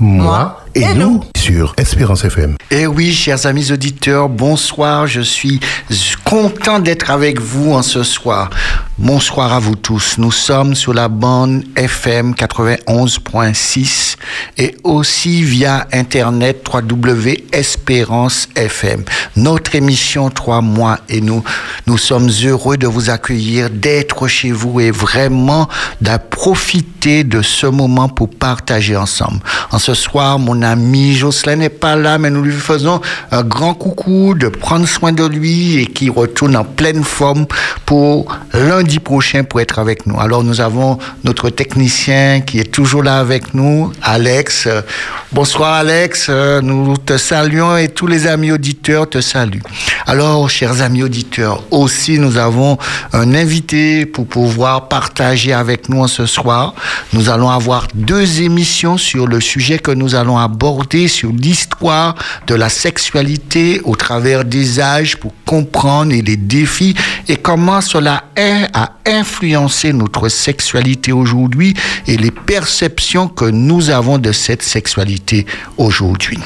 moi 0.00 0.56
et, 0.76 0.94
nous 0.94 1.22
sur 1.36 1.74
Espérance 1.78 2.24
FM. 2.24 2.56
Eh 2.70 2.86
oui, 2.86 3.12
chers 3.12 3.46
amis 3.46 3.72
auditeurs, 3.72 4.28
bonsoir. 4.28 5.06
Je 5.06 5.20
suis 5.20 5.60
content 6.24 6.80
d'être 6.80 7.10
avec 7.10 7.40
vous 7.40 7.72
en 7.72 7.82
ce 7.82 8.02
soir. 8.02 8.50
Bonsoir 8.98 9.52
à 9.52 9.58
vous 9.58 9.76
tous. 9.76 10.16
Nous 10.18 10.32
sommes 10.32 10.74
sur 10.74 10.92
la 10.92 11.08
bande 11.08 11.64
FM 11.76 12.32
91.6 12.32 14.16
et 14.58 14.74
aussi 14.84 15.42
via 15.42 15.86
Internet 15.92 16.66
www.espérance 16.66 18.48
FM. 18.54 19.04
Notre 19.36 19.74
émission 19.74 20.30
Trois 20.30 20.62
mois 20.62 20.98
et 21.08 21.20
nous, 21.20 21.44
nous 21.86 21.98
sommes 21.98 22.30
heureux 22.44 22.76
de 22.76 22.86
vous 22.86 23.10
accueillir, 23.10 23.70
d'être 23.70 24.26
chez 24.28 24.50
vous 24.50 24.80
et 24.80 24.90
vraiment 24.90 25.68
de 26.00 26.16
profiter 26.30 27.22
de 27.22 27.42
ce 27.42 27.66
moment 27.66 28.08
pour 28.08 28.30
partager 28.30 28.96
ensemble. 28.96 29.40
En 29.70 29.78
ce 29.78 29.94
soir, 29.94 30.38
mon 30.38 30.62
ami 30.66 31.14
Jocelyn 31.14 31.56
n'est 31.56 31.68
pas 31.68 31.96
là, 31.96 32.18
mais 32.18 32.28
nous 32.30 32.42
lui 32.42 32.52
faisons 32.52 33.00
un 33.30 33.42
grand 33.42 33.74
coucou 33.74 34.34
de 34.34 34.48
prendre 34.48 34.86
soin 34.86 35.12
de 35.12 35.24
lui 35.24 35.78
et 35.78 35.86
qui 35.86 36.10
retourne 36.10 36.56
en 36.56 36.64
pleine 36.64 37.04
forme 37.04 37.46
pour 37.84 38.36
lundi 38.52 38.98
prochain 38.98 39.44
pour 39.44 39.60
être 39.60 39.78
avec 39.78 40.06
nous. 40.06 40.18
Alors 40.18 40.42
nous 40.42 40.60
avons 40.60 40.98
notre 41.24 41.50
technicien 41.50 42.40
qui 42.40 42.58
est 42.58 42.70
toujours 42.70 43.02
là 43.02 43.18
avec 43.18 43.54
nous, 43.54 43.92
Alex. 44.02 44.68
Bonsoir 45.32 45.74
Alex, 45.74 46.30
nous 46.62 46.96
te 46.96 47.16
saluons 47.16 47.76
et 47.76 47.88
tous 47.88 48.06
les 48.06 48.26
amis 48.26 48.50
auditeurs 48.50 49.08
te 49.08 49.20
saluent. 49.20 49.62
Alors, 50.06 50.48
chers 50.50 50.82
amis 50.82 51.02
auditeurs, 51.02 51.62
aussi 51.70 52.18
nous 52.18 52.38
avons 52.38 52.78
un 53.12 53.34
invité 53.34 54.06
pour 54.06 54.26
pouvoir 54.26 54.88
partager 54.88 55.52
avec 55.52 55.88
nous 55.88 56.06
ce 56.08 56.26
soir. 56.26 56.74
Nous 57.12 57.28
allons 57.28 57.50
avoir 57.50 57.86
deux 57.94 58.42
émissions 58.42 58.96
sur 58.96 59.26
le 59.26 59.40
sujet 59.40 59.78
que 59.78 59.90
nous 59.90 60.14
allons 60.14 60.38
aborder 60.38 60.55
sur 61.08 61.30
l'histoire 61.32 62.14
de 62.46 62.54
la 62.54 62.68
sexualité 62.68 63.80
au 63.84 63.94
travers 63.94 64.44
des 64.44 64.80
âges 64.80 65.16
pour 65.16 65.32
comprendre 65.44 66.12
les 66.12 66.36
défis 66.36 66.94
et 67.28 67.36
comment 67.36 67.80
cela 67.80 68.24
a 68.36 68.92
influencé 69.06 69.92
notre 69.92 70.28
sexualité 70.28 71.12
aujourd'hui 71.12 71.74
et 72.06 72.16
les 72.16 72.30
perceptions 72.30 73.28
que 73.28 73.44
nous 73.44 73.90
avons 73.90 74.18
de 74.18 74.32
cette 74.32 74.62
sexualité 74.62 75.46
aujourd'hui. 75.76 76.40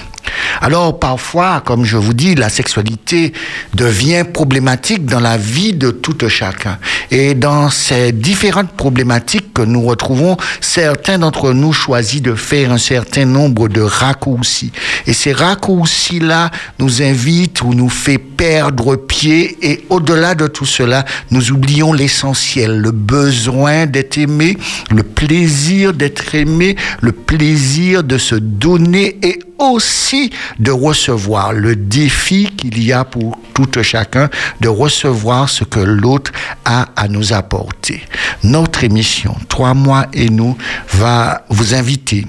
Alors 0.60 0.98
parfois, 0.98 1.62
comme 1.64 1.84
je 1.84 1.96
vous 1.96 2.12
dis, 2.12 2.34
la 2.34 2.48
sexualité 2.48 3.32
devient 3.74 4.24
problématique 4.30 5.06
dans 5.06 5.20
la 5.20 5.36
vie 5.36 5.72
de 5.72 5.90
tout 5.90 6.16
chacun. 6.28 6.78
Et 7.10 7.34
dans 7.34 7.70
ces 7.70 8.12
différentes 8.12 8.72
problématiques 8.72 9.54
que 9.54 9.62
nous 9.62 9.82
retrouvons, 9.82 10.36
certains 10.60 11.18
d'entre 11.18 11.52
nous 11.52 11.72
choisissent 11.72 12.22
de 12.22 12.34
faire 12.34 12.72
un 12.72 12.78
certain 12.78 13.24
nombre 13.24 13.68
de 13.68 13.80
raccourcis. 13.80 14.72
Et 15.06 15.12
ces 15.12 15.32
raccourcis-là 15.32 16.50
nous 16.78 17.02
invitent 17.02 17.62
ou 17.62 17.74
nous 17.74 17.88
fait 17.88 18.18
perdre 18.18 18.96
pied. 18.96 19.56
Et 19.62 19.84
au-delà 19.88 20.34
de 20.34 20.46
tout 20.46 20.66
cela, 20.66 21.04
nous 21.30 21.52
oublions 21.52 21.92
l'essentiel, 21.92 22.78
le 22.78 22.90
besoin 22.90 23.86
d'être 23.86 24.18
aimé, 24.18 24.56
le 24.90 25.02
plaisir 25.02 25.94
d'être 25.94 26.34
aimé, 26.34 26.76
le 27.00 27.12
plaisir 27.12 28.04
de 28.04 28.18
se 28.18 28.34
donner 28.34 29.18
et 29.22 29.38
aussi 29.60 30.30
de 30.58 30.70
recevoir 30.70 31.52
le 31.52 31.76
défi 31.76 32.50
qu'il 32.56 32.82
y 32.82 32.92
a 32.92 33.04
pour 33.04 33.38
tout 33.54 33.68
chacun 33.82 34.28
de 34.60 34.68
recevoir 34.68 35.48
ce 35.48 35.64
que 35.64 35.80
l'autre 35.80 36.32
a 36.64 36.88
à 36.96 37.08
nous 37.08 37.32
apporter. 37.32 38.02
Notre 38.42 38.84
émission, 38.84 39.34
Trois 39.48 39.74
mois 39.74 40.06
et 40.12 40.30
nous, 40.30 40.56
va 40.92 41.44
vous 41.50 41.74
inviter 41.74 42.26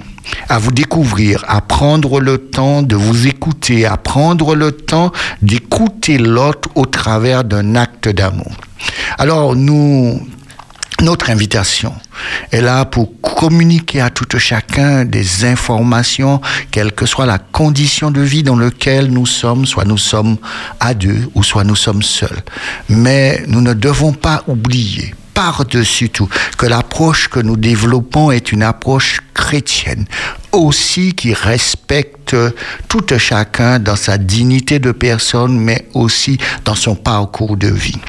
à 0.50 0.60
vous 0.60 0.72
découvrir, 0.72 1.44
à 1.48 1.62
prendre 1.62 2.20
le 2.20 2.38
temps 2.38 2.82
de 2.82 2.96
vous 2.96 3.28
écouter, 3.28 3.86
à 3.86 3.98
prendre 3.98 4.56
le 4.56 4.72
temps 4.72 5.12
d'écouter 5.42 6.18
l'autre 6.18 6.70
au 6.76 6.86
travers 6.86 7.44
d'un 7.44 7.76
acte 7.76 8.10
d'amour. 8.10 8.52
Alors, 9.18 9.56
nous 9.56 10.22
notre 11.02 11.30
invitation 11.30 11.94
est 12.52 12.62
là 12.62 12.86
pour 12.86 13.10
communiquer 13.22 14.02
à 14.02 14.10
tout 14.10 14.28
chacun 14.38 15.04
des 15.06 15.46
informations, 15.46 16.42
quelle 16.70 16.92
que 16.92 17.06
soit 17.06 17.26
la 17.26 17.40
condition 17.40 18.12
de 18.12 18.22
vie 18.22 18.44
dans 18.44 18.56
laquelle 18.56 19.08
nous 19.08 19.26
sommes, 19.26 19.66
soit 19.66 19.86
nous 19.86 19.98
sommes 19.98 20.38
à 20.80 20.94
deux 20.94 21.30
ou 21.34 21.44
soit 21.44 21.64
nous 21.64 21.76
sommes 21.76 22.04
seuls. 22.04 22.42
Mais 22.90 23.44
nous 23.48 23.62
ne 23.62 23.74
devons 23.74 24.14
pas 24.14 24.44
oublier 24.48 25.16
par-dessus 25.34 26.10
tout 26.10 26.30
que 26.58 26.66
l'approche 26.66 27.30
que 27.30 27.40
nous 27.40 27.58
développons 27.58 28.32
est 28.32 28.52
une 28.52 28.64
approche 28.64 29.22
chrétienne, 29.34 30.06
aussi 30.52 31.14
qui 31.14 31.34
respecte 31.34 32.36
tout 32.88 33.06
chacun 33.18 33.80
dans 33.80 33.96
sa 33.96 34.18
dignité 34.18 34.80
de 34.80 34.92
personne, 34.92 35.58
mais 35.58 35.88
aussi 35.94 36.38
dans 36.66 36.76
son 36.76 36.96
parcours 36.96 37.58
de 37.58 37.70
vie. 37.70 38.00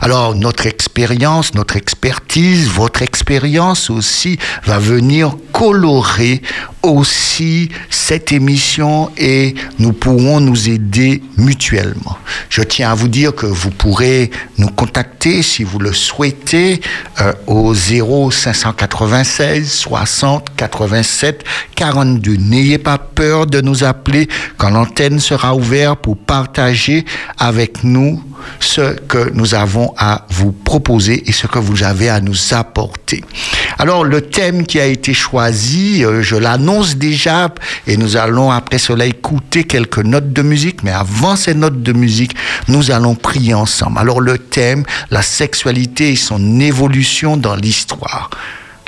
Alors 0.00 0.34
notre 0.34 0.66
expérience, 0.66 1.54
notre 1.54 1.76
expertise, 1.76 2.68
votre 2.68 3.02
expérience 3.02 3.90
aussi 3.90 4.38
va 4.64 4.78
venir 4.78 5.36
colorer 5.52 6.42
aussi 6.82 7.70
cette 7.88 8.32
émission 8.32 9.10
et 9.16 9.54
nous 9.78 9.92
pourrons 9.92 10.40
nous 10.40 10.68
aider 10.68 11.22
mutuellement. 11.38 12.18
Je 12.50 12.62
tiens 12.62 12.90
à 12.90 12.94
vous 12.94 13.08
dire 13.08 13.34
que 13.34 13.46
vous 13.46 13.70
pourrez 13.70 14.30
nous 14.58 14.68
contacter 14.68 15.42
si 15.42 15.64
vous 15.64 15.78
le 15.78 15.92
souhaitez 15.92 16.80
euh, 17.20 17.32
au 17.46 17.72
0 17.74 18.30
596 18.30 19.72
60 19.72 20.48
87 20.56 21.44
42. 21.74 22.36
N'ayez 22.36 22.78
pas 22.78 22.98
peur 22.98 23.46
de 23.46 23.60
nous 23.60 23.84
appeler 23.84 24.28
quand 24.58 24.70
l'antenne 24.70 25.20
sera 25.20 25.54
ouverte 25.54 26.00
pour 26.00 26.18
partager 26.18 27.06
avec 27.38 27.82
nous 27.84 28.22
ce 28.60 28.94
que 28.94 29.30
nous 29.32 29.54
avons 29.54 29.63
à 29.96 30.26
vous 30.30 30.52
proposer 30.52 31.28
et 31.28 31.32
ce 31.32 31.46
que 31.46 31.58
vous 31.58 31.82
avez 31.82 32.08
à 32.08 32.20
nous 32.20 32.36
apporter. 32.52 33.24
Alors 33.78 34.04
le 34.04 34.20
thème 34.20 34.66
qui 34.66 34.80
a 34.80 34.86
été 34.86 35.14
choisi, 35.14 36.04
euh, 36.04 36.22
je 36.22 36.36
l'annonce 36.36 36.96
déjà 36.96 37.52
et 37.86 37.96
nous 37.96 38.16
allons 38.16 38.50
après 38.50 38.78
cela 38.78 39.06
écouter 39.06 39.64
quelques 39.64 39.98
notes 39.98 40.32
de 40.32 40.42
musique, 40.42 40.82
mais 40.82 40.92
avant 40.92 41.36
ces 41.36 41.54
notes 41.54 41.82
de 41.82 41.92
musique, 41.92 42.34
nous 42.68 42.90
allons 42.90 43.14
prier 43.14 43.54
ensemble. 43.54 43.98
Alors 43.98 44.20
le 44.20 44.38
thème, 44.38 44.84
la 45.10 45.22
sexualité 45.22 46.12
et 46.12 46.16
son 46.16 46.60
évolution 46.60 47.36
dans 47.36 47.56
l'histoire. 47.56 48.30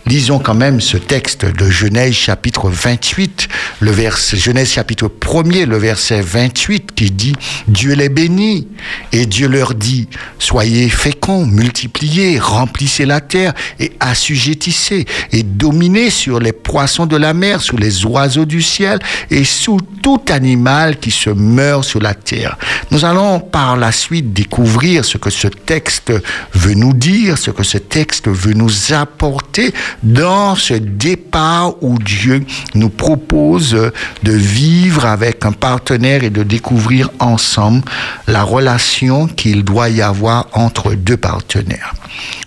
Lisons 0.08 0.38
quand 0.38 0.54
même 0.54 0.80
ce 0.80 0.96
texte 0.96 1.44
de 1.44 1.68
Genèse 1.68 2.14
chapitre 2.14 2.70
28, 2.70 3.48
le 3.80 3.90
verset, 3.90 4.36
Genèse 4.36 4.70
chapitre 4.70 5.08
1er, 5.08 5.64
le 5.64 5.78
verset 5.78 6.20
28 6.20 6.92
qui 6.94 7.10
dit, 7.10 7.34
Dieu 7.66 7.92
les 7.94 8.08
bénit 8.08 8.68
et 9.10 9.26
Dieu 9.26 9.48
leur 9.48 9.74
dit, 9.74 10.08
soyez 10.38 10.88
féconds, 10.90 11.44
multipliez, 11.44 12.38
remplissez 12.38 13.04
la 13.04 13.20
terre 13.20 13.52
et 13.80 13.94
assujettissez 13.98 15.06
et 15.32 15.42
dominez 15.42 16.10
sur 16.10 16.38
les 16.38 16.52
poissons 16.52 17.06
de 17.06 17.16
la 17.16 17.34
mer, 17.34 17.60
sur 17.60 17.76
les 17.76 18.04
oiseaux 18.04 18.44
du 18.44 18.62
ciel 18.62 19.00
et 19.30 19.42
sous 19.42 19.80
tout 20.04 20.22
animal 20.28 21.00
qui 21.00 21.10
se 21.10 21.30
meurt 21.30 21.82
sur 21.82 22.00
la 22.00 22.14
terre. 22.14 22.56
Nous 22.92 23.04
allons 23.04 23.40
par 23.40 23.76
la 23.76 23.90
suite 23.90 24.32
découvrir 24.32 25.04
ce 25.04 25.18
que 25.18 25.30
ce 25.30 25.48
texte 25.48 26.12
veut 26.54 26.74
nous 26.74 26.92
dire, 26.92 27.36
ce 27.38 27.50
que 27.50 27.64
ce 27.64 27.78
texte 27.78 28.28
veut 28.28 28.54
nous 28.54 28.92
apporter 28.92 29.74
dans 30.02 30.54
ce 30.54 30.74
départ 30.74 31.82
où 31.82 31.98
Dieu 31.98 32.44
nous 32.74 32.90
propose 32.90 33.90
de 34.22 34.32
vivre 34.32 35.04
avec 35.06 35.44
un 35.44 35.52
partenaire 35.52 36.24
et 36.24 36.30
de 36.30 36.42
découvrir 36.42 37.10
ensemble 37.18 37.82
la 38.26 38.42
relation 38.42 39.26
qu'il 39.26 39.64
doit 39.64 39.88
y 39.88 40.02
avoir 40.02 40.48
entre 40.52 40.94
deux 40.94 41.16
partenaires. 41.16 41.94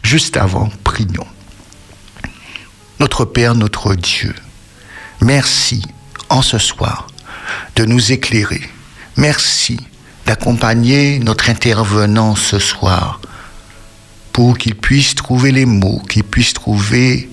Juste 0.03 0.37
avant, 0.37 0.69
prions. 0.83 1.27
Notre 2.99 3.25
Père, 3.25 3.55
notre 3.55 3.95
Dieu, 3.95 4.35
merci 5.21 5.81
en 6.29 6.41
ce 6.41 6.57
soir 6.57 7.07
de 7.75 7.85
nous 7.85 8.11
éclairer. 8.11 8.61
Merci 9.15 9.79
d'accompagner 10.25 11.19
notre 11.19 11.49
intervenant 11.49 12.35
ce 12.35 12.59
soir 12.59 13.19
pour 14.33 14.57
qu'il 14.57 14.75
puisse 14.75 15.15
trouver 15.15 15.51
les 15.51 15.65
mots, 15.65 16.01
qu'il 16.09 16.23
puisse 16.23 16.53
trouver 16.53 17.29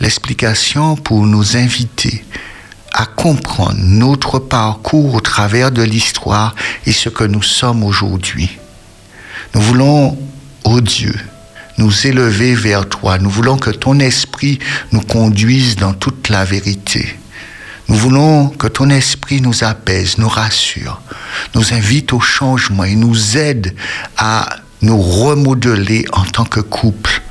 l'explication 0.00 0.96
pour 0.96 1.26
nous 1.26 1.56
inviter 1.56 2.24
à 2.92 3.06
comprendre 3.06 3.78
notre 3.78 4.38
parcours 4.38 5.14
au 5.14 5.20
travers 5.20 5.72
de 5.72 5.82
l'histoire 5.82 6.54
et 6.86 6.92
ce 6.92 7.08
que 7.08 7.24
nous 7.24 7.42
sommes 7.42 7.82
aujourd'hui. 7.82 8.58
Nous 9.54 9.60
voulons, 9.60 10.16
ô 10.64 10.80
Dieu, 10.80 11.14
nous 11.78 12.06
élever 12.06 12.54
vers 12.54 12.88
toi. 12.88 13.18
Nous 13.18 13.30
voulons 13.30 13.56
que 13.56 13.70
ton 13.70 13.98
esprit 13.98 14.58
nous 14.92 15.00
conduise 15.00 15.76
dans 15.76 15.92
toute 15.92 16.28
la 16.28 16.44
vérité. 16.44 17.18
Nous 17.88 17.96
voulons 17.96 18.48
que 18.48 18.66
ton 18.66 18.90
esprit 18.90 19.40
nous 19.40 19.64
apaise, 19.64 20.18
nous 20.18 20.28
rassure, 20.28 21.02
nous 21.54 21.74
invite 21.74 22.12
au 22.12 22.20
changement 22.20 22.84
et 22.84 22.94
nous 22.94 23.36
aide 23.36 23.74
à 24.16 24.48
nous 24.84 25.00
remodeler 25.00 26.04
en 26.12 26.24
tant 26.24 26.44
que 26.44 26.60
couple. 26.60 27.22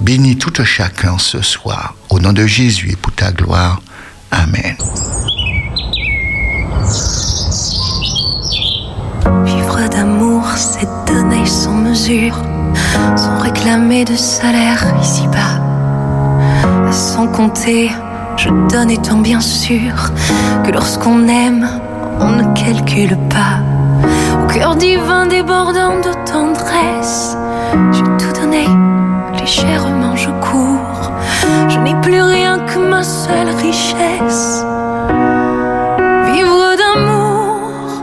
Bénis 0.00 0.36
tout 0.36 0.52
chacun 0.64 1.16
ce 1.18 1.40
soir, 1.40 1.94
au 2.10 2.20
nom 2.20 2.32
de 2.32 2.46
Jésus 2.46 2.90
et 2.92 2.96
pour 2.96 3.12
ta 3.12 3.32
gloire. 3.32 3.80
Amen. 4.30 4.76
Vivre 9.44 9.88
d'amour, 9.88 10.44
c'est 10.56 10.88
donner 11.06 11.46
sans 11.46 11.74
mesure, 11.74 12.36
sans 13.16 13.38
réclamer 13.40 14.04
de 14.04 14.16
salaire 14.16 14.84
ici-bas. 15.02 16.92
Sans 16.92 17.28
compter, 17.28 17.90
je 18.36 18.48
donne 18.70 18.90
étant 18.90 19.18
bien 19.18 19.40
sûr 19.40 20.12
que 20.64 20.70
lorsqu'on 20.70 21.28
aime, 21.28 21.66
on 22.20 22.30
ne 22.30 22.54
calcule 22.54 23.16
pas. 23.30 23.69
Cœur 24.52 24.74
divin 24.74 25.26
débordant 25.26 26.00
de 26.00 26.12
tendresse, 26.28 27.36
j'ai 27.92 28.02
tout 28.02 28.40
donné, 28.40 28.66
légèrement 29.38 30.16
je 30.16 30.30
cours. 30.30 31.12
Je 31.68 31.78
n'ai 31.78 31.94
plus 32.00 32.20
rien 32.20 32.58
que 32.58 32.78
ma 32.80 33.04
seule 33.04 33.50
richesse. 33.50 34.64
Vivre 36.32 36.76
d'amour, 36.80 38.02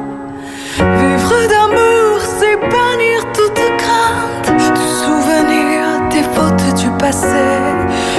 vivre 0.78 1.36
d'amour, 1.54 2.22
c'est 2.40 2.56
bannir 2.56 3.20
toute 3.34 3.62
crainte, 3.82 4.50
du 4.58 4.88
souvenir 5.04 5.82
des 6.10 6.24
fautes 6.34 6.76
du 6.82 6.90
passé. 6.92 7.48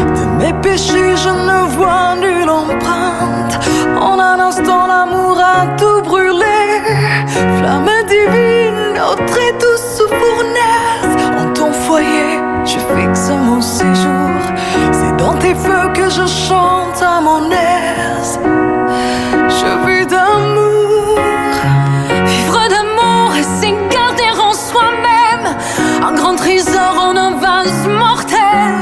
De 0.00 0.44
mes 0.44 0.52
péchés, 0.60 1.16
je 1.16 1.30
ne 1.30 1.60
vois 1.76 2.14
nulle 2.20 2.50
empreinte. 2.50 3.58
En 3.98 4.18
un 4.20 4.38
instant, 4.38 4.86
l'amour 4.86 5.38
a 5.40 5.66
tout 5.78 5.87
chante 16.46 17.02
à 17.02 17.20
mon 17.20 17.50
aise. 17.50 18.38
Je 19.58 19.70
vis 19.86 20.06
d'amour. 20.06 21.18
Vivre 22.32 22.60
d'amour, 22.74 23.32
c'est 23.58 23.74
garder 23.96 24.30
en 24.48 24.52
soi-même 24.52 25.46
un 26.06 26.12
grand 26.12 26.36
trésor 26.36 26.94
en 27.08 27.16
un 27.16 27.32
vase 27.46 27.86
mortel. 28.04 28.76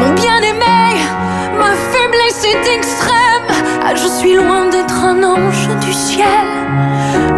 Mon 0.00 0.12
bien-aimé, 0.22 0.82
ma 1.58 1.72
faiblesse 1.90 2.44
est 2.52 2.66
extrême. 2.76 3.48
Ah, 3.84 3.94
je 3.94 4.08
suis 4.18 4.34
loin 4.34 4.66
d'être 4.66 4.98
un 5.04 5.22
ange 5.22 5.68
du 5.80 5.92
ciel. 5.92 6.48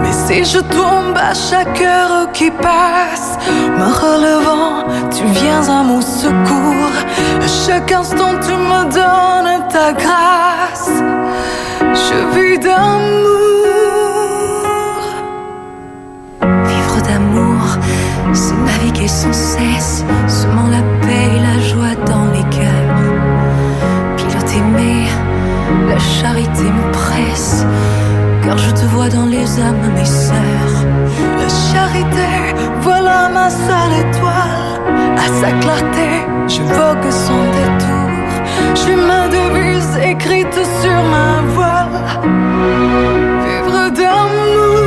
Mais 0.03 0.12
si 0.27 0.44
je 0.44 0.59
tombe 0.59 1.17
à 1.17 1.35
chaque 1.35 1.81
heure 1.81 2.32
qui 2.32 2.50
passe, 2.50 3.38
me 3.79 3.88
relevant, 4.05 4.85
tu 5.10 5.24
viens 5.24 5.68
à 5.68 5.82
mon 5.82 6.00
secours. 6.00 6.96
À 7.42 7.48
chaque 7.66 7.92
instant, 7.92 8.34
tu 8.40 8.52
me 8.52 8.82
donnes 8.84 9.68
ta 9.68 9.92
grâce. 9.92 10.90
Je 11.80 12.16
vis 12.34 12.58
d'amour. 12.58 13.20
Vivre 16.40 17.00
d'amour, 17.08 17.62
c'est 18.32 18.54
naviguer 18.54 19.08
sans 19.08 19.32
cesse, 19.32 20.04
semant 20.28 20.68
la 20.68 20.82
paix 21.02 21.28
et 21.36 21.40
la 21.40 21.58
joie 21.70 21.94
dans 22.06 22.26
les 22.34 22.46
cœurs. 22.56 23.00
Pilote 24.16 24.52
aimé, 24.56 25.06
la 25.88 25.98
charité 25.98 26.64
me 26.64 26.92
presse, 26.92 27.64
car 28.44 28.58
je 28.58 28.70
te 28.70 28.84
vois 28.86 29.08
dans 29.08 29.26
les 29.26 29.60
âmes, 29.60 29.92
mes 29.94 30.04
sœurs. 30.04 30.76
La 31.38 31.48
charité, 31.72 32.54
voilà 32.80 33.28
ma 33.28 33.50
seule 33.50 33.94
étoile. 34.00 34.59
À 35.17 35.27
sa 35.41 35.50
clarté, 35.62 36.09
je 36.49 36.62
vogue 36.62 37.11
sans 37.11 37.44
détour. 37.59 38.11
J'ai 38.75 38.97
ma 38.97 39.29
devise 39.29 39.97
écrite 40.03 40.59
sur 40.81 40.99
ma 41.15 41.43
voile. 41.55 41.99
Vivre 43.44 43.91
d'amour, 43.99 44.80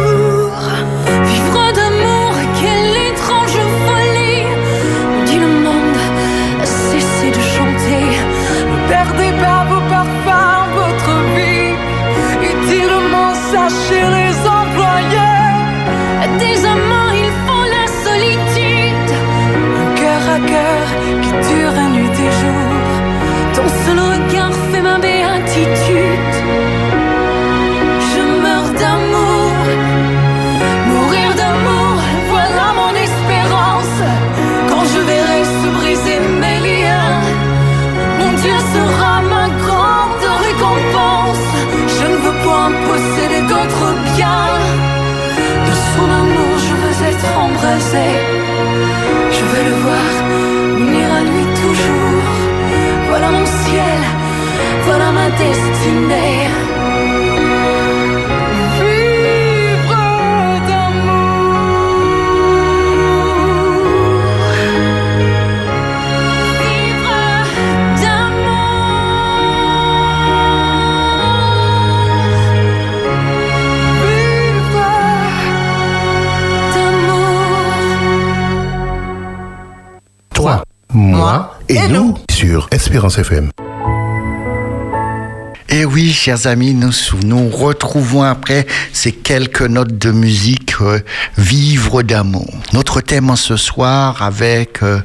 chers 86.23 86.47
amis, 86.47 86.73
nous 86.73 87.49
retrouvons 87.49 88.23
après 88.23 88.65
ces 88.93 89.11
quelques 89.11 89.63
notes 89.63 89.97
de 89.97 90.09
musique 90.11 90.75
euh, 90.79 91.01
Vivre 91.37 92.01
d'amour. 92.01 92.47
Notre 92.71 93.01
thème 93.01 93.29
en 93.29 93.35
ce 93.35 93.57
soir 93.57 94.21
avec 94.21 94.83
euh, 94.83 95.01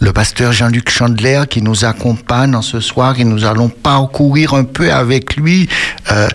le 0.00 0.12
pasteur 0.12 0.52
Jean-Luc 0.52 0.90
Chandler 0.90 1.44
qui 1.48 1.62
nous 1.62 1.86
accompagne 1.86 2.54
en 2.54 2.60
ce 2.60 2.80
soir 2.80 3.18
et 3.18 3.24
nous 3.24 3.46
allons 3.46 3.70
parcourir 3.70 4.52
un 4.52 4.64
peu 4.64 4.92
avec 4.92 5.36
lui 5.36 5.66
euh, 6.12 6.28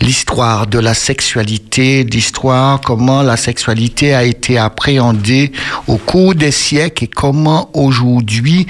l'histoire 0.00 0.66
de 0.66 0.80
la 0.80 0.94
sexualité, 0.94 2.02
l'histoire, 2.02 2.80
comment 2.80 3.22
la 3.22 3.36
sexualité 3.36 4.14
a 4.14 4.24
été 4.24 4.58
appréhendée 4.58 5.52
au 5.86 5.96
cours 5.96 6.34
des 6.34 6.50
siècles 6.50 7.04
et 7.04 7.08
comment 7.08 7.70
aujourd'hui 7.72 8.66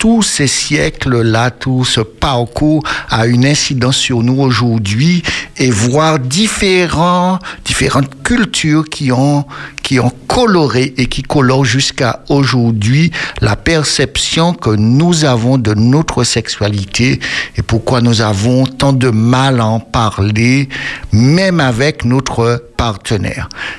tous 0.00 0.22
ces 0.22 0.46
siècles-là, 0.46 1.50
tout 1.50 1.84
ce 1.84 2.00
parcours 2.00 2.82
a 3.10 3.26
une 3.26 3.44
incidence 3.44 3.98
sur 3.98 4.22
nous 4.22 4.40
aujourd'hui 4.40 5.22
et 5.58 5.70
voir 5.70 6.18
différents, 6.18 7.38
différentes 7.66 8.22
cultures 8.22 8.86
qui 8.88 9.12
ont, 9.12 9.44
qui 9.82 10.00
ont 10.00 10.10
coloré 10.26 10.94
et 10.96 11.04
qui 11.04 11.20
colorent 11.20 11.66
jusqu'à 11.66 12.24
aujourd'hui 12.30 13.10
la 13.42 13.56
perception 13.56 14.54
que 14.54 14.70
nous 14.70 15.26
avons 15.26 15.58
de 15.58 15.74
notre 15.74 16.24
sexualité 16.24 17.20
et 17.58 17.62
pourquoi 17.62 18.00
nous 18.00 18.22
avons 18.22 18.64
tant 18.64 18.94
de 18.94 19.10
mal 19.10 19.60
à 19.60 19.66
en 19.66 19.80
parler, 19.80 20.70
même 21.12 21.60
avec 21.60 22.06
notre 22.06 22.69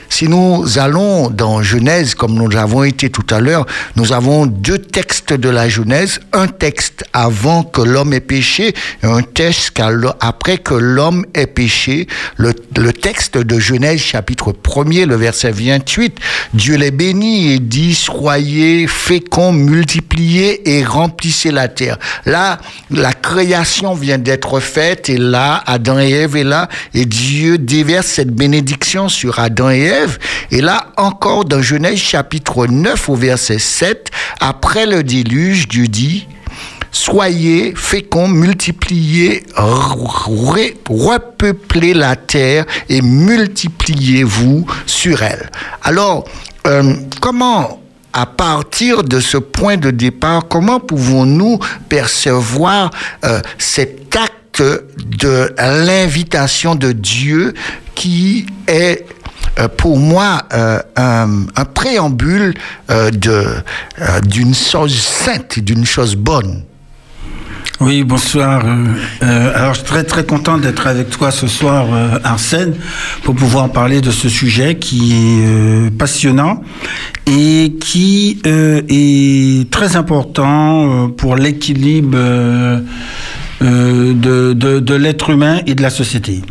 Si 0.10 0.27
nous 0.27 0.77
allons 0.77 1.31
dans 1.31 1.63
Genèse, 1.63 2.13
comme 2.13 2.36
nous 2.36 2.48
l'avons 2.48 2.84
été 2.84 3.10
tout 3.10 3.25
à 3.31 3.39
l'heure, 3.39 3.65
nous 3.96 4.13
avons 4.13 4.46
deux 4.46 4.77
textes 4.77 5.34
de 5.34 5.50
la 5.50 5.70
Genèse, 5.70 6.20
un 6.34 6.46
texte 6.46 7.03
avant 7.12 7.63
que 7.63 7.81
l'homme 7.81 8.13
ait 8.13 8.20
péché 8.20 8.75
et 9.01 9.08
un 9.08 9.24
texte 9.24 9.81
après 10.20 10.60
que 10.60 10.75
l'homme 10.75 11.25
ait 11.34 11.48
péché. 11.48 12.08
Le, 12.38 12.53
le, 12.77 12.93
texte 12.93 13.38
de 13.38 13.60
Genèse 13.60 14.01
chapitre 14.01 14.51
1er, 14.51 15.05
le 15.05 15.15
verset 15.15 15.51
28, 15.51 16.17
Dieu 16.53 16.75
les 16.75 16.91
bénit 16.91 17.53
et 17.53 17.60
dit, 17.60 17.96
soyez 17.96 18.86
féconds, 18.86 19.53
multipliez 19.53 20.77
et 20.77 20.86
remplissez 20.86 21.50
la 21.50 21.67
terre. 21.70 21.98
Là, 22.25 22.60
la 22.91 23.13
création 23.13 23.96
vient 23.96 24.20
d'être 24.20 24.60
faite 24.60 25.10
et 25.10 25.17
là, 25.17 25.63
Adam 25.65 25.98
et 25.98 26.12
Ève 26.12 26.36
est 26.36 26.43
là 26.43 26.70
et 26.93 27.05
Dieu 27.05 27.58
déverse 27.58 28.05
cette 28.05 28.36
bénédiction 28.36 28.90
sur 29.07 29.39
Adam 29.39 29.69
et 29.69 29.81
Ève. 29.81 30.17
Et 30.51 30.62
là, 30.62 30.88
encore 30.98 31.45
dans 31.45 31.62
Genèse 31.62 31.98
chapitre 31.98 32.67
9 32.67 33.10
au 33.10 33.15
verset 33.15 33.60
7, 33.60 34.12
après 34.39 34.86
le 34.86 35.03
déluge, 35.03 35.67
Dieu 35.67 35.88
dit, 35.88 36.27
soyez 36.91 37.74
féconds, 37.75 38.27
multipliez, 38.27 39.43
repeuplez 40.89 41.93
la 41.93 42.15
terre 42.15 42.65
et 42.89 43.01
multipliez-vous 43.01 44.65
sur 44.86 45.24
elle. 45.24 45.50
Alors, 45.83 46.25
euh, 46.67 46.93
comment 47.21 47.77
à 48.13 48.25
partir 48.25 49.03
de 49.03 49.21
ce 49.21 49.38
point 49.38 49.77
de 49.77 49.89
départ, 49.89 50.50
comment 50.50 50.81
pouvons-nous 50.81 51.60
percevoir 51.88 52.91
euh, 53.24 53.39
cet 53.57 54.17
acte 54.17 54.62
de 54.62 55.53
l'invitation 55.57 56.75
de 56.75 56.91
Dieu 56.91 57.53
qui 57.95 58.45
est 58.67 59.05
euh, 59.60 59.67
pour 59.67 59.98
moi 59.98 60.43
euh, 60.53 60.79
un, 60.95 61.45
préambule 61.74 62.53
de 62.89 63.45
d'une 64.24 64.53
chose 64.53 64.98
sainte, 64.98 65.60
d'une 65.60 65.86
chose 65.86 66.15
bonne. 66.15 66.63
Oui, 67.79 68.03
bonsoir. 68.03 68.63
alors, 69.21 69.74
je 69.74 69.79
suis 69.79 69.88
très 69.88 70.03
très 70.03 70.24
content 70.24 70.60
d'être 70.60 70.86
avec 70.86 71.10
toi 71.10 71.31
ce 71.31 71.48
soir, 71.48 71.88
Arsène, 72.24 72.75
pour 73.24 73.33
pouvoir 73.33 73.71
parler 73.71 74.01
de 74.01 74.12
ce 74.12 74.29
sujet 74.29 74.75
qui 74.75 75.15
est 75.15 75.89
passionnant 75.98 76.62
et 77.27 77.74
qui 77.79 78.41
euh, 78.45 78.81
est 78.89 79.69
très 79.69 79.95
important 79.95 81.05
euh, 81.05 81.07
pour 81.07 81.36
l'équilibre 81.36 82.17
euh, 83.62 84.13
de, 84.13 84.53
de, 84.80 84.96
l'être 84.96 85.30
humain 85.30 85.62
et 85.68 85.75
de 85.75 85.82
la 85.82 85.89
société. 85.89 86.41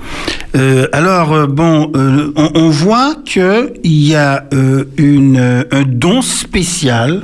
alors 0.92 1.46
bon, 1.48 1.90
on, 1.94 2.50
on, 2.54 2.68
voit 2.70 3.14
que 3.24 3.72
il 3.84 4.06
y 4.08 4.14
a 4.14 4.44
une, 4.96 5.64
un 5.70 5.82
don 5.86 6.22
spécial 6.22 7.22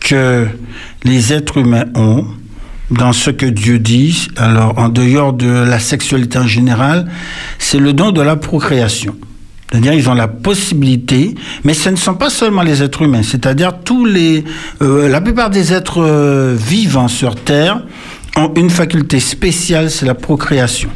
que 0.00 0.46
les 1.04 1.32
êtres 1.32 1.58
humains 1.58 1.86
ont 1.94 2.24
dans 2.92 3.12
ce 3.12 3.30
que 3.30 3.46
Dieu 3.46 3.78
dit. 3.78 4.28
Alors 4.36 4.78
en 4.78 4.88
dehors 4.88 5.32
de 5.32 5.48
la 5.48 5.78
sexualité 5.78 6.38
en 6.38 6.46
général, 6.46 7.06
c'est 7.58 7.78
le 7.78 7.92
don 7.92 8.12
de 8.12 8.20
la 8.20 8.36
procréation. 8.36 9.16
C'est-à-dire 9.70 9.94
ils 9.94 10.08
ont 10.10 10.14
la 10.14 10.28
possibilité, 10.28 11.34
mais 11.64 11.72
ce 11.72 11.88
ne 11.88 11.96
sont 11.96 12.14
pas 12.14 12.28
seulement 12.28 12.62
les 12.62 12.82
êtres 12.82 13.02
humains, 13.02 13.22
c'est-à-dire 13.22 13.78
tous 13.82 14.04
les, 14.04 14.44
euh, 14.82 15.08
la 15.08 15.22
plupart 15.22 15.48
des 15.48 15.72
êtres 15.72 16.02
euh, 16.02 16.54
vivants 16.54 17.08
sur 17.08 17.36
Terre 17.36 17.82
ont 18.36 18.52
une 18.54 18.70
faculté 18.70 19.20
spéciale, 19.20 19.90
c'est 19.90 20.06
la 20.06 20.14
procréation. 20.14 20.88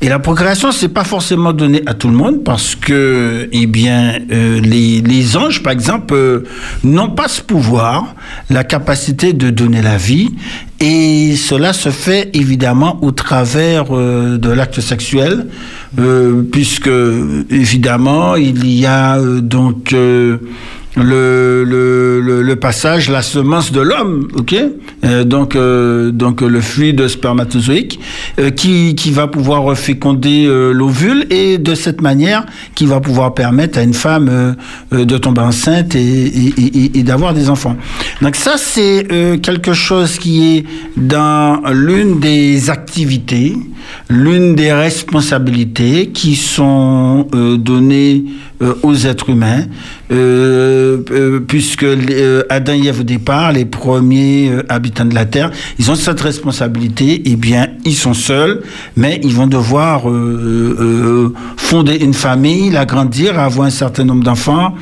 Et 0.00 0.08
la 0.08 0.18
procréation, 0.18 0.72
c'est 0.72 0.88
pas 0.88 1.04
forcément 1.04 1.52
donné 1.52 1.82
à 1.86 1.94
tout 1.94 2.08
le 2.08 2.16
monde 2.16 2.42
parce 2.44 2.74
que, 2.74 3.48
eh 3.52 3.66
bien, 3.66 4.18
euh, 4.30 4.60
les, 4.60 5.00
les, 5.00 5.36
anges, 5.36 5.62
par 5.62 5.72
exemple, 5.72 6.14
euh, 6.14 6.44
n'ont 6.82 7.10
pas 7.10 7.28
ce 7.28 7.42
pouvoir, 7.42 8.14
la 8.48 8.64
capacité 8.64 9.32
de 9.32 9.50
donner 9.50 9.82
la 9.82 9.96
vie. 9.96 10.30
Et 10.80 11.36
cela 11.36 11.72
se 11.72 11.90
fait 11.90 12.30
évidemment 12.32 12.98
au 13.02 13.12
travers 13.12 13.86
euh, 13.90 14.38
de 14.38 14.50
l'acte 14.50 14.80
sexuel, 14.80 15.46
puisque 16.52 16.90
évidemment 17.50 18.36
il 18.36 18.66
y 18.66 18.86
a 18.86 19.18
donc 19.20 19.92
le, 20.96 21.64
le, 21.64 22.42
le, 22.42 22.56
passage, 22.56 23.08
la 23.08 23.22
semence 23.22 23.70
de 23.70 23.80
l'homme, 23.80 24.28
ok? 24.36 24.54
Euh, 25.04 25.24
Donc, 25.24 25.54
euh, 25.54 26.10
donc 26.10 26.40
le 26.40 26.60
fluide 26.60 27.06
spermatozoïque 27.06 28.00
euh, 28.38 28.50
qui, 28.50 28.94
qui 28.96 29.12
va 29.12 29.28
pouvoir 29.28 29.76
féconder 29.78 30.46
l'ovule 30.72 31.26
et 31.30 31.58
de 31.58 31.74
cette 31.74 32.00
manière 32.02 32.44
qui 32.74 32.86
va 32.86 33.00
pouvoir 33.00 33.34
permettre 33.34 33.78
à 33.78 33.82
une 33.82 33.94
femme 33.94 34.56
de 34.90 35.18
tomber 35.18 35.42
enceinte 35.42 35.94
et, 35.94 36.00
et, 36.00 36.54
et, 36.58 36.98
et 36.98 37.02
d'avoir 37.02 37.34
des 37.34 37.48
enfants. 37.48 37.76
Donc 38.20 38.34
ça, 38.36 38.54
c'est 38.56 39.06
quelque 39.42 39.72
chose 39.72 40.18
qui 40.18 40.56
est 40.56 40.64
dans 40.96 41.62
l'une 41.72 42.18
des 42.20 42.68
activités, 42.68 43.56
l'une 44.08 44.54
des 44.54 44.72
responsabilités 44.72 46.08
qui 46.08 46.34
sont 46.34 47.26
données 47.58 48.24
aux 48.82 48.94
êtres 48.94 49.30
humains 49.30 49.64
euh, 50.12 50.98
euh, 51.12 51.40
puisque 51.40 51.84
euh, 51.84 52.42
Adam 52.48 52.72
et 52.72 52.88
Ève 52.88 53.00
au 53.00 53.04
départ, 53.04 53.52
les 53.52 53.64
premiers 53.64 54.50
habitants 54.68 55.04
de 55.04 55.14
la 55.14 55.24
terre, 55.24 55.50
ils 55.78 55.90
ont 55.90 55.94
cette 55.94 56.20
responsabilité. 56.20 57.22
Eh 57.26 57.36
bien, 57.36 57.68
ils 57.84 57.94
sont 57.94 58.14
seuls, 58.14 58.62
mais 58.96 59.20
ils 59.22 59.34
vont 59.34 59.46
devoir 59.46 60.02
fonder 61.56 61.96
une 61.96 62.14
famille, 62.14 62.70
l'agrandir, 62.70 63.38
avoir 63.38 63.66
un 63.66 63.70
certain 63.70 64.04
nombre 64.04 64.24
d'enfants 64.24 64.74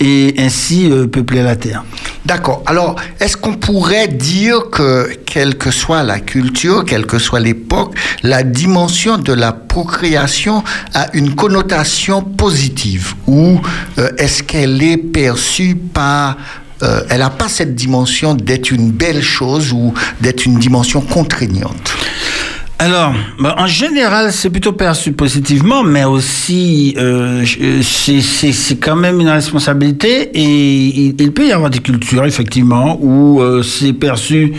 et 0.00 0.34
ainsi 0.38 0.90
euh, 0.90 1.06
peupler 1.06 1.42
la 1.42 1.56
terre. 1.56 1.84
D'accord. 2.24 2.62
Alors, 2.66 2.96
est-ce 3.20 3.36
qu'on 3.36 3.54
pourrait 3.54 4.08
dire 4.08 4.70
que, 4.70 5.10
quelle 5.26 5.56
que 5.56 5.70
soit 5.70 6.02
la 6.02 6.20
culture, 6.20 6.84
quelle 6.84 7.06
que 7.06 7.18
soit 7.18 7.40
l'époque, 7.40 7.94
la 8.22 8.42
dimension 8.42 9.18
de 9.18 9.32
la 9.32 9.52
procréation 9.52 10.62
a 10.94 11.08
une 11.14 11.34
connotation 11.34 12.22
positive? 12.22 13.14
Ou 13.26 13.60
euh, 13.98 14.10
est-ce 14.18 14.42
qu'elle 14.42 14.82
est 14.82 14.98
perçue 14.98 15.74
par 15.74 16.36
euh, 16.82 17.00
elle 17.10 17.20
n'a 17.20 17.30
pas 17.30 17.48
cette 17.48 17.74
dimension 17.74 18.34
d'être 18.34 18.70
une 18.70 18.92
belle 18.92 19.22
chose 19.22 19.72
ou 19.72 19.94
d'être 20.20 20.46
une 20.46 20.58
dimension 20.58 21.00
contraignante? 21.00 21.96
Alors, 22.80 23.12
bah, 23.40 23.56
en 23.58 23.66
général, 23.66 24.32
c'est 24.32 24.50
plutôt 24.50 24.72
perçu 24.72 25.10
positivement, 25.10 25.82
mais 25.82 26.04
aussi 26.04 26.94
euh, 26.96 27.44
c'est 27.44 28.76
quand 28.76 28.94
même 28.94 29.20
une 29.20 29.28
responsabilité 29.28 30.30
et 30.32 31.12
il, 31.18 31.32
peut 31.32 31.48
y 31.48 31.50
avoir 31.50 31.70
des 31.70 31.80
cultures 31.80 32.24
effectivement 32.24 32.96
où 33.00 33.40
euh, 33.40 33.64
c'est 33.64 33.92
perçu 33.92 34.52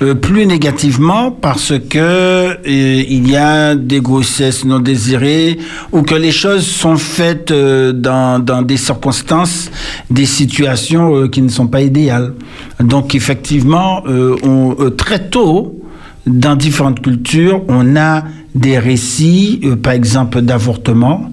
euh, 0.00 0.14
plus 0.14 0.46
négativement 0.46 1.30
parce 1.30 1.74
que 1.90 1.98
euh, 1.98 2.56
il 2.64 3.30
y 3.30 3.36
a 3.36 3.74
des 3.74 4.00
grossesses 4.00 4.64
non 4.64 4.78
désirées 4.78 5.58
ou 5.92 6.00
que 6.00 6.14
les 6.14 6.32
choses 6.32 6.66
sont 6.66 6.96
faites 6.96 7.50
euh, 7.50 7.92
dans, 7.92 8.38
dans 8.38 8.62
des 8.62 8.78
circonstances, 8.78 9.70
des 10.08 10.24
situations 10.24 11.28
qui 11.28 11.42
ne 11.42 11.50
sont 11.50 11.66
pas 11.66 11.82
idéales. 11.82 12.32
Donc 12.80 13.14
effectivement, 13.14 14.02
on, 14.06 14.74
très 14.96 15.28
tôt 15.28 15.85
dans 16.26 16.56
différentes 16.56 17.00
cultures, 17.00 17.62
on 17.68 17.96
a 17.96 18.24
des 18.54 18.78
récits, 18.78 19.60
euh, 19.64 19.76
par 19.76 19.92
exemple, 19.92 20.40
d'avortement, 20.40 21.30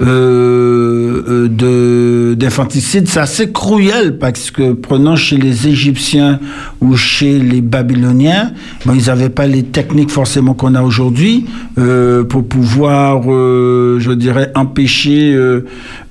euh, 0.00 1.22
euh 1.28 1.48
de 1.48 2.34
d'infanticide. 2.34 3.06
C'est 3.06 3.20
assez 3.20 3.52
cruel 3.52 4.18
parce 4.18 4.50
que 4.50 4.72
prenons 4.72 5.14
chez 5.14 5.36
les 5.36 5.68
Égyptiens 5.68 6.40
ou 6.80 6.96
chez 6.96 7.38
les 7.38 7.60
Babyloniens, 7.60 8.50
bon, 8.84 8.94
ils 8.94 9.06
n'avaient 9.06 9.28
pas 9.28 9.46
les 9.46 9.62
techniques 9.62 10.10
forcément 10.10 10.54
qu'on 10.54 10.74
a 10.74 10.82
aujourd'hui 10.82 11.46
euh, 11.78 12.24
pour 12.24 12.44
pouvoir, 12.44 13.22
euh, 13.28 13.98
je 14.00 14.10
dirais, 14.10 14.50
empêcher 14.56 15.32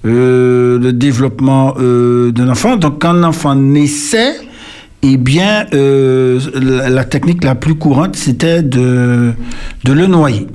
le 0.04 0.92
développement 0.94 1.76
d'un 1.78 2.50
enfant. 2.50 2.78
Donc 2.78 3.02
quand 3.02 3.10
un 3.10 3.24
enfant 3.24 3.54
naissait, 3.56 4.36
eh 5.04 5.18
bien, 5.18 5.66
euh, 5.74 6.40
la, 6.56 6.90
la, 6.90 7.04
technique 7.04 7.44
la 7.44 7.56
plus 7.56 7.76
courante, 7.76 8.16
c'était 8.16 8.64
de, 8.64 9.34
de 9.84 9.94
le 9.94 10.08
noyer. 10.08 10.48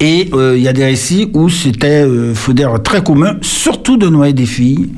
Et 0.00 0.28
euh, 0.32 0.56
il 0.56 0.60
euh, 0.60 0.64
y 0.64 0.68
a 0.68 0.72
des 0.72 0.84
récits 0.84 1.30
où 1.32 1.48
c'était, 1.48 2.04
euh, 2.04 2.34
faut 2.34 2.52
dire, 2.52 2.82
très 2.82 3.02
commun, 3.02 3.36
surtout 3.40 3.96
de 3.96 4.08
noyer 4.08 4.32
des 4.32 4.46
filles, 4.46 4.90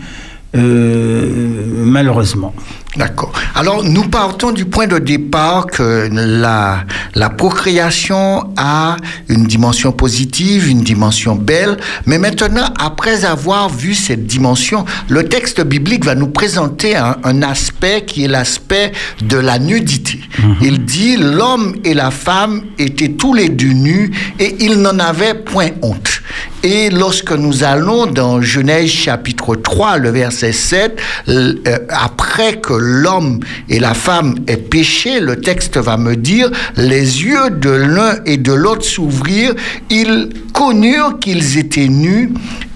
euh, 0.57 1.65
malheureusement. 1.85 2.55
D'accord. 2.97 3.33
Alors, 3.55 3.85
nous 3.85 4.09
partons 4.09 4.51
du 4.51 4.65
point 4.65 4.89
de 4.89 4.99
départ 4.99 5.67
que 5.67 6.09
la, 6.11 6.85
la 7.15 7.31
procréation 7.31 8.53
a 8.57 8.97
une 9.29 9.45
dimension 9.45 9.93
positive, 9.93 10.69
une 10.69 10.81
dimension 10.83 11.37
belle, 11.37 11.77
mais 12.07 12.19
maintenant, 12.19 12.67
après 12.81 13.25
avoir 13.25 13.69
vu 13.69 13.95
cette 13.95 14.27
dimension, 14.27 14.85
le 15.09 15.29
texte 15.29 15.61
biblique 15.61 16.05
va 16.05 16.17
nous 16.17 16.27
présenter 16.31 16.97
un, 16.97 17.17
un 17.23 17.43
aspect 17.43 18.05
qui 18.05 18.25
est 18.25 18.29
l'aspect 18.29 18.91
de 19.23 19.37
la 19.37 19.61
nudité. 19.61 20.19
Mmh. 20.43 20.53
Il 20.61 20.85
dit, 20.85 21.17
l'homme 21.17 21.77
et 21.85 21.95
la 21.95 22.11
femme 22.11 22.63
étaient 22.77 23.11
tous 23.11 23.35
les 23.35 23.51
deux 23.51 23.73
nus 23.73 24.11
et 24.41 24.57
ils 24.65 24.81
n'en 24.81 24.99
avaient 24.99 25.35
point 25.35 25.71
honte. 25.83 26.23
Et 26.63 26.91
lorsque 26.91 27.33
nous 27.33 27.65
allons 27.65 28.07
dans 28.07 28.43
Genèse 28.43 28.91
chapitre 28.91 29.57
3, 29.57 29.97
le 29.97 30.11
verset 30.11 30.53
7, 30.53 31.01
euh, 31.29 31.55
après 31.89 32.61
que 32.61 32.75
l'homme 32.75 33.41
et 33.69 33.79
la 33.79 33.95
femme 33.95 34.35
aient 34.47 34.59
péché, 34.59 35.21
le 35.21 35.41
texte 35.41 35.79
va 35.79 35.97
me 35.97 36.17
dire, 36.17 36.51
les 36.77 37.23
yeux 37.23 37.51
de 37.51 37.71
l'un 37.71 38.17
et 38.27 38.37
de 38.37 38.53
l'autre 38.53 38.85
s'ouvrirent, 38.85 39.55
ils 39.89 40.29
connurent 40.53 41.19
qu'ils 41.19 41.57
étaient 41.57 41.89
nus 41.89 42.35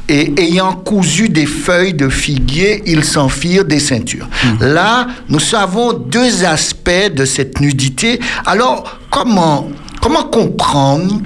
et 0.08 0.32
ayant 0.40 0.72
cousu 0.72 1.28
des 1.28 1.46
feuilles 1.46 1.94
de 1.94 2.08
figuier, 2.08 2.82
ils 2.86 3.04
s'en 3.04 3.28
firent 3.28 3.64
des 3.64 3.80
ceintures. 3.80 4.28
Mmh. 4.44 4.64
Là, 4.64 5.08
nous 5.28 5.40
savons 5.40 5.92
deux 5.92 6.44
aspects 6.44 7.12
de 7.14 7.24
cette 7.24 7.60
nudité. 7.60 8.20
Alors, 8.46 8.98
comment 9.10 9.70
comment 10.04 10.24
comprendre 10.24 11.22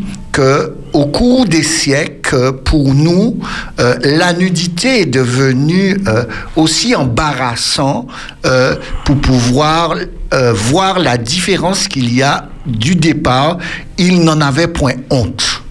au 0.92 1.06
cours 1.06 1.46
des 1.46 1.62
siècles, 1.62 2.18
pour 2.64 2.94
nous, 2.94 3.38
euh, 3.80 3.96
la 4.02 4.32
nudité 4.32 5.02
est 5.02 5.06
devenue 5.06 5.96
euh, 6.06 6.24
aussi 6.56 6.94
embarrassant 6.94 8.06
euh, 8.46 8.76
pour 9.04 9.16
pouvoir 9.16 9.96
voir 10.52 10.98
la 10.98 11.16
différence 11.16 11.88
qu'il 11.88 12.14
y 12.14 12.22
a 12.22 12.50
du 12.66 12.94
départ. 12.94 13.56
Il 13.96 14.22
n'en 14.24 14.42
avait 14.42 14.68
point 14.68 14.92
honte. 15.08 15.62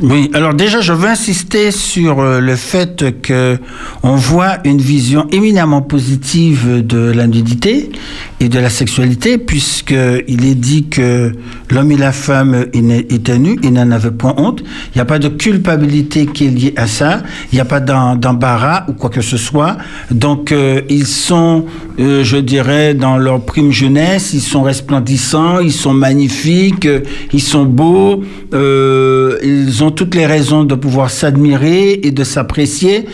Oui, 0.00 0.30
alors 0.32 0.54
déjà, 0.54 0.80
je 0.80 0.92
veux 0.92 1.08
insister 1.08 1.72
sur 1.72 2.20
euh, 2.20 2.38
le 2.38 2.54
fait 2.54 3.20
que 3.20 3.58
on 4.04 4.14
voit 4.14 4.58
une 4.64 4.80
vision 4.80 5.26
éminemment 5.32 5.82
positive 5.82 6.86
de 6.86 7.10
la 7.10 7.26
nudité 7.26 7.90
et 8.38 8.48
de 8.48 8.60
la 8.60 8.70
sexualité, 8.70 9.38
puisque 9.38 9.96
il 10.28 10.46
est 10.46 10.54
dit 10.54 10.86
que 10.86 11.32
l'homme 11.70 11.90
et 11.90 11.96
la 11.96 12.12
femme 12.12 12.66
étaient 12.72 13.40
nus, 13.40 13.58
ils 13.64 13.72
n'en 13.72 13.90
avaient 13.90 14.12
point 14.12 14.34
honte. 14.36 14.62
Il 14.94 14.98
n'y 14.98 15.00
a 15.00 15.04
pas 15.04 15.18
de 15.18 15.26
culpabilité 15.26 16.26
qui 16.26 16.46
est 16.46 16.50
liée 16.50 16.74
à 16.76 16.86
ça. 16.86 17.24
Il 17.50 17.56
n'y 17.56 17.60
a 17.60 17.64
pas 17.64 17.80
d'embarras 17.80 18.84
ou 18.86 18.92
quoi 18.92 19.10
que 19.10 19.20
ce 19.20 19.36
soit. 19.36 19.78
Donc, 20.12 20.52
euh, 20.52 20.80
ils 20.88 21.08
sont, 21.08 21.64
euh, 21.98 22.22
je 22.22 22.36
dirais, 22.36 22.94
dans 22.94 23.18
leur 23.18 23.40
prime 23.40 23.72
jeunesse, 23.72 24.32
ils 24.32 24.40
sont 24.40 24.62
resplendissants, 24.62 25.58
ils 25.58 25.72
sont 25.72 25.92
magnifiques, 25.92 26.86
ils 27.32 27.42
sont 27.42 27.64
beaux, 27.64 28.22
ils 28.52 29.82
ont 29.82 29.87
toutes 29.90 30.14
les 30.14 30.26
raisons 30.26 30.64
de 30.64 30.74
pouvoir 30.74 31.10
s'admirer 31.10 32.00
et 32.02 32.10
de 32.10 32.24
s'apprécier. 32.24 33.06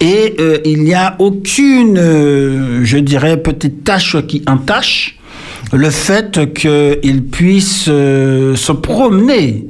Et 0.00 0.34
euh, 0.38 0.58
il 0.64 0.82
n'y 0.84 0.94
a 0.94 1.16
aucune, 1.18 1.98
euh, 1.98 2.80
je 2.84 2.98
dirais, 2.98 3.36
petite 3.36 3.84
tâche 3.84 4.16
qui 4.26 4.42
entache 4.46 5.18
le 5.72 5.90
fait 5.90 6.52
qu'ils 6.54 7.24
puissent 7.24 7.86
euh, 7.88 8.56
se 8.56 8.72
promener, 8.72 9.66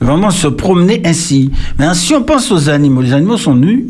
vraiment 0.00 0.30
se 0.30 0.46
promener 0.46 1.02
ainsi. 1.04 1.50
Mais 1.78 1.86
si 1.94 2.14
on 2.14 2.22
pense 2.22 2.50
aux 2.50 2.68
animaux, 2.68 3.02
les 3.02 3.12
animaux 3.12 3.36
sont 3.36 3.54
nus, 3.54 3.86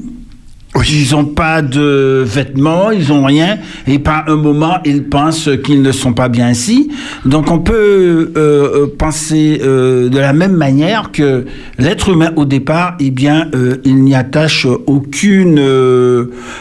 ils 0.80 1.12
n'ont 1.12 1.26
pas 1.26 1.60
de 1.60 2.24
vêtements, 2.26 2.90
ils 2.90 3.08
n'ont 3.08 3.24
rien, 3.24 3.58
et 3.86 3.98
par 3.98 4.28
un 4.28 4.36
moment, 4.36 4.78
ils 4.84 5.04
pensent 5.04 5.50
qu'ils 5.64 5.82
ne 5.82 5.92
sont 5.92 6.14
pas 6.14 6.28
bien 6.28 6.48
ainsi. 6.48 6.90
Donc 7.24 7.50
on 7.50 7.58
peut 7.58 7.74
euh, 7.74 8.32
euh, 8.36 8.86
penser 8.98 9.60
euh, 9.62 10.08
de 10.08 10.18
la 10.18 10.32
même 10.32 10.56
manière 10.56 11.12
que 11.12 11.46
l'être 11.78 12.08
humain 12.08 12.32
au 12.36 12.44
départ, 12.44 12.96
eh 13.00 13.10
bien, 13.10 13.50
il 13.84 14.02
n'y 14.02 14.14
attache 14.14 14.66
aucune 14.86 15.60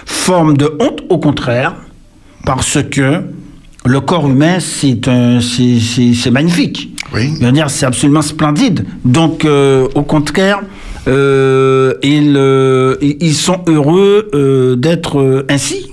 forme 0.06 0.58
de 0.58 0.72
honte, 0.80 1.04
au 1.10 1.18
contraire, 1.18 1.76
parce 2.46 2.80
que 2.84 3.22
le 3.86 4.00
corps 4.00 4.30
humain, 4.30 4.58
c'est 4.60 6.32
magnifique. 6.32 6.96
Oui. 7.14 7.34
C'est 7.68 7.86
absolument 7.86 8.22
splendide. 8.22 8.86
Donc, 9.06 9.46
au 9.46 10.02
contraire, 10.04 10.62
ils, 11.08 12.34
euh, 12.38 12.96
ils, 13.02 13.34
sont 13.34 13.62
heureux 13.68 14.30
euh, 14.34 14.76
d'être 14.76 15.46
ainsi. 15.50 15.88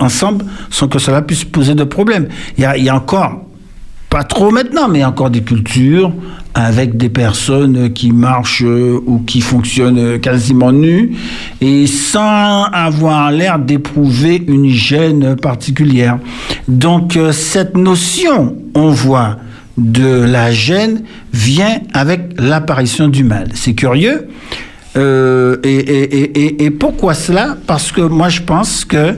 ensemble 0.00 0.44
sans 0.70 0.88
que 0.88 0.98
cela 0.98 1.22
puisse 1.22 1.44
poser 1.44 1.74
de 1.74 1.84
problème. 1.84 2.28
Il 2.58 2.64
y 2.64 2.88
a 2.88 2.94
encore, 2.94 3.44
pas 4.10 4.24
trop 4.24 4.50
maintenant, 4.50 4.88
mais 4.88 5.04
encore 5.04 5.30
des 5.30 5.42
cultures 5.42 6.12
avec 6.54 6.96
des 6.96 7.08
personnes 7.08 7.92
qui 7.92 8.12
marchent 8.12 8.62
ou 8.62 9.22
qui 9.26 9.40
fonctionnent 9.40 10.18
quasiment 10.20 10.72
nues 10.72 11.16
et 11.60 11.86
sans 11.86 12.64
avoir 12.64 13.30
l'air 13.30 13.58
d'éprouver 13.58 14.42
une 14.46 14.64
hygiène 14.64 15.36
particulière. 15.36 16.18
Donc 16.68 17.18
cette 17.32 17.76
notion, 17.76 18.56
on 18.74 18.90
voit, 18.90 19.36
de 19.76 20.22
la 20.22 20.50
gêne 20.50 21.02
vient 21.32 21.80
avec 21.92 22.32
l'apparition 22.38 23.08
du 23.08 23.24
mal. 23.24 23.48
C'est 23.54 23.74
curieux. 23.74 24.28
Euh, 24.96 25.56
et, 25.62 26.70
pourquoi 26.70 27.14
cela? 27.14 27.56
Parce 27.66 27.92
que 27.92 28.00
moi 28.00 28.28
je 28.28 28.40
pense 28.42 28.84
que 28.84 29.14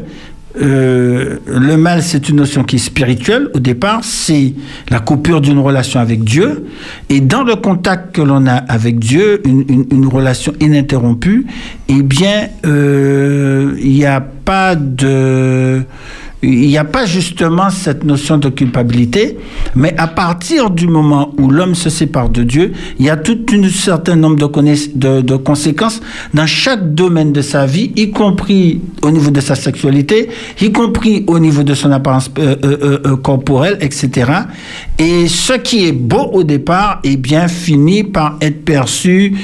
euh, 0.61 1.37
le 1.47 1.77
mal, 1.77 2.03
c'est 2.03 2.29
une 2.29 2.37
notion 2.37 2.65
qui 2.65 2.77
est 2.77 2.81
spirituelle. 2.81 3.49
Au 3.55 3.61
départ, 3.61 4.01
c'est 4.03 4.55
la 4.91 4.99
coupure 4.99 5.41
d'une 5.41 5.59
relation 5.59 6.01
avec 6.01 6.25
Dieu. 6.25 6.67
Et 7.09 7.21
dans 7.21 7.45
le 7.45 7.55
contact 7.55 8.15
que 8.15 8.23
l'on 8.23 8.47
a 8.47 8.55
avec 8.55 8.99
Dieu, 8.99 9.41
une, 9.45 10.07
relation 10.07 10.53
ininterrompue, 10.61 11.47
eh 11.89 12.03
bien, 12.03 12.49
euh, 12.67 13.77
il 13.81 13.93
n'y 13.93 14.07
a 14.07 14.21
pas 14.21 14.75
de 14.75 15.85
il 16.43 16.69
n'y 16.69 16.79
a 16.79 16.85
pas 16.85 17.05
justement 17.05 17.69
cette 17.71 18.05
notion 18.05 18.39
de 18.39 18.49
culpabilité, 18.49 19.39
mais 19.75 19.95
à 19.99 20.07
partir 20.07 20.71
du 20.71 20.87
moment 20.87 21.33
où 21.37 21.51
l'homme 21.51 21.75
se 21.75 21.91
sépare 21.91 22.29
de 22.29 22.45
Dieu, 22.45 22.73
il 22.99 23.07
y 23.07 23.11
a 23.11 23.17
tout 23.17 23.39
un 23.53 23.69
certain 23.69 24.15
nombre 24.15 24.37
de, 24.37 25.37
conséquences 25.37 26.01
dans 26.35 26.47
chaque 26.47 26.95
domaine 26.95 27.33
de 27.33 27.43
sa 27.43 27.67
vie, 27.67 27.93
y 27.97 28.11
compris 28.11 28.81
au 29.03 29.11
niveau 29.11 29.31
de 29.31 29.41
sa 29.41 29.57
sexualité, 29.57 30.29
y 30.61 30.71
compris 30.71 31.25
au 31.27 31.39
niveau 31.39 31.65
de 31.65 31.75
son 31.75 31.91
apparence 31.91 32.31
euh, 32.39 32.57
euh, 32.65 32.99
euh, 33.05 33.17
corporelle, 33.17 33.79
etc. 33.81 34.31
Et 34.99 35.29
ce 35.29 35.53
qui 35.53 35.87
est 35.87 35.93
beau 35.93 36.31
au 36.33 36.43
départ, 36.43 36.99
eh 37.05 37.17
bien, 37.17 37.47
finit 37.47 38.03
par 38.03 38.37
être 38.41 38.65
perçu, 38.65 39.37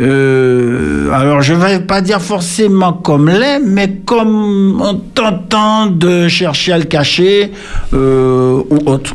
alors 0.00 1.42
je 1.42 1.54
ne 1.54 1.58
vais 1.58 1.80
pas 1.80 2.00
dire 2.00 2.20
forcément 2.20 2.92
comme 2.92 3.28
l'est, 3.28 3.60
mais 3.60 4.00
comme 4.04 4.82
en 4.82 4.94
tentant 4.94 5.86
de 5.86 6.26
chercher 6.26 6.72
à 6.72 6.78
le 6.78 6.84
cacher 6.84 7.52
euh, 7.94 8.62
ou 8.68 8.90
autre. 8.90 9.14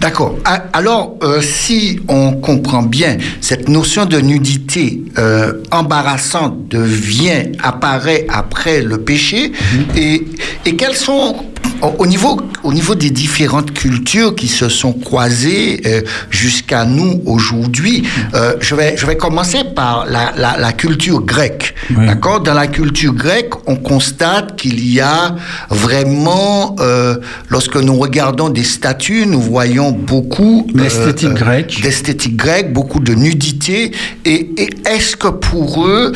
D'accord. 0.00 0.38
Alors, 0.72 1.18
euh, 1.22 1.42
si 1.42 2.00
on 2.08 2.32
comprend 2.32 2.82
bien, 2.82 3.18
cette 3.42 3.68
notion 3.68 4.06
de 4.06 4.18
nudité 4.18 5.02
euh, 5.18 5.62
embarrassante 5.70 6.68
devient, 6.68 7.52
apparaît 7.62 8.26
après 8.30 8.80
le 8.80 8.96
péché, 9.02 9.52
mm-hmm. 9.52 9.98
et, 9.98 10.26
et 10.64 10.76
quels 10.76 10.96
sont 10.96 11.36
au 11.82 12.06
niveau, 12.06 12.40
au 12.62 12.72
niveau 12.72 12.94
des 12.94 13.10
différentes 13.10 13.72
cultures 13.72 14.34
qui 14.34 14.48
se 14.48 14.68
sont 14.68 14.92
croisées 14.92 15.80
euh, 15.86 16.02
jusqu'à 16.30 16.84
nous 16.84 17.22
aujourd'hui, 17.26 18.04
euh, 18.34 18.54
je, 18.60 18.74
vais, 18.74 18.96
je 18.96 19.06
vais 19.06 19.16
commencer 19.16 19.64
par 19.74 20.06
la, 20.06 20.32
la, 20.36 20.56
la 20.58 20.72
culture 20.72 21.20
grecque. 21.20 21.74
D'accord? 21.90 22.40
Dans 22.40 22.54
la 22.54 22.66
culture 22.66 23.12
grecque, 23.12 23.52
on 23.66 23.76
constate 23.76 24.56
qu'il 24.56 24.92
y 24.92 25.00
a 25.00 25.36
vraiment, 25.70 26.76
euh, 26.80 27.16
lorsque 27.48 27.76
nous 27.76 27.96
regardons 27.96 28.48
des 28.48 28.64
statues, 28.64 29.26
nous 29.26 29.40
voyons 29.40 29.92
beaucoup 29.92 30.66
d'esthétique 30.74 31.34
grecque. 31.34 31.80
D'esthétique 31.82 32.36
grecque, 32.36 32.72
beaucoup 32.72 33.00
de 33.00 33.14
nudité. 33.14 33.92
Et, 34.24 34.50
et 34.56 34.70
est-ce 34.86 35.16
que 35.16 35.28
pour 35.28 35.86
eux, 35.86 36.12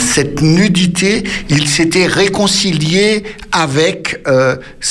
cette 0.00 0.42
nudité, 0.42 1.24
ils 1.48 1.68
s'étaient 1.68 2.06
réconciliés 2.06 3.24
avec 3.52 4.20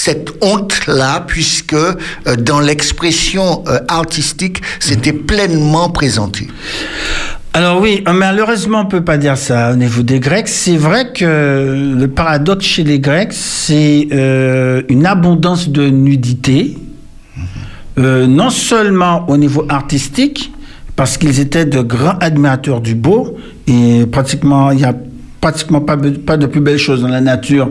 cette 0.07 0.31
honte-là, 0.39 1.25
puisque 1.27 1.73
euh, 1.73 1.97
dans 2.39 2.61
l'expression 2.61 3.65
euh, 3.67 3.79
artistique, 3.89 4.61
c'était 4.79 5.11
pleinement 5.11 5.89
présenté. 5.89 6.47
Alors 7.51 7.81
oui, 7.81 8.05
euh, 8.07 8.13
malheureusement, 8.13 8.83
on 8.83 8.85
peut 8.85 9.03
pas 9.03 9.17
dire 9.17 9.37
ça 9.37 9.73
au 9.73 9.75
niveau 9.75 10.03
des 10.03 10.21
Grecs. 10.21 10.47
C'est 10.47 10.77
vrai 10.77 11.11
que 11.11 11.93
le 11.99 12.07
paradoxe 12.07 12.65
chez 12.65 12.85
les 12.85 13.01
Grecs, 13.01 13.33
c'est 13.33 14.07
une 14.87 15.05
abondance 15.05 15.67
de 15.67 15.89
nudité, 15.89 16.77
non 17.97 18.49
seulement 18.49 19.25
au 19.29 19.35
niveau 19.35 19.65
artistique, 19.67 20.53
parce 20.95 21.17
qu'ils 21.17 21.41
étaient 21.41 21.65
de 21.65 21.81
grands 21.81 22.17
admirateurs 22.21 22.79
du 22.79 22.95
beau, 22.95 23.37
et 23.67 24.05
pratiquement, 24.09 24.71
il 24.71 24.77
n'y 24.77 24.85
a 24.85 24.93
pratiquement 25.41 25.81
pas, 25.81 25.97
pas 26.25 26.37
de 26.37 26.45
plus 26.45 26.61
belle 26.61 26.77
chose 26.77 27.01
dans 27.01 27.07
la 27.07 27.21
nature 27.21 27.69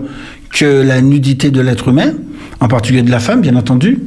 que 0.52 0.82
la 0.82 1.00
nudité 1.00 1.50
de 1.50 1.60
l'être 1.60 1.88
humain, 1.88 2.12
en 2.60 2.68
particulier 2.68 3.02
de 3.02 3.10
la 3.10 3.20
femme, 3.20 3.40
bien 3.40 3.56
entendu, 3.56 4.00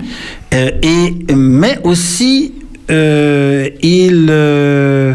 euh, 0.54 0.72
et, 0.82 1.34
mais 1.36 1.80
aussi 1.84 2.54
euh, 2.90 3.70
il, 3.82 4.28
euh, 4.30 5.14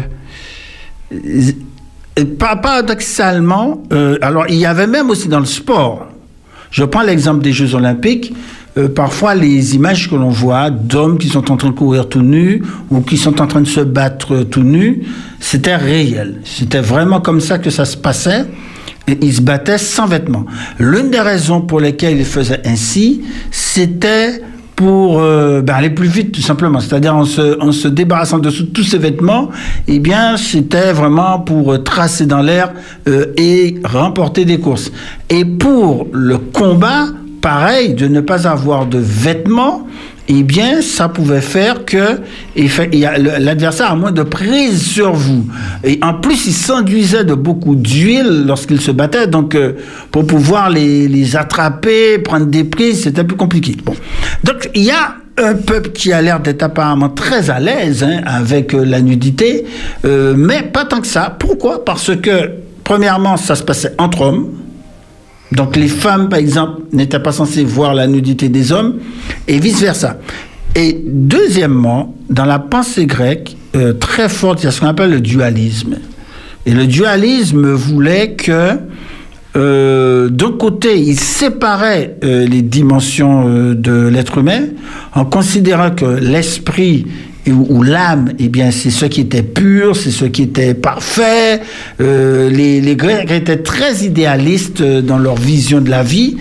paradoxalement, 2.39 3.83
alors 4.21 4.45
il 4.47 4.55
y 4.55 4.65
avait 4.65 4.87
même 4.87 5.09
aussi 5.09 5.27
dans 5.27 5.39
le 5.39 5.45
sport, 5.45 6.07
je 6.71 6.83
prends 6.83 7.03
l'exemple 7.03 7.41
des 7.41 7.51
Jeux 7.51 7.75
olympiques, 7.75 8.33
parfois 8.93 9.35
les 9.35 9.75
images 9.75 10.09
que 10.09 10.15
l'on 10.15 10.29
voit 10.29 10.69
d'hommes 10.69 11.17
qui 11.17 11.29
sont 11.29 11.51
en 11.51 11.57
train 11.57 11.69
de 11.69 11.73
courir 11.73 12.09
tout 12.09 12.21
nus 12.21 12.61
ou 12.89 13.01
qui 13.01 13.17
sont 13.17 13.41
en 13.41 13.47
train 13.47 13.61
de 13.61 13.67
se 13.67 13.79
battre 13.81 14.43
tout 14.43 14.63
nus, 14.63 15.03
c'était 15.39 15.75
réel. 15.75 16.41
C'était 16.43 16.81
vraiment 16.81 17.21
comme 17.21 17.39
ça 17.39 17.57
que 17.57 17.69
ça 17.69 17.85
se 17.85 17.95
passait 17.95 18.45
ils 19.07 19.33
se 19.33 19.41
battaient 19.41 19.77
sans 19.77 20.07
vêtements. 20.07 20.45
L'une 20.79 21.09
des 21.09 21.21
raisons 21.21 21.61
pour 21.61 21.79
lesquelles 21.79 22.17
ils 22.17 22.25
faisaient 22.25 22.61
ainsi, 22.65 23.23
c'était 23.51 24.41
pour 24.75 25.21
euh, 25.21 25.61
ben, 25.61 25.75
aller 25.75 25.89
plus 25.89 26.07
vite 26.07 26.33
tout 26.33 26.41
simplement, 26.41 26.79
c'est-à-dire 26.79 27.15
en 27.15 27.23
se, 27.23 27.87
débarrassant 27.87 28.39
de 28.39 28.49
tous 28.49 28.83
ces 28.83 28.97
vêtements, 28.97 29.49
eh 29.87 29.99
bien 29.99 30.37
c'était 30.37 30.91
vraiment 30.91 31.39
pour 31.39 31.73
euh, 31.73 31.77
tracer 31.77 32.25
dans 32.25 32.41
l'air 32.41 32.73
euh, 33.07 33.27
et 33.37 33.75
remporter 33.85 34.43
des 34.43 34.59
courses. 34.59 34.91
Et 35.29 35.45
pour 35.45 36.07
le 36.11 36.37
combat, 36.37 37.07
pareil, 37.41 37.93
de 37.93 38.07
ne 38.07 38.19
pas 38.19 38.47
avoir 38.47 38.85
de 38.85 38.99
vêtements, 38.99 39.87
eh 40.27 40.43
bien, 40.43 40.81
ça 40.81 41.07
pouvait 41.07 41.41
faire 41.41 41.85
que 41.85 42.19
l'adversaire 42.55 43.91
a 43.91 43.95
moins 43.95 44.11
de 44.11 44.23
prise 44.23 44.81
sur 44.81 45.13
vous. 45.13 45.45
Et 45.83 45.99
en 46.01 46.15
plus, 46.15 46.47
il 46.47 46.53
s'enduisait 46.53 47.23
de 47.23 47.35
beaucoup 47.35 47.75
d'huile 47.75 48.43
lorsqu'il 48.47 48.81
se 48.81 48.89
battait. 48.89 49.27
Donc, 49.27 49.53
euh, 49.53 49.73
pour 50.11 50.25
pouvoir 50.25 50.71
les, 50.71 51.35
attraper, 51.35 52.17
prendre 52.19 52.47
des 52.47 52.63
prises, 52.63 53.03
c'était 53.03 53.23
plus 53.23 53.37
compliqué. 53.37 53.75
Donc, 54.43 54.69
il 54.73 54.83
y 54.83 54.91
a 54.91 55.15
un 55.37 55.53
peuple 55.53 55.89
qui 55.89 56.11
a 56.11 56.21
l'air 56.21 56.39
d'être 56.39 56.63
apparemment 56.63 57.09
très 57.09 57.49
à 57.51 57.59
l'aise 57.59 58.03
hein, 58.03 58.21
avec 58.25 58.73
euh, 58.73 58.83
la 58.83 59.01
nudité, 59.01 59.65
euh, 60.05 60.33
mais 60.35 60.63
pas 60.63 60.85
tant 60.85 61.01
que 61.01 61.07
ça. 61.07 61.35
Pourquoi? 61.37 61.85
Parce 61.85 62.15
que, 62.15 62.51
premièrement, 62.83 63.37
ça 63.37 63.55
se 63.55 63.63
passait 63.63 63.93
entre 63.99 64.21
hommes. 64.21 64.64
Donc 65.55 65.75
les 65.75 65.87
femmes, 65.87 66.27
par 66.29 66.39
exemple, 66.39 66.81
n'étaient 66.91 67.19
pas 67.19 67.31
censées 67.31 67.63
voir 67.63 67.93
la 67.93 68.07
nudité 68.07 68.49
des 68.49 68.71
hommes, 68.71 68.95
et 69.47 69.59
vice-versa. 69.59 70.17
Et 70.75 71.01
deuxièmement, 71.05 72.13
dans 72.29 72.45
la 72.45 72.59
pensée 72.59 73.05
grecque, 73.05 73.55
euh, 73.75 73.93
très 73.93 74.27
forte, 74.27 74.61
il 74.61 74.65
y 74.65 74.67
a 74.67 74.71
ce 74.71 74.81
qu'on 74.81 74.87
appelle 74.87 75.11
le 75.11 75.21
dualisme. 75.21 75.95
Et 76.65 76.71
le 76.73 76.85
dualisme 76.87 77.71
voulait 77.71 78.33
que, 78.33 78.71
euh, 79.55 80.29
d'un 80.29 80.51
côté, 80.51 80.99
il 80.99 81.17
séparait 81.17 82.17
euh, 82.23 82.45
les 82.45 82.61
dimensions 82.61 83.73
de 83.73 84.07
l'être 84.07 84.39
humain 84.39 84.63
en 85.13 85.23
considérant 85.23 85.91
que 85.91 86.05
l'esprit 86.05 87.05
ou, 87.51 87.83
l'âme, 87.83 88.31
eh 88.39 88.49
bien, 88.49 88.71
c'est 88.71 88.89
ce 88.89 89.05
qui 89.05 89.21
était 89.21 89.43
pur, 89.43 89.95
c'est 89.95 90.11
ce 90.11 90.25
qui 90.25 90.43
était 90.43 90.73
parfait. 90.73 91.61
Euh, 92.01 92.49
les, 92.49 92.81
les, 92.81 92.95
Grecs 92.95 93.29
étaient 93.29 93.61
très 93.61 94.03
idéalistes 94.03 94.81
euh, 94.81 95.01
dans 95.01 95.19
leur 95.19 95.35
vision 95.35 95.79
de 95.79 95.89
la 95.89 96.01
vie. 96.01 96.37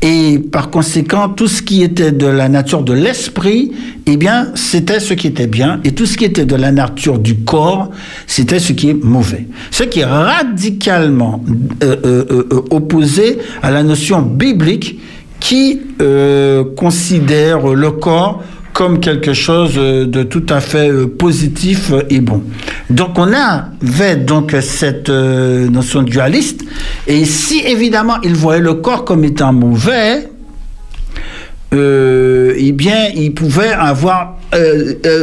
Et 0.00 0.38
par 0.38 0.70
conséquent, 0.70 1.28
tout 1.28 1.48
ce 1.48 1.60
qui 1.60 1.82
était 1.82 2.12
de 2.12 2.26
la 2.26 2.48
nature 2.48 2.82
de 2.82 2.92
l'esprit, 2.92 3.72
eh 4.06 4.16
bien, 4.16 4.48
c'était 4.54 5.00
ce 5.00 5.14
qui 5.14 5.26
était 5.26 5.48
bien. 5.48 5.80
Et 5.84 5.92
tout 5.92 6.06
ce 6.06 6.16
qui 6.16 6.24
était 6.24 6.44
de 6.44 6.54
la 6.54 6.70
nature 6.70 7.18
du 7.18 7.36
corps, 7.36 7.90
c'était 8.26 8.60
ce 8.60 8.72
qui 8.72 8.90
est 8.90 9.04
mauvais. 9.04 9.46
Ce 9.70 9.82
qui 9.82 10.00
est 10.00 10.04
radicalement 10.04 11.42
euh, 11.82 11.96
euh, 12.04 12.24
euh 12.30 12.62
opposé 12.70 13.38
à 13.62 13.70
la 13.70 13.82
notion 13.82 14.22
biblique 14.22 15.00
qui 15.40 15.80
considère 16.76 17.68
le 17.68 17.90
corps 17.92 18.42
comme 18.78 19.00
quelque 19.00 19.32
chose 19.32 19.74
de 19.74 20.22
tout 20.22 20.46
à 20.50 20.60
fait 20.60 20.88
euh, 20.88 21.08
positif 21.08 21.92
et 22.10 22.20
bon. 22.20 22.44
Donc 22.90 23.18
on 23.18 23.32
avait 23.32 24.14
donc 24.14 24.54
cette 24.60 25.08
euh, 25.08 25.68
notion 25.68 26.02
dualiste, 26.02 26.60
et 27.08 27.24
si 27.24 27.58
évidemment 27.58 28.18
il 28.22 28.36
voyait 28.36 28.60
le 28.60 28.74
corps 28.74 29.04
comme 29.04 29.24
étant 29.24 29.52
mauvais, 29.52 30.28
euh, 31.74 32.54
eh 32.56 32.70
bien, 32.70 33.08
il 33.16 33.34
pouvait 33.34 33.72
avoir 33.72 34.36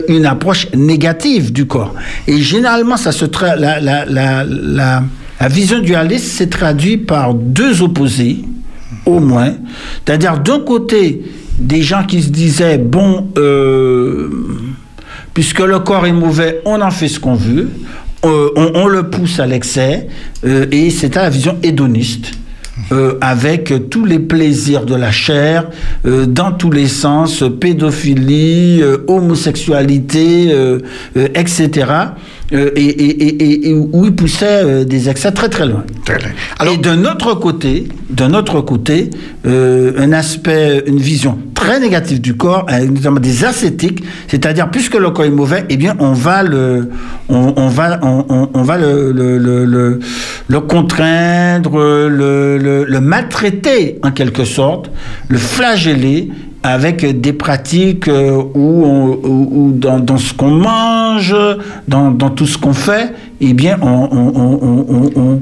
une 0.10 0.26
approche 0.26 0.68
négative 0.74 1.54
du 1.54 1.66
corps. 1.66 1.96
Et 2.28 2.40
généralement, 2.40 2.98
ça 2.98 3.14
se 3.14 3.24
la, 3.58 3.80
la, 4.06 5.48
vision 5.48 5.80
dualiste 5.80 6.26
s'est 6.26 6.50
traduite 6.50 7.08
par 7.08 7.34
deux 7.34 7.82
opposés, 7.82 8.40
au 9.06 9.20
moins. 9.22 9.54
C'est-à-dire, 10.06 10.40
d'un 10.40 10.60
côté, 10.60 11.24
des 11.58 11.82
gens 11.82 12.04
qui 12.04 12.22
se 12.22 12.30
disaient, 12.30 12.78
bon, 12.78 13.28
euh, 13.38 14.30
puisque 15.34 15.60
le 15.60 15.80
corps 15.80 16.06
est 16.06 16.14
mauvais, 16.14 16.62
on 16.66 16.82
en 16.82 16.92
fait 16.92 17.08
ce 17.08 17.20
qu'on 17.20 17.36
veut, 17.36 17.70
euh, 18.26 18.50
on, 18.56 18.88
le 18.88 19.10
pousse 19.10 19.40
à 19.40 19.46
l'excès, 19.46 20.08
euh, 20.46 20.66
et 20.72 20.90
c'était 20.90 21.20
la 21.20 21.30
vision 21.30 21.58
hédoniste. 21.64 22.32
avec 23.22 23.74
tous 23.90 24.04
les 24.04 24.20
plaisirs 24.20 24.86
de 24.86 24.96
la 24.96 25.10
chair, 25.10 25.70
dans 26.04 26.52
tous 26.52 26.72
les 26.72 26.90
sens, 26.90 27.42
pédophilie, 27.62 28.84
homosexualité, 29.08 30.54
etc. 31.16 31.86
Euh, 32.54 32.70
et, 32.76 33.74
où 33.74 34.06
il 34.06 34.16
poussait 34.16 34.46
euh, 34.64 34.84
des 34.86 35.10
excès 35.10 35.32
très 35.32 35.50
très 35.50 35.66
loin. 35.66 35.84
et 36.72 36.78
de 36.78 36.92
notre 36.92 37.34
côté, 37.34 37.88
notre 38.30 38.62
côté, 38.62 39.10
euh, 39.48 39.94
un 39.98 40.12
aspect, 40.14 40.84
une 40.86 41.00
vision 41.00 41.40
très 41.56 41.80
négative 41.80 42.22
du 42.22 42.38
corps, 42.38 42.68
notamment 42.70 43.20
des 43.20 43.46
ascétiques, 43.46 44.04
c'est-à-dire 44.28 44.70
puisque 44.70 44.94
le 44.94 45.10
corps 45.10 45.26
est 45.26 45.32
mauvais, 45.32 45.66
eh 45.70 45.78
bien 45.78 45.96
on 46.00 46.12
va 46.12 46.44
le, 46.44 46.92
on, 47.30 47.68
va, 47.68 48.00
on, 48.04 48.62
va 48.62 48.78
le, 48.78 49.12
le, 49.12 50.00
le, 50.48 50.60
contraindre, 50.60 51.80
le 51.80 53.00
maltraiter 53.00 53.98
en 54.04 54.12
quelque 54.12 54.46
sorte, 54.46 54.92
le 55.30 55.40
flageller 55.40 56.30
avec 56.66 57.06
des 57.22 57.32
pratiques 57.32 58.08
euh, 58.08 58.42
où, 58.56 59.72
dans, 59.72 60.18
ce 60.18 60.34
qu'on 60.34 60.50
mange, 60.50 61.36
dans, 61.88 62.12
tout 62.32 62.48
ce 62.48 62.58
qu'on 62.58 62.74
fait, 62.74 63.14
eh 63.40 63.54
bien, 63.54 63.78
on, 63.84 65.42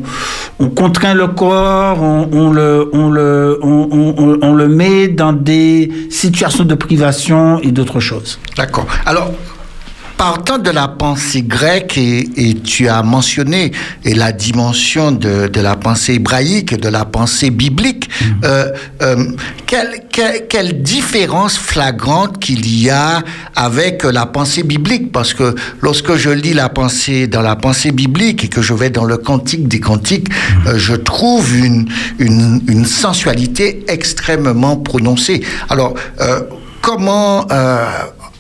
contraint 0.76 1.14
le 1.14 1.28
corps, 1.28 2.02
on, 2.02 2.52
le, 2.52 2.90
on, 2.94 4.54
le 4.54 4.68
met 4.68 5.08
dans 5.08 5.32
des 5.32 5.90
situations 6.10 6.66
de 6.66 6.76
privation 6.76 7.58
et 7.60 7.72
d'autres 7.72 8.02
choses. 8.02 8.38
D'accord. 8.58 8.88
Alors, 9.06 9.32
partant 10.24 10.58
de 10.58 10.70
la 10.70 10.88
pensée 10.88 11.42
grecque, 11.42 11.98
et, 11.98 12.56
tu 12.64 12.88
as 12.88 13.04
mentionné 13.04 13.74
et 14.06 14.14
la 14.14 14.32
dimension 14.32 15.12
de, 15.12 15.60
la 15.60 15.76
pensée 15.76 16.14
hébraïque, 16.14 16.80
de 16.80 16.88
la 16.88 17.04
pensée 17.04 17.50
biblique, 17.50 18.08
mm. 18.08 18.26
euh, 18.46 18.72
euh, 19.02 19.26
quelle, 19.68 20.82
différence 20.82 21.58
flagrante 21.58 22.40
qu'il 22.40 22.66
y 22.66 22.90
a 22.90 23.22
avec 23.54 24.04
la 24.06 24.26
pensée 24.26 24.64
biblique? 24.64 25.12
Parce 25.12 25.34
que 25.34 25.56
lorsque 25.82 26.16
je 26.16 26.30
lis 26.30 26.54
la 26.54 26.70
pensée 26.70 27.28
dans 27.28 27.42
la 27.42 27.58
pensée 27.58 27.92
biblique 27.92 28.46
et 28.46 28.48
que 28.48 28.62
je 28.62 28.74
vais 28.74 28.90
dans 28.90 29.04
le 29.04 29.18
cantique 29.18 29.68
des 29.68 29.82
cantiques, 29.82 30.30
mm. 30.30 30.68
euh, 30.68 30.78
je 30.78 30.96
trouve 30.96 31.54
une, 31.54 31.90
une, 32.20 32.86
sensualité 32.86 33.84
extrêmement 33.90 34.78
prononcée. 34.78 35.44
Alors, 35.70 35.96
comment 36.82 37.46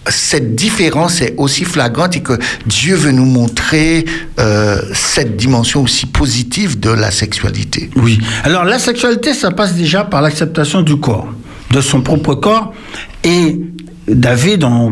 cette 0.07 0.55
différence 0.55 1.21
est 1.21 1.33
aussi 1.37 1.63
flagrante 1.63 2.15
et 2.15 2.21
que 2.21 2.33
Dieu 2.65 2.95
veut 2.95 3.11
nous 3.11 3.25
montrer 3.25 4.05
euh, 4.39 4.81
cette 4.93 5.37
dimension 5.37 5.83
aussi 5.83 6.05
positive 6.05 6.79
de 6.79 6.89
la 6.89 7.11
sexualité. 7.11 7.89
Oui. 7.95 8.19
Alors 8.43 8.63
la 8.63 8.79
sexualité, 8.79 9.33
ça 9.33 9.51
passe 9.51 9.75
déjà 9.75 10.03
par 10.03 10.21
l'acceptation 10.21 10.81
du 10.81 10.97
corps, 10.97 11.27
de 11.71 11.81
son 11.81 12.01
propre 12.01 12.35
corps. 12.35 12.73
Et 13.23 13.59
David, 14.07 14.65
on, 14.65 14.91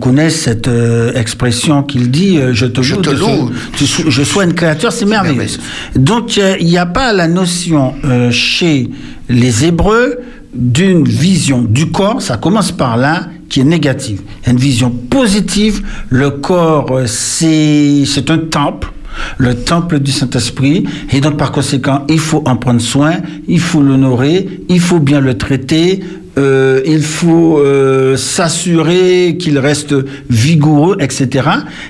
connaît 0.00 0.30
cette 0.30 0.66
euh, 0.66 1.12
expression 1.14 1.84
qu'il 1.84 2.10
dit 2.10 2.38
euh, 2.38 2.52
Je 2.52 2.66
te 2.66 2.82
je 2.82 2.96
loue. 2.96 3.52
je 3.80 4.22
sois 4.24 4.44
une 4.44 4.54
créature, 4.54 4.90
c'est 4.92 5.06
merveilleux. 5.06 5.46
Donc 5.94 6.36
il 6.36 6.66
n'y 6.66 6.78
a 6.78 6.86
pas 6.86 7.12
la 7.12 7.28
notion 7.28 7.94
chez 8.30 8.90
les 9.28 9.64
Hébreux 9.64 10.18
d'une 10.54 11.04
vision 11.04 11.62
du 11.62 11.90
corps, 11.90 12.22
ça 12.22 12.36
commence 12.36 12.72
par 12.72 12.96
là, 12.96 13.28
qui 13.48 13.60
est 13.60 13.64
négative. 13.64 14.22
Il 14.42 14.46
y 14.46 14.48
a 14.50 14.52
une 14.52 14.58
vision 14.58 14.90
positive. 14.90 15.82
Le 16.10 16.30
corps, 16.30 16.90
euh, 16.92 17.06
c'est 17.06 18.30
un 18.30 18.38
temple 18.38 18.92
le 19.36 19.54
temple 19.54 19.98
du 19.98 20.12
Saint-Esprit, 20.12 20.84
et 21.10 21.20
donc 21.20 21.36
par 21.36 21.52
conséquent, 21.52 22.04
il 22.08 22.20
faut 22.20 22.42
en 22.46 22.56
prendre 22.56 22.80
soin, 22.80 23.16
il 23.48 23.60
faut 23.60 23.82
l'honorer, 23.82 24.48
il 24.68 24.80
faut 24.80 25.00
bien 25.00 25.20
le 25.20 25.36
traiter, 25.36 26.00
euh, 26.36 26.82
il 26.84 27.02
faut 27.02 27.58
euh, 27.58 28.16
s'assurer 28.16 29.36
qu'il 29.38 29.58
reste 29.58 29.94
vigoureux, 30.28 30.96
etc. 31.00 31.48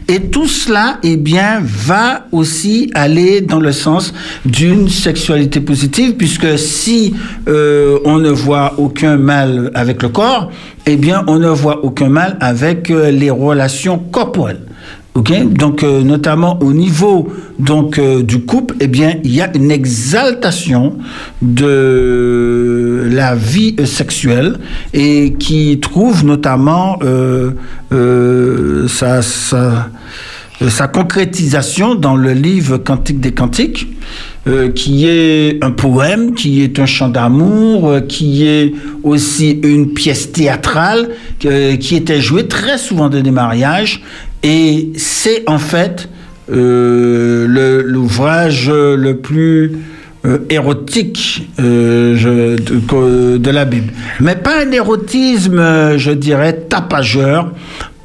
Et 0.08 0.20
tout 0.20 0.46
cela, 0.46 0.98
eh 1.02 1.16
bien, 1.16 1.60
va 1.62 2.26
aussi 2.32 2.90
aller 2.94 3.40
dans 3.40 3.60
le 3.60 3.72
sens 3.72 4.14
d'une 4.44 4.88
sexualité 4.88 5.60
positive, 5.60 6.14
puisque 6.14 6.58
si 6.58 7.14
euh, 7.48 7.98
on 8.04 8.18
ne 8.18 8.30
voit 8.30 8.74
aucun 8.78 9.16
mal 9.16 9.70
avec 9.74 10.02
le 10.02 10.08
corps, 10.08 10.50
eh 10.86 10.96
bien, 10.96 11.24
on 11.26 11.38
ne 11.38 11.48
voit 11.48 11.84
aucun 11.84 12.08
mal 12.08 12.36
avec 12.40 12.88
les 12.88 13.30
relations 13.30 13.98
corporelles. 13.98 14.67
Donc, 15.14 15.82
euh, 15.82 16.02
notamment 16.02 16.58
au 16.62 16.72
niveau 16.72 17.28
donc, 17.58 17.98
euh, 17.98 18.22
du 18.22 18.40
couple, 18.40 18.76
eh 18.80 18.86
bien, 18.86 19.16
il 19.24 19.34
y 19.34 19.40
a 19.40 19.50
une 19.54 19.70
exaltation 19.72 20.96
de 21.42 23.08
la 23.10 23.34
vie 23.34 23.74
sexuelle 23.84 24.58
et 24.94 25.34
qui 25.38 25.80
trouve 25.80 26.24
notamment 26.24 26.98
euh, 27.02 27.50
sa, 28.86 29.22
sa, 29.22 30.88
concrétisation 30.88 31.96
dans 31.96 32.14
le 32.14 32.32
livre 32.32 32.78
Cantique 32.78 33.20
des 33.20 33.32
Cantiques. 33.32 33.88
qui 34.74 35.06
est 35.06 35.62
un 35.62 35.72
poème, 35.72 36.32
qui 36.32 36.62
est 36.62 36.78
un 36.78 36.86
chant 36.86 37.10
d'amour, 37.10 38.00
qui 38.08 38.46
est 38.46 38.72
aussi 39.02 39.60
une 39.62 39.92
pièce 39.92 40.32
théâtrale 40.32 41.10
qui 41.38 41.96
était 41.96 42.20
jouée 42.22 42.46
très 42.46 42.78
souvent 42.78 43.10
dans 43.10 43.20
des 43.20 43.30
mariages 43.30 44.00
et 44.42 44.92
c'est 44.96 45.48
en 45.48 45.58
fait 45.58 46.08
euh, 46.50 47.82
l'ouvrage 47.84 48.70
le 48.70 49.18
plus 49.18 49.72
euh, 50.24 50.38
érotique 50.48 51.48
euh, 51.60 52.56
de, 53.38 53.50
la 53.50 53.64
Bible. 53.64 53.92
Mais 54.20 54.36
pas 54.36 54.62
un 54.64 54.72
érotisme, 54.72 55.96
je 55.96 56.10
dirais, 56.10 56.54
tapageur, 56.68 57.52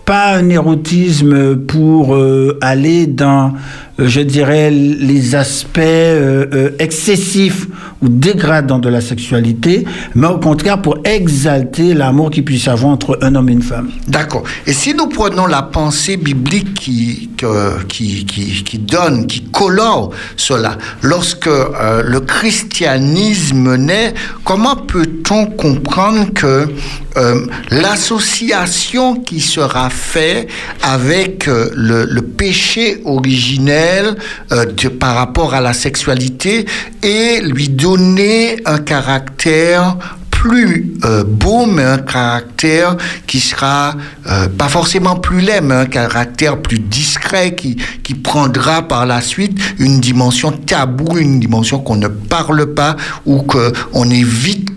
pas 0.05 0.35
un 0.35 0.49
érotisme 0.49 1.55
pour 1.55 2.17
aller 2.59 3.07
dans 3.07 3.53
je 3.99 4.21
dirais, 4.21 4.71
les 4.71 5.35
aspects 5.35 5.77
euh, 5.77 6.45
euh, 6.53 6.71
excessifs 6.79 7.67
ou 8.01 8.09
dégradants 8.09 8.79
de 8.79 8.89
la 8.89 9.01
sexualité, 9.01 9.85
mais 10.15 10.27
au 10.27 10.39
contraire 10.39 10.81
pour 10.81 10.97
exalter 11.03 11.93
l'amour 11.93 12.31
qu'il 12.31 12.43
puisse 12.43 12.67
avoir 12.67 12.91
entre 12.91 13.19
un 13.21 13.35
homme 13.35 13.49
et 13.49 13.53
une 13.53 13.61
femme. 13.61 13.91
D'accord. 14.07 14.43
Et 14.65 14.73
si 14.73 14.93
nous 14.93 15.07
prenons 15.07 15.45
la 15.45 15.61
pensée 15.61 16.17
biblique 16.17 16.73
qui, 16.73 17.29
qui, 17.87 18.25
qui, 18.25 18.63
qui 18.63 18.77
donne, 18.79 19.27
qui 19.27 19.43
colore 19.43 20.11
cela, 20.37 20.77
lorsque 21.01 21.45
le 21.47 22.19
christianisme 22.19 23.75
naît, 23.75 24.13
comment 24.43 24.75
peut-on 24.75 25.45
comprendre 25.45 26.33
que 26.33 26.67
l'association 27.71 29.15
qui 29.15 29.39
sera 29.39 29.89
faite 29.89 30.49
avec 30.81 31.45
le, 31.47 32.21
péché 32.21 33.01
euh, 34.51 34.65
par 34.99 35.15
rapport 35.15 35.53
à 35.53 35.61
la 35.61 35.73
sexualité 35.73 36.65
et 37.01 37.41
lui 37.41 37.69
donner 37.69 38.59
un 38.65 38.79
caractère 38.79 39.97
plus 40.43 40.91
euh, 41.05 41.23
beau, 41.23 41.65
mais 41.65 41.83
un 41.83 41.99
caractère 41.99 42.97
qui 43.27 43.39
sera 43.39 43.95
euh, 44.27 44.49
pas 44.49 44.67
forcément 44.67 45.15
plus 45.15 45.39
laid, 45.39 45.61
mais 45.61 45.73
un 45.73 45.85
caractère 45.85 46.57
plus 46.57 46.79
discret 46.79 47.55
qui, 47.55 47.77
qui 48.03 48.13
prendra 48.13 48.81
par 48.81 49.05
la 49.05 49.21
suite 49.21 49.57
une 49.79 50.01
dimension 50.01 50.51
taboue, 50.51 51.17
une 51.17 51.39
dimension 51.39 51.79
qu'on 51.79 51.95
ne 51.95 52.09
parle 52.09 52.73
pas 52.73 52.97
ou 53.25 53.37
qu'on 53.43 54.09
évite 54.09 54.73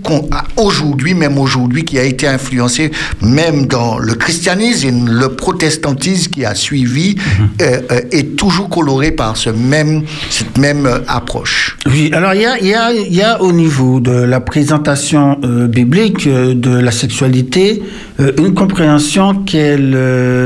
aujourd'hui, 0.57 1.15
même 1.15 1.39
aujourd'hui, 1.39 1.85
qui 1.85 1.99
a 1.99 2.03
été 2.03 2.27
influencé 2.27 2.91
même 3.21 3.67
dans 3.67 3.99
le 3.99 4.15
christianisme 4.15 4.89
et 4.89 5.11
le 5.11 5.29
protestantisme 5.31 6.31
qui 6.31 6.45
a 6.45 6.55
suivi, 6.55 7.17
mhm. 7.17 7.49
euh, 7.63 8.01
est 8.13 8.37
toujours 8.37 8.69
coloré 8.69 9.11
par 9.11 9.37
ce 9.37 9.51
même, 9.51 10.05
cette 10.31 10.59
même 10.59 10.89
approche. 11.09 11.77
Oui, 11.87 12.11
alors 12.13 12.35
il 12.35 12.43
y 12.43 12.47
a, 12.47 12.59
y, 12.61 12.75
a, 12.75 12.93
y 12.93 13.23
a, 13.23 13.43
au 13.43 13.53
niveau 13.53 14.01
de 14.01 14.13
la 14.13 14.41
présentation 14.41 15.39
euh, 15.57 15.67
biblique 15.67 16.27
euh, 16.27 16.55
de 16.55 16.71
la 16.71 16.91
sexualité 16.91 17.83
euh, 18.21 18.33
une 18.39 18.55
compréhension 18.55 19.35
qu'elle 19.35 19.97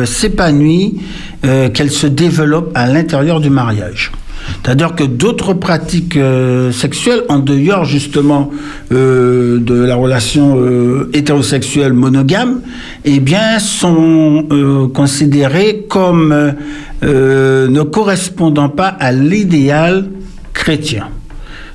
s'épanouit, 0.07 1.01
qu'elle 1.43 1.91
se 1.91 2.07
développe 2.07 2.71
à 2.75 2.87
l'intérieur 2.87 3.41
du 3.41 3.51
mariage. 3.51 4.13
C'est-à-dire 4.63 4.95
que 4.95 5.05
d'autres 5.05 5.55
pratiques 5.55 6.19
sexuelles, 6.73 7.23
en 7.29 7.39
dehors 7.39 7.85
justement 7.85 8.51
de 8.91 9.85
la 9.87 9.95
relation 9.95 10.59
hétérosexuelle 11.13 11.93
monogame, 11.93 12.61
eh 13.05 13.21
bien, 13.21 13.59
sont 13.59 14.91
considérées 14.95 15.87
comme 15.89 16.55
ne 17.03 17.83
correspondant 17.83 18.69
pas 18.69 18.89
à 18.89 19.13
l'idéal 19.13 20.09
chrétien. 20.53 21.09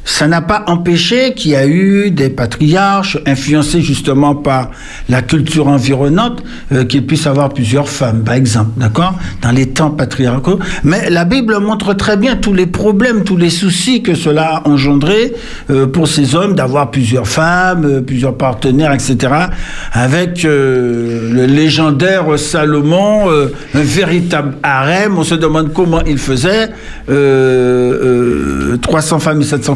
Ça 0.06 0.28
n'a 0.28 0.42
pas 0.42 0.64
empêché 0.68 1.34
qu'il 1.34 1.52
y 1.52 1.56
a 1.56 1.66
eu 1.66 2.12
des 2.12 2.30
patriarches 2.30 3.18
influencés 3.26 3.82
justement 3.82 4.36
par 4.36 4.70
la 5.10 5.24
culture 5.24 5.68
environnante 5.68 6.44
euh, 6.72 6.86
qu'ils 6.86 7.08
puissent 7.08 7.26
avoir 7.26 7.50
plusieurs 7.50 7.90
femmes, 7.90 8.24
par 8.24 8.36
exemple, 8.36 8.70
d'accord 8.78 9.16
Dans 9.42 9.50
les 9.52 9.70
temps 9.70 9.90
patriarcaux. 9.90 10.60
Mais 10.84 11.10
la 11.10 11.26
Bible 11.26 11.58
montre 11.60 11.96
très 11.96 12.18
bien 12.18 12.36
tous 12.36 12.54
les 12.54 12.68
problèmes, 12.68 13.24
tous 13.24 13.36
les 13.36 13.50
soucis 13.50 14.04
que 14.04 14.14
cela 14.14 14.58
a 14.58 14.70
engendré 14.70 15.34
euh, 15.72 15.88
pour 15.88 16.08
ces 16.08 16.36
hommes 16.36 16.54
d'avoir 16.54 16.92
plusieurs 16.92 17.28
femmes, 17.28 17.86
euh, 17.86 18.02
plusieurs 18.02 18.38
partenaires, 18.38 18.94
etc. 18.94 19.18
Avec 19.92 20.44
le 20.44 21.46
légendaire 21.48 22.38
Salomon, 22.38 23.30
un 23.30 23.82
véritable 23.82 24.58
harem. 24.62 25.18
On 25.18 25.24
se 25.24 25.36
demande 25.36 25.74
comment 25.74 26.02
il 26.06 26.20
faisait. 26.20 26.70
300 28.82 29.20
femmes 29.20 29.42
et 29.42 29.46
700 29.46 29.76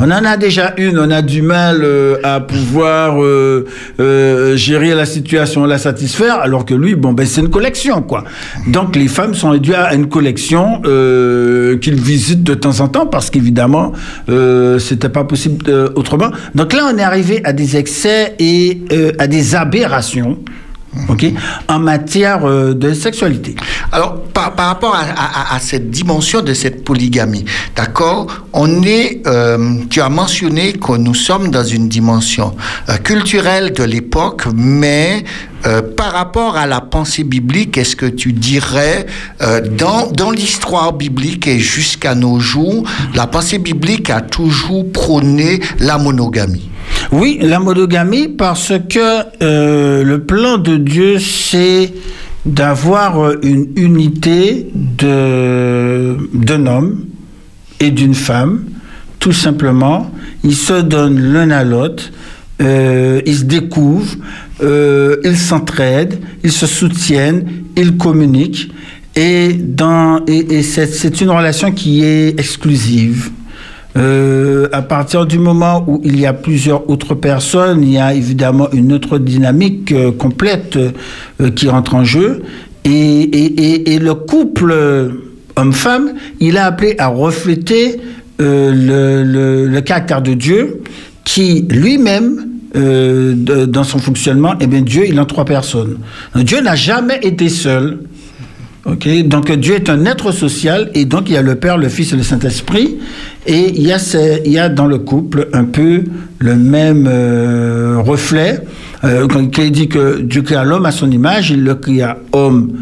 on 0.00 0.04
en 0.10 0.24
a 0.24 0.36
déjà 0.36 0.74
une, 0.76 0.98
on 0.98 1.10
a 1.10 1.22
du 1.22 1.42
mal 1.42 1.80
euh, 1.82 2.16
à 2.22 2.40
pouvoir 2.40 3.22
euh, 3.22 3.66
euh, 4.00 4.56
gérer 4.56 4.94
la 4.94 5.06
situation, 5.06 5.64
la 5.64 5.78
satisfaire, 5.78 6.36
alors 6.36 6.64
que 6.64 6.74
lui, 6.74 6.94
bon, 6.94 7.12
ben, 7.12 7.26
c'est 7.26 7.40
une 7.40 7.50
collection, 7.50 8.02
quoi. 8.02 8.24
Donc, 8.66 8.96
les 8.96 9.08
femmes 9.08 9.34
sont 9.34 9.50
réduites 9.50 9.74
à 9.74 9.94
une 9.94 10.08
collection 10.08 10.80
qu'il 10.82 12.00
visite 12.00 12.42
de 12.42 12.54
temps 12.54 12.80
en 12.80 12.88
temps, 12.88 13.06
parce 13.06 13.30
qu'évidemment, 13.30 13.92
c'était 14.78 15.08
pas 15.08 15.24
possible 15.24 15.64
autrement. 15.94 16.30
Donc 16.54 16.72
là, 16.72 16.90
on 16.92 16.98
est 16.98 17.02
arrivé 17.02 17.40
à 17.44 17.52
des 17.52 17.76
excès 17.76 18.34
et 18.38 18.82
à 19.18 19.26
des 19.26 19.54
aberrations 19.54 20.38
ok, 21.08 21.26
en 21.68 21.78
matière 21.78 22.44
euh, 22.44 22.74
de 22.74 22.92
sexualité. 22.92 23.54
Alors, 23.92 24.22
par, 24.22 24.54
par 24.54 24.68
rapport 24.68 24.94
à, 24.94 25.54
à, 25.54 25.60
cette 25.60 25.90
dimension 25.90 26.40
de 26.40 26.54
cette 26.54 26.84
polygamie, 26.84 27.44
d'accord, 27.76 28.26
on 28.52 28.82
est, 28.82 29.22
euh, 29.26 29.76
tu 29.90 30.00
as 30.00 30.08
mentionné 30.08 30.72
que 30.74 30.96
nous 30.96 31.14
sommes 31.14 31.50
dans 31.50 31.64
une 31.64 31.88
dimension 31.88 32.54
euh, 32.88 32.96
culturelle 32.96 33.72
de 33.72 33.84
l'époque, 33.84 34.44
mais 34.54 35.24
par 35.96 36.12
rapport 36.12 36.56
à 36.56 36.66
la 36.66 36.80
pensée 36.80 37.24
biblique, 37.24 37.76
est-ce 37.76 37.96
que 37.96 38.06
tu 38.06 38.32
dirais, 38.32 39.06
dans, 39.76 40.10
dans 40.10 40.30
l'histoire 40.30 40.92
biblique 40.92 41.46
et 41.46 41.58
jusqu'à 41.58 42.14
nos 42.14 42.40
jours, 42.40 42.84
la 43.14 43.26
pensée 43.26 43.58
biblique 43.58 44.10
a 44.10 44.20
toujours 44.20 44.90
prôné 44.92 45.60
la 45.80 45.98
monogamie? 45.98 46.68
Oui, 47.10 47.38
la 47.40 47.58
monogamie, 47.58 48.28
parce 48.28 48.72
que 48.88 49.22
euh, 49.42 50.04
le 50.04 50.24
plan 50.24 50.58
de 50.58 50.76
Dieu, 50.76 51.18
c'est 51.18 51.94
d'avoir 52.44 53.18
euh, 53.24 53.40
une 53.42 53.68
unité 53.76 54.68
d'un 54.74 56.66
homme 56.66 57.06
et 57.80 57.90
d'une 57.90 58.14
femme, 58.14 58.64
tout 59.20 59.32
simplement. 59.32 60.10
Ils 60.44 60.56
se 60.56 60.82
donnent 60.82 61.32
l'un 61.32 61.50
à 61.50 61.64
l'autre, 61.64 62.10
euh, 62.60 63.20
ils 63.26 63.36
se 63.36 63.44
découvrent, 63.44 64.16
ils 64.60 65.36
s'entraident, 65.36 66.18
ils 66.42 66.52
se 66.52 66.66
soutiennent, 66.66 67.44
ils 67.76 67.96
communiquent. 67.96 68.70
Et, 69.16 69.58
c'est 70.62 71.20
une 71.20 71.30
relation 71.30 71.72
qui 71.72 72.04
est 72.04 72.38
exclusive. 72.38 73.30
Euh, 73.96 74.68
à 74.72 74.82
partir 74.82 75.26
du 75.26 75.38
moment 75.38 75.84
où 75.88 76.00
il 76.04 76.20
y 76.20 76.26
a 76.26 76.32
plusieurs 76.32 76.88
autres 76.88 77.14
personnes, 77.14 77.82
il 77.82 77.94
y 77.94 77.98
a 77.98 78.14
évidemment 78.14 78.68
une 78.72 78.92
autre 78.92 79.18
dynamique 79.18 79.90
euh, 79.90 80.12
complète 80.12 80.76
euh, 80.76 81.50
qui 81.50 81.68
rentre 81.68 81.96
en 81.96 82.04
jeu. 82.04 82.42
Et, 82.84 83.98
le 84.00 84.14
couple 84.14 84.74
homme-femme, 85.56 86.14
il 86.40 86.56
a 86.56 86.66
appelé 86.66 86.94
à 86.98 87.08
refléter 87.08 88.00
le, 88.38 89.80
caractère 89.80 90.22
de 90.22 90.34
Dieu 90.34 90.82
qui 91.28 91.66
lui-même 91.68 92.46
dans 92.74 93.84
son 93.84 93.98
fonctionnement, 93.98 94.54
eh 94.60 94.66
bien 94.66 94.80
Dieu, 94.80 95.04
il 95.06 95.18
a 95.18 95.26
trois 95.26 95.44
personnes. 95.44 95.98
Dieu 96.34 96.60
n'a 96.62 96.74
jamais 96.74 97.18
été 97.22 97.50
seul. 97.50 97.98
Donc 98.86 99.52
Dieu 99.52 99.74
est 99.74 99.90
un 99.90 100.06
être 100.06 100.32
social 100.32 100.90
et 100.94 101.04
donc 101.04 101.28
il 101.28 101.34
y 101.34 101.36
a 101.36 101.42
le 101.42 101.56
Père, 101.56 101.76
le 101.76 101.90
Fils 101.90 102.14
et 102.14 102.16
le 102.16 102.22
Saint-Esprit 102.22 102.96
et 103.46 103.68
il 103.76 103.86
y, 103.86 103.92
a 103.92 103.98
il 104.46 104.52
y 104.52 104.58
a 104.58 104.70
dans 104.70 104.86
le 104.86 104.98
couple 104.98 105.48
un 105.52 105.64
peu 105.64 106.04
le 106.38 106.56
même 106.56 107.06
euh, 107.06 107.98
reflet. 107.98 108.60
Euh, 109.04 109.26
quand 109.28 109.58
il 109.58 109.72
dit 109.72 109.88
que 109.88 110.22
Dieu 110.22 110.40
créa 110.40 110.64
l'homme 110.64 110.86
à 110.86 110.92
son 110.92 111.10
image, 111.10 111.50
il 111.50 111.62
le 111.62 111.74
créa 111.74 112.16
homme 112.32 112.72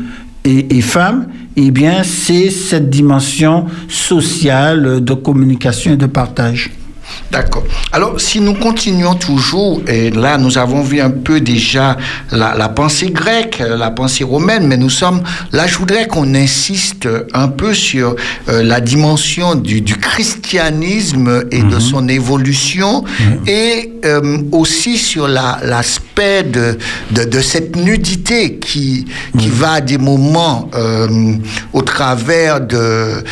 et, 0.44 0.76
et 0.76 0.80
femme, 0.82 1.26
eh 1.56 1.72
bien 1.72 2.04
c'est 2.04 2.50
cette 2.50 2.90
dimension 2.90 3.66
sociale 3.88 5.02
de 5.02 5.14
communication 5.14 5.94
et 5.94 5.96
de 5.96 6.06
partage. 6.06 6.70
D'accord. 7.30 7.64
Alors, 7.92 8.20
si 8.20 8.40
nous 8.40 8.54
continuons 8.54 9.14
toujours, 9.14 9.82
et 9.88 10.10
là, 10.10 10.38
nous 10.38 10.58
avons 10.58 10.82
vu 10.82 11.00
un 11.00 11.10
peu 11.10 11.40
déjà 11.40 11.96
la, 12.30 12.68
pensée 12.68 13.10
grecque, 13.10 13.58
la 13.66 13.90
pensée 13.90 14.24
romaine, 14.24 14.66
mais 14.66 14.76
nous 14.76 14.90
sommes, 14.90 15.22
là, 15.52 15.66
je 15.66 15.76
voudrais 15.76 16.06
qu'on 16.06 16.34
insiste 16.34 17.08
un 17.34 17.48
peu 17.48 17.74
sur 17.74 18.14
euh, 18.48 18.62
la 18.62 18.80
dimension 18.80 19.54
du, 19.54 19.82
christianisme 19.82 21.44
et 21.50 21.60
de 21.60 21.74
mhm. 21.74 21.80
son 21.80 22.08
évolution, 22.08 23.02
mhm. 23.02 23.40
et 23.46 23.92
euh, 24.04 24.38
aussi 24.52 24.98
sur 24.98 25.26
l'aspect 25.26 26.44
de, 26.44 26.78
de, 27.10 27.40
cette 27.40 27.76
nudité 27.76 28.56
qui, 28.58 29.06
qui 29.38 29.48
mhm. 29.48 29.52
va 29.52 29.72
à 29.72 29.80
des 29.80 29.98
moments 29.98 30.70
euh, 30.74 31.34
au 31.72 31.82
travers 31.82 32.60
de 32.60 33.22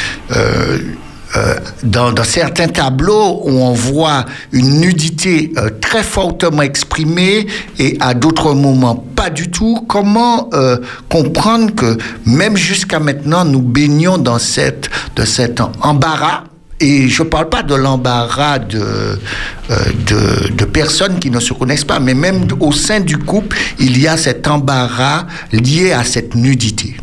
euh, 1.37 1.57
dans, 1.83 2.15
certains 2.23 2.69
tableaux 2.69 3.43
où 3.45 3.51
on 3.51 3.73
voit 3.73 4.25
une 4.53 4.81
nudité 4.81 5.53
euh, 5.57 5.69
très 5.81 6.05
fortement 6.05 6.63
exprimée 6.63 7.47
et 7.79 7.97
à 7.99 8.15
d'autres 8.15 8.55
moments 8.55 8.95
pas 8.95 9.31
du 9.31 9.51
tout. 9.51 9.85
Comment 9.89 10.49
euh, 10.55 10.79
comprendre 11.09 11.75
que 11.75 11.99
même 12.25 12.57
jusqu'à 12.57 13.01
maintenant 13.01 13.45
nous 13.45 13.63
baignons 13.63 14.17
dans 14.17 14.39
cette, 14.39 14.89
cet 15.25 15.61
embarras? 15.81 16.45
Et 16.79 17.09
je 17.09 17.23
ne 17.23 17.29
parle 17.29 17.49
pas 17.49 17.63
de 17.63 17.75
l'embarras 17.75 18.59
de, 18.59 19.19
de, 19.71 20.53
de 20.53 20.65
personnes 20.65 21.19
qui 21.19 21.31
ne 21.31 21.41
se 21.41 21.55
connaissent 21.55 21.85
pas, 21.85 22.01
mais 22.01 22.15
même 22.15 22.47
au 22.61 22.73
sein 22.73 23.01
du 23.01 23.17
couple, 23.17 23.57
il 23.79 23.99
y 24.01 24.07
a 24.07 24.17
cet 24.17 24.47
embarras 24.49 25.27
lié 25.53 25.93
à 25.93 26.05
cette 26.05 26.35
nudité. 26.35 26.97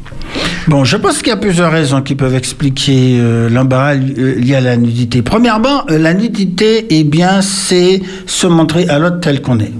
Bon, 0.68 0.84
je 0.84 0.96
pense 0.96 1.18
qu'il 1.18 1.30
y 1.30 1.32
a 1.32 1.38
plusieurs 1.38 1.72
raisons 1.72 2.02
qui 2.02 2.16
peuvent 2.16 2.36
expliquer 2.36 3.18
euh, 3.20 3.50
l'embarras 3.50 3.96
euh, 3.96 4.36
lié 4.36 4.56
à 4.56 4.62
la 4.62 4.78
nudité. 4.78 5.22
Premièrement, 5.22 5.84
euh, 5.90 5.98
la 5.98 6.14
nudité, 6.14 6.86
eh 6.90 7.04
bien, 7.04 7.42
c'est 7.42 8.02
se 8.28 8.48
montrer 8.48 8.88
à 8.88 9.00
l'autre 9.00 9.20
tel 9.20 9.42
qu'on 9.42 9.60
est. 9.60 9.74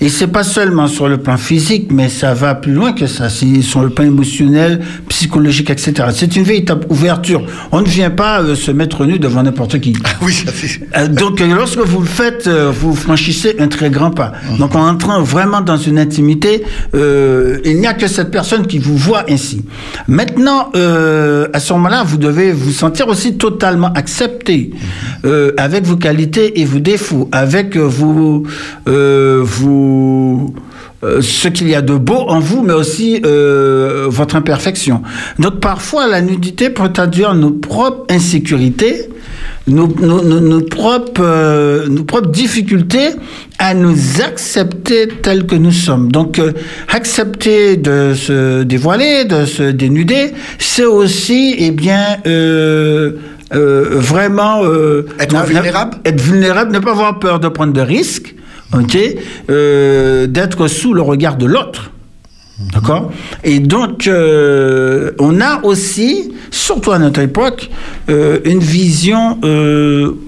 Et 0.00 0.08
c'est 0.08 0.26
pas 0.26 0.44
seulement 0.44 0.88
sur 0.88 1.08
le 1.08 1.16
plan 1.16 1.36
physique, 1.38 1.90
mais 1.90 2.08
ça 2.08 2.34
va 2.34 2.54
plus 2.54 2.72
loin 2.72 2.92
que 2.92 3.06
ça. 3.06 3.28
C'est 3.30 3.62
sur 3.62 3.82
le 3.82 3.90
plan 3.90 4.04
émotionnel, 4.04 4.82
psychologique, 5.08 5.70
etc. 5.70 6.08
C'est 6.12 6.36
une 6.36 6.42
véritable 6.42 6.86
ouverture. 6.90 7.42
On 7.72 7.80
ne 7.80 7.86
vient 7.86 8.10
pas 8.10 8.42
euh, 8.42 8.54
se 8.54 8.70
mettre 8.70 9.06
nu 9.06 9.18
devant 9.18 9.42
n'importe 9.42 9.80
qui. 9.80 9.94
Oui, 10.22 10.32
ça 10.32 10.52
fait. 10.52 10.80
Euh, 10.96 11.08
Donc, 11.08 11.40
euh, 11.40 11.54
lorsque 11.54 11.78
vous 11.78 12.00
le 12.00 12.06
faites, 12.06 12.48
vous 12.48 12.94
franchissez 12.94 13.56
un 13.58 13.68
très 13.68 13.90
grand 13.90 14.10
pas. 14.10 14.32
Donc, 14.58 14.74
en 14.74 14.86
entrant 14.86 15.22
vraiment 15.22 15.60
dans 15.60 15.76
une 15.76 15.98
intimité, 15.98 16.62
il 16.94 17.76
n'y 17.78 17.86
a 17.86 17.94
que 17.94 18.08
cette 18.08 18.30
personne 18.30 18.66
qui 18.66 18.78
vous 18.78 18.96
voit 18.96 19.24
ainsi. 19.30 19.64
Maintenant, 20.08 20.70
à 20.72 21.60
ce 21.60 21.72
moment-là, 21.72 22.02
vous 22.04 22.18
devez 22.18 22.52
vous 22.52 22.72
sentir 22.72 23.08
aussi 23.08 23.36
totalement 23.36 23.92
accepté 23.94 24.70
euh, 25.24 25.52
avec 25.56 25.84
vos 25.84 25.96
qualités 25.96 26.60
et 26.60 26.64
vos 26.64 26.78
défauts, 26.78 27.28
avec 27.32 27.76
vos, 27.76 28.44
euh, 29.06 29.40
vos 29.42 30.54
euh, 31.04 31.20
ce 31.20 31.48
qu'il 31.48 31.68
y 31.68 31.74
a 31.74 31.82
de 31.82 31.94
beau 31.94 32.22
en 32.28 32.40
vous, 32.40 32.62
mais 32.62 32.72
aussi 32.72 33.20
euh, 33.24 34.06
votre 34.08 34.34
imperfection. 34.34 35.02
Donc 35.38 35.60
parfois, 35.60 36.06
la 36.06 36.22
nudité 36.22 36.70
peut 36.70 36.88
traduire 36.90 37.34
nos 37.34 37.50
propres 37.50 38.06
insécurités, 38.08 39.10
nos, 39.66 39.88
nos, 39.88 40.22
nos, 40.22 40.40
nos 40.40 40.62
propres, 40.62 41.20
euh, 41.22 41.86
nos 41.88 42.04
propres 42.04 42.30
difficultés 42.30 43.10
à 43.58 43.74
nous 43.74 44.22
accepter 44.22 45.08
tels 45.22 45.44
que 45.46 45.54
nous 45.56 45.72
sommes. 45.72 46.10
Donc 46.10 46.40
accepter 46.88 47.76
de 47.76 48.14
se 48.14 48.62
dévoiler, 48.62 49.26
de 49.26 49.44
se 49.44 49.64
dénuder, 49.64 50.32
c'est 50.58 50.86
aussi, 50.86 51.56
eh 51.58 51.72
bien, 51.72 52.16
euh, 53.54 53.86
vraiment 53.92 54.64
euh, 54.64 55.06
Être 55.20 55.44
vulnérable 55.44 55.98
être 56.04 56.20
vulnérable, 56.20 56.72
ne 56.72 56.80
pas 56.80 56.90
avoir 56.90 57.18
peur 57.20 57.38
de 57.38 57.48
prendre 57.48 57.72
de 57.72 57.80
risques, 57.80 58.34
euh, 59.48 60.26
d'être 60.26 60.68
sous 60.68 60.92
le 60.92 61.02
regard 61.02 61.36
de 61.36 61.46
l'autre. 61.46 61.92
D'accord? 62.72 63.12
Et 63.44 63.60
donc, 63.60 64.06
euh, 64.06 65.12
on 65.18 65.40
a 65.40 65.62
aussi, 65.62 66.32
surtout 66.50 66.90
à 66.90 66.98
notre 66.98 67.20
époque, 67.20 67.70
euh, 68.08 68.40
une 68.44 68.60
vision 68.60 69.38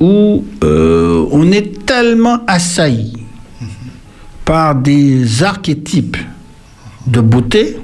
où 0.01 0.45
on 0.63 1.53
est 1.53 1.87
tellement 1.87 2.41
assailli 2.47 3.15
par 4.45 4.75
des 4.75 5.43
archétypes 5.43 6.19
de 7.07 7.21
beauté 7.21 7.79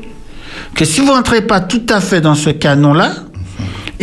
que 0.75 0.85
si 0.85 1.01
vous 1.01 1.07
n'entrez 1.07 1.43
pas 1.43 1.61
tout 1.61 1.87
à 1.89 2.01
fait 2.01 2.21
dans 2.21 2.35
ce 2.35 2.51
canon-là, 2.51 3.24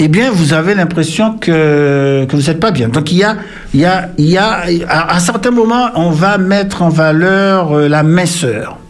eh 0.03 0.07
bien, 0.07 0.31
vous 0.31 0.53
avez 0.53 0.73
l'impression 0.73 1.37
que, 1.37 2.25
que 2.27 2.35
vous 2.35 2.41
n'êtes 2.41 2.59
pas 2.59 2.71
bien. 2.71 2.89
Donc, 2.89 3.11
il 3.11 3.19
y 3.19 3.23
a, 3.23 3.37
il 3.71 3.81
y 3.81 3.85
a, 3.85 4.09
il 4.17 4.29
y 4.29 4.37
a, 4.37 4.63
à, 4.89 5.19
certains 5.19 5.51
moments, 5.51 5.89
on 5.93 6.09
va 6.09 6.39
mettre 6.39 6.81
en 6.81 6.89
valeur 6.89 7.77
euh, 7.77 7.87
la 7.87 8.01
minceur. 8.01 8.80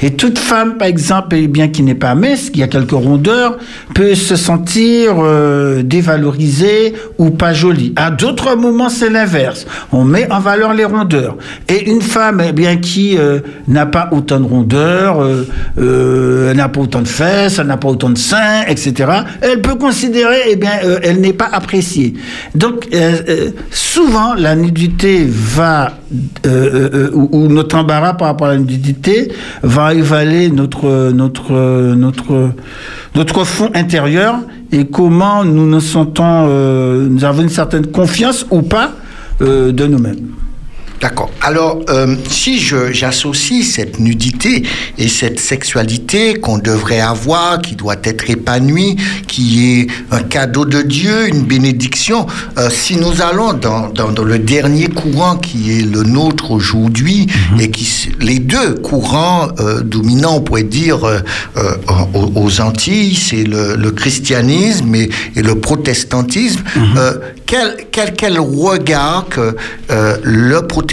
Et 0.00 0.12
toute 0.12 0.38
femme, 0.38 0.76
par 0.76 0.86
exemple, 0.86 1.34
eh 1.36 1.48
bien, 1.48 1.68
qui 1.68 1.82
n'est 1.82 1.94
pas 1.94 2.14
mince, 2.14 2.50
qui 2.50 2.62
a 2.62 2.68
quelques 2.68 2.92
rondeurs, 2.92 3.58
peut 3.94 4.14
se 4.14 4.36
sentir 4.36 5.16
euh, 5.18 5.82
dévalorisée 5.82 6.94
ou 7.18 7.30
pas 7.30 7.52
jolie. 7.52 7.92
À 7.96 8.10
d'autres 8.10 8.54
moments, 8.54 8.90
c'est 8.90 9.10
l'inverse. 9.10 9.66
On 9.90 10.04
met 10.04 10.30
en 10.30 10.38
valeur 10.38 10.72
les 10.72 10.84
rondeurs. 10.84 11.36
Et 11.68 11.90
une 11.90 12.02
femme, 12.02 12.42
eh 12.46 12.52
bien, 12.52 12.76
qui 12.76 13.18
euh, 13.18 13.40
n'a 13.66 13.86
pas 13.86 14.08
autant 14.12 14.38
de 14.38 14.44
rondeurs, 14.44 15.20
euh, 15.20 15.46
euh, 15.78 16.54
n'a 16.54 16.68
pas 16.68 16.80
autant 16.80 17.02
de 17.02 17.08
fesses, 17.08 17.58
n'a 17.58 17.76
pas 17.76 17.88
autant 17.88 18.10
de 18.10 18.18
seins, 18.18 18.62
etc., 18.68 19.10
elle 19.40 19.62
peut 19.62 19.74
considérer, 19.74 20.38
eh 20.50 20.56
bien, 20.56 20.72
elle 21.02 21.20
n'est 21.20 21.32
pas 21.32 21.48
appréciée. 21.52 22.14
Donc, 22.54 22.88
souvent, 23.70 24.34
la 24.34 24.54
nudité 24.54 25.26
va, 25.28 25.92
euh, 26.10 26.16
euh, 26.46 26.90
euh, 26.94 27.10
ou, 27.12 27.28
ou 27.32 27.48
notre 27.48 27.76
embarras 27.76 28.14
par 28.14 28.28
rapport 28.28 28.46
à 28.46 28.52
la 28.52 28.58
nudité 28.58 29.30
va 29.62 29.92
évaluer 29.92 30.48
notre 30.50 31.12
fond 33.44 33.70
intérieur 33.74 34.36
et 34.72 34.86
comment 34.86 35.44
nous 35.44 35.66
nous 35.66 35.80
sentons, 35.80 36.46
euh, 36.48 37.06
nous 37.08 37.24
avons 37.24 37.42
une 37.42 37.48
certaine 37.48 37.86
confiance 37.86 38.46
ou 38.50 38.62
pas 38.62 38.92
euh, 39.40 39.72
de 39.72 39.86
nous-mêmes. 39.86 40.28
D'accord. 41.00 41.30
Alors, 41.42 41.80
euh, 41.90 42.16
si 42.28 42.58
je- 42.58 42.92
j'associe 42.92 43.64
cette 43.64 44.00
nudité 44.00 44.64
et 44.98 45.06
cette 45.08 45.38
sexualité 45.38 46.34
qu'on 46.34 46.58
devrait 46.58 46.98
avoir, 47.00 47.62
qui 47.62 47.76
doit 47.76 47.94
être 48.02 48.28
épanouie, 48.28 48.96
qui 49.28 49.80
est 49.80 49.86
un 50.10 50.24
cadeau 50.24 50.64
de 50.64 50.82
Dieu, 50.82 51.28
une 51.28 51.42
bénédiction, 51.44 52.26
euh, 52.58 52.68
si 52.68 52.96
nous 52.96 53.22
allons 53.22 53.52
dans, 53.52 53.90
dans, 53.90 54.10
dans 54.10 54.24
le 54.24 54.40
dernier 54.40 54.88
courant 54.88 55.36
qui 55.36 55.78
est 55.78 55.82
le 55.82 56.02
nôtre 56.02 56.50
aujourd'hui, 56.50 57.28
et 57.60 57.70
qui 57.70 57.86
les 58.20 58.40
deux 58.40 58.74
courants 58.74 59.48
euh, 59.60 59.82
dominants, 59.82 60.36
on 60.38 60.40
pourrait 60.40 60.64
dire, 60.64 61.04
euh, 61.04 61.20
euh, 61.56 61.76
aux, 62.12 62.32
aux 62.34 62.60
Antilles, 62.60 63.14
c'est 63.14 63.44
le, 63.44 63.76
le 63.76 63.90
christianisme 63.92 64.92
et, 64.96 65.08
et 65.36 65.42
le 65.42 65.54
protestantisme. 65.60 66.60
Euh, 66.96 67.14
quel, 67.46 67.76
quel, 67.92 68.14
quel 68.14 68.38
regard 68.40 69.26
que 69.30 69.54
euh, 69.90 70.16
le 70.24 70.60
protestantisme 70.62 70.87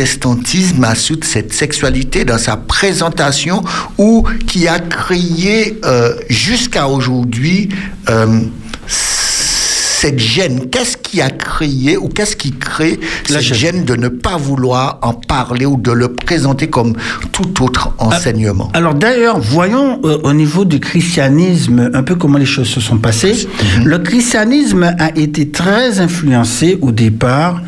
a 0.84 0.95
sur 0.95 1.17
cette 1.23 1.53
sexualité 1.53 2.25
dans 2.25 2.38
sa 2.38 2.58
présentation 2.58 3.63
ou 3.97 4.27
qui 4.47 4.67
a 4.67 4.79
créé 4.79 5.79
euh, 5.86 6.15
jusqu'à 6.29 6.88
aujourd'hui 6.88 7.69
euh, 8.10 8.41
cette 8.88 10.19
gêne 10.19 10.69
Qu'est-ce 10.69 10.97
qui 10.97 11.21
a 11.21 11.29
créé 11.29 11.97
ou 11.97 12.10
qu'est-ce 12.10 12.36
qui 12.36 12.51
crée 12.51 12.99
La 13.29 13.39
cette 13.39 13.55
gêne. 13.55 13.58
gêne 13.58 13.86
de 13.86 13.95
ne 13.95 14.10
pas 14.10 14.38
vouloir 14.38 14.99
en 15.01 15.13
parler 15.13 15.65
ou 15.65 15.77
de 15.77 15.91
le 15.91 16.10
présenter 16.10 16.67
comme 16.67 16.93
tout 17.31 17.63
autre 17.63 17.93
enseignement? 17.97 18.69
Alors 18.73 18.93
d'ailleurs, 18.93 19.39
voyons 19.39 19.99
euh, 20.03 20.19
au 20.23 20.34
niveau 20.34 20.65
du 20.65 20.79
christianisme 20.79 21.89
un 21.93 22.03
peu 22.03 22.15
comment 22.15 22.38
les 22.38 22.45
choses 22.45 22.67
se 22.67 22.81
sont 22.81 22.97
passées. 22.97 23.47
Le 23.84 23.97
christianisme 23.99 24.84
a 24.84 25.10
été 25.15 25.49
très 25.49 25.99
influencé 25.99 26.77
au 26.81 26.91
départ 26.91 27.62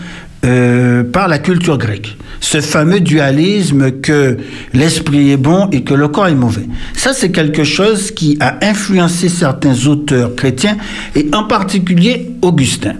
euh, 0.48 1.04
par 1.04 1.28
la 1.28 1.40
culture 1.40 1.78
grecque. 1.78 2.18
Ce 2.40 2.62
fameux 2.62 3.00
dualisme 3.00 3.92
que 3.92 4.38
l'esprit 4.74 5.32
est 5.32 5.38
bon 5.38 5.68
et 5.72 5.84
que 5.84 5.94
le 5.94 6.08
corps 6.08 6.28
est 6.28 6.36
mauvais. 6.36 6.68
Ça, 6.94 7.14
c'est 7.14 7.32
quelque 7.32 7.64
chose 7.64 8.12
qui 8.12 8.38
a 8.40 8.58
influencé 8.62 9.28
certains 9.28 9.88
auteurs 9.88 10.36
chrétiens 10.36 10.78
et 11.16 11.28
en 11.34 11.44
particulier 11.44 12.32
Augustin. 12.42 12.94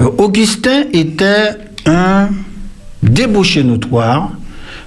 Euh, 0.00 0.08
Augustin 0.18 0.84
était 0.92 1.56
un 1.86 2.28
débauché 3.02 3.64
notoire 3.64 4.32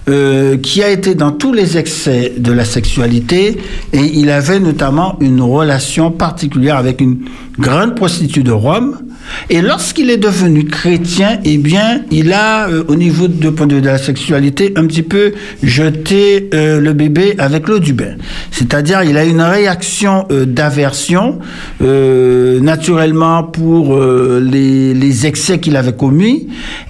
euh, 0.08 0.58
qui 0.58 0.84
a 0.84 0.89
été 0.91 1.15
dans 1.15 1.32
tous 1.32 1.52
les 1.52 1.78
excès 1.78 2.34
de 2.38 2.52
la 2.52 2.63
sexualité 2.63 3.58
et 3.91 4.04
il 4.04 4.30
avait 4.30 4.60
notamment 4.60 5.18
une 5.20 5.41
relation 5.41 6.12
particulière 6.12 6.78
avec 6.78 7.02
une 7.02 7.22
grande 7.58 7.96
prostituée 7.96 8.44
de 8.44 8.52
Rome. 8.52 9.00
Et 9.49 9.61
lorsqu'il 9.61 10.09
est 10.09 10.17
devenu 10.17 10.65
chrétien, 10.65 11.39
eh 11.43 11.57
bien, 11.57 12.01
il 12.11 12.33
a, 12.33 12.67
euh, 12.67 12.83
au 12.88 12.95
niveau 12.95 13.27
de, 13.27 13.77
la 13.77 13.97
sexualité, 13.97 14.73
un 14.75 14.85
petit 14.85 15.03
peu 15.03 15.33
jeté 15.61 16.49
euh, 16.53 16.79
le 16.79 16.93
bébé 16.93 17.35
avec 17.38 17.67
l'eau 17.67 17.79
du 17.79 17.93
bain. 17.93 18.15
C'est-à-dire, 18.51 19.03
il 19.03 19.17
a 19.17 19.23
une 19.23 19.41
réaction 19.41 20.25
euh, 20.31 20.45
d'aversion, 20.45 21.39
naturellement 21.79 23.43
pour 23.43 23.99
les, 23.99 25.25
excès 25.25 25.59
qu'il 25.59 25.75
avait 25.75 25.93
commis, 25.93 26.47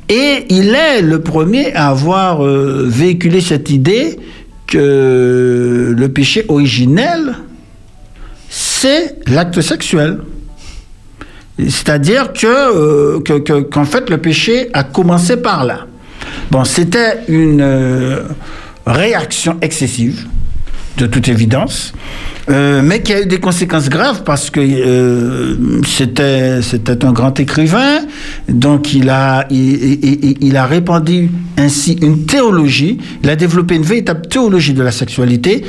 et 0.10 0.46
il 0.50 0.76
est 0.76 1.02
le 1.02 1.22
premier 1.22 1.74
à 1.74 1.90
avoir 1.90 2.42
véhiculé 2.44 3.42
cette 3.42 3.70
idée 3.70 4.18
que 4.68 5.94
le 5.96 6.10
péché 6.10 6.46
originel, 6.48 7.36
c'est 8.50 9.18
l'acte 9.28 9.62
sexuel. 9.62 10.20
C'est-à-dire 11.58 12.34
que, 12.34 12.48
euh, 12.48 13.20
que- 13.22 13.40
que- 13.40 13.62
qu'en 13.62 13.86
fait, 13.86 14.10
le 14.10 14.18
péché 14.18 14.70
a 14.74 14.84
commencé 14.84 15.38
par 15.38 15.64
là. 15.64 15.88
Bon, 16.52 16.64
c'était 16.66 17.20
une 17.30 17.62
euh, 17.62 18.24
réaction 18.86 19.58
excessive, 19.62 20.26
de 20.98 21.06
toute 21.08 21.28
évidence, 21.28 21.94
euh, 22.50 22.82
mais 22.84 23.02
qui 23.02 23.14
a 23.14 23.22
eu 23.22 23.26
des 23.26 23.40
conséquences 23.40 23.90
graves 23.90 24.24
parce 24.24 24.50
que 24.50 24.62
c'était 25.86 26.62
c'était 26.62 27.04
un 27.06 27.12
grand 27.12 27.38
écrivain, 27.40 28.00
donc 28.50 28.94
il 28.94 29.10
a 29.10 29.46
il 29.50 30.56
a 30.58 30.66
répandu 30.66 31.30
ainsi 31.58 31.94
une 32.02 32.26
théologie, 32.26 32.98
il 33.24 33.30
a 33.30 33.36
développé 33.36 33.76
une 33.76 33.84
véritable 33.84 34.28
théologie 34.28 34.74
de 34.74 34.84
la 34.84 34.92
sexualité 34.92 35.64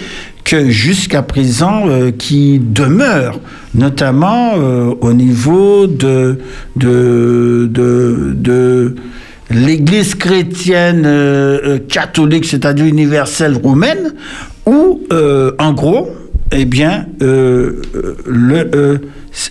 que 0.47 0.71
jusqu'à 0.71 1.23
présent 1.23 1.89
euh, 1.89 2.13
qui 2.13 2.61
demeure, 2.61 3.41
notamment 3.75 4.53
euh, 4.57 4.95
au 5.01 5.13
niveau 5.13 5.89
de 5.89 6.39
l'Église 9.51 10.15
chrétienne 10.15 11.03
euh, 11.05 11.79
catholique, 11.89 12.45
c'est-à-dire 12.45 12.87
universelle 12.87 13.57
roumaine, 13.57 14.15
où, 14.67 15.01
en 15.59 15.73
gros, 15.73 16.11
eh 16.53 16.65
bien, 16.65 17.07
le, 17.21 19.01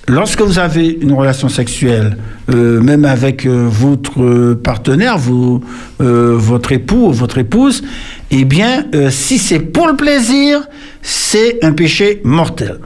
lorsque 0.07 0.41
vous 0.41 0.59
avez 0.59 0.97
une 1.01 1.13
relation 1.13 1.49
sexuelle, 1.49 2.17
même 2.47 3.05
avec 3.05 3.45
votre 3.47 4.53
partenaire, 4.53 5.17
vous, 5.17 5.61
votre 5.99 6.71
époux 6.71 7.07
ou 7.07 7.11
votre 7.11 7.37
épouse, 7.37 7.83
eh 8.31 8.45
bien, 8.45 8.85
euh, 8.93 9.09
si 9.09 9.37
c'est 9.37 9.59
pour 9.59 9.87
le 9.87 9.95
plaisir, 9.95 10.67
c'est 11.01 11.63
un 11.63 11.71
péché 11.71 12.21
mortel. 12.23 12.79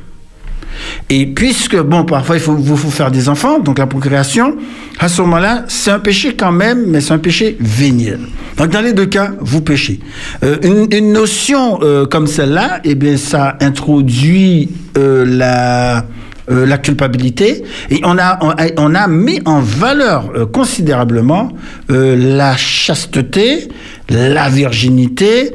Et 1.10 1.26
puisque, 1.26 1.78
bon, 1.78 2.06
parfois 2.06 2.38
il 2.38 2.42
faut, 2.42 2.56
vous 2.56 2.92
faire 2.92 3.12
des 3.12 3.28
enfants, 3.28 3.60
donc 3.60 3.80
la 3.80 3.88
procréation, 3.88 4.56
à 5.00 5.10
ce 5.10 5.22
moment-là, 5.22 5.66
c'est 5.68 5.92
un 5.92 6.00
péché 6.00 6.36
quand 6.36 6.52
même, 6.52 6.86
mais 6.88 7.02
c'est 7.02 7.14
un 7.14 7.18
péché 7.18 7.58
véniel. 7.60 8.20
Donc 8.58 8.70
dans 8.70 8.82
les 8.82 8.94
deux 8.94 9.08
cas, 9.08 9.32
vous 9.42 9.62
péchez. 9.62 10.00
Euh, 10.44 10.58
une, 10.62 11.12
notion 11.12 11.80
euh, 11.82 12.06
comme 12.06 12.28
celle-là, 12.28 12.80
eh 12.84 12.96
bien, 12.96 13.18
ça 13.18 13.58
introduit 13.60 14.70
la 14.96 16.06
euh, 16.52 16.66
la 16.66 16.78
culpabilité 16.78 17.64
et 17.90 18.02
on 18.04 18.18
a, 18.18 18.40
on 18.78 18.96
a, 18.96 19.08
mis 19.08 19.40
en 19.46 19.62
valeur 19.62 20.32
euh, 20.36 20.46
considérablement 20.46 21.52
euh, 21.92 22.16
la 22.16 22.58
chasteté, 22.58 23.68
la 24.10 24.50
virginité 24.50 25.54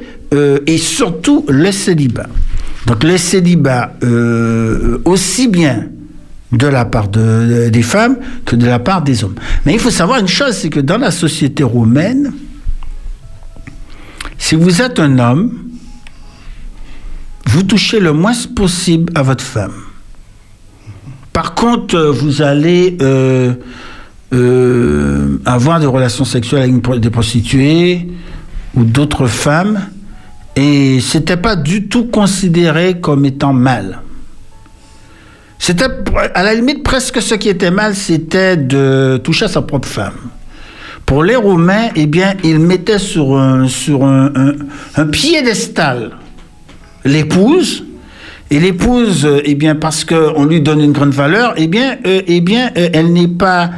et 0.66 0.78
surtout 0.78 1.44
le 1.48 1.70
célibat. 1.70 2.26
Donc 2.86 3.04
le 3.04 3.16
célibat, 3.18 3.92
aussi 5.04 5.46
bien 5.46 5.86
de 6.50 6.66
la 6.66 6.84
part 6.84 7.06
de, 7.06 7.68
des 7.68 7.82
femmes 7.82 8.16
que 8.44 8.56
de 8.56 8.66
la 8.66 8.80
part 8.80 9.02
des 9.02 9.22
hommes. 9.22 9.36
Mais 9.64 9.74
il 9.74 9.78
faut 9.78 9.90
savoir 9.90 10.18
une 10.18 10.26
chose, 10.26 10.56
c'est 10.56 10.70
que 10.70 10.80
dans 10.80 10.98
la 10.98 11.12
société 11.12 11.62
romaine, 11.62 12.32
si 14.38 14.56
vous 14.56 14.82
êtes 14.82 14.98
un 14.98 15.20
homme, 15.20 15.52
vous 17.46 17.62
touchez 17.62 18.00
le 18.00 18.12
moins 18.12 18.34
possible 18.56 19.12
à 19.14 19.22
votre 19.22 19.44
femme. 19.44 19.74
Par 21.34 21.54
contre, 21.54 21.96
euh, 21.96 22.12
vous 22.12 22.42
allez 22.42 22.96
euh, 23.02 23.54
euh, 24.32 25.40
avoir 25.44 25.80
des 25.80 25.86
relations 25.86 26.24
sexuelles 26.24 26.62
avec 26.62 27.00
des 27.00 27.10
prostituées 27.10 28.08
ou 28.76 28.84
d'autres 28.84 29.26
femmes, 29.26 29.80
et 30.54 31.00
c'était 31.00 31.36
pas 31.36 31.56
du 31.56 31.88
tout 31.88 32.04
considéré 32.04 33.00
comme 33.00 33.24
étant 33.24 33.52
mal. 33.52 34.00
C'était 35.58 35.88
à 36.34 36.42
la 36.44 36.54
limite 36.54 36.84
presque 36.84 37.20
ce 37.20 37.34
qui 37.34 37.48
était 37.48 37.72
mal, 37.72 37.96
c'était 37.96 38.56
de 38.56 39.20
toucher 39.22 39.46
à 39.46 39.48
sa 39.48 39.62
propre 39.62 39.88
femme. 39.88 40.14
Pour 41.04 41.24
les 41.24 41.36
Romains, 41.36 41.88
eh 41.96 42.06
bien, 42.06 42.34
ils 42.44 42.60
mettaient 42.60 43.00
sur 43.00 43.36
un, 43.36 43.66
sur 43.66 44.04
un 44.04 45.06
piédestal 45.10 46.12
l'épouse 47.04 47.84
et 48.50 48.60
l'épouse, 48.60 49.24
euh, 49.24 49.40
eh 49.44 49.54
bien, 49.54 49.74
parce 49.74 50.04
qu'on 50.04 50.44
lui 50.44 50.60
donne 50.60 50.80
une 50.80 50.92
grande 50.92 51.14
valeur, 51.14 51.54
eh 51.56 51.66
bien, 51.66 51.96
euh, 52.06 52.22
eh 52.26 52.40
bien 52.40 52.70
euh, 52.76 52.88
elle 52.92 53.12
n'est 53.12 53.28
pas. 53.28 53.70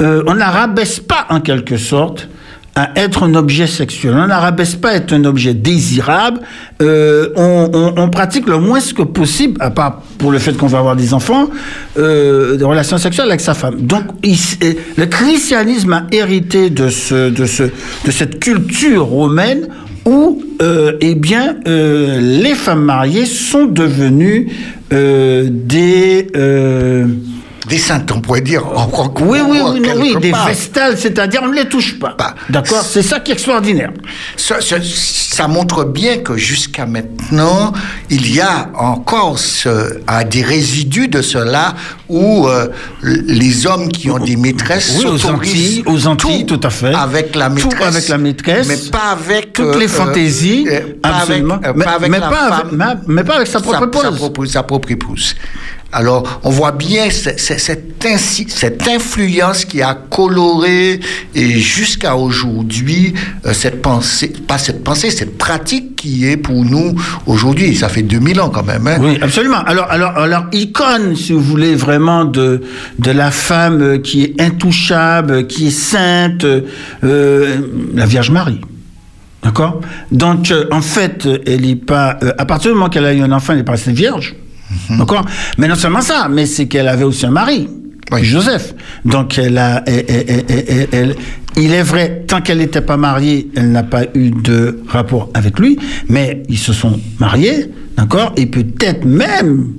on 0.00 0.34
ne 0.34 0.38
la 0.38 0.50
rabaisse 0.50 1.00
pas, 1.00 1.26
en 1.28 1.40
quelque 1.40 1.76
sorte, 1.76 2.28
à 2.74 2.90
être 2.96 3.22
un 3.22 3.34
objet 3.34 3.68
sexuel. 3.68 4.14
On 4.16 4.22
ne 4.22 4.26
la 4.26 4.40
rabaisse 4.40 4.74
pas 4.74 4.90
à 4.90 4.94
être 4.94 5.12
un 5.12 5.24
objet 5.24 5.54
désirable. 5.54 6.40
On, 6.80 8.08
pratique 8.10 8.48
le 8.48 8.58
moins 8.58 8.80
que 8.80 9.02
possible, 9.02 9.56
à 9.60 9.70
part 9.70 10.02
pour 10.18 10.32
le 10.32 10.38
fait 10.40 10.56
qu'on 10.56 10.66
va 10.66 10.78
avoir 10.78 10.96
des 10.96 11.14
enfants, 11.14 11.48
des 11.96 12.64
relations 12.64 12.98
sexuelles 12.98 13.28
avec 13.28 13.40
sa 13.40 13.54
femme. 13.54 13.82
Donc, 13.82 14.06
le 14.24 15.04
christianisme 15.04 15.92
a 15.92 16.06
hérité 16.10 16.70
de, 16.70 16.88
ce, 16.88 17.30
de, 17.30 17.46
ce, 17.46 17.62
de 17.62 18.10
cette 18.10 18.40
culture 18.40 19.04
romaine 19.04 19.68
où 20.04 20.42
euh, 20.62 20.96
eh 21.00 21.14
bien, 21.14 21.56
euh, 21.66 22.20
les 22.20 22.54
femmes 22.54 22.84
mariées 22.84 23.26
sont 23.26 23.66
devenues 23.66 24.48
euh, 24.92 25.48
des 25.50 26.28
des 27.68 27.78
saintes, 27.78 28.10
on 28.12 28.20
pourrait 28.20 28.40
dire. 28.40 28.62
oui, 29.20 29.38
oui, 29.46 29.60
oui, 29.72 29.88
oui 29.96 30.16
des 30.20 30.32
vestales, 30.46 30.98
c'est-à-dire 30.98 31.40
on 31.42 31.48
ne 31.48 31.54
les 31.54 31.68
touche 31.68 31.98
pas. 31.98 32.14
Bah, 32.18 32.34
D'accord 32.48 32.82
C'est 32.82 33.02
ça 33.02 33.20
qui 33.20 33.30
est 33.30 33.34
extraordinaire. 33.34 33.90
Ça, 34.36 35.48
montre 35.48 35.84
bien 35.84 36.18
que 36.18 36.36
jusqu'à 36.36 36.86
maintenant, 36.86 37.72
il 38.10 38.32
y 38.34 38.40
a 38.40 38.70
encore 38.78 39.38
ce, 39.38 39.98
des 40.30 40.42
résidus 40.42 41.08
de 41.08 41.22
cela 41.22 41.74
où 42.08 42.46
euh, 42.46 42.68
les 43.02 43.66
hommes 43.66 43.88
qui 43.88 44.10
ont 44.10 44.18
des 44.18 44.36
maîtresses 44.36 44.96
oui, 44.98 45.06
aux 45.06 45.26
Antilles, 45.26 45.82
aux 45.86 46.06
Antilles 46.06 46.46
tout, 46.46 46.60
à 46.62 46.70
fait. 46.70 46.94
Avec 46.94 47.34
la 47.34 47.48
maîtresse. 47.48 47.74
Tout 47.74 47.84
avec 47.84 48.08
la 48.08 48.18
maîtresse. 48.18 48.68
Mais 48.68 48.90
pas 48.90 49.10
avec. 49.12 49.52
Toutes 49.54 49.76
les 49.76 49.88
fantaisies. 49.88 50.66
Euh, 50.70 50.80
absolument. 51.02 51.58
mais, 51.74 51.84
pas 51.84 51.92
avec 51.92 52.10
mais, 52.10 52.20
pas 52.20 52.64
mais, 53.06 53.24
pas 53.24 53.36
avec 53.36 53.48
sa 53.48 53.60
propre 53.60 53.84
épouse. 53.84 54.52
sa 54.52 54.62
propre 54.62 54.90
épouse. 54.90 55.34
Alors, 55.94 56.40
on 56.42 56.50
voit 56.50 56.72
bien 56.72 57.08
cette, 57.08 58.04
influence 58.86 59.64
qui 59.64 59.80
a 59.80 59.94
coloré 59.94 60.98
et 61.34 61.58
jusqu'à 61.58 62.16
aujourd'hui 62.16 63.14
euh, 63.46 63.52
cette 63.52 63.80
pensée, 63.80 64.32
pas 64.46 64.58
cette 64.58 64.82
pensée, 64.82 65.10
cette 65.10 65.38
pratique 65.38 65.94
qui 65.94 66.26
est 66.26 66.36
pour 66.36 66.64
nous 66.64 66.96
aujourd'hui. 67.26 67.76
Ça 67.76 67.88
fait 67.88 68.02
2000 68.02 68.40
ans 68.40 68.50
quand 68.50 68.64
même. 68.64 68.86
Hein. 68.88 68.96
Oui, 69.00 69.18
absolument. 69.22 69.62
Alors, 69.64 69.88
alors, 69.88 70.46
icône, 70.52 71.14
si 71.14 71.32
vous 71.32 71.40
voulez, 71.40 71.76
vraiment 71.76 72.24
de, 72.24 72.60
la 73.04 73.30
femme 73.30 74.02
qui 74.02 74.24
est 74.24 74.40
intouchable, 74.40 75.46
qui 75.46 75.68
est 75.68 75.78
sainte, 75.78 76.44
euh, 77.04 77.56
la 77.94 78.04
Vierge 78.04 78.30
Marie. 78.30 78.60
D'accord? 79.44 79.80
Donc, 80.10 80.50
euh, 80.50 80.66
en 80.72 80.82
fait, 80.82 81.28
elle 81.46 81.60
n'est 81.60 81.76
pas. 81.76 82.18
à 82.36 82.44
partir 82.46 82.72
du 82.72 82.74
moment 82.76 82.90
qu'elle 82.90 83.06
a 83.06 83.14
eu 83.14 83.22
un 83.22 83.30
enfant, 83.30 83.52
elle 83.52 83.60
n'est 83.60 83.64
pas 83.64 83.72
restée 83.72 83.92
vierge. 83.92 84.34
Mhm. 84.90 84.98
D'accord 84.98 85.24
Mais 85.58 85.68
non 85.68 85.74
seulement 85.74 86.00
ça, 86.00 86.28
mais 86.30 86.46
c'est 86.46 86.66
qu'elle 86.66 86.88
avait 86.88 87.04
aussi 87.04 87.26
un 87.26 87.30
mari. 87.30 87.68
Joseph. 88.22 88.74
Donc, 89.04 89.38
elle 89.38 89.58
a, 89.58 89.82
il 91.56 91.72
est 91.72 91.82
vrai, 91.82 92.24
tant 92.26 92.40
qu'elle 92.40 92.58
n'était 92.58 92.80
pas 92.80 92.96
mariée, 92.96 93.48
elle 93.56 93.72
n'a 93.72 93.82
pas 93.82 94.04
eu 94.14 94.30
de 94.30 94.80
rapport 94.88 95.30
avec 95.34 95.58
lui, 95.58 95.78
mais 96.08 96.42
ils 96.48 96.58
se 96.58 96.72
sont 96.72 97.00
mariés, 97.18 97.70
d'accord 97.96 98.32
Et 98.36 98.46
peut-être 98.46 99.04
même 99.04 99.72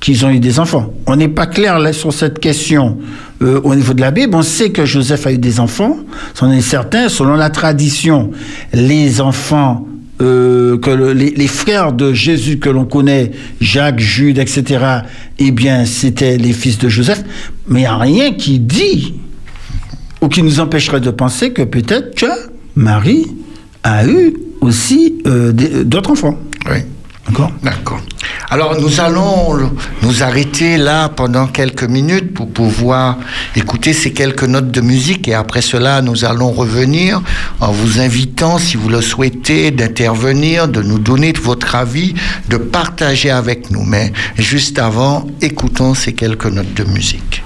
qu'ils 0.00 0.24
ont 0.26 0.30
eu 0.30 0.40
des 0.40 0.58
enfants. 0.58 0.92
On 1.06 1.16
n'est 1.16 1.28
pas 1.28 1.46
clair 1.46 1.78
là, 1.78 1.92
sur 1.92 2.12
cette 2.12 2.40
question 2.40 2.98
euh, 3.40 3.60
au 3.62 3.74
niveau 3.74 3.94
de 3.94 4.00
la 4.00 4.10
Bible. 4.10 4.34
On 4.34 4.42
sait 4.42 4.70
que 4.70 4.84
Joseph 4.84 5.26
a 5.26 5.32
eu 5.32 5.38
des 5.38 5.60
enfants, 5.60 5.96
c'en 6.34 6.50
est 6.50 6.60
certain. 6.60 7.08
Selon 7.08 7.34
la 7.34 7.50
tradition, 7.50 8.30
les 8.72 9.20
enfants 9.20 9.86
euh, 10.22 10.78
que 10.78 10.90
les, 10.90 11.46
frères 11.46 11.92
de 11.92 12.12
Jésus 12.12 12.58
que 12.58 12.68
l'on 12.68 12.84
connaît, 12.84 13.32
Jacques, 13.60 13.98
Jude, 14.00 14.38
etc., 14.38 14.84
eh 15.38 15.50
bien, 15.50 15.84
c'était 15.84 16.36
les 16.36 16.52
fils 16.52 16.78
de 16.78 16.88
Joseph. 16.88 17.22
Mais 17.68 17.80
il 17.80 17.82
n'y 17.82 17.88
a 17.88 17.96
rien 17.96 18.32
qui 18.32 18.58
dit 18.58 19.14
ou 20.20 20.28
qui 20.28 20.42
nous 20.42 20.60
empêcherait 20.60 21.00
de 21.00 21.10
penser 21.10 21.52
que 21.52 21.62
peut-être 21.62 22.14
que 22.14 22.26
Marie 22.76 23.26
a 23.82 24.06
eu 24.06 24.34
aussi 24.60 25.20
euh, 25.26 25.52
d'autres 25.52 26.12
enfants. 26.12 26.38
Oui. 26.70 26.78
D'accord? 27.26 27.50
D'accord. 27.62 28.00
Alors 28.52 28.78
nous 28.78 29.00
allons 29.00 29.70
nous 30.02 30.22
arrêter 30.22 30.76
là 30.76 31.08
pendant 31.08 31.46
quelques 31.46 31.84
minutes 31.84 32.34
pour 32.34 32.50
pouvoir 32.50 33.16
écouter 33.56 33.94
ces 33.94 34.12
quelques 34.12 34.44
notes 34.44 34.70
de 34.70 34.82
musique 34.82 35.26
et 35.26 35.32
après 35.32 35.62
cela 35.62 36.02
nous 36.02 36.26
allons 36.26 36.50
revenir 36.50 37.22
en 37.60 37.72
vous 37.72 37.98
invitant, 37.98 38.58
si 38.58 38.76
vous 38.76 38.90
le 38.90 39.00
souhaitez, 39.00 39.70
d'intervenir, 39.70 40.68
de 40.68 40.82
nous 40.82 40.98
donner 40.98 41.32
votre 41.42 41.76
avis, 41.76 42.12
de 42.50 42.58
partager 42.58 43.30
avec 43.30 43.70
nous. 43.70 43.84
Mais 43.84 44.12
juste 44.36 44.78
avant, 44.78 45.26
écoutons 45.40 45.94
ces 45.94 46.12
quelques 46.12 46.44
notes 46.44 46.74
de 46.74 46.84
musique. 46.84 47.42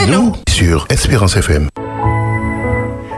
Moi 0.00 0.08
et, 0.08 0.10
nous 0.10 0.34
sur 0.48 0.86
Espérance 0.88 1.36
FM. 1.36 1.68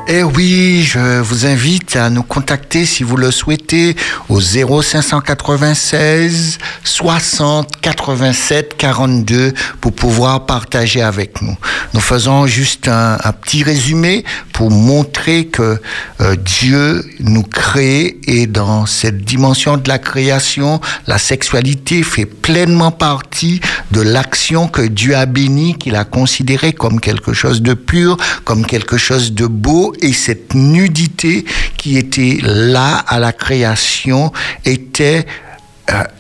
Eh 0.09 0.25
oui, 0.25 0.83
je 0.83 1.21
vous 1.21 1.47
invite 1.47 1.95
à 1.97 2.11
nous 2.11 2.25
contacter 2.25 2.85
si 2.85 3.05
vous 3.05 3.17
le 3.17 3.31
souhaitez 3.31 3.95
au 4.29 4.41
0596 4.41 6.59
60 6.83 7.81
87 7.81 8.77
42 8.77 9.53
pour 9.81 9.93
pouvoir 9.93 10.45
partager 10.45 11.03
avec 11.03 11.41
nous. 11.41 11.57
Nous 11.95 12.01
faisons 12.01 12.47
juste 12.47 12.89
un, 12.89 13.17
un 13.23 13.33
petit 13.33 13.63
résumé 13.63 14.25
pour 14.53 14.71
montrer 14.71 15.47
que 15.47 15.81
euh, 16.21 16.37
Dieu 16.37 17.05
nous 17.21 17.45
crée 17.45 18.19
et 18.27 18.47
dans 18.47 18.87
cette 18.87 19.25
dimension 19.25 19.77
de 19.77 19.89
la 19.89 19.99
création, 19.99 20.81
la 21.07 21.19
sexualité 21.19 22.03
fait 22.03 22.27
pleinement 22.27 22.91
partie 22.91 23.61
de 23.93 24.01
l'action 24.01 24.69
que 24.69 24.83
Dieu 24.83 25.15
a 25.15 25.27
bénie, 25.27 25.75
qu'il 25.75 25.97
a 25.97 26.05
considéré 26.05 26.73
comme 26.73 26.99
quelque 26.99 27.33
chose 27.33 27.63
de 27.63 27.75
pur, 27.75 28.17
comme 28.45 28.67
quelque 28.67 28.97
chose 28.97 29.33
de 29.33 29.47
beau 29.47 29.95
et 30.01 30.13
cette 30.13 30.55
nudité 30.55 31.45
qui 31.77 31.99
était 31.99 32.39
là 32.43 32.97
à 32.97 33.19
la 33.19 33.33
création 33.33 34.33
était 34.65 35.27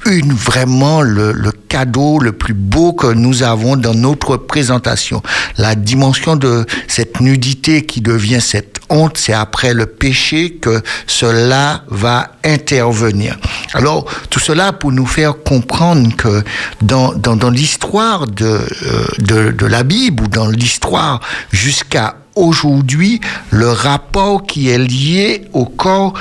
une 0.06 0.32
vraiment 0.32 1.00
le, 1.00 1.32
le, 1.32 1.52
cadeau 1.52 2.18
le 2.18 2.32
plus 2.32 2.54
beau 2.54 2.92
que 2.92 3.06
nous 3.06 3.42
avons 3.42 3.76
dans 3.76 3.94
notre 3.94 4.36
présentation. 4.36 5.22
La 5.58 5.74
dimension 5.74 6.36
de 6.36 6.66
cette 6.88 7.20
nudité 7.20 7.86
qui 7.86 8.00
devient 8.00 8.40
cette 8.40 8.80
honte, 8.90 9.16
c'est 9.16 9.32
après 9.32 9.74
le 9.74 9.86
péché 9.86 10.54
que 10.54 10.82
cela 11.06 11.84
va 11.88 12.32
intervenir. 12.44 13.38
Alors, 13.74 14.04
tout 14.28 14.40
cela 14.40 14.72
pour 14.72 14.92
nous 14.92 15.06
faire 15.06 15.42
comprendre 15.42 16.14
que 16.16 16.42
dans, 16.82 17.14
dans, 17.14 17.36
dans 17.36 17.50
l'histoire 17.50 18.26
de, 18.26 18.44
euh, 18.44 19.06
de, 19.18 19.50
de 19.50 19.66
la 19.66 19.82
Bible 19.82 20.24
ou 20.24 20.28
dans 20.28 20.48
l'histoire 20.48 21.20
jusqu'à 21.50 22.16
aujourd'hui, 22.34 23.20
le 23.50 23.70
rapport 23.70 24.44
qui 24.46 24.68
est 24.68 24.78
lié 24.78 25.48
au 25.52 25.64
corps 25.64 26.14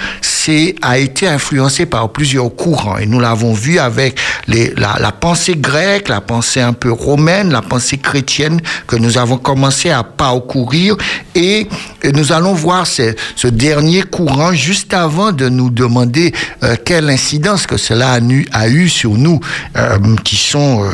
a 0.82 0.98
été 0.98 1.28
influencé 1.28 1.86
par 1.86 2.10
plusieurs 2.10 2.56
courants. 2.56 2.98
Et 2.98 3.06
nous 3.06 3.20
l'avons 3.20 3.54
vu 3.54 3.80
avec 3.80 4.20
la, 4.48 5.12
pensée 5.12 5.56
grecque, 5.56 6.10
la 6.10 6.22
pensée 6.22 6.62
un 6.62 6.74
peu 6.74 6.92
romaine, 6.92 7.52
la 7.52 7.62
pensée 7.62 7.98
chrétienne 7.98 8.62
que 8.88 8.96
nous 8.96 9.18
avons 9.18 9.38
commencé 9.38 9.90
à 9.90 10.04
parcourir. 10.04 10.96
Et, 11.36 11.68
et 12.04 12.12
nous 12.12 12.32
allons 12.32 12.54
voir 12.54 12.88
ce, 12.88 13.14
dernier 13.48 14.04
courant 14.04 14.54
juste 14.54 14.94
avant 14.94 15.32
de 15.32 15.50
nous 15.50 15.70
demander 15.70 16.34
euh, 16.64 16.76
quelle 16.84 17.10
incidence 17.10 17.68
que 17.68 17.78
cela 17.78 18.18
a 18.52 18.68
eu 18.68 18.90
sur 18.90 19.12
nous, 19.12 19.40
euh, 19.76 19.98
qui 20.24 20.36
sont 20.36 20.84
euh, 20.84 20.90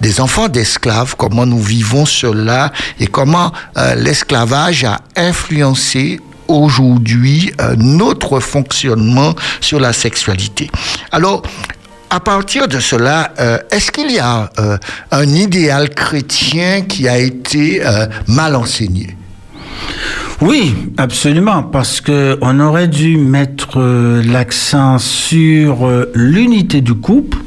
des 0.00 0.20
enfants 0.20 0.48
d'esclaves, 0.48 1.14
comment 1.16 1.46
nous 1.46 1.62
vivons 1.62 2.04
cela 2.06 2.72
et 2.98 3.06
comment 3.06 3.52
l'esclavage 3.96 4.51
a 4.52 5.00
influencé 5.16 6.20
aujourd'hui 6.48 7.52
euh, 7.60 7.74
notre 7.78 8.40
fonctionnement 8.40 9.34
sur 9.60 9.80
la 9.80 9.92
sexualité. 9.92 10.70
Alors, 11.10 11.42
à 12.10 12.20
partir 12.20 12.68
de 12.68 12.78
cela, 12.78 13.32
euh, 13.40 13.58
est-ce 13.70 13.90
qu'il 13.90 14.10
y 14.10 14.18
a 14.18 14.50
euh, 14.58 14.76
un 15.10 15.28
idéal 15.28 15.88
chrétien 15.90 16.82
qui 16.82 17.08
a 17.08 17.18
été 17.18 17.80
mal 18.28 18.54
enseigné? 18.54 19.16
Oui, 20.42 20.74
absolument, 20.98 21.62
parce 21.62 22.00
que 22.00 22.36
on 22.42 22.60
aurait 22.60 22.88
dû 22.88 23.16
mettre 23.16 23.80
l'accent 24.26 24.98
sur 24.98 25.88
l'unité 26.14 26.80
du 26.80 26.94
couple 26.94 27.38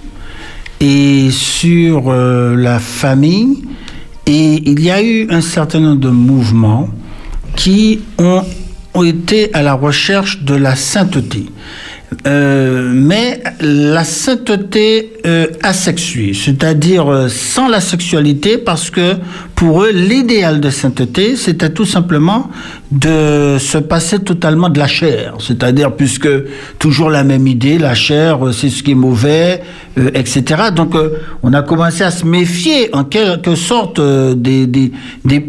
et 0.80 1.30
sur 1.30 2.12
la 2.12 2.80
famille. 2.80 3.64
Et 4.28 4.70
il 4.70 4.80
y 4.84 4.90
a 4.90 5.02
eu 5.04 5.28
un 5.30 5.42
certain 5.42 5.80
nombre 5.80 6.02
de 6.02 6.10
mouvements 6.10 6.90
qui 7.56 8.02
ont 8.18 9.04
été 9.04 9.54
à 9.54 9.62
la 9.62 9.74
recherche 9.74 10.44
de 10.44 10.56
la 10.56 10.76
sainteté. 10.76 11.46
Euh, 12.28 12.92
mais 12.94 13.42
la 13.60 14.04
sainteté 14.04 15.14
euh, 15.26 15.48
asexuée, 15.64 16.34
c'est-à-dire 16.36 17.12
euh, 17.12 17.30
sans 17.30 17.68
la 17.68 17.82
sexualité, 17.82 18.60
parce 18.60 18.92
que 18.92 19.16
pour 19.56 19.84
eux, 19.84 19.90
l'idéal 19.92 20.62
de 20.62 20.70
sainteté, 20.70 21.36
c'était 21.36 21.72
tout 21.72 21.86
simplement 21.86 22.52
de 22.92 23.58
se 23.60 23.80
passer 23.80 24.20
totalement 24.20 24.70
de 24.70 24.78
la 24.78 24.86
chair, 24.86 25.36
c'est-à-dire 25.40 25.96
puisque 25.96 26.30
toujours 26.78 27.10
la 27.10 27.24
même 27.24 27.48
idée, 27.48 27.80
la 27.80 27.96
chair, 27.96 28.46
euh, 28.46 28.52
c'est 28.52 28.70
ce 28.70 28.84
qui 28.84 28.92
est 28.92 28.96
mauvais, 28.96 29.64
euh, 29.98 30.12
etc. 30.14 30.66
Donc 30.76 30.94
on 31.42 31.54
a 31.54 31.64
commencé 31.64 32.04
à 32.04 32.12
se 32.12 32.26
méfier 32.26 32.94
en 32.94 33.04
quelque 33.04 33.56
sorte 33.56 34.00
des, 34.00 34.92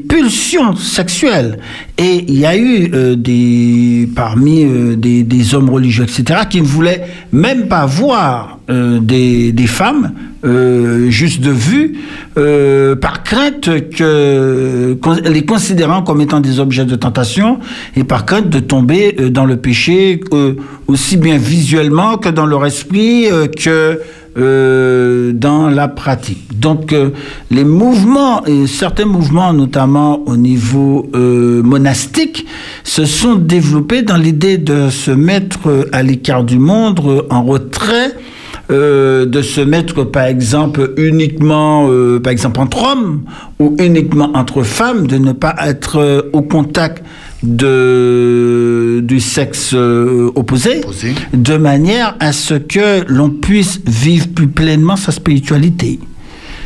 pulsions 0.08 0.74
sexuelles. 0.74 1.58
Et 1.98 2.24
il 2.28 2.38
y 2.38 2.46
a 2.46 2.56
eu 2.56 4.08
parmi 4.14 4.64
des, 4.96 5.22
des 5.22 5.54
hommes 5.54 5.68
religieux, 5.68 6.04
etc., 6.04 6.40
qui 6.48 6.62
ne 6.62 6.66
voulaient 6.66 7.08
même 7.32 7.68
pas 7.68 7.84
voir 7.84 8.55
des, 8.68 9.52
des 9.52 9.66
femmes 9.66 10.12
euh, 10.46 11.10
juste 11.10 11.40
de 11.40 11.50
vue, 11.50 11.98
euh, 12.38 12.94
par 12.94 13.22
crainte 13.22 13.68
que 13.90 14.96
les 15.24 15.44
considérant 15.44 16.02
comme 16.02 16.20
étant 16.20 16.40
des 16.40 16.60
objets 16.60 16.84
de 16.84 16.94
tentation 16.94 17.58
et 17.96 18.04
par 18.04 18.26
crainte 18.26 18.48
de 18.48 18.60
tomber 18.60 19.16
euh, 19.18 19.30
dans 19.30 19.44
le 19.44 19.56
péché 19.56 20.20
euh, 20.32 20.54
aussi 20.86 21.16
bien 21.16 21.36
visuellement 21.36 22.16
que 22.16 22.28
dans 22.28 22.46
leur 22.46 22.64
esprit 22.64 23.26
euh, 23.30 23.46
que 23.46 24.00
dans 24.36 25.70
la 25.70 25.88
pratique. 25.88 26.60
Donc 26.60 26.94
les 27.50 27.64
mouvements 27.64 28.44
et 28.44 28.66
certains 28.66 29.06
mouvements, 29.06 29.54
notamment 29.54 30.20
au 30.26 30.36
niveau 30.36 31.08
monastique, 31.14 32.44
se 32.84 33.06
sont 33.06 33.36
développés 33.36 34.02
dans 34.02 34.18
l'idée 34.18 34.58
de 34.58 34.90
se 34.90 35.10
mettre 35.10 35.88
à 35.90 36.02
l'écart 36.02 36.44
du 36.44 36.58
monde, 36.58 37.00
en 37.30 37.44
retrait 37.44 38.12
euh, 38.68 39.26
de 39.26 39.42
se 39.42 39.60
mettre, 39.60 40.02
par 40.02 40.24
exemple, 40.24 40.92
uniquement, 40.96 41.88
euh, 41.88 42.18
par 42.18 42.32
exemple, 42.32 42.58
entre 42.58 42.82
hommes 42.82 43.22
ou 43.60 43.76
uniquement 43.78 44.32
entre 44.34 44.64
femmes, 44.64 45.06
de 45.06 45.18
ne 45.18 45.30
pas 45.30 45.54
être 45.64 46.00
euh, 46.00 46.22
au 46.32 46.42
contact 46.42 47.04
de, 47.44 49.00
du 49.04 49.20
sexe 49.20 49.72
opposé, 49.72 50.78
opposé, 50.78 51.14
de 51.32 51.56
manière 51.56 52.16
à 52.18 52.32
ce 52.32 52.54
que 52.54 53.04
l'on 53.06 53.30
puisse 53.30 53.80
vivre 53.86 54.26
plus 54.34 54.48
pleinement 54.48 54.96
sa 54.96 55.12
spiritualité. 55.12 56.00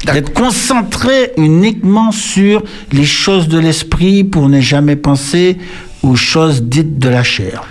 D'être 0.07 0.33
concentré 0.33 1.33
uniquement 1.37 2.13
sur 2.13 2.63
les 2.93 3.05
choses 3.05 3.49
de 3.49 3.59
l'esprit 3.59 4.25
pour 4.25 4.49
ne 4.49 4.61
jamais 4.61 4.97
penser 4.97 5.59
aux 6.03 6.17
choses 6.17 6.63
dites 6.63 6.99
de 6.99 7.09
la 7.09 7.23
chair. 7.23 7.63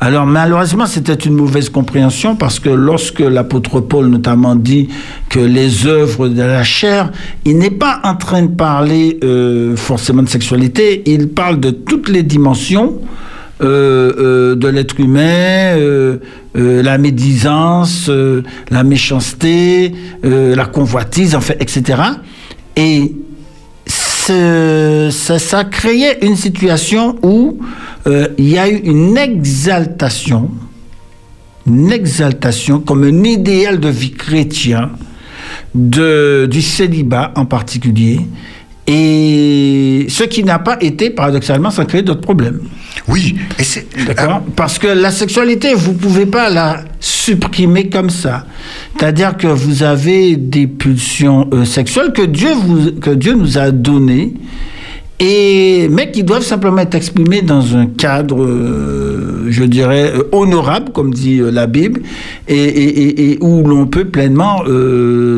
Alors 0.00 0.26
malheureusement, 0.26 0.86
c'était 0.86 1.14
une 1.14 1.34
mauvaise 1.34 1.70
compréhension 1.70 2.36
parce 2.36 2.60
que 2.60 2.68
lorsque 2.68 3.20
l'apôtre 3.20 3.80
Paul 3.80 4.06
notamment 4.06 4.54
dit 4.54 4.88
que 5.28 5.40
les 5.40 5.86
œuvres 5.86 6.28
de 6.28 6.42
la 6.42 6.62
chair, 6.62 7.10
il 7.44 7.58
n'est 7.58 7.70
pas 7.70 8.00
en 8.04 8.14
train 8.14 8.42
de 8.42 8.54
parler 8.54 9.18
euh, 9.24 9.74
forcément 9.76 10.22
de 10.22 10.28
sexualité, 10.28 11.02
il 11.06 11.28
parle 11.28 11.60
de 11.60 11.70
toutes 11.70 12.08
les 12.08 12.22
dimensions 12.22 13.00
euh, 13.60 14.12
euh, 14.18 14.54
de 14.54 14.68
l'être 14.68 15.00
humain, 15.00 15.76
la 16.54 16.98
médisance, 16.98 18.10
la 18.70 18.84
méchanceté, 18.84 19.94
la 20.22 20.66
convoitise, 20.66 21.34
en 21.34 21.40
fait, 21.40 21.56
etc. 21.60 22.02
Et 22.76 23.14
ça, 24.28 25.38
ça 25.38 25.64
créait 25.64 26.18
une 26.24 26.36
situation 26.36 27.16
où 27.22 27.58
euh, 28.06 28.28
il 28.38 28.48
y 28.48 28.58
a 28.58 28.68
eu 28.68 28.76
une 28.76 29.16
exaltation, 29.16 30.50
une 31.66 31.90
exaltation 31.92 32.80
comme 32.80 33.04
un 33.04 33.24
idéal 33.24 33.80
de 33.80 33.88
vie 33.88 34.12
chrétien, 34.12 34.90
du 35.74 36.62
célibat 36.62 37.32
en 37.36 37.44
particulier, 37.44 38.20
et 38.90 40.06
ce 40.08 40.24
qui 40.24 40.42
n'a 40.42 40.58
pas 40.58 40.78
été, 40.80 41.10
paradoxalement, 41.10 41.70
sans 41.70 41.84
créer 41.84 42.00
d'autres 42.00 42.22
problèmes. 42.22 42.60
Oui, 43.06 43.36
et 43.58 43.62
c'est. 43.62 43.86
D'accord 44.06 44.40
Parce 44.56 44.78
que 44.78 44.86
la 44.86 45.10
sexualité, 45.10 45.74
vous 45.74 45.92
ne 45.92 45.98
pouvez 45.98 46.24
pas 46.24 46.48
la 46.48 46.80
supprimer 46.98 47.90
comme 47.90 48.08
ça. 48.08 48.46
C'est-à-dire 48.96 49.36
que 49.36 49.46
vous 49.46 49.82
avez 49.82 50.36
des 50.36 50.66
pulsions 50.66 51.48
euh, 51.52 51.66
sexuelles 51.66 52.12
que 52.14 52.22
Dieu, 52.22 52.48
vous, 52.54 52.92
que 52.92 53.10
Dieu 53.10 53.34
nous 53.34 53.58
a 53.58 53.72
données 53.72 54.32
et, 55.20 55.88
mais 55.90 56.10
qui 56.10 56.22
doivent 56.22 56.42
simplement 56.42 56.78
être 56.78 56.94
exprimés 56.94 57.42
dans 57.42 57.76
un 57.76 57.86
cadre, 57.86 58.42
euh, 58.42 59.48
je 59.50 59.64
dirais, 59.64 60.12
euh, 60.14 60.22
honorable, 60.32 60.92
comme 60.92 61.12
dit 61.12 61.40
la 61.42 61.66
Bible, 61.66 62.00
et, 62.46 62.56
et, 62.56 63.32
et 63.32 63.38
où 63.42 63.64
l'on 63.64 63.86
peut 63.86 64.06
pleinement 64.06 64.62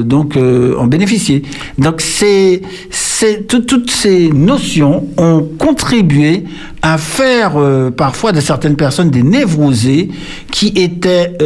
donc 0.04 0.36
en 0.36 0.86
bénéficier. 0.86 1.42
Donc 1.78 2.00
c'est, 2.00 2.62
c'est 2.90 3.09
tout, 3.48 3.60
toutes 3.60 3.90
ces 3.90 4.30
notions 4.30 5.08
ont 5.16 5.46
contribué 5.58 6.44
à 6.82 6.98
faire 6.98 7.56
euh, 7.56 7.90
parfois 7.90 8.32
de 8.32 8.40
certaines 8.40 8.76
personnes 8.76 9.10
des 9.10 9.22
névrosés 9.22 10.08
qui 10.50 10.68
étaient, 10.76 11.36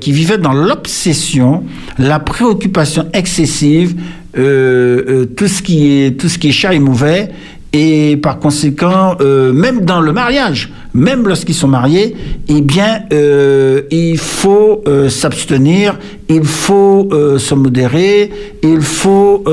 qui 0.00 0.12
vivaient 0.12 0.38
dans 0.38 0.52
l'obsession, 0.52 1.64
la 1.98 2.18
préoccupation 2.18 3.06
excessive 3.12 3.94
euh, 4.38 5.02
euh, 5.08 5.24
tout 5.24 5.48
ce 5.48 5.60
qui 5.60 5.90
est 5.90 6.12
tout 6.12 6.28
ce 6.28 6.38
qui 6.38 6.50
est 6.50 6.52
chat 6.52 6.72
est 6.72 6.78
mauvais 6.78 7.30
et 7.72 8.16
par 8.16 8.40
conséquent, 8.40 9.16
euh, 9.20 9.52
même 9.52 9.84
dans 9.84 10.00
le 10.00 10.12
mariage, 10.12 10.72
même 10.92 11.28
lorsqu'ils 11.28 11.54
sont 11.54 11.68
mariés, 11.68 12.16
eh 12.48 12.60
bien, 12.62 13.02
euh, 13.12 13.82
il 13.92 14.18
faut 14.18 14.82
euh, 14.88 15.08
s'abstenir, 15.08 15.96
il 16.28 16.42
faut 16.44 17.08
se 17.38 17.54
modérer, 17.54 18.30
il 18.62 18.80
faut 18.80 19.44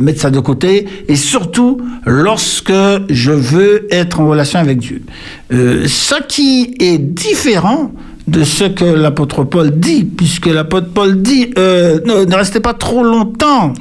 mettre 0.00 0.20
ça 0.20 0.30
de 0.30 0.40
côté, 0.40 0.86
et 1.08 1.16
surtout 1.16 1.80
lorsque 2.06 2.72
je 3.08 3.30
veux 3.30 3.86
être 3.92 4.20
en 4.20 4.28
relation 4.28 4.58
avec 4.58 4.78
Dieu. 4.78 5.02
Ce 5.50 6.20
qui 6.26 6.74
est 6.80 6.98
différent 6.98 7.92
de 8.26 8.42
ce 8.42 8.64
que 8.64 8.84
l'apôtre 8.84 9.44
Paul 9.44 9.78
dit, 9.78 10.04
puisque 10.04 10.46
l'apôtre 10.46 10.88
Paul 10.92 11.22
dit, 11.22 11.50
ne 11.56 12.34
restez 12.34 12.58
pas 12.58 12.74
trop 12.74 13.04
longtemps 13.04 13.74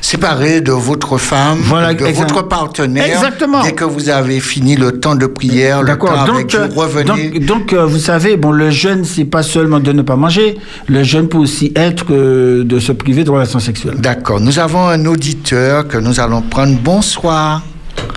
Séparé 0.00 0.60
de 0.60 0.72
votre 0.72 1.18
femme, 1.18 1.58
Voilà, 1.62 1.92
de 1.94 2.04
exact- 2.06 2.30
votre 2.30 2.48
partenaire. 2.48 3.04
Exactement. 3.06 3.62
Dès 3.62 3.72
que 3.72 3.84
vous 3.84 4.08
avez 4.08 4.40
fini 4.40 4.76
le 4.76 4.98
temps 5.00 5.14
de 5.14 5.26
prière, 5.26 5.82
le 5.82 5.96
temps 5.96 6.06
avec 6.34 6.46
Dieu, 6.46 6.60
euh, 6.60 6.68
revenez. 6.74 7.04
donc, 7.04 7.38
donc, 7.44 7.72
euh, 7.72 7.84
vous 7.84 7.98
savez, 7.98 8.36
bon, 8.36 8.50
le 8.52 8.70
jeûne, 8.70 9.04
c'est 9.04 9.24
pas 9.24 9.42
seulement 9.42 9.80
de 9.80 9.92
ne 9.92 10.02
pas 10.02 10.16
manger. 10.16 10.56
Le 10.86 11.02
jeûne 11.02 11.28
peut 11.28 11.38
aussi 11.38 11.72
être 11.76 12.06
euh, 12.12 12.64
de 12.64 12.78
se 12.78 12.92
priver 12.92 13.24
de 13.24 13.30
relations 13.30 13.58
sexuelles. 13.58 13.96
D'accord. 13.98 14.40
Nous 14.40 14.58
avons 14.58 14.86
un 14.88 15.04
auditeur 15.06 15.86
que 15.88 15.98
nous 15.98 16.18
allons 16.20 16.42
prendre. 16.42 16.76
Bonsoir. 16.80 17.62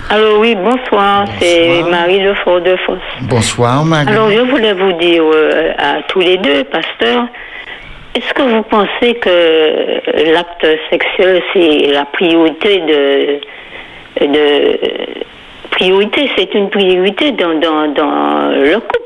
Alors 0.10 0.40
oui, 0.40 0.56
bonsoir, 0.56 1.26
c'est 1.40 1.84
Marie 1.90 2.20
de 2.24 2.34
Fort-de-France. 2.44 3.00
Bonsoir, 3.30 3.84
Marie. 3.86 4.08
Alors 4.10 4.30
je 4.30 4.42
voulais 4.50 4.74
vous 4.74 4.94
dire 5.00 5.24
euh, 5.24 5.72
à 5.78 6.02
tous 6.10 6.20
les 6.20 6.38
deux, 6.38 6.64
pasteurs, 6.66 7.26
est-ce 8.16 8.34
que 8.34 8.42
vous 8.42 8.64
pensez 8.64 9.16
que 9.16 10.32
l'acte 10.34 10.68
sexuel 10.90 11.42
c'est 11.54 11.92
la 11.94 12.06
priorité 12.06 12.80
de, 12.80 13.40
de 14.26 14.78
priorité, 15.72 16.30
c'est 16.38 16.54
une 16.54 16.70
priorité 16.70 17.32
dans, 17.32 17.54
dans, 17.60 17.88
dans 17.94 18.50
le 18.52 18.76
couple? 18.80 18.98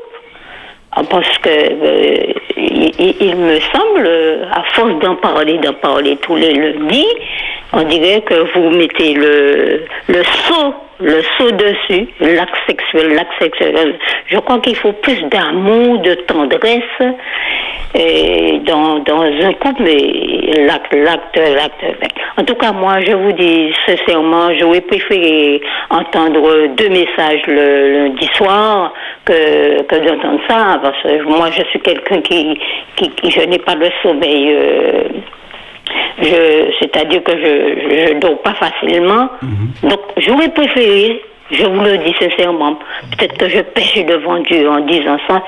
Ah, 0.98 1.02
parce 1.10 1.36
que 1.38 1.48
euh, 1.50 2.32
il, 2.56 3.14
il- 3.20 3.36
me 3.36 3.60
semble, 3.60 4.08
à 4.50 4.62
force 4.72 4.98
d'en 5.00 5.14
parler, 5.16 5.58
d'en 5.58 5.74
parler 5.74 6.16
tous 6.22 6.36
les 6.36 6.54
lundis, 6.54 7.06
on 7.74 7.82
dirait 7.82 8.22
que 8.22 8.34
vous 8.54 8.70
mettez 8.70 9.12
le, 9.12 9.84
le 10.08 10.24
saut, 10.24 10.74
le 11.00 11.22
saut 11.36 11.50
dessus, 11.50 12.08
l'acte 12.20 12.56
sexuel, 12.66 13.14
l'acte 13.14 13.32
sexuel. 13.40 13.98
Je 14.26 14.38
crois 14.38 14.58
qu'il 14.60 14.76
faut 14.76 14.92
plus 14.92 15.22
d'amour, 15.24 15.98
de 15.98 16.14
tendresse 16.14 16.82
et 17.94 18.58
dans, 18.64 18.98
dans 19.00 19.22
un 19.22 19.52
couple, 19.54 19.82
mais 19.82 20.64
l'acte, 20.66 20.92
l'acte, 20.94 21.36
l'acte. 21.36 21.82
En 22.38 22.44
tout 22.44 22.54
cas, 22.54 22.72
moi, 22.72 23.00
je 23.00 23.12
vous 23.12 23.32
dis 23.32 23.72
sincèrement, 23.86 24.52
j'aurais 24.58 24.80
préféré 24.82 25.60
entendre 25.90 26.66
deux 26.76 26.88
messages 26.88 27.42
le 27.46 27.98
lundi 28.04 28.28
soir 28.34 28.92
que, 29.24 29.82
que 29.82 29.96
d'entendre 29.96 30.40
ça, 30.48 30.78
parce 30.82 31.02
que 31.02 31.22
moi, 31.24 31.50
je 31.50 31.62
suis 31.64 31.80
quelqu'un 31.80 32.20
qui, 32.20 32.58
qui, 32.96 33.30
je 33.30 33.40
n'ai 33.40 33.58
pas 33.58 33.74
le 33.74 33.88
sommeil. 34.02 34.52
euh, 34.52 35.02
c'est-à-dire 36.80 37.22
que 37.22 37.32
je, 37.32 38.08
je 38.08 38.18
dors 38.18 38.40
pas 38.42 38.54
facilement. 38.54 39.28
Donc, 39.82 40.00
j'aurais 40.16 40.48
préféré, 40.48 41.22
je 41.50 41.64
vous 41.64 41.80
le 41.80 41.98
dis 41.98 42.14
sincèrement, 42.18 42.78
peut-être 43.16 43.36
que 43.38 43.48
je 43.48 43.60
pêche 43.60 44.04
devant 44.06 44.38
Dieu 44.40 44.68
en 44.68 44.80
disant 44.80 45.18
ça, 45.28 45.42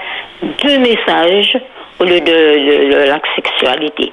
deux 0.62 0.78
messages 0.78 1.58
au 2.00 2.04
lieu 2.04 2.20
de, 2.20 2.26
de- 2.26 2.92
de 2.92 3.08
la 3.08 3.20
sexualité. 3.34 4.10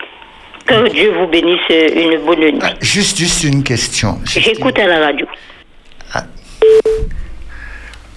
Que 0.66 0.90
Dieu 0.90 1.12
vous 1.20 1.28
bénisse 1.28 1.60
une 1.70 2.18
bonne 2.26 2.40
nuit. 2.40 2.60
Ah, 2.64 2.70
Juste, 2.82 3.18
juste 3.20 3.44
une 3.44 3.62
question. 3.64 4.16
J'écoute 4.26 4.80
à 4.80 4.88
la 4.88 5.00
radio. 5.06 5.28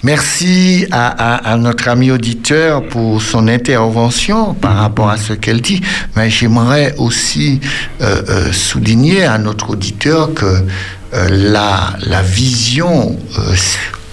Merci 0.05 0.87
à, 0.93 1.09
à- 1.09 1.53
à 1.53 1.57
notre 1.57 1.89
ami 1.89 2.11
auditeur 2.13 2.87
pour 2.87 3.21
son 3.21 3.49
intervention 3.49 4.55
par 4.55 4.77
rapport 4.77 5.11
à 5.11 5.17
ce 5.17 5.33
qu'elle 5.33 5.61
dit, 5.61 5.81
mais 6.15 6.31
j'aimerais 6.31 6.95
aussi 6.99 7.61
euh, 8.01 8.23
euh, 8.29 8.53
souligner 8.53 9.25
à 9.25 9.39
notre 9.39 9.71
auditeur 9.71 10.33
que 10.35 10.45
euh, 10.47 11.29
la, 11.31 11.95
la 12.07 12.23
vision 12.23 13.19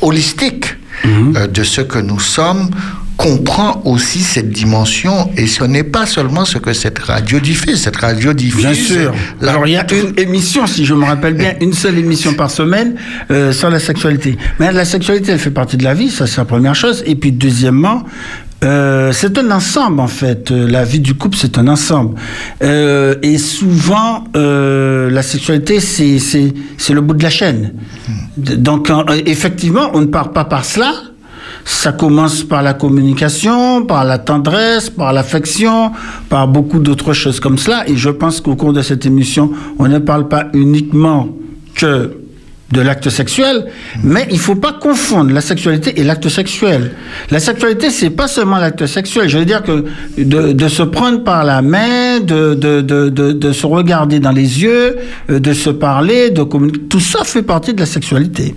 holistique 0.02 0.66
euh, 1.06 1.48
de 1.48 1.64
ce 1.64 1.82
que 1.82 2.00
nous 2.00 2.20
sommes 2.20 2.70
comprend 3.18 3.82
aussi 3.86 4.20
cette 4.20 4.50
dimension 4.52 5.30
et 5.38 5.48
ce 5.48 5.64
n'est 5.64 5.84
pas 5.84 6.06
seulement 6.06 6.46
ce 6.46 6.58
que 6.58 6.74
cette 6.74 7.00
radio 7.00 7.40
diffuse. 7.40 7.82
Cette 7.82 7.96
radio 7.98 8.34
diffuse 8.34 8.62
Bien 8.66 8.74
sûr. 8.74 9.14
la- 9.42 9.52
Alors, 9.52 9.68
il 9.68 9.74
y 9.74 9.78
a 9.78 9.86
une 9.94 10.18
émission, 10.20 10.68
si 10.68 10.86
je 10.86 10.94
me 10.94 11.06
rappelle 11.06 11.34
bien, 11.36 11.54
une 11.62 11.74
seule 11.74 11.98
émission 11.98 12.34
par 12.34 12.52
semaine 12.52 12.96
euh, 13.32 13.52
sur 13.54 13.70
la 13.70 13.80
sexualité. 13.80 14.38
Mais 14.60 14.72
la 14.72 14.86
sexualité, 14.86 15.32
elle 15.32 15.40
fait 15.40 15.52
partie 15.52 15.78
de 15.78 15.84
la 15.84 15.94
vie, 15.94 16.10
ça 16.10 16.28
c'est 16.28 16.38
la 16.38 16.46
première 16.46 16.76
chose. 16.76 17.04
Et 17.06 17.16
puis, 17.16 17.32
deuxièmement, 17.32 18.04
euh, 18.64 19.12
c'est 19.14 19.38
un 19.38 19.52
ensemble 19.52 20.00
en 20.00 20.08
fait. 20.08 20.52
Euh, 20.52 20.68
La 20.70 20.84
vie 20.84 21.00
du 21.00 21.14
couple, 21.14 21.38
c'est 21.38 21.58
un 21.58 21.68
ensemble. 21.68 22.16
Euh, 22.64 23.16
et 23.22 23.38
souvent, 23.38 24.24
euh, 24.36 25.10
la 25.10 25.22
sexualité, 25.24 25.80
c'est 25.80 26.20
c'est 26.20 26.54
c'est 26.78 26.94
le 26.94 27.02
bout 27.02 27.14
de 27.14 27.24
la 27.24 27.30
chaîne. 27.30 27.74
Donc, 28.38 28.90
euh, 28.90 29.04
effectivement, 29.26 29.90
on 29.94 30.02
ne 30.02 30.06
part 30.06 30.32
pas 30.34 30.46
par 30.46 30.66
cela. 30.66 30.94
Ça 31.66 31.92
commence 31.92 32.44
par 32.44 32.62
la 32.62 32.76
communication, 32.76 33.86
par 33.86 34.06
la 34.06 34.20
tendresse, 34.20 34.92
par 34.92 35.12
l'affection, 35.14 35.92
par 36.30 36.48
beaucoup 36.48 36.80
d'autres 36.80 37.14
choses 37.14 37.40
comme 37.40 37.58
cela. 37.58 37.90
Et 37.90 37.98
je 37.98 38.10
pense 38.12 38.40
qu'au 38.40 38.56
cours 38.56 38.72
de 38.72 38.84
cette 38.84 39.06
émission, 39.06 39.52
on 39.80 39.88
ne 39.88 39.98
parle 39.98 40.28
pas 40.28 40.46
uniquement 40.54 41.30
que 41.74 42.26
de 42.72 42.82
l'acte 42.82 43.10
sexuel, 43.10 43.66
mais 44.04 44.28
il 44.32 44.40
faut 44.40 44.56
pas 44.56 44.74
confondre 44.74 45.32
la 45.32 45.42
sexualité 45.42 46.00
et 46.00 46.04
l'acte 46.04 46.30
sexuel. 46.30 46.94
La 47.30 47.40
sexualité, 47.40 47.90
c'est 47.90 48.10
pas 48.10 48.28
seulement 48.28 48.58
l'acte 48.58 48.86
sexuel. 48.86 49.30
Je 49.30 49.38
veux 49.38 49.46
dire 49.46 49.64
que 49.64 49.86
de, 50.18 50.68
se 50.68 50.84
prendre 50.84 51.24
par 51.24 51.44
la 51.44 51.62
main, 51.62 52.20
de, 52.20 52.54
de, 52.54 53.52
se 53.52 53.66
regarder 53.66 54.20
dans 54.20 54.32
les 54.32 54.62
yeux, 54.62 54.98
euh, 55.30 55.40
de 55.40 55.54
se 55.54 55.70
parler, 55.70 56.32
de 56.32 56.44
tout 56.90 57.00
ça 57.00 57.24
fait 57.24 57.44
partie 57.44 57.74
de 57.74 57.80
la 57.80 57.86
sexualité. 57.86 58.56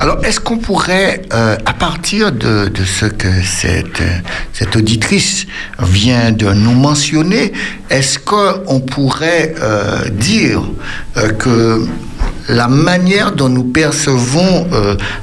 Alors, 0.00 0.24
est-ce 0.24 0.38
qu'on 0.38 0.58
pourrait, 0.58 1.22
euh, 1.32 1.56
à 1.66 1.72
partir 1.72 2.30
de, 2.30 2.70
ce 2.84 3.06
que 3.06 3.26
cette, 3.42 4.76
auditrice 4.76 5.46
vient 5.82 6.30
de 6.30 6.46
nous 6.52 6.74
mentionner, 6.74 7.52
est-ce 7.90 8.18
qu'on 8.20 8.80
pourrait 8.80 9.54
euh, 9.60 10.08
dire 10.10 10.62
euh, 11.16 11.30
que 11.30 11.84
la 12.48 12.68
manière 12.68 13.32
dont 13.32 13.48
nous 13.50 13.64
percevons 13.64 14.66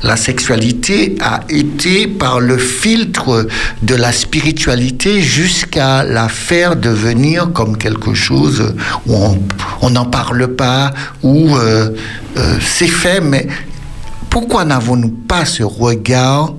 la 0.03 0.16
sexualité 0.16 1.16
a 1.22 1.39
été 1.49 2.05
par 2.05 2.39
le 2.39 2.57
filtre 2.59 3.47
de 3.82 3.95
la 3.95 4.11
spiritualité 4.11 5.22
jusqu'à 5.22 6.03
la 6.03 6.28
faire 6.30 6.76
devenir 6.76 7.51
comme 7.51 7.80
quelque 7.80 8.13
chose 8.13 8.76
où 9.07 9.16
on- 9.82 9.89
n'en 9.89 10.05
parle 10.05 10.49
pas, 10.49 10.93
où 11.24 11.49
c'est 12.61 12.88
fait, 12.88 13.22
mais 13.22 13.47
pourquoi 14.36 14.65
n'avons-nous 14.65 15.15
pas 15.29 15.45
ce 15.45 15.63
regard 15.63 16.51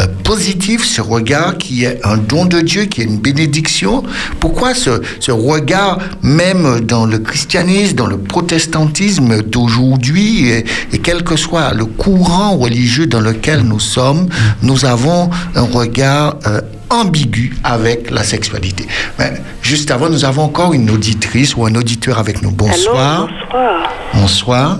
euh, 0.00 0.06
positif, 0.24 0.84
ce 0.84 1.00
regard 1.00 1.56
qui 1.56 1.84
est 1.84 2.04
un 2.04 2.16
don 2.16 2.46
de 2.46 2.58
Dieu, 2.58 2.86
qui 2.86 3.00
est 3.00 3.04
une 3.04 3.20
bénédiction? 3.20 4.02
Pourquoi 4.40 4.74
ce, 4.74 5.00
ce 5.20 5.30
regard, 5.30 6.00
même 6.24 6.80
dans 6.80 7.06
le 7.06 7.20
christianisme, 7.20 7.94
dans 7.94 8.08
le 8.08 8.18
protestantisme 8.18 9.40
d'aujourd'hui, 9.42 10.48
et, 10.48 10.64
et 10.92 10.98
quel 10.98 11.22
que 11.22 11.36
soit 11.36 11.72
le 11.74 11.84
courant 11.84 12.56
religieux 12.56 13.06
dans 13.06 13.20
lequel 13.20 13.60
nous 13.60 13.78
sommes, 13.78 14.26
nous 14.60 14.84
avons 14.84 15.30
un 15.54 15.62
regard 15.62 16.38
euh, 16.48 16.60
ambigu 16.90 17.56
avec 17.62 18.10
la 18.10 18.24
sexualité? 18.24 18.88
Mais 19.20 19.34
Juste 19.62 19.92
avant, 19.92 20.10
nous 20.10 20.24
avons 20.24 20.42
encore 20.42 20.74
une 20.74 20.90
auditrice 20.90 21.54
ou 21.54 21.66
un 21.66 21.74
auditeur 21.76 22.18
avec 22.18 22.42
nous. 22.42 22.50
Bonsoir. 22.50 23.28
Allô, 23.28 23.28
bonsoir. 23.28 23.92
Bonsoir. 24.12 24.78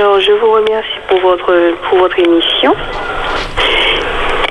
Alors, 0.00 0.18
je 0.18 0.32
vous 0.32 0.50
remercie 0.50 0.89
pour 1.10 1.20
votre, 1.20 1.74
pour 1.88 1.98
votre 1.98 2.18
émission. 2.18 2.74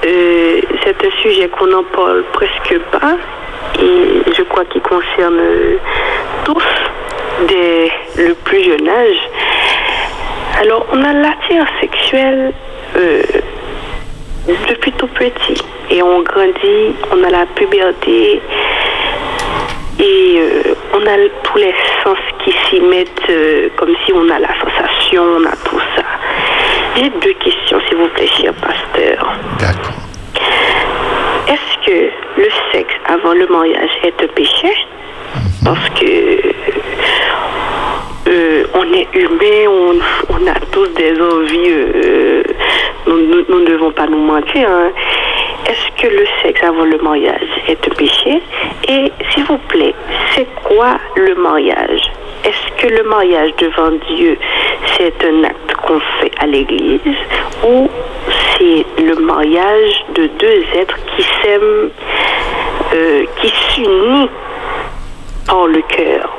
Euh, 0.05 0.62
c'est 0.84 1.05
un 1.05 1.12
sujet 1.22 1.47
qu'on 1.49 1.68
n'en 1.68 1.84
parle 1.84 2.24
presque 2.34 2.80
pas 2.91 3.16
et 3.82 4.22
je 4.38 4.43
crois 4.43 4.66
qu'il 4.66 4.82
concerne 4.82 5.39
tous 6.43 6.64
dès 7.47 7.91
le 8.18 8.34
plus 8.34 8.64
jeune 8.64 8.88
âge. 8.88 9.30
Alors, 10.62 10.86
on 10.91 11.03
a 11.03 11.14
l'attirance 11.14 11.70
sexuelle 11.80 12.53
euh, 12.97 13.22
depuis 14.68 14.91
tout 14.93 15.07
petit 15.07 15.64
et 15.89 16.03
on 16.03 16.22
grandit, 16.22 16.95
on 17.12 17.24
a 17.24 17.30
la 17.30 17.45
puberté 17.55 18.41
et 20.00 20.39
euh, 20.39 20.74
on 20.93 21.02
a 21.06 21.18
tous 21.43 21.58
les 21.58 21.74
sens 22.04 22.18
qui 22.43 22.52
s'y 22.70 22.80
mettent 22.82 23.30
euh, 23.30 23.70
comme 23.78 23.93
si 24.06 24.14
on 24.14 24.30
a 24.30 24.39
la 24.39 24.47
sensation, 24.60 25.24
on 25.39 25.45
a 25.45 25.56
tout 25.70 25.80
ça. 25.95 26.04
J'ai 26.95 27.10
deux 27.10 27.34
questions, 27.34 27.80
s'il 27.88 27.97
vous 27.97 28.08
plaît, 28.10 28.28
cher 28.28 28.54
pasteur. 28.54 29.34
D'accord. 29.60 29.93
Est-ce 31.47 31.86
que 31.86 32.10
le 32.38 32.50
sexe 32.72 32.93
avant 33.08 33.34
le 33.34 33.47
mariage 33.47 33.89
est 34.04 34.24
un 34.24 34.28
péché? 34.28 34.72
Parce 35.64 35.89
que 36.00 36.06
euh, 38.28 38.64
on 38.74 38.84
est 38.93 39.08
humain, 39.14 39.68
on, 39.68 40.00
on 40.34 40.47
a 40.47 40.56
tous 40.72 40.88
des 40.95 41.20
envies, 41.20 41.74
nous 43.08 43.60
ne 43.60 43.66
devons 43.66 43.91
pas 43.91 44.08
nous 44.08 44.18
mentir. 44.26 44.70
hein. 44.70 44.91
Est-ce 45.68 46.01
que 46.01 46.07
le 46.07 46.26
sexe 46.41 46.64
avant 46.64 46.86
le 46.86 46.97
mariage 46.99 47.49
est 47.68 47.88
un 47.88 47.95
péché? 47.95 48.41
Et 48.88 49.12
s'il 49.30 49.43
vous 49.45 49.57
plaît, 49.57 49.93
c'est 50.34 50.47
quoi 50.64 50.97
le 51.16 51.36
mariage? 51.36 52.01
Est-ce 52.43 52.82
que 52.82 52.88
le 52.88 53.03
mariage 53.03 53.51
devant 53.57 53.91
Dieu, 54.16 54.38
c'est 54.97 55.14
un 55.26 55.43
acte 55.43 55.74
qu'on 55.86 55.99
fait 56.20 56.32
à 56.39 56.47
l'église 56.47 57.01
ou 57.68 57.89
c'est 58.57 58.86
le 59.01 59.16
mariage 59.16 60.05
de 60.16 60.28
deux 60.28 60.64
êtres 60.76 60.97
qui 61.16 61.24
s'aiment, 61.24 61.89
euh, 62.93 63.26
qui 63.41 63.49
s'unissent 63.49 64.30
par 65.45 65.68
le 65.68 65.82
cœur? 65.82 66.39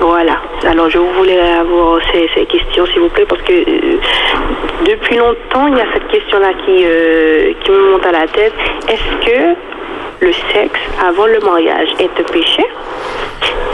Voilà. 0.00 0.40
Alors, 0.64 0.88
je 0.90 0.98
voulais 0.98 1.40
avoir 1.40 2.00
ces, 2.12 2.46
questions, 2.46 2.86
s'il 2.86 3.00
vous 3.00 3.08
plaît, 3.08 3.26
parce 3.28 3.42
que 3.42 3.52
euh, 3.52 3.98
depuis 4.86 5.16
longtemps, 5.16 5.66
il 5.68 5.76
y 5.76 5.80
a 5.80 5.86
cette 5.92 6.08
question-là 6.08 6.52
qui, 6.64 6.84
euh, 6.84 7.52
qui 7.62 7.70
me 7.70 7.92
monte 7.92 8.06
à 8.06 8.12
la 8.12 8.26
tête. 8.26 8.52
Est-ce 8.88 9.26
que 9.26 9.54
le 10.20 10.32
sexe 10.52 10.80
avant 11.06 11.26
le 11.26 11.40
mariage 11.40 11.88
est 12.00 12.10
un 12.20 12.32
péché? 12.32 12.64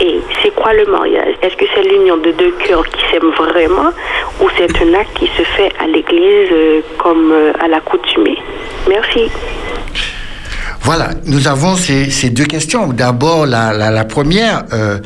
Et 0.00 0.20
c'est 0.42 0.54
quoi 0.54 0.72
le 0.72 0.86
mariage? 0.86 1.34
Est-ce 1.42 1.56
que 1.56 1.64
c'est 1.74 1.82
l'union 1.82 2.16
de 2.16 2.32
deux 2.32 2.52
cœurs 2.66 2.86
qui 2.88 3.04
s'aiment 3.10 3.30
vraiment 3.30 3.90
ou 4.40 4.48
c'est 4.56 4.82
un 4.82 4.94
acte 4.94 5.14
qui 5.14 5.26
se 5.26 5.42
fait 5.42 5.72
à 5.78 5.86
l'église 5.86 6.48
euh, 6.52 6.80
comme 6.98 7.34
à 7.60 7.68
l'accoutumée? 7.68 8.38
Merci. 8.88 9.30
Voilà, 10.82 11.10
nous 11.26 11.46
avons 11.46 11.76
ces, 11.76 12.30
deux 12.30 12.46
questions. 12.46 12.92
D'abord, 12.92 13.46
la, 13.46 14.04
première, 14.04 14.64
euh, 14.72 14.98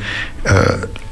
euh, 0.49 0.63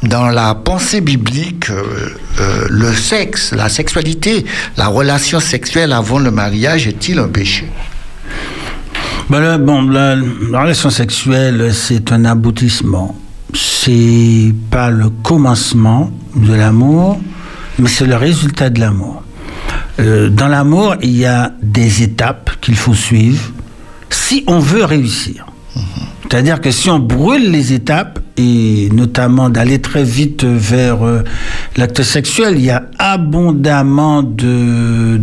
dans 0.03 0.28
la 0.28 0.55
pensée 0.55 1.01
biblique, 1.01 1.70
euh, 1.70 2.68
le 2.70 2.93
sexe, 2.93 3.53
la 3.53 3.68
sexualité, 3.68 4.45
la 4.78 4.88
relation 4.88 5.39
sexuelle 5.39 5.91
avant 5.91 6.20
le 6.20 6.32
mariage 6.32 6.88
est-il 6.88 7.20
un 7.20 7.28
péché? 7.28 7.68
Ben 9.30 9.57
bon, 9.57 9.84
la, 9.84 10.16
la 10.16 10.61
relation 10.61 10.89
sexuelle, 10.89 11.72
c'est 11.74 12.11
un 12.11 12.24
aboutissement. 12.26 13.16
C'est 13.53 14.53
pas 14.72 14.89
le 14.89 15.09
commencement 15.09 16.09
de 16.36 16.53
l'amour, 16.53 17.20
mais 17.80 17.89
c'est 17.89 18.05
le 18.05 18.16
résultat 18.16 18.70
de 18.70 18.80
l'amour. 18.80 19.24
Dans 19.99 20.47
l'amour, 20.47 20.95
il 21.03 21.16
y 21.16 21.26
a 21.26 21.51
des 21.61 22.01
étapes 22.01 22.49
qu'il 22.61 22.76
faut 22.76 22.95
suivre 22.95 23.39
si 24.14 24.43
on 24.47 24.59
veut 24.59 24.86
réussir. 24.86 25.45
C'est-à-dire 26.30 26.61
que 26.61 26.72
si 26.72 26.89
on 26.89 26.99
brûle 26.99 27.51
les 27.51 27.74
étapes, 27.74 28.20
et 28.38 28.89
notamment 28.91 29.49
d'aller 29.49 29.80
très 29.80 30.03
vite 30.03 30.43
vers 30.43 31.03
euh, 31.05 31.24
l'acte 31.78 32.01
sexuel, 32.01 32.55
il 32.57 32.66
y 32.66 32.72
a 32.72 32.86
abondamment 32.97 34.24
de, 34.24 35.20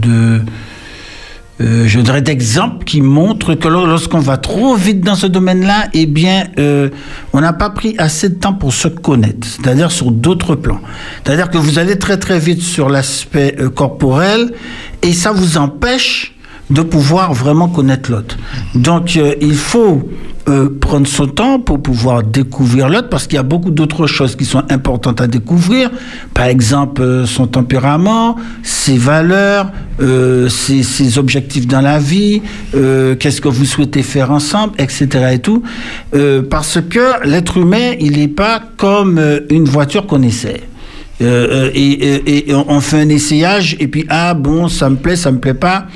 euh, 1.60 1.84
je 1.86 2.00
dirais 2.00 2.22
d'exemples 2.22 2.84
qui 2.84 3.00
montrent 3.00 3.54
que 3.54 3.66
lor- 3.66 3.88
lorsqu'on 3.88 4.20
va 4.20 4.36
trop 4.36 4.76
vite 4.76 5.00
dans 5.00 5.16
ce 5.16 5.26
domaine-là, 5.26 5.88
eh 5.94 6.06
bien, 6.06 6.44
euh, 6.60 6.90
on 7.32 7.40
n'a 7.40 7.52
pas 7.52 7.70
pris 7.70 7.96
assez 7.98 8.28
de 8.28 8.34
temps 8.34 8.54
pour 8.54 8.72
se 8.72 8.86
connaître, 8.86 9.46
c'est-à-dire 9.48 9.90
sur 9.90 10.12
d'autres 10.12 10.54
plans. 10.54 10.80
C'est-à-dire 11.24 11.50
que 11.50 11.58
vous 11.58 11.80
allez 11.80 11.98
très 11.98 12.18
très 12.18 12.38
vite 12.38 12.62
sur 12.62 12.88
l'aspect 12.88 13.56
corporel 13.74 14.52
et 15.02 15.12
ça 15.12 15.32
vous 15.32 15.58
empêche 15.58 16.36
de 16.70 16.82
pouvoir 16.82 17.32
vraiment 17.32 17.68
connaître 17.68 18.10
l'autre. 18.10 18.36
Donc, 18.74 19.16
euh, 19.16 19.34
il 19.40 19.54
faut 19.54 20.08
euh, 20.48 20.68
prendre 20.80 21.06
son 21.06 21.26
temps 21.26 21.60
pour 21.60 21.82
pouvoir 21.82 22.22
découvrir 22.22 22.88
l'autre 22.88 23.08
parce 23.08 23.26
qu'il 23.26 23.36
y 23.36 23.38
a 23.38 23.42
beaucoup 23.44 23.70
d'autres 23.70 24.06
choses 24.06 24.36
qui 24.36 24.44
sont 24.44 24.62
importantes 24.70 25.20
à 25.20 25.26
découvrir. 25.26 25.90
Par 26.34 26.46
exemple, 26.46 27.02
euh, 27.02 27.26
son 27.26 27.46
tempérament, 27.46 28.36
ses 28.62 28.96
valeurs, 28.96 29.70
euh, 30.00 30.48
ses, 30.48 30.82
ses 30.82 31.18
objectifs 31.18 31.66
dans 31.66 31.82
la 31.82 31.98
vie, 31.98 32.40
euh, 32.74 33.14
qu'est-ce 33.16 33.40
que 33.40 33.48
vous 33.48 33.66
souhaitez 33.66 34.02
faire 34.02 34.30
ensemble, 34.30 34.72
etc. 34.78 35.08
et 35.32 35.38
tout. 35.40 35.62
Euh, 36.14 36.42
parce 36.42 36.78
que 36.80 37.26
l'être 37.26 37.58
humain, 37.58 37.92
il 38.00 38.18
n'est 38.18 38.28
pas 38.28 38.62
comme 38.78 39.20
une 39.50 39.64
voiture 39.64 40.06
qu'on 40.06 40.22
essaie. 40.22 40.62
Euh, 41.22 41.66
euh, 41.66 41.70
et, 41.74 41.90
et- 41.92 42.50
et 42.50 42.54
on 42.54 42.80
fait 42.80 43.00
un 43.00 43.08
essayage 43.10 43.76
et 43.78 43.88
puis 43.88 44.06
ah 44.08 44.32
bon 44.32 44.68
ça 44.68 44.88
me 44.88 44.96
plaît 44.96 45.16
ça 45.16 45.30
me 45.30 45.38
plaît 45.38 45.52
pas. 45.54 45.86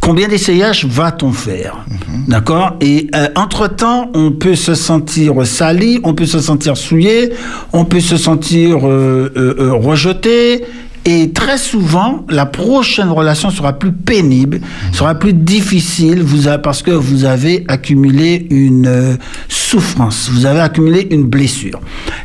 Combien 0.00 0.28
d'essayages 0.28 0.84
va-t-on 0.84 1.32
faire? 1.32 1.86
D'accord? 2.28 2.76
Et 2.82 3.08
entre 3.34 3.66
temps 3.68 4.10
on 4.14 4.30
peut 4.32 4.54
se 4.56 4.74
sentir 4.74 5.46
sali 5.46 6.00
on 6.04 6.12
peut 6.12 6.26
se 6.26 6.38
sentir 6.40 6.76
souillé 6.76 7.32
on 7.72 7.86
peut 7.86 8.00
se 8.00 8.18
sentir 8.18 8.86
euh, 8.86 9.32
euh, 9.36 9.54
euh, 9.58 9.72
rejeté 9.72 10.64
et 11.06 11.32
très 11.32 11.58
souvent, 11.58 12.24
la 12.30 12.46
prochaine 12.46 13.10
relation 13.10 13.50
sera 13.50 13.74
plus 13.74 13.92
pénible, 13.92 14.60
sera 14.92 15.14
plus 15.14 15.34
difficile, 15.34 16.24
parce 16.62 16.82
que 16.82 16.92
vous 16.92 17.26
avez 17.26 17.64
accumulé 17.68 18.46
une 18.48 18.86
euh, 18.86 19.16
souffrance, 19.48 20.30
vous 20.32 20.46
avez 20.46 20.60
accumulé 20.60 21.06
une 21.10 21.24
blessure. 21.24 21.80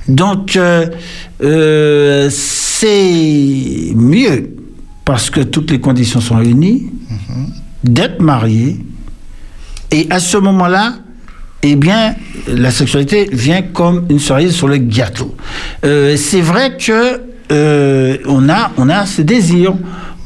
Donc, 0.07 0.55
euh, 0.55 0.87
euh, 1.43 2.29
c'est 2.31 3.91
mieux, 3.95 4.55
parce 5.03 5.29
que 5.29 5.41
toutes 5.41 5.71
les 5.71 5.81
conditions 5.81 6.21
sont 6.21 6.37
réunies, 6.37 6.89
d'être 7.83 8.21
marié, 8.21 8.77
et 9.91 10.07
à 10.09 10.21
ce 10.21 10.37
moment-là, 10.37 10.93
eh 11.63 11.75
bien, 11.75 12.15
la 12.47 12.71
sexualité 12.71 13.27
vient 13.33 13.61
comme 13.61 14.05
une 14.09 14.19
cerise 14.19 14.53
sur 14.53 14.69
le 14.69 14.77
gâteau. 14.77 15.35
C'est 15.83 16.41
vrai 16.41 16.77
que 16.77 17.28
euh, 17.51 18.17
on 18.27 18.49
a, 18.49 18.71
on 18.77 18.89
a 18.89 19.05
ses 19.05 19.23
désirs, 19.23 19.75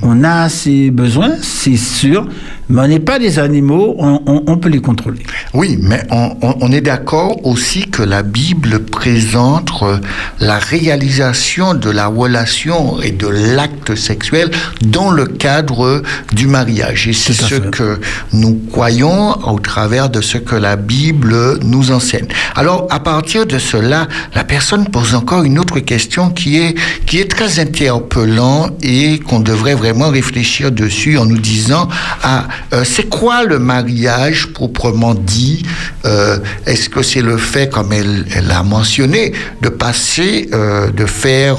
on 0.01 0.23
a 0.23 0.49
ses 0.49 0.91
besoins, 0.91 1.35
c'est 1.41 1.77
sûr, 1.77 2.27
mais 2.69 2.81
on 2.81 2.87
n'est 2.87 2.99
pas 2.99 3.19
des 3.19 3.39
animaux, 3.39 3.95
on, 3.99 4.21
on- 4.25 4.43
on 4.47 4.57
peut 4.57 4.69
les 4.69 4.81
contrôler. 4.81 5.21
Oui, 5.53 5.77
mais 5.81 6.03
on, 6.11 6.71
est 6.71 6.81
d'accord 6.81 7.45
aussi 7.45 7.87
que 7.89 8.01
la 8.03 8.23
Bible 8.23 8.79
présente 8.85 9.69
euh, 9.83 9.97
la 10.39 10.57
réalisation 10.59 11.73
de 11.73 11.89
la 11.89 12.07
relation 12.07 13.01
et 13.01 13.11
de 13.11 13.27
l'acte 13.27 13.95
sexuel 13.95 14.49
dans 14.81 15.11
le 15.11 15.25
cadre 15.25 16.01
du 16.33 16.47
mariage. 16.47 17.07
Et 17.07 17.13
c'est 17.13 17.33
ce 17.33 17.55
fait. 17.55 17.71
que 17.71 17.99
nous 18.31 18.59
croyons 18.71 19.31
au 19.47 19.59
travers 19.59 20.09
de 20.09 20.21
ce 20.21 20.37
que 20.37 20.55
la 20.55 20.75
Bible 20.75 21.59
nous 21.63 21.91
enseigne. 21.91 22.27
Alors, 22.55 22.87
à 22.89 22.99
partir 22.99 23.45
de 23.45 23.59
cela, 23.59 24.07
la 24.35 24.43
personne 24.43 24.87
pose 24.87 25.15
encore 25.15 25.43
une 25.43 25.59
autre 25.59 25.79
question 25.79 26.29
qui 26.29 26.57
est, 26.59 26.75
qui 27.05 27.19
est 27.19 27.29
très 27.29 27.59
interpellant 27.59 28.69
et 28.81 29.19
qu'on 29.19 29.39
devrait 29.39 29.75
vraiment 29.75 30.09
réfléchir 30.09 30.71
dessus 30.71 31.17
en 31.17 31.25
nous 31.25 31.37
disant, 31.37 31.87
ah, 32.23 32.47
euh, 32.71 32.83
c'est 32.85 33.09
quoi 33.09 33.43
le 33.43 33.59
mariage 33.59 34.47
proprement 34.53 35.13
dit 35.15 35.63
Euh, 36.05 36.37
Est-ce 36.65 36.89
que 36.89 37.01
c'est 37.03 37.21
le 37.21 37.37
fait, 37.37 37.69
comme 37.71 37.91
elle, 37.93 38.25
elle 38.35 38.49
a 38.51 38.63
mentionné, 38.63 39.33
de 39.61 39.69
passer, 39.69 40.49
euh, 40.53 40.91
de 40.91 41.05
faire... 41.05 41.57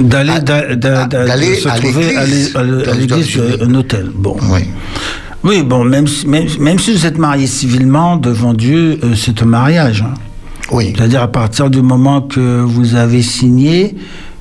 D'aller, 0.00 0.32
à- 0.32 0.38
l'église, 2.94 3.40
un 3.60 3.74
hôtel. 3.74 4.10
Bon. 4.14 4.36
oui. 4.52 4.62
Oui, 5.42 5.62
bon, 5.62 5.84
même, 5.84 6.06
si- 6.06 6.26
même, 6.26 6.46
même 6.58 6.78
si 6.78 6.92
vous 6.92 7.06
êtes 7.06 7.16
marié 7.16 7.46
civilement 7.46 8.18
devant 8.18 8.52
Dieu, 8.52 8.98
euh, 9.02 9.14
c'est 9.16 9.42
un 9.42 9.46
mariage. 9.46 10.02
hein. 10.06 10.12
Oui. 10.70 10.92
C'est-à-dire 10.94 11.22
à 11.22 11.28
partir 11.32 11.70
du 11.70 11.80
moment 11.80 12.20
que 12.20 12.60
vous 12.60 12.94
avez 12.94 13.22
signé 13.22 13.96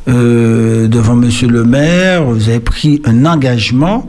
euh, 0.09 0.87
devant 0.87 1.15
Monsieur 1.15 1.47
le 1.47 1.63
maire, 1.63 2.25
vous 2.25 2.49
avez 2.49 2.59
pris 2.59 3.01
un 3.05 3.25
engagement. 3.25 4.07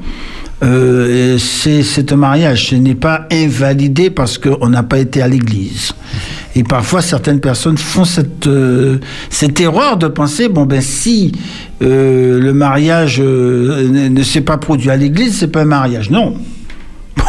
Euh, 0.63 1.39
c'est 1.39 2.13
un 2.13 2.17
mariage, 2.17 2.69
ce 2.69 2.75
n'est 2.75 2.95
pas 2.95 3.27
invalidé 3.33 4.11
parce 4.11 4.39
qu'on 4.39 4.69
n'a 4.69 4.83
pas 4.83 4.99
été 4.99 5.23
à 5.23 5.29
l'église. 5.29 5.93
Et 6.57 6.65
parfois, 6.65 7.01
certaines 7.01 7.41
personnes 7.41 7.79
font 7.79 8.05
cette, 8.05 8.47
euh, 8.47 8.99
cette 9.31 9.61
erreur 9.61 9.97
de 9.97 10.09
penser, 10.09 10.49
bon 10.49 10.67
ben 10.67 10.81
si 10.81 11.33
euh, 11.81 12.41
le 12.41 12.53
mariage 12.53 13.21
euh, 13.21 13.89
ne, 13.89 14.09
ne 14.09 14.23
s'est 14.23 14.41
pas 14.41 14.59
produit 14.59 14.91
à 14.91 14.97
l'église, 14.97 15.39
c'est 15.39 15.49
pas 15.49 15.63
un 15.63 15.67
mariage. 15.67 16.11
Non, 16.11 16.35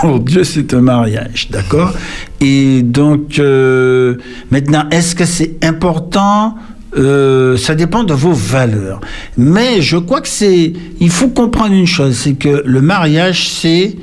pour 0.01 0.19
Dieu, 0.19 0.43
c'est 0.43 0.73
un 0.73 0.81
mariage, 0.81 1.47
d'accord? 1.51 1.93
Et 2.39 2.81
donc, 2.81 3.39
euh, 3.39 4.15
maintenant, 4.49 4.85
est-ce 4.89 5.15
que 5.15 5.25
c'est 5.25 5.63
important 5.63 6.55
Euh, 6.97 7.57
Ça 7.57 7.75
dépend 7.75 8.03
de 8.03 8.13
vos 8.13 8.33
valeurs. 8.33 9.01
Mais 9.37 9.81
je 9.81 9.97
crois 9.97 10.21
que 10.21 10.27
c'est... 10.27 10.73
Il 10.99 11.09
faut 11.09 11.29
comprendre 11.29 11.73
une 11.73 11.87
chose, 11.87 12.15
c'est 12.15 12.33
que 12.33 12.63
le 12.65 12.81
mariage, 12.81 13.49
c'est 13.49 13.95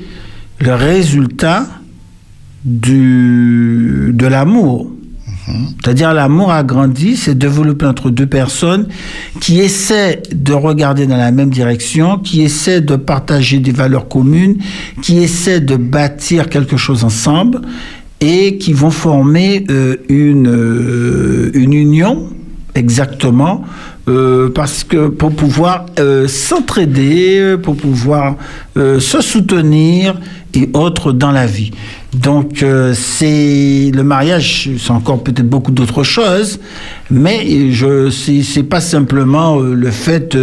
le 0.59 0.73
résultat 0.73 1.67
du, 2.65 4.11
de 4.13 4.27
l'amour. 4.27 4.91
C'est-à-dire 5.81 6.13
l'amour 6.13 6.51
a 6.51 6.63
grandi, 6.63 7.15
s'est 7.17 7.33
développé 7.33 7.85
entre 7.85 8.11
deux 8.11 8.27
personnes 8.27 8.87
qui 9.39 9.59
essaient 9.59 10.21
de 10.31 10.53
regarder 10.53 11.07
dans 11.07 11.17
la 11.17 11.31
même 11.31 11.49
direction, 11.49 12.19
qui 12.19 12.43
essaient 12.43 12.81
de 12.81 12.95
partager 12.95 13.59
des 13.59 13.71
valeurs 13.71 14.07
communes, 14.07 14.57
qui 15.01 15.17
essaient 15.17 15.59
de 15.59 15.75
bâtir 15.75 16.49
quelque 16.49 16.77
chose 16.77 17.03
ensemble 17.03 17.61
et 18.21 18.57
qui 18.57 18.73
vont 18.73 18.91
former 18.91 19.65
euh, 19.71 19.95
une, 20.09 20.47
euh, 20.47 21.51
une 21.55 21.73
union 21.73 22.27
exactement. 22.75 23.65
Euh, 24.07 24.49
parce 24.49 24.83
que 24.83 25.07
pour 25.07 25.31
pouvoir 25.35 25.85
euh, 25.99 26.27
s'entraider, 26.27 27.55
pour 27.61 27.75
pouvoir 27.75 28.37
euh, 28.75 28.99
se 28.99 29.21
soutenir 29.21 30.15
et 30.53 30.69
autres 30.73 31.11
dans 31.11 31.31
la 31.31 31.45
vie. 31.45 31.71
Donc 32.13 32.65
c'est 32.95 33.91
le 33.93 34.03
mariage, 34.03 34.69
c'est 34.79 34.91
encore 34.91 35.21
peut-être 35.21 35.47
beaucoup 35.47 35.71
d'autres 35.71 36.03
choses, 36.03 36.59
mais 37.11 37.71
je 37.71 38.09
c'est 38.09 38.63
pas 38.63 38.81
simplement 38.81 39.59
le 39.59 39.91
fait 39.91 40.35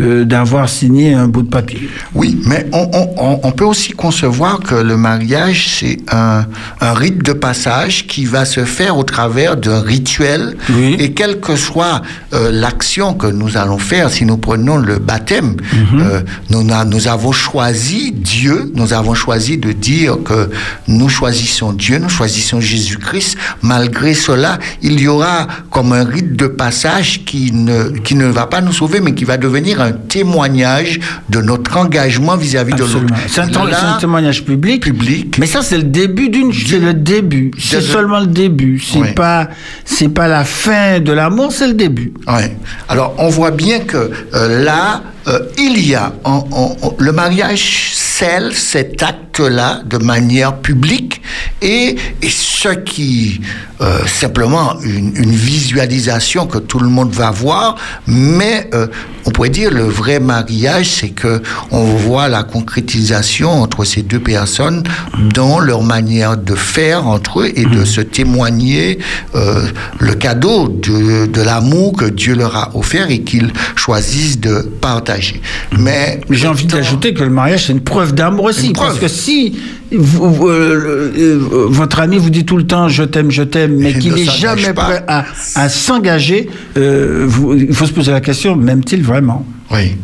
euh, 0.00 0.24
d'avoir 0.24 0.68
signé 0.68 1.12
un 1.12 1.28
bout 1.28 1.42
de 1.42 1.48
papier. 1.48 1.90
Oui, 2.14 2.40
mais 2.46 2.66
on, 2.72 3.52
peut 3.52 3.64
aussi 3.64 3.92
concevoir 3.92 4.60
que 4.60 4.74
le 4.74 4.96
mariage, 4.96 5.68
c'est 5.78 5.98
un, 6.10 6.46
rite 6.80 7.22
de 7.22 7.32
passage 7.32 8.06
qui 8.06 8.24
va 8.24 8.44
se 8.44 8.64
faire 8.64 8.96
au 8.96 9.02
travers 9.02 9.56
d'un 9.56 9.80
rituel. 9.80 10.56
Et 10.98 11.12
quelle 11.12 11.40
que 11.40 11.56
soit 11.56 12.02
euh, 12.32 12.50
l'action 12.50 13.14
que 13.14 13.26
nous 13.26 13.56
allons 13.56 13.78
faire, 13.78 14.10
si 14.10 14.24
nous 14.24 14.38
prenons 14.38 14.76
le 14.76 14.98
baptême, 14.98 15.56
mhm. 15.72 16.00
euh, 16.00 16.20
nous, 16.48 16.62
nous 16.62 17.08
avons 17.08 17.32
choisi 17.32 18.12
Dieu, 18.12 18.72
nous 18.74 18.94
avons 18.94 19.14
choisi 19.20 19.58
de 19.58 19.72
dire 19.72 20.16
que 20.24 20.50
nous 20.88 21.08
choisissons 21.08 21.72
Dieu, 21.72 21.98
nous 21.98 22.08
choisissons 22.08 22.60
Jésus-Christ. 22.60 23.36
Malgré 23.62 24.14
cela, 24.14 24.58
il 24.82 24.98
y 24.98 25.08
aura 25.08 25.46
comme 25.70 25.92
un 25.92 26.04
rite 26.04 26.36
de 26.36 26.46
passage 26.46 27.24
qui 27.26 27.52
ne, 27.52 27.90
qui 27.98 28.14
ne 28.14 28.26
va 28.26 28.46
pas 28.46 28.62
nous 28.62 28.72
sauver, 28.72 29.00
mais 29.00 29.12
qui 29.14 29.24
va 29.24 29.36
devenir 29.36 29.80
un 29.82 29.92
témoignage 29.92 31.00
de 31.28 31.40
notre 31.40 31.76
engagement 31.76 32.36
vis-à-vis 32.36 32.74
de 32.74 32.84
l'autre. 32.84 33.14
C'est 33.28 33.42
un, 33.42 33.98
témoignage 34.00 34.44
public. 34.44 34.84
Public. 34.84 35.36
Mais 35.38 35.46
ça, 35.46 35.62
c'est 35.62 35.76
le 35.76 35.84
début 35.84 36.30
d'une. 36.30 36.52
C'est 36.52 36.78
le 36.78 36.94
début. 36.94 37.50
C'est 37.58 37.82
seulement 37.82 38.20
le 38.20 38.26
début. 38.26 38.80
C'est 38.80 39.14
pas, 39.14 39.48
c'est 39.84 40.08
pas 40.08 40.28
la 40.28 40.44
fin 40.44 41.00
de 41.00 41.12
l'amour, 41.12 41.52
c'est 41.52 41.68
le 41.68 41.74
début. 41.74 42.12
Oui. 42.26 42.44
Alors, 42.88 43.14
on 43.18 43.28
voit 43.28 43.50
bien 43.50 43.80
que 43.80 44.10
euh, 44.34 44.64
là, 44.64 45.02
euh, 45.26 45.40
il 45.58 45.86
y 45.86 45.94
a 45.94 46.12
le 46.98 47.12
mariage 47.12 47.92
scelle 47.94 48.54
cet 48.54 49.02
acte-là 49.02 49.82
de 49.84 49.98
manière 49.98 50.56
publique 50.56 51.20
et, 51.60 51.96
et 52.22 52.28
ce 52.28 52.70
qui 52.70 53.40
euh, 53.80 54.06
simplement 54.06 54.78
une, 54.82 55.30
visualisation 55.30 56.46
que 56.46 56.58
tout 56.58 56.78
le 56.78 56.88
monde 56.88 57.12
va 57.12 57.30
voir, 57.30 57.76
mais 58.06 58.68
euh, 58.74 58.86
on 59.24 59.30
pourrait 59.30 59.48
dire 59.50 59.70
le 59.70 59.84
vrai 59.84 60.20
mariage, 60.20 60.86
c'est 60.86 61.10
que 61.10 61.42
on 61.70 61.84
voit 61.84 62.28
la 62.28 62.42
concrétisation 62.42 63.62
entre 63.62 63.84
ces 63.84 64.02
deux 64.02 64.20
personnes 64.20 64.82
dans 65.34 65.60
leur 65.60 65.82
manière 65.82 66.36
de 66.36 66.54
faire 66.54 67.06
entre 67.06 67.40
eux 67.40 67.52
et 67.54 67.64
de 67.64 67.80
mhm. 67.80 67.86
se 67.86 68.00
témoigner 68.00 68.98
le 69.34 70.14
cadeau 70.14 70.68
de, 70.68 71.26
de 71.26 71.42
l'amour 71.42 71.96
que 71.96 72.06
Dieu 72.06 72.34
leur 72.34 72.56
a 72.56 72.70
offert 72.74 73.10
et 73.10 73.20
qu'ils 73.20 73.52
choisissent 73.76 74.40
de 74.40 74.60
partager. 74.80 75.19
Mais 75.78 76.20
j'ai 76.30 76.46
envie 76.48 76.66
d'ajouter 76.66 77.14
que 77.14 77.22
le 77.22 77.30
mariage 77.30 77.66
c'est 77.66 77.72
une 77.72 77.80
preuve 77.80 78.14
d'amour 78.14 78.44
aussi, 78.46 78.72
parce 78.72 78.98
que 78.98 79.08
si 79.08 79.58
vous, 79.92 80.48
euh, 80.48 81.12
euh, 81.18 81.66
votre 81.68 82.00
ami 82.00 82.18
vous 82.18 82.30
dit 82.30 82.44
tout 82.44 82.56
le 82.56 82.66
temps 82.66 82.88
je 82.88 83.02
t'aime, 83.02 83.30
je 83.30 83.42
t'aime, 83.42 83.76
mais 83.76 83.92
qu'il 83.94 84.14
n'est 84.14 84.24
jamais 84.24 84.72
prêt 84.72 85.04
à, 85.08 85.24
à 85.56 85.68
s'engager, 85.68 86.48
euh, 86.76 87.28
il 87.56 87.74
faut 87.74 87.86
se 87.86 87.92
poser 87.92 88.12
la 88.12 88.20
question 88.20 88.56
m'aime-t-il 88.56 89.02
vraiment? 89.02 89.44
Oui. 89.70 89.96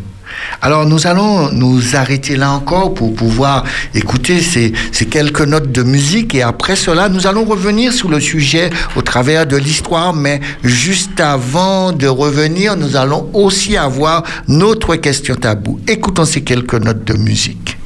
Alors 0.60 0.86
nous 0.86 1.06
allons 1.06 1.50
nous 1.52 1.96
arrêter 1.96 2.36
là 2.36 2.50
encore 2.50 2.94
pour 2.94 3.14
pouvoir 3.14 3.64
écouter 3.94 4.40
ces, 4.40 4.72
quelques 5.06 5.42
notes 5.42 5.70
de 5.72 5.82
musique 5.82 6.34
et 6.34 6.42
après 6.42 6.76
cela 6.76 7.08
nous 7.08 7.26
allons 7.26 7.44
revenir 7.44 7.92
sur 7.92 8.08
le 8.08 8.20
sujet 8.20 8.70
au 8.96 9.02
travers 9.02 9.46
de 9.46 9.56
l'histoire 9.56 10.14
mais 10.14 10.40
juste 10.62 11.20
avant 11.20 11.92
de 11.92 12.06
revenir 12.06 12.76
nous 12.76 12.96
allons 12.96 13.28
aussi 13.32 13.76
avoir 13.76 14.22
notre 14.48 14.96
question 14.96 15.34
tabou. 15.34 15.80
Écoutons 15.86 16.24
ces 16.24 16.42
quelques 16.42 16.74
notes 16.74 17.04
de 17.04 17.14
musique. 17.14 17.76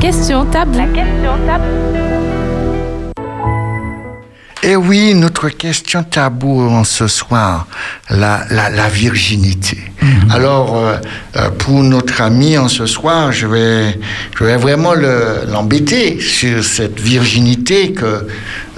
Question 0.00 0.44
tabou. 0.46 0.76
La 0.78 0.86
question 0.86 1.32
tabou. 1.46 1.64
Et 4.62 4.76
oui, 4.76 5.14
notre 5.14 5.48
question 5.48 6.02
tabou 6.02 6.60
en 6.68 6.84
ce 6.84 7.08
soir, 7.08 7.66
la, 8.10 8.44
la, 8.50 8.68
la 8.68 8.88
virginité. 8.88 9.78
Mhm. 10.02 10.30
Alors, 10.30 10.76
euh, 10.76 10.96
euh, 11.36 11.48
pour 11.50 11.82
notre 11.82 12.20
ami 12.20 12.58
en 12.58 12.68
ce 12.68 12.84
soir, 12.84 13.32
je 13.32 13.46
vais, 13.46 13.98
je 14.38 14.44
vais 14.44 14.56
vraiment 14.58 14.92
le- 14.92 15.44
l'embêter 15.50 16.20
sur 16.20 16.62
cette 16.62 17.00
virginité 17.00 17.92
que 17.92 18.04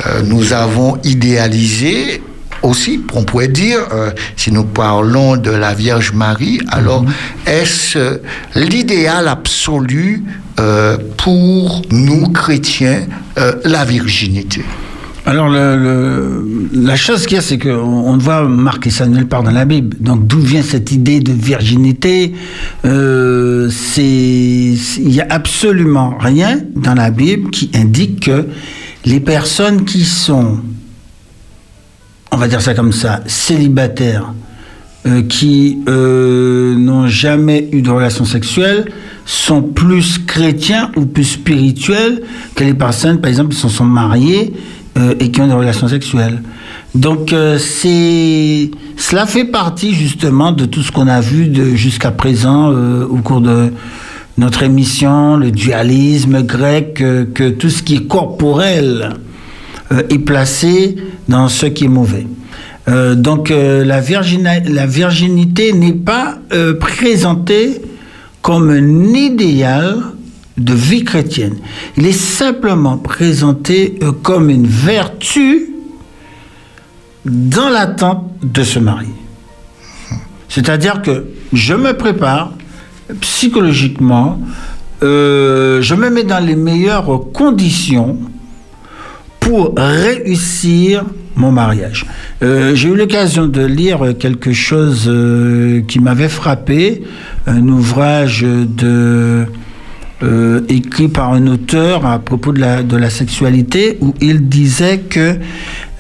euh, 0.07 0.23
nous 0.25 0.53
avons 0.53 0.99
idéalisée 1.03 2.23
aussi, 2.63 3.03
on 3.13 3.25
pourrait 3.25 3.49
dire, 3.49 3.81
euh, 3.93 4.13
si 4.37 4.53
nous 4.53 4.63
parlons 4.65 5.37
de 5.37 5.51
la 5.51 5.75
Vierge 5.75 6.13
Marie, 6.13 6.61
alors 6.71 7.05
est-ce 7.45 7.99
euh, 7.99 8.19
l'idéal 8.55 9.27
absolu 9.27 10.23
euh, 10.61 10.97
pour 11.23 11.83
nous 11.93 12.29
chrétiens, 12.29 13.07
euh, 13.39 13.55
la 13.65 13.85
virginité 13.85 14.65
Alors, 15.25 15.49
la 15.49 16.97
chose 16.97 17.27
qu'il 17.27 17.37
y 17.37 17.39
a, 17.39 17.43
c'est 17.43 17.59
qu'on 17.59 17.71
on 17.71 18.19
voit 18.19 18.43
marquer 18.49 18.91
ça 18.91 19.07
nulle 19.07 19.29
part 19.29 19.45
dans 19.45 19.53
la 19.53 19.65
Bible. 19.65 19.97
Donc, 20.01 20.27
d'où 20.27 20.41
vient 20.41 20.63
cette 20.63 20.91
idée 20.91 21.21
de 21.21 21.33
virginité 21.33 22.35
Euh, 22.85 23.71
Il 23.97 24.77
n'y 25.07 25.21
a 25.21 25.27
absolument 25.31 26.19
rien 26.19 26.59
dans 26.75 26.95
la 26.95 27.13
Bible 27.13 27.51
qui 27.51 27.71
indique 27.73 28.25
que 28.27 28.47
les 29.05 29.21
personnes 29.21 29.85
qui 29.85 30.05
sont, 30.05 30.59
on 32.33 32.37
va 32.37 32.49
dire 32.49 32.61
ça 32.61 32.75
comme 32.75 32.93
ça, 32.93 33.21
célibataires, 33.27 34.35
euh, 35.07 35.23
qui 35.23 35.79
n'ont 35.87 37.07
jamais 37.07 37.69
eu 37.71 37.81
de 37.83 37.91
relation 37.91 38.25
sexuelle 38.25 38.87
sont 39.25 39.63
plus 39.63 40.19
chrétiens 40.19 40.91
ou 40.97 41.07
plus 41.07 41.25
spirituels 41.25 42.23
que 42.55 42.65
les 42.65 42.75
personnes, 42.75 43.21
par 43.21 43.29
exemple, 43.29 43.55
qui 43.55 43.61
se 43.61 43.69
sont 43.69 43.85
mariées 43.85 44.53
euh, 44.99 45.15
et 45.21 45.31
qui 45.31 45.41
ont 45.41 45.47
des 45.47 45.55
relations 45.55 45.89
sexuelles. 45.89 46.43
Donc, 46.95 47.33
euh, 47.33 47.59
c'est, 47.59 48.71
cela 48.97 49.27
fait 49.27 49.45
partie 49.45 49.95
justement 49.95 50.53
de 50.53 50.67
tout 50.67 50.83
ce 50.83 50.93
qu'on 50.93 51.09
a 51.09 51.21
vu 51.21 51.51
jusqu'à 51.77 52.11
présent 52.11 52.71
euh, 52.71 53.07
au 53.07 53.17
cours 53.19 53.41
de 53.41 53.73
notre 54.39 54.63
émission, 54.63 55.37
le 55.37 55.51
dualisme 55.51 56.43
grec, 56.43 56.95
que 56.95 57.51
tout 57.51 57.71
ce 57.71 57.83
qui 57.83 57.97
est 57.97 58.07
corporel 58.07 59.11
est 60.09 60.19
placé 60.19 60.97
dans 61.29 61.49
ce 61.49 61.67
qui 61.67 61.85
est 61.85 61.89
mauvais. 61.89 62.27
Donc 62.87 63.51
la, 63.51 64.01
virginité 64.01 65.75
n'est 65.75 65.93
pas 65.93 66.39
présentée 66.81 67.83
comme 68.43 68.71
un 68.71 69.15
idéal 69.15 70.03
de 70.59 70.75
vie 70.75 71.05
chrétienne. 71.05 71.57
Il 71.97 72.07
est 72.07 72.13
simplement 72.13 72.99
présenté 72.99 73.99
euh, 74.03 74.13
comme 74.13 74.51
une 74.51 74.67
vertu 74.67 75.71
dans 77.25 77.69
l'attente 77.69 78.31
de 78.43 78.63
se 78.63 78.79
marier. 78.79 79.15
C'est-à-dire 80.49 81.01
que 81.01 81.29
je 81.53 81.75
me 81.75 81.97
prépare 81.97 82.53
psychologiquement, 83.21 84.41
euh, 85.03 85.81
je 85.81 85.95
me 85.95 86.11
mets 86.11 86.25
dans 86.25 86.45
les 86.45 86.57
meilleures 86.57 87.23
conditions 87.33 88.19
pour 89.41 89.75
réussir 89.77 91.05
mon 91.37 91.53
mariage. 91.53 92.07
Euh, 92.43 92.75
J'ai 92.75 92.89
eu 92.89 92.97
l'occasion 92.97 93.47
de 93.47 93.65
lire 93.65 94.15
quelque 94.19 94.53
chose 94.53 95.07
euh, 95.09 95.81
qui 95.83 96.01
m'avait 96.01 96.29
frappé, 96.29 97.03
un 97.47 97.67
ouvrage 97.69 98.45
euh, 98.45 99.47
écrit 100.69 101.09
par 101.09 101.33
un 101.33 101.47
auteur 101.47 102.07
à 102.07 102.19
propos 102.19 102.53
de 102.53 102.61
la, 102.61 102.83
de 102.83 102.97
la 102.97 103.11
sexualité, 103.11 103.99
où 104.01 104.15
il 104.21 104.49
disait 104.49 104.99
que 104.99 105.37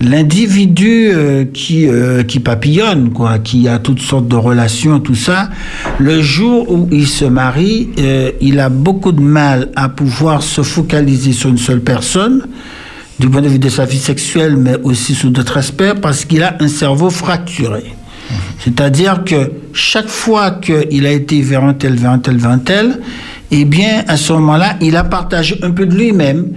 l'individu 0.00 1.10
qui, 1.52 1.88
qui 2.28 2.40
papillonne, 2.40 3.10
quoi, 3.10 3.38
qui 3.38 3.68
a 3.68 3.78
toutes 3.78 4.00
sortes 4.00 4.28
de 4.28 4.36
relations, 4.36 5.00
tout 5.00 5.14
ça, 5.16 5.50
le 5.98 6.20
jour 6.22 6.70
où 6.70 6.88
il 6.92 7.06
se 7.08 7.24
marie, 7.24 7.90
il 8.40 8.60
a 8.60 8.68
beaucoup 8.68 9.12
de 9.12 9.20
mal 9.20 9.70
à 9.74 9.88
pouvoir 9.88 10.42
se 10.42 10.62
focaliser 10.62 11.32
sur 11.32 11.50
une 11.50 11.58
seule 11.58 11.80
personne, 11.80 12.46
du 13.18 13.28
point 13.28 13.42
de 13.42 13.48
vue 13.48 13.58
de 13.58 13.68
sa 13.68 13.84
vie 13.84 13.98
sexuelle, 13.98 14.56
mais 14.56 14.76
aussi 14.82 15.14
sous 15.14 15.30
d'autres 15.30 15.56
aspects, 15.56 15.94
parce 16.00 16.24
qu'il 16.24 16.42
a 16.42 16.56
un 16.60 16.68
cerveau 16.68 17.10
fracturé. 17.10 17.84
C'est-à-dire 18.58 19.24
que 19.24 19.52
chaque 19.72 20.08
fois 20.08 20.52
qu'il 20.52 21.06
a 21.06 21.10
été 21.10 21.42
vers 21.42 21.64
un 21.64 21.74
tel, 21.74 21.94
vers 21.94 22.10
un 22.12 22.18
tel, 22.18 22.36
vers 22.36 22.50
un 22.50 22.58
tel, 22.58 23.00
eh 23.50 23.64
bien, 23.64 24.04
à 24.08 24.16
ce 24.16 24.32
moment-là, 24.32 24.76
il 24.80 24.96
a 24.96 25.04
partagé 25.04 25.58
un 25.62 25.70
peu 25.70 25.84
de 25.86 25.94
lui-même, 25.94 26.48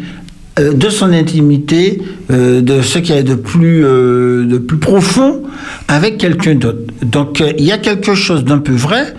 euh, 0.59 0.71
de 0.73 0.89
son 0.89 1.11
intimité, 1.11 2.01
euh, 2.31 2.61
de 2.61 2.81
ce 2.81 2.99
qu'il 2.99 3.15
y 3.15 3.17
a 3.17 3.23
de 3.23 3.35
plus, 3.35 3.83
euh, 3.83 4.45
de 4.45 4.57
plus 4.57 4.77
profond 4.77 5.41
avec 5.89 6.17
quelqu'un 6.17 6.55
d'autre. 6.55 6.79
Donc, 7.03 7.43
il 7.57 7.65
y 7.65 7.73
a 7.73 7.77
quelque 7.77 8.15
chose 8.15 8.45
d'un 8.45 8.59
peu 8.59 8.71
vrai, 8.71 9.13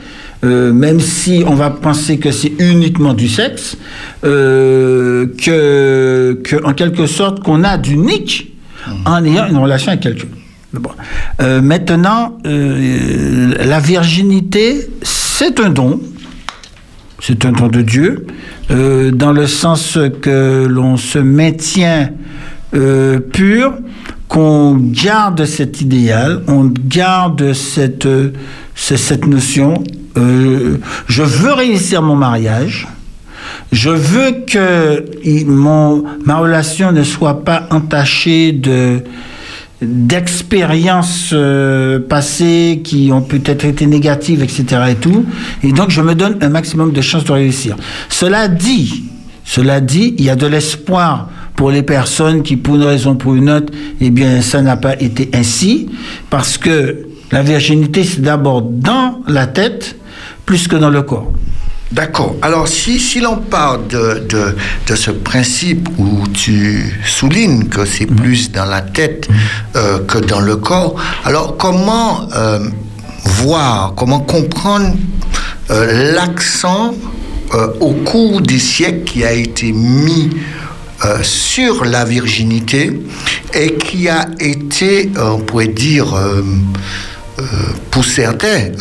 euh, 0.46 0.72
même 0.72 1.00
si 1.00 1.42
on 1.46 1.54
va 1.54 1.70
penser 1.70 2.18
que 2.18 2.30
c'est 2.30 2.52
uniquement 2.58 3.12
du 3.14 3.28
sexe, 3.28 3.76
euh, 4.24 5.26
que, 5.42 6.64
en 6.64 6.72
quelque 6.72 7.06
sorte, 7.06 7.40
qu'on 7.42 7.64
a 7.64 7.76
d'unique 7.76 8.52
en 9.04 9.24
ayant 9.24 9.46
une 9.48 9.58
relation 9.58 9.88
avec 9.92 10.02
quelqu'un. 10.02 10.28
Euh, 11.40 11.60
maintenant, 11.62 12.38
euh, 12.46 13.54
la 13.64 13.80
virginité, 13.80 14.88
c'est 15.02 15.58
un 15.60 15.70
don. 15.70 16.00
C'est 17.20 17.44
un 17.44 17.52
don 17.52 17.68
de 17.68 17.80
Dieu, 17.82 18.26
dans 18.68 19.32
le 19.32 19.46
sens 19.46 19.98
que 20.20 20.66
l'on 20.68 20.96
se 20.98 21.18
maintient 21.18 22.10
pur, 23.32 23.72
qu'on 24.28 24.74
garde 24.76 25.44
cet 25.46 25.80
idéal, 25.80 26.42
on 26.46 26.64
garde 26.88 27.52
cette, 27.54 28.06
ce- 28.74 28.96
cette 28.96 29.26
notion. 29.26 29.82
Euh, 30.16 30.78
je 31.06 31.22
veux 31.22 31.52
réussir 31.52 32.02
mon 32.02 32.16
mariage. 32.16 32.88
Je 33.72 33.90
veux 33.90 34.44
que 34.46 35.04
mon, 35.46 36.04
ma 36.24 36.36
relation 36.36 36.92
ne 36.92 37.02
soit 37.02 37.44
pas 37.44 37.66
entachée 37.70 38.52
de 38.52 39.02
d'expériences 39.82 41.30
euh, 41.34 42.00
passées 42.00 42.80
qui 42.82 43.10
ont 43.12 43.20
peut-être 43.20 43.66
été 43.66 43.86
négatives, 43.86 44.42
etc. 44.42 44.64
et 44.90 44.94
tout. 44.94 45.26
Et 45.62 45.72
donc, 45.72 45.90
je 45.90 46.00
me 46.00 46.14
donne 46.14 46.38
un 46.40 46.48
maximum 46.48 46.92
de 46.92 47.00
chances 47.02 47.24
de 47.24 47.32
réussir. 47.32 47.76
Cela 48.08 48.48
dit, 48.48 49.04
cela 49.44 49.80
dit, 49.80 50.14
il 50.16 50.24
y 50.24 50.30
a 50.30 50.36
de 50.36 50.46
l'espoir 50.46 51.28
pour 51.56 51.70
les 51.70 51.82
personnes 51.82 52.42
qui, 52.42 52.56
pour 52.56 52.76
une 52.76 52.84
raison 52.84 53.12
ou 53.12 53.14
pour 53.16 53.34
une 53.34 53.50
autre, 53.50 53.72
eh 54.00 54.10
bien, 54.10 54.40
ça 54.40 54.62
n'a 54.62 54.76
pas 54.76 54.98
été 55.00 55.30
ainsi, 55.34 55.88
parce 56.30 56.56
que 56.56 57.06
la 57.32 57.42
virginité, 57.42 58.04
c'est 58.04 58.22
d'abord 58.22 58.62
dans 58.62 59.20
la 59.26 59.46
tête 59.46 59.96
plus 60.46 60.68
que 60.68 60.76
dans 60.76 60.90
le 60.90 61.02
corps. 61.02 61.32
D'accord. 61.92 62.34
Alors, 62.42 62.66
si, 62.66 62.98
si 62.98 63.20
l'on 63.20 63.36
parle 63.36 63.86
de, 63.86 64.26
de, 64.28 64.56
de 64.88 64.94
ce 64.96 65.12
principe 65.12 65.88
où 65.98 66.26
tu 66.28 67.00
soulignes 67.04 67.64
que 67.68 67.84
c'est 67.84 68.06
plus 68.06 68.50
dans 68.50 68.64
la 68.64 68.80
tête 68.80 69.28
euh, 69.76 70.00
que 70.00 70.18
dans 70.18 70.40
le 70.40 70.56
corps, 70.56 70.96
alors 71.24 71.56
comment 71.56 72.28
euh, 72.34 72.58
voir, 73.24 73.94
comment 73.96 74.20
comprendre 74.20 74.94
euh, 75.70 76.14
l'accent 76.14 76.94
au 77.80 77.92
cours 77.92 78.40
des 78.40 78.58
siècles 78.58 79.04
qui 79.04 79.24
a 79.24 79.32
été 79.32 79.70
mis 79.70 80.30
euh, 81.04 81.18
sur 81.22 81.84
la 81.84 82.04
virginité 82.04 83.00
et 83.54 83.74
qui 83.76 84.08
a 84.08 84.26
été, 84.40 85.12
euh, 85.16 85.30
on 85.30 85.38
pourrait 85.38 85.68
dire, 85.68 86.12
euh, 86.14 86.42
pour 87.92 88.04
certains, 88.04 88.72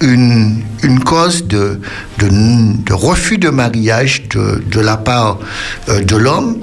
une, 0.00 0.62
une 0.82 1.00
cause 1.00 1.44
de, 1.46 1.80
de, 2.18 2.92
refus 2.92 3.38
de 3.38 3.48
mariage 3.50 4.28
de, 4.30 4.62
de 4.70 4.80
la 4.80 4.96
part 4.96 5.38
euh, 5.88 6.00
de 6.02 6.16
l'homme. 6.16 6.58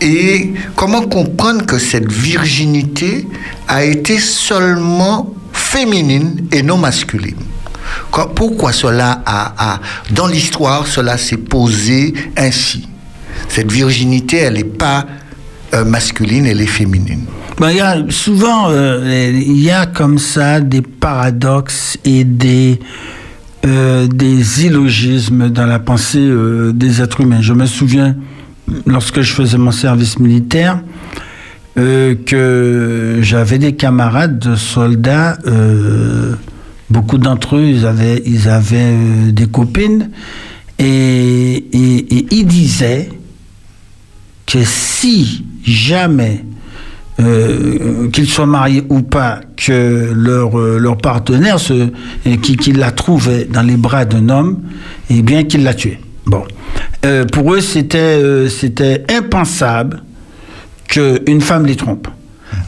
Et 0.00 0.52
comment 0.76 1.02
comprendre 1.02 1.66
que 1.66 1.78
cette 1.78 2.10
virginité 2.10 3.26
a 3.66 3.84
été 3.84 4.18
seulement 4.18 5.34
féminine 5.52 6.46
et 6.52 6.62
non 6.62 6.76
masculine? 6.76 7.34
Quoi- 8.12 8.32
Pourquoi 8.34 8.72
cela 8.72 9.22
a, 9.26 9.72
a 9.74 9.80
dans 10.10 10.26
l'histoire, 10.28 10.86
cela 10.86 11.18
s'est 11.18 11.36
posé 11.36 12.14
ainsi? 12.36 12.88
Cette 13.48 13.72
virginité, 13.72 14.36
elle 14.38 14.54
n'est 14.54 14.64
pas 14.64 15.06
euh, 15.74 15.84
masculine, 15.84 16.46
elle 16.46 16.60
est 16.60 16.66
féminine. 16.66 17.24
Ben, 17.58 17.72
y 17.72 17.80
a 17.80 17.96
souvent, 18.10 18.70
euh, 18.70 19.32
il 19.34 19.60
y 19.60 19.70
a 19.70 19.86
comme 19.86 20.18
ça 20.18 20.60
des 20.60 20.80
paradoxes 20.80 21.98
et 22.04 22.22
des, 22.22 22.78
euh, 23.66 24.06
des 24.06 24.66
illogismes 24.66 25.48
dans 25.50 25.66
la 25.66 25.80
pensée 25.80 26.20
euh, 26.20 26.72
des 26.72 27.02
êtres 27.02 27.20
humains. 27.20 27.40
Je 27.40 27.52
me 27.52 27.66
souviens, 27.66 28.14
lorsque 28.86 29.22
je 29.22 29.32
faisais 29.32 29.58
mon 29.58 29.72
service 29.72 30.18
militaire, 30.18 30.80
que 31.74 33.20
j'avais 33.22 33.58
des 33.58 33.76
camarades 33.76 34.40
de 34.40 34.56
soldats 34.56 35.38
beaucoup 36.90 37.18
d'entre 37.18 37.54
eux, 37.54 37.62
ils 37.62 37.86
avaient, 37.86 38.20
ils 38.26 38.48
avaient 38.48 38.96
des 39.30 39.46
copines, 39.46 40.10
et, 40.80 40.84
et, 40.84 42.16
et 42.16 42.26
ils 42.32 42.46
disaient 42.46 43.10
que 44.44 44.58
si 44.64 45.44
jamais 45.72 46.44
euh, 47.20 48.08
qu'ils 48.10 48.28
soient 48.28 48.46
mariés 48.46 48.84
ou 48.88 49.02
pas, 49.02 49.40
que 49.56 50.12
leur, 50.14 50.56
euh, 50.56 50.78
leur 50.78 50.98
partenaire, 50.98 51.58
se, 51.58 51.72
euh, 51.72 52.36
qui, 52.40 52.56
qui 52.56 52.70
la 52.70 52.92
trouvait 52.92 53.44
dans 53.44 53.62
les 53.62 53.76
bras 53.76 54.04
d'un 54.04 54.28
homme, 54.28 54.60
et 55.10 55.22
bien 55.22 55.42
qu'il 55.42 55.64
la 55.64 55.74
tuait. 55.74 55.98
Bon. 56.26 56.44
Pour 57.32 57.54
eux, 57.54 57.60
c'était 57.60 59.04
impensable 59.08 60.02
qu'une 60.86 61.40
femme 61.40 61.66
les 61.66 61.74
trompe. 61.74 62.06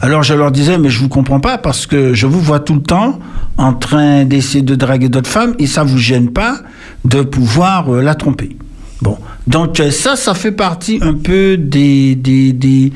Alors 0.01 0.23
je 0.23 0.33
leur 0.33 0.51
disais, 0.51 0.77
mais 0.77 0.89
je 0.89 0.99
vous 0.99 1.09
comprends 1.09 1.39
pas 1.39 1.57
parce 1.57 1.85
que 1.85 2.13
je 2.13 2.27
vous 2.27 2.39
vois 2.39 2.59
tout 2.59 2.73
le 2.73 2.81
temps 2.81 3.19
en 3.57 3.73
train 3.73 4.25
d'essayer 4.25 4.63
de 4.63 4.75
draguer 4.75 5.09
d'autres 5.09 5.29
femmes 5.29 5.53
et 5.59 5.67
ça 5.67 5.83
vous 5.83 5.97
gêne 5.97 6.31
pas 6.31 6.59
de 7.05 7.21
pouvoir 7.21 7.89
la 7.89 8.15
tromper. 8.15 8.57
Bon, 9.01 9.17
donc 9.47 9.79
euh, 9.79 9.91
ça, 9.91 10.15
ça 10.15 10.33
fait 10.33 10.51
partie 10.51 10.99
un 11.01 11.13
peu 11.13 11.57
des 11.57 12.15
des 12.15 12.53
des, 12.53 12.91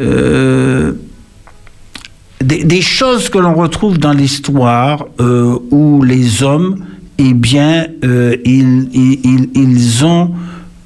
euh, 0.00 0.92
des, 2.42 2.80
choses 2.80 3.28
que 3.28 3.38
l'on 3.38 3.54
retrouve 3.54 3.98
dans 3.98 4.12
l'histoire 4.12 5.06
euh, 5.20 5.58
où 5.70 6.02
les 6.02 6.42
hommes, 6.42 6.84
eh 7.18 7.34
bien, 7.34 7.86
ils, 8.02 8.88
ils, 8.94 9.50
ils- 9.54 10.04
ont 10.04 10.30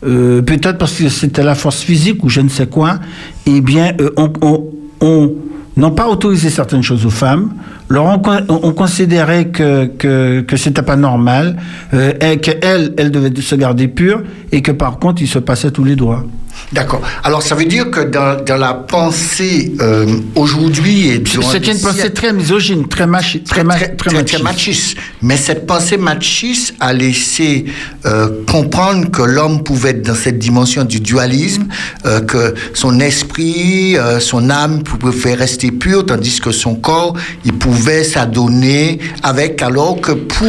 peut-être 0.01 0.79
parce 0.79 0.95
que 0.95 1.09
c'était 1.09 1.45
la 1.45 1.55
force 1.55 1.81
physique 1.83 2.25
ou 2.25 2.29
je 2.29 2.41
ne 2.41 2.49
sais 2.49 2.67
quoi, 2.67 2.99
eh 3.47 3.61
bien, 3.61 3.93
on 4.17 5.33
n'ont 5.77 5.91
pas 5.93 6.09
autorisé 6.09 6.51
certaines 6.51 6.83
choses 6.83 7.07
aux 7.07 7.11
femmes. 7.11 7.55
Leur 7.89 8.05
on, 8.07 8.19
con- 8.19 8.45
on 8.49 8.73
considérait 8.73 9.47
que, 9.49 9.87
que, 9.87 10.57
c'était 10.57 10.83
pas 10.83 10.97
normal, 10.97 11.57
euh, 11.93 12.13
qu'elle, 12.37 12.95
elle 12.97 13.11
devait 13.11 13.33
se 13.41 13.55
garder 13.55 13.89
pure, 13.89 14.23
et 14.53 14.63
que 14.63 14.73
par 14.73 14.99
contre, 14.99 15.23
il 15.23 15.29
se 15.29 15.39
passait 15.39 15.71
tous 15.71 15.85
les 15.85 15.97
droits. 15.97 16.25
D'accord. 16.73 17.03
Alors, 17.23 17.43
ça 17.43 17.55
veut 17.55 17.67
dire 17.67 17.91
que 17.91 18.01
dans, 18.01 18.43
dans 18.43 18.57
la 18.57 18.75
pensée 18.75 19.73
euh, 19.81 20.07
aujourd'hui 20.35 21.09
et 21.09 21.19
des 21.19 21.31
une 21.73 21.81
pensée 21.81 22.13
très 22.13 22.33
misogyne, 22.33 22.89
très, 22.89 23.07
machi, 23.07 23.43
très, 23.43 23.63
ma- 23.63 23.75
très, 23.77 23.95
très, 23.95 24.13
machiste. 24.13 24.43
machiste. 24.43 24.97
Mais 25.23 25.37
cette 25.37 25.67
pensée 25.67 25.97
machiste 25.97 26.75
a 26.81 26.93
laissé 26.93 27.67
euh, 28.07 28.29
comprendre 28.51 29.11
que 29.11 29.23
l'homme 29.23 29.63
pouvait 29.63 29.91
être 29.91 30.03
dans 30.03 30.15
cette 30.15 30.39
dimension 30.39 30.85
du 30.85 31.01
dualisme, 31.01 31.67
euh, 32.07 32.21
que 32.21 32.55
son 32.73 32.99
esprit, 33.01 33.97
son 34.19 34.51
âme 34.51 34.83
pouvait 34.83 35.35
rester 35.35 35.71
pur, 35.71 36.05
tandis 36.07 36.41
que 36.41 36.51
son 36.51 36.75
corps, 36.75 37.15
il 37.45 37.53
pouvait 37.53 38.03
s'adonner 38.05 38.99
avec, 39.23 39.63
alors 39.63 40.01
que 40.01 40.13
pour 40.13 40.49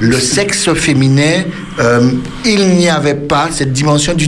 le 0.00 0.18
sexe 0.20 0.72
féminin, 0.74 1.42
il 2.44 2.68
n'y 2.76 2.88
avait 2.88 3.14
pas 3.14 3.48
cette 3.52 3.72
dimension 3.72 4.14
du 4.14 4.26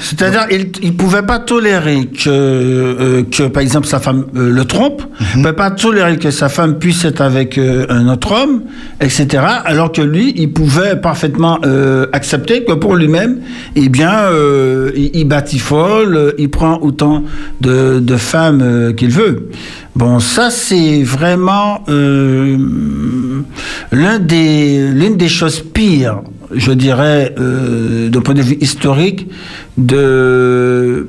C'est-à-dire, 0.00 0.46
il 0.50 0.88
ne 0.88 0.96
pouvait 0.96 1.22
pas 1.22 1.38
tolérer 1.38 2.06
que, 2.06 2.28
euh, 2.28 3.22
que, 3.24 3.44
par 3.44 3.62
exemple, 3.62 3.86
sa 3.86 4.00
femme 4.00 4.26
euh, 4.36 4.50
le 4.50 4.64
trompe, 4.64 5.02
il 5.20 5.38
ne 5.38 5.42
pouvait 5.42 5.56
pas 5.56 5.70
tolérer 5.70 6.18
que 6.18 6.30
sa 6.30 6.48
femme 6.48 6.78
puisse 6.78 7.04
être 7.04 7.20
avec 7.20 7.58
euh, 7.58 7.86
un 7.88 8.08
autre 8.08 8.32
homme, 8.32 8.62
etc. 9.00 9.44
Alors 9.64 9.92
que 9.92 10.02
lui, 10.02 10.32
il 10.36 10.52
pouvait 10.52 10.96
parfaitement 10.96 11.58
euh, 11.64 12.06
accepter 12.12 12.64
que 12.64 12.72
pour 12.72 12.96
lui-même, 12.96 13.40
eh 13.76 13.88
bien, 13.88 14.12
euh, 14.12 14.90
il, 14.94 15.10
il 15.14 15.24
batifole, 15.24 16.16
euh, 16.16 16.32
il 16.38 16.50
prend 16.50 16.78
autant 16.80 17.24
de, 17.60 17.98
de 18.00 18.16
femmes 18.16 18.60
euh, 18.62 18.92
qu'il 18.92 19.10
veut. 19.10 19.48
Bon, 19.94 20.20
ça, 20.20 20.50
c'est 20.50 21.02
vraiment 21.02 21.84
euh, 21.90 22.56
des, 24.20 24.88
l'une 24.88 25.16
des 25.16 25.28
choses 25.28 25.60
pires, 25.60 26.22
je 26.54 26.72
dirais, 26.72 27.34
euh, 27.38 28.08
d'un 28.08 28.20
point 28.20 28.34
de 28.34 28.42
vue 28.42 28.58
historique, 28.60 29.28
de 29.76 31.08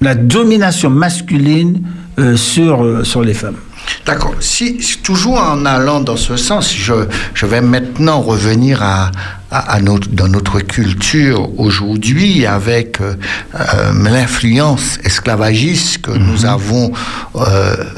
la 0.00 0.14
domination 0.14 0.90
masculine 0.90 1.82
euh, 2.18 2.36
sur, 2.36 2.82
euh, 2.82 3.04
sur 3.04 3.22
les 3.22 3.34
femmes. 3.34 3.56
D'accord. 4.04 4.34
Si, 4.40 4.78
toujours 5.02 5.38
en 5.40 5.64
allant 5.66 6.00
dans 6.00 6.16
ce 6.16 6.36
sens, 6.36 6.72
je, 6.74 6.94
je 7.34 7.46
vais 7.46 7.60
maintenant 7.60 8.20
revenir 8.20 8.82
à, 8.82 9.10
à, 9.50 9.74
à 9.74 9.80
notre, 9.80 10.08
dans 10.08 10.28
notre 10.28 10.60
culture 10.60 11.48
aujourd'hui 11.58 12.46
avec 12.46 13.00
euh, 13.00 13.14
euh, 13.54 13.92
l'influence 14.04 14.98
esclavagiste 15.04 16.02
que 16.02 16.12
nous 16.12 16.46
avons 16.46 16.92
euh, 17.36 17.40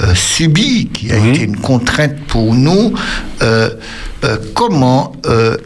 euh, 0.00 0.14
subie, 0.14 0.88
qui 0.92 1.12
a 1.12 1.16
Oui. 1.18 1.30
été 1.30 1.42
une 1.42 1.56
contrainte 1.56 2.16
pour 2.28 2.54
nous. 2.54 2.94
Euh, 3.42 3.70
comment 4.54 5.12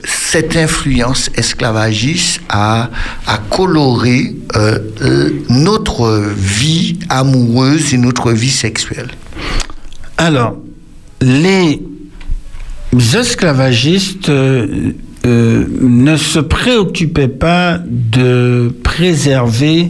cette 0.05 0.57
influence 0.57 1.31
esclavagiste 1.37 2.41
a, 2.51 2.91
a 3.27 3.39
coloré 3.49 4.35
notre 5.49 6.23
vie 6.37 6.99
amoureuse 7.09 7.95
et 7.95 7.99
notre 7.99 8.33
vie 8.33 8.51
sexuelle? 8.51 9.09
Alors, 10.23 10.55
les 11.21 11.81
esclavagistes 13.19 14.29
euh, 14.29 14.93
euh, 15.27 15.65
ne 15.81 16.17
se 16.17 16.39
préoccupaient 16.39 17.27
pas 17.27 17.79
de 17.85 18.73
préserver, 18.85 19.89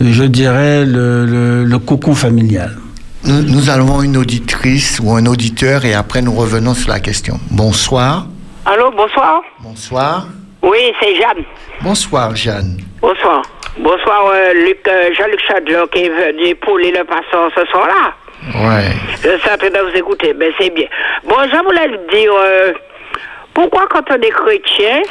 euh, 0.00 0.06
je 0.10 0.24
dirais, 0.24 0.86
le, 0.86 1.26
le- 1.26 1.64
le 1.64 1.78
cocon 1.78 2.14
familial. 2.14 2.78
Nous, 3.24 3.42
nous 3.42 3.68
avons 3.68 4.00
une 4.02 4.16
auditrice 4.16 5.00
ou 5.02 5.10
un 5.12 5.26
auditeur 5.26 5.84
et 5.84 5.92
après 5.92 6.22
nous 6.22 6.32
revenons 6.32 6.72
sur 6.72 6.88
la 6.88 7.00
question. 7.00 7.38
Bonsoir. 7.50 8.26
Allô, 8.64 8.90
bonsoir. 8.96 9.42
Bonsoir. 9.62 10.28
Oui, 10.62 10.78
c'est 10.98 11.14
Jeanne. 11.16 11.44
Bonsoir, 11.82 12.34
Jeanne. 12.34 12.78
Bonsoir. 13.02 13.42
Bonsoir, 13.78 14.20
euh, 14.32 14.54
Luc, 14.66 14.78
euh, 14.88 15.10
Jean-Luc 15.16 15.40
Chadler 15.46 15.82
qui 15.92 15.98
est 16.04 16.08
venu 16.08 16.46
épauler 16.48 16.90
le 16.90 17.04
passant 17.04 17.50
ce 17.54 17.66
soir-là. 17.70 18.14
Ouais. 18.46 18.92
Je 19.22 19.38
suis 19.38 19.50
en 19.50 19.56
train 19.56 19.70
de 19.70 19.90
vous 19.90 19.96
écouter, 19.96 20.34
mais 20.36 20.50
c'est 20.58 20.70
bien. 20.70 20.86
Bon, 21.24 21.36
je 21.50 21.64
voulais 21.64 21.88
vous 21.88 22.16
dire, 22.16 22.32
euh, 22.32 22.72
pourquoi 23.54 23.86
quand 23.90 24.04
on 24.10 24.20
est 24.20 24.30
chrétien 24.30 25.02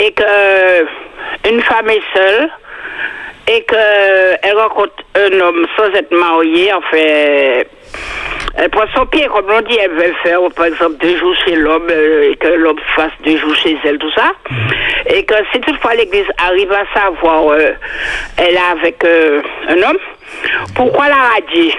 et 0.00 0.12
que 0.12 0.22
euh, 0.22 0.84
une 1.48 1.60
femme 1.62 1.90
est 1.90 2.02
seule 2.14 2.50
et 3.48 3.64
qu'elle 3.64 4.56
rencontre 4.56 4.94
un 5.16 5.40
homme 5.40 5.66
sans 5.76 5.90
être 5.92 6.12
mariée, 6.12 6.72
enfin, 6.72 7.64
elle 8.56 8.70
prend 8.70 8.84
son 8.94 9.04
pied, 9.06 9.26
comme 9.26 9.50
on 9.50 9.60
dit, 9.62 9.76
elle 9.82 9.90
veut 9.90 10.14
faire, 10.22 10.38
par 10.54 10.66
exemple, 10.66 10.96
deux 11.00 11.16
jours 11.18 11.34
chez 11.44 11.56
l'homme 11.56 11.88
euh, 11.90 12.30
et 12.30 12.36
que 12.36 12.46
l'homme 12.46 12.78
fasse 12.94 13.10
deux 13.24 13.36
jours 13.36 13.54
chez 13.56 13.76
elle, 13.84 13.98
tout 13.98 14.12
ça. 14.12 14.32
Et 15.06 15.24
que 15.24 15.34
si 15.52 15.60
toutefois 15.60 15.94
l'Église 15.94 16.26
arrive 16.38 16.72
à 16.72 16.84
savoir, 16.94 17.48
euh, 17.48 17.72
elle 18.36 18.54
est 18.54 18.70
avec 18.70 19.04
euh, 19.04 19.42
un 19.68 19.82
homme, 19.82 19.98
pourquoi 20.76 21.08
la 21.08 21.16
radier 21.16 21.74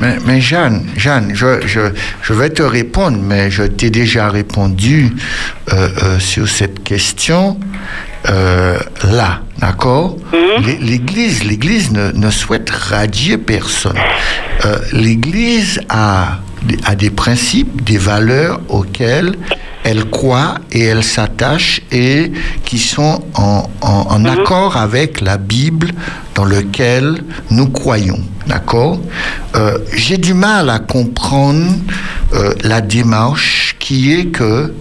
Mais, 0.00 0.16
mais 0.26 0.40
Jeanne, 0.40 0.86
Jeanne, 0.96 1.32
je, 1.34 1.66
je, 1.66 1.80
je 2.22 2.32
vais 2.32 2.50
te 2.50 2.62
répondre, 2.62 3.18
mais 3.20 3.50
je 3.50 3.64
t'ai 3.64 3.90
déjà 3.90 4.28
répondu 4.28 5.12
euh, 5.72 5.88
euh, 6.02 6.18
sur 6.20 6.48
cette 6.48 6.82
question 6.84 7.58
euh, 8.28 8.78
là, 9.04 9.40
d'accord? 9.58 10.16
L'É- 10.64 10.78
L'Église, 10.80 11.44
l'Église 11.44 11.90
ne, 11.92 12.12
ne 12.12 12.30
souhaite 12.30 12.70
radier 12.70 13.38
personne. 13.38 13.96
L'Église 14.92 15.80
a, 15.88 16.38
a 16.84 16.94
des 16.94 17.10
principes, 17.10 17.82
des 17.84 17.98
valeurs 17.98 18.60
auxquelles 18.68 19.34
elle 19.88 20.04
croit 20.10 20.54
et 20.70 20.82
elle 20.84 21.02
s'attache 21.02 21.80
et 21.90 22.30
qui 22.64 22.78
sont 22.78 23.24
en, 23.34 23.68
en- 23.80 24.06
en 24.10 24.24
accord 24.26 24.76
avec 24.76 25.20
la 25.22 25.36
Bible 25.38 25.90
dans 26.34 26.44
lequel 26.44 27.22
nous 27.50 27.68
croyons. 27.68 28.20
D'accord? 28.46 29.00
Euh, 29.56 29.78
J'ai 29.94 30.18
du 30.18 30.34
mal 30.34 30.68
à 30.70 30.78
comprendre 30.78 31.72
euh, 32.34 32.52
la 32.62 32.80
démarche 32.80 33.76
qui 33.78 34.12
est 34.12 34.26
que 34.26 34.74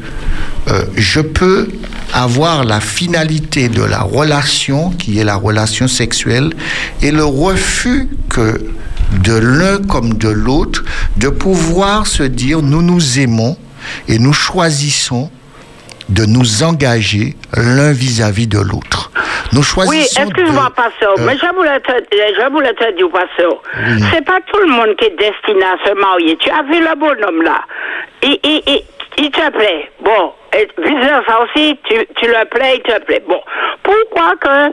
euh, 0.69 0.83
je 0.97 1.21
peux 1.21 1.69
avoir 2.13 2.65
la 2.65 2.81
finalité 2.81 3.69
de 3.69 3.83
la 3.83 4.01
relation, 4.01 4.89
qui 4.91 5.19
est 5.19 5.23
la 5.23 5.35
relation 5.35 5.87
sexuelle, 5.87 6.49
et 7.01 7.11
le 7.11 7.23
refus 7.23 8.09
que 8.29 8.65
de 9.23 9.33
l'un 9.33 9.77
comme 9.77 10.13
de 10.15 10.27
l'autre, 10.27 10.83
de 11.15 11.29
pouvoir 11.29 12.07
se 12.07 12.23
dire 12.23 12.61
nous 12.61 12.81
nous 12.81 13.19
aimons 13.19 13.55
et 14.07 14.19
nous 14.19 14.33
choisissons 14.33 15.29
de 16.09 16.25
nous 16.25 16.63
engager 16.63 17.35
l'un 17.55 17.91
vis-à-vis 17.91 18.47
de 18.47 18.59
l'autre. 18.59 19.11
Nous 19.51 19.61
choisissons 19.63 20.21
Oui, 20.21 20.27
excuse-moi, 20.27 20.69
de- 20.69 20.73
pasteur, 20.73 21.13
euh, 21.19 21.25
mais 21.25 21.37
je 21.37 21.53
voulais 21.55 21.79
te, 21.81 21.91
je 22.11 22.49
voulais 22.51 22.73
te 22.73 22.95
dire, 22.97 23.09
pasteur, 23.09 23.61
Oui. 23.87 24.03
c'est 24.13 24.23
pas 24.25 24.39
tout 24.47 24.59
le 24.59 24.67
monde 24.71 24.95
qui 24.97 25.05
est 25.05 25.17
destiné 25.17 25.63
à 25.65 25.77
se 25.85 25.93
marier. 25.99 26.37
Tu 26.37 26.49
as 26.49 26.63
vu 26.63 26.79
le 26.79 26.95
bonhomme 26.97 27.41
là? 27.43 27.61
Il, 28.23 28.39
il, 28.43 28.61
il, 28.67 28.81
il 29.17 29.31
te 29.31 29.49
plaît. 29.51 29.91
Bon, 30.03 30.31
et 30.53 30.67
vice 30.81 30.99
versa 31.05 31.41
aussi, 31.43 31.77
tu, 31.83 31.95
tu 32.15 32.25
le 32.27 32.45
plais, 32.49 32.77
il 32.77 32.83
te 32.83 33.03
plaît. 33.03 33.23
Bon, 33.27 33.41
pourquoi 33.83 34.33
que 34.39 34.71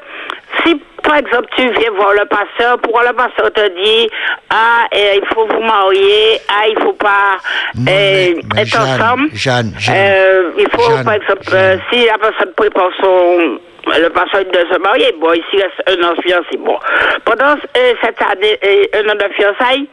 si 0.65 0.81
par 1.05 1.17
exemple, 1.17 1.47
tu 1.57 1.63
viens 1.71 1.91
voir 1.93 2.13
le 2.15 2.25
pasteur, 2.27 2.79
pour 2.79 3.01
le 3.01 3.13
pasteur 3.13 3.53
te 3.53 3.69
dit, 3.81 4.11
ah, 4.51 4.87
eh, 4.93 5.21
il 5.21 5.27
faut 5.35 5.47
vous 5.47 5.61
marier, 5.63 6.39
ah, 6.49 6.67
il 6.69 6.79
faut 6.83 6.93
pas 6.95 7.37
eh, 7.77 7.81
mais- 7.81 8.35
mais 8.55 8.63
être 8.63 8.69
Jeanne, 8.69 9.01
ensemble. 9.03 9.29
Jeanne, 9.35 9.73
Jeanne, 9.79 9.95
Euh, 9.97 10.51
il 10.59 10.69
faut, 10.71 10.91
Jeanne, 10.91 11.05
par 11.05 11.15
exemple, 11.15 11.43
euh, 11.53 11.77
si 11.93 12.05
la 12.07 12.19
personne 12.19 12.53
prépare 12.57 12.91
son 13.01 13.59
le 13.87 14.09
pasteur 14.09 14.41
de 14.47 14.73
se 14.73 14.79
marier, 14.79 15.15
bon, 15.21 15.31
ici 15.35 15.57
reste 15.61 15.83
un 15.87 16.03
an 16.09 16.15
de 16.15 16.23
fiançailles. 16.23 16.57
Bon, 16.59 16.79
pendant 17.27 17.55
euh, 17.77 17.93
cette 18.03 18.23
année, 18.23 18.59
euh, 18.65 18.85
un 18.95 19.11
an 19.11 19.15
de 19.15 19.29
fiançailles, 19.35 19.87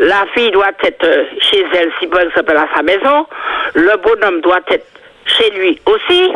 la 0.00 0.24
fille 0.34 0.50
doit 0.50 0.70
être 0.82 1.04
euh, 1.04 1.22
chez 1.40 1.64
elle, 1.72 1.92
si 2.00 2.08
par 2.08 2.22
exemple 2.22 2.56
à 2.56 2.66
sa 2.74 2.82
maison, 2.82 3.26
le 3.74 3.96
bonhomme 3.98 4.40
doit 4.40 4.58
être 4.72 4.86
chez 5.26 5.50
lui 5.50 5.80
aussi. 5.86 6.32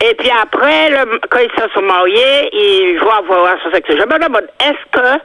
Et 0.00 0.14
puis 0.18 0.30
après, 0.42 0.90
le- 0.90 1.18
quand 1.30 1.38
ils 1.40 1.60
se 1.62 1.68
sont 1.74 1.82
mariés, 1.82 2.48
ils 2.52 2.98
vont 3.00 3.10
avoir 3.10 3.54
un 3.54 3.72
sexuelle. 3.72 3.98
Je 4.00 4.06
me 4.14 4.22
demande, 4.24 4.46
est-ce 4.60 4.84
que 4.92 5.20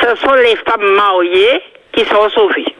ce 0.00 0.20
sont 0.20 0.32
les 0.34 0.56
femmes 0.68 0.94
mariées 0.96 1.60
qui 1.92 2.00
sont 2.04 2.28
sauvées? 2.34 2.74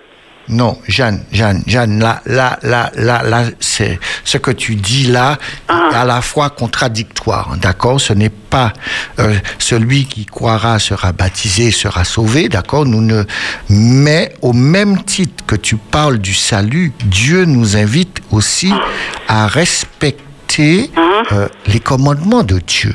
Non, 0.47 0.77
Jeanne, 0.87 1.25
Jeanne, 1.33 1.63
Jeanne, 1.67 2.01
là, 2.01 2.21
là, 2.27 2.59
là, 2.63 2.91
là, 2.97 3.23
là, 3.25 3.45
c'est 3.61 3.99
ce 4.25 4.37
que 4.37 4.51
tu 4.51 4.75
dis 4.75 5.05
là 5.07 5.39
Ah. 5.69 5.89
est 5.91 5.95
à 5.97 6.05
la 6.05 6.21
fois 6.21 6.51
contradictoire, 6.51 7.55
d'accord? 7.63 7.99
Ce 7.99 8.13
n'est 8.13 8.29
pas 8.29 8.75
euh, 9.21 9.33
celui 9.59 10.05
qui 10.05 10.27
croira 10.27 10.79
sera 10.79 11.13
baptisé 11.13 11.71
sera 11.71 12.05
sauvé, 12.05 12.51
d'accord? 12.51 12.85
Nous 12.85 13.01
ne, 13.01 13.23
mais 13.71 14.35
au 14.43 14.53
même 14.53 15.03
titre 15.05 15.47
que 15.47 15.57
tu 15.57 15.77
parles 15.79 16.19
du 16.19 16.35
salut, 16.35 16.93
Dieu 17.07 17.47
nous 17.47 17.79
invite 17.79 18.19
aussi 18.31 18.71
à 19.29 19.47
respecter 19.47 20.23
euh, 21.33 21.49
les 21.67 21.81
commandements 21.81 22.43
de 22.43 22.59
Dieu. 22.59 22.95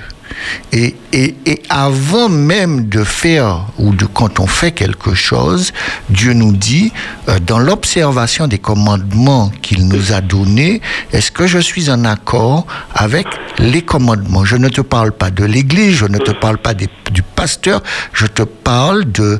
Et, 0.71 0.95
et, 1.13 1.35
et 1.45 1.61
avant 1.69 2.29
même 2.29 2.87
de 2.89 3.03
faire, 3.03 3.65
ou 3.77 3.93
de 3.93 4.05
quand 4.05 4.39
on 4.39 4.47
fait 4.47 4.71
quelque 4.71 5.13
chose, 5.13 5.71
Dieu 6.09 6.33
nous 6.33 6.51
dit, 6.53 6.91
euh, 7.27 7.39
dans 7.39 7.59
l'observation 7.59 8.47
des 8.47 8.59
commandements 8.59 9.51
qu'il 9.61 9.87
nous 9.87 10.13
a 10.13 10.21
donnés, 10.21 10.81
est-ce 11.11 11.31
que 11.31 11.47
je 11.47 11.59
suis 11.59 11.89
en 11.89 12.05
accord 12.05 12.67
avec 12.93 13.27
les 13.57 13.81
commandements? 13.81 14.45
Je 14.45 14.55
ne 14.57 14.69
te 14.69 14.81
parle 14.81 15.11
pas 15.11 15.31
de 15.31 15.45
l'Église, 15.45 15.95
je 15.95 16.05
ne 16.05 16.17
te 16.17 16.31
parle 16.31 16.57
pas 16.57 16.73
du 16.73 16.87
pasteur, 17.35 17.81
je 18.13 18.25
te 18.25 18.43
parle 18.43 19.11
de, 19.11 19.39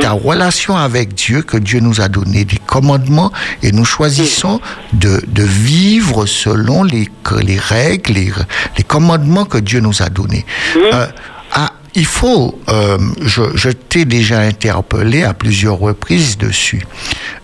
ta 0.00 0.12
relation 0.12 0.76
avec 0.76 1.14
Dieu, 1.14 1.42
que 1.42 1.56
Dieu 1.56 1.80
nous 1.80 2.00
a 2.00 2.08
donné 2.08 2.44
des 2.44 2.58
commandements, 2.58 3.32
et 3.62 3.72
nous 3.72 3.84
choisissons 3.84 4.60
de, 4.92 5.20
vivre 5.36 6.26
selon 6.26 6.84
les, 6.84 7.08
les 7.42 7.58
règles, 7.58 8.12
les, 8.12 8.32
les 8.76 8.84
commandements 8.84 9.44
que 9.44 9.58
Dieu 9.58 9.80
nous 9.80 10.02
a 10.02 10.08
donnés. 10.08 10.29
Euh, 10.76 11.06
ah, 11.52 11.70
il 11.96 12.06
faut, 12.06 12.54
euh, 12.68 12.96
je, 13.22 13.42
je 13.56 13.70
t'ai 13.70 14.04
déjà 14.04 14.38
interpellé 14.38 15.24
à 15.24 15.34
plusieurs 15.34 15.78
reprises 15.78 16.38
dessus. 16.38 16.80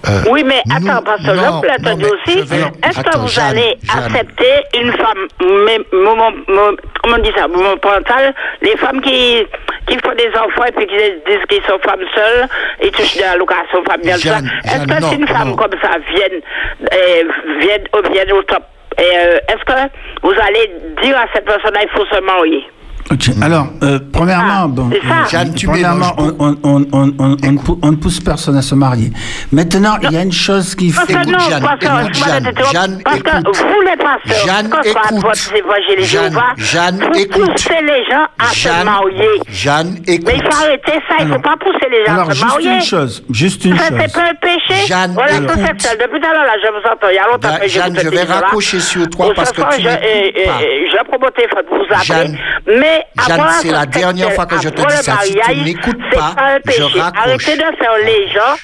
Euh, 0.08 0.22
Oui, 0.30 0.44
mais 0.44 0.62
attends, 0.70 1.02
parce 1.02 1.20
que 1.20 1.26
te 1.26 1.94
dire 1.94 1.96
mais 1.96 2.04
aussi, 2.04 2.38
est-ce 2.38 3.00
que 3.00 3.18
vous 3.18 3.26
Jeanne, 3.28 3.44
allez 3.50 3.76
Jeanne. 3.82 4.04
accepter 4.04 4.54
une 4.80 4.92
femme, 4.92 5.26
mais, 5.66 5.78
moment, 5.92 6.30
moment- 6.46 6.76
comment 7.02 7.16
on 7.18 7.22
dit 7.22 7.32
ça, 7.36 7.48
moment 7.48 7.76
parental, 7.78 8.32
les 8.62 8.76
femmes 8.76 9.00
qui, 9.00 9.42
qui 9.88 9.98
font 9.98 10.14
des 10.16 10.30
enfants 10.38 10.64
et 10.68 10.72
puis 10.72 10.86
qui 10.86 10.94
disent 10.94 11.44
qu'ils 11.48 11.62
sont 11.66 11.78
femmes 11.84 12.06
seules 12.14 12.46
et 12.82 12.90
touchent 12.92 13.16
de 13.16 13.22
la 13.22 13.36
location 13.36 13.82
familiale, 13.84 14.20
est-ce 14.64 14.86
que 14.86 15.00
non, 15.00 15.10
si 15.10 15.16
une 15.16 15.26
femme 15.26 15.48
non. 15.48 15.56
comme 15.56 15.74
ça 15.82 15.90
vienne, 16.14 16.40
vienne, 17.60 17.84
au- 17.92 18.12
vienne 18.12 18.32
au 18.32 18.42
top, 18.44 18.62
est-ce 19.02 19.64
que 19.64 19.90
vous 20.22 20.34
allez 20.40 20.70
dire 21.02 21.16
à 21.18 21.26
cette 21.34 21.44
personne-là, 21.44 21.80
il 21.82 21.88
faut 21.90 22.06
se 22.06 22.20
marier? 22.20 22.64
Ok. 23.10 23.30
Alors, 23.40 23.68
euh, 23.84 24.00
premièrement, 24.12 24.62
Ah, 24.64 24.66
bon, 24.68 24.90
ça. 24.90 24.96
euh, 24.96 25.28
Jeanne, 25.30 25.54
tu 25.54 25.66
premièrement, 25.66 26.12
on, 26.18 26.56
on, 26.64 26.84
on, 26.92 27.36
on, 27.82 27.90
ne 27.92 27.96
pousse 27.96 28.18
personne 28.20 28.56
à 28.56 28.62
se 28.62 28.74
marier. 28.74 29.12
Maintenant, 29.52 29.96
il 30.02 30.10
y 30.10 30.16
a 30.16 30.22
une 30.22 30.32
chose 30.32 30.74
qui 30.74 30.90
fait. 30.90 31.06
que 31.06 31.12
Écoute, 31.12 31.28
non, 31.28 31.38
Jeanne, 31.38 31.62
parce 31.62 31.78
que, 31.78 31.86
écoute, 31.86 32.14
Jeanne, 32.16 32.52
Jeanne, 32.72 33.02
parce 33.04 33.20
que 33.20 33.28
écoute. 33.38 33.56
vous 33.56 33.80
les 33.82 33.96
pasteurs, 33.96 34.46
Jeanne, 34.46 34.68
quand 34.70 34.82
écoute. 34.82 36.02
Jeanne, 36.02 36.38
Jeanne, 36.56 36.98
vous 37.12 37.18
écoute. 37.20 37.52
poussez 37.52 37.80
les 37.82 38.04
gens 38.10 38.26
à 38.40 38.46
se 38.48 38.54
Jeanne, 38.58 38.84
marier. 38.84 39.28
Jeanne, 39.48 39.98
écoute. 40.06 40.26
Mais 40.26 40.34
il 40.38 40.42
faut 40.42 40.62
arrêter 40.64 40.92
ça, 41.08 41.14
il 41.20 41.26
ne 41.26 41.28
faut 41.28 41.34
Alors- 41.34 41.42
pas 41.42 41.56
pousser 41.64 41.88
les 41.90 42.04
gens 42.06 42.12
Alors, 42.14 42.30
à 42.30 42.34
se 42.34 42.36
juste 42.40 42.46
marier. 42.48 42.74
une 42.74 42.82
chose, 42.82 43.24
juste 43.30 43.64
une 43.66 43.78
Ça, 43.78 43.84
c'est 43.88 44.02
chose. 44.02 44.12
pas 44.14 44.30
un 44.30 44.34
péché. 44.34 44.86
Jeanne, 44.88 45.12
voilà, 45.14 45.32
écoute. 45.36 45.48
Depuis 45.56 46.20
tout 46.20 46.26
à 46.26 46.32
l'heure, 46.32 46.44
là, 46.44 46.52
je 46.62 46.68
vous 46.72 46.92
entends. 46.92 47.08
Il 47.10 47.14
y 47.14 47.18
a 47.18 47.26
longtemps 47.30 47.56
que 47.62 47.68
Jeanne, 47.68 47.96
je 48.02 48.08
vais 48.08 48.22
raccrocher 48.24 48.80
sur 48.80 49.08
toi 49.10 49.32
parce 49.36 49.52
que 49.52 49.62
tu 49.76 49.82
je, 49.82 51.04
pour 51.06 51.18
vous 51.20 51.26
appeler. 51.94 52.38
Mais 52.66 52.95
c'est 53.62 53.70
la 53.70 53.86
dernière 53.86 54.32
fois 54.32 54.46
que 54.46 54.60
je 54.60 54.68
te 54.68 54.80
dis 54.80 55.02
ça. 55.02 55.18
Si 55.24 55.32
tu 55.32 55.40
c'est 55.44 56.18
pas, 56.18 56.34
je 56.66 56.82
raccroche. 56.98 57.24
Arrêtez 57.26 57.56
de 57.56 57.76
faire 57.76 57.96
les 58.04 58.28
gens. 58.32 58.56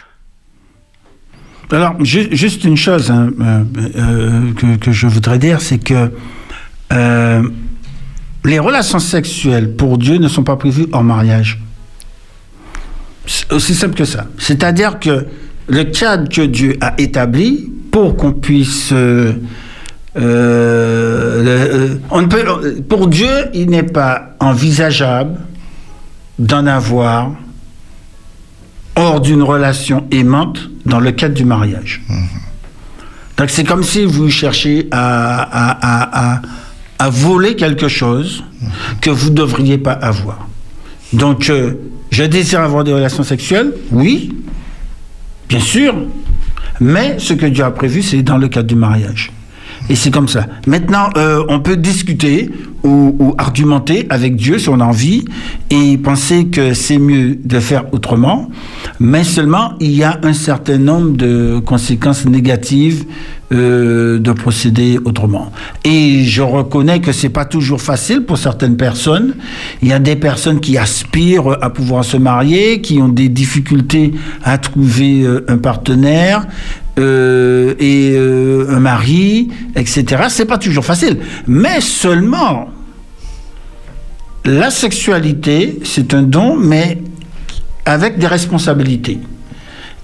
Alors, 1.70 2.04
ju- 2.04 2.28
juste 2.32 2.64
une 2.64 2.76
chose 2.76 3.10
hein, 3.10 3.30
euh, 3.40 3.64
euh, 3.96 4.52
que, 4.54 4.76
que 4.76 4.92
je 4.92 5.06
voudrais 5.06 5.38
dire, 5.38 5.62
c'est 5.62 5.78
que 5.78 6.12
euh, 6.92 7.42
les 8.44 8.59
relations 8.59 8.98
sexuelles 8.98 9.74
pour 9.74 9.96
Dieu 9.96 10.18
ne 10.18 10.28
sont 10.28 10.44
pas 10.44 10.56
prévues 10.56 10.86
hors 10.92 11.02
mariage. 11.02 11.59
C'est 13.26 13.50
aussi 13.54 13.74
simple 13.74 13.94
que 13.94 14.04
ça. 14.04 14.26
C'est-à-dire 14.36 14.98
que 15.00 15.26
le 15.68 15.84
cadre 15.84 16.28
que 16.28 16.42
Dieu 16.42 16.76
a 16.82 16.92
établi 16.98 17.72
pour 17.90 18.16
qu'on 18.16 18.32
puisse... 18.32 18.92
euh, 20.16 20.20
euh, 20.20 21.89
le- 21.89 22.01
on 22.10 22.22
ne 22.22 22.26
peut, 22.26 22.82
pour 22.89 23.06
Dieu, 23.09 23.30
il 23.55 23.70
n'est 23.70 23.82
pas 23.82 24.34
envisageable 24.40 25.39
d'en 26.39 26.66
avoir 26.66 27.32
hors 28.97 29.20
d'une 29.20 29.43
relation 29.43 30.06
aimante 30.10 30.68
dans 30.84 31.01
le 31.01 31.12
cadre 31.12 31.34
du 31.34 31.44
mariage. 31.44 32.02
Donc 33.39 33.48
c'est 33.51 33.64
comme 33.64 33.82
si 33.82 34.05
vous 34.05 34.28
cherchiez 34.28 34.89
à, 34.90 35.40
à- 35.43 35.70
à- 35.80 36.34
à- 36.36 36.43
à 36.98 37.09
voler 37.09 37.56
quelque 37.56 37.89
chose 37.89 38.44
que 39.01 39.10
vous 39.10 39.30
ne 39.30 39.34
devriez 39.34 39.78
pas 39.78 39.93
avoir. 39.93 40.47
Donc 41.12 41.48
euh, 41.51 41.72
je 42.10 42.24
désire 42.24 42.60
avoir 42.60 42.84
des 42.84 42.93
relations 42.93 43.22
sexuelles, 43.24 43.72
oui, 43.90 44.32
bien 45.48 45.60
sûr, 45.60 45.94
mais 46.80 47.16
ce 47.18 47.32
que 47.32 47.47
Dieu 47.47 47.64
a 47.64 47.70
prévu, 47.70 48.02
c'est 48.02 48.22
dans 48.22 48.36
le 48.39 48.48
cadre 48.48 48.68
du 48.68 48.74
mariage. 48.76 49.32
Et 49.93 49.94
c'est 49.94 50.10
comme 50.10 50.27
ça. 50.27 50.47
Maintenant, 50.66 51.10
euh, 51.19 51.44
on 51.51 51.60
peut 51.60 51.77
discuter 51.77 52.51
ou, 52.82 53.35
argumenter 53.36 54.06
avec 54.09 54.36
Dieu 54.36 54.59
si 54.59 54.70
on 54.70 54.81
a 54.81 54.85
envie 54.85 55.27
et 55.69 55.98
penser 55.98 56.47
que 56.47 56.73
c'est 56.73 56.98
mieux 56.98 57.39
de 57.44 57.60
faire 57.60 57.93
autrement, 57.93 58.48
mais 58.98 59.23
seulement 59.23 59.74
il 59.81 59.90
y 59.90 60.02
a 60.02 60.19
un 60.23 60.32
certain 60.32 60.78
nombre 60.78 61.10
de 61.10 61.60
conséquences 61.64 62.24
négatives 62.24 63.05
euh, 63.52 64.19
de 64.19 64.32
procéder 64.32 64.98
autrement. 65.05 65.52
Et 65.85 66.24
je 66.24 66.40
reconnais 66.40 67.01
que 67.01 67.12
c'est 67.12 67.28
pas 67.28 67.44
toujours 67.44 67.82
facile 67.82 68.23
pour 68.23 68.39
certaines 68.39 68.78
personnes. 68.78 69.35
Il 69.82 69.89
y 69.89 69.93
a 69.93 69.98
des 69.98 70.16
personnes 70.16 70.60
qui 70.60 70.78
aspirent 70.78 71.59
à 71.60 71.69
pouvoir 71.69 72.02
se 72.02 72.16
marier, 72.16 72.81
qui 72.81 73.02
ont 73.02 73.10
des 73.10 73.28
difficultés 73.28 74.14
à 74.43 74.56
trouver 74.56 75.23
euh, 75.23 75.44
un 75.48 75.59
partenaire 75.59 76.47
euh, 76.98 77.74
et 77.78 78.12
euh, 78.14 78.66
un 78.69 78.81
mari, 78.81 79.48
etc. 79.77 80.24
C'est 80.28 80.44
pas 80.44 80.59
toujours 80.59 80.85
facile, 80.85 81.19
mais 81.47 81.81
seulement 81.81 82.69
la 84.44 84.70
sexualité, 84.70 85.78
c'est 85.85 86.14
un 86.14 86.23
don, 86.23 86.56
mais 86.56 86.98
avec 87.85 88.19
des 88.19 88.27
responsabilités. 88.27 89.19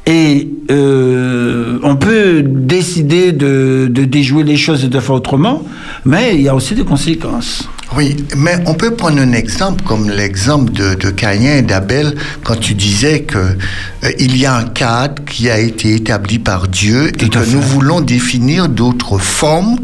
Et 0.07 0.49
euh, 0.71 1.79
on 1.83 1.97
peut 1.97 2.43
décider 2.43 3.33
de, 3.33 3.89
de 3.91 4.05
déjouer 4.05 4.43
les 4.43 4.57
choses 4.57 4.85
et 4.85 4.89
de 4.89 5.01
faire 5.01 5.17
autrement, 5.17 5.65
mais 6.07 6.37
il 6.37 6.43
y 6.43 6.49
a 6.49 6.55
aussi 6.55 6.75
des 6.75 6.85
conséquences. 6.85 7.69
Oui, 7.97 8.17
mais 8.37 8.59
on 8.67 8.75
peut 8.75 8.95
prendre 8.95 9.19
un 9.21 9.33
exemple 9.33 9.83
comme 9.85 10.11
l'exemple 10.11 10.73
de, 10.73 10.95
de 10.95 11.11
Caïn 11.11 11.57
et 11.59 11.63
d'Abel 11.63 12.15
quand 12.45 12.57
tu 12.57 12.75
disais 12.75 13.23
que 13.23 13.39
euh, 13.39 14.11
il 14.19 14.37
y 14.37 14.45
a 14.47 14.55
un 14.55 14.65
cadre 14.65 15.23
qui 15.25 15.49
a 15.49 15.59
été 15.59 15.95
établi 15.95 16.39
par 16.39 16.69
Dieu 16.69 17.09
et 17.09 17.29
que 17.29 17.41
fait. 17.41 17.51
nous 17.51 17.63
voulons 17.63 18.01
définir 18.01 18.69
d'autres 18.69 19.19
formes. 19.19 19.79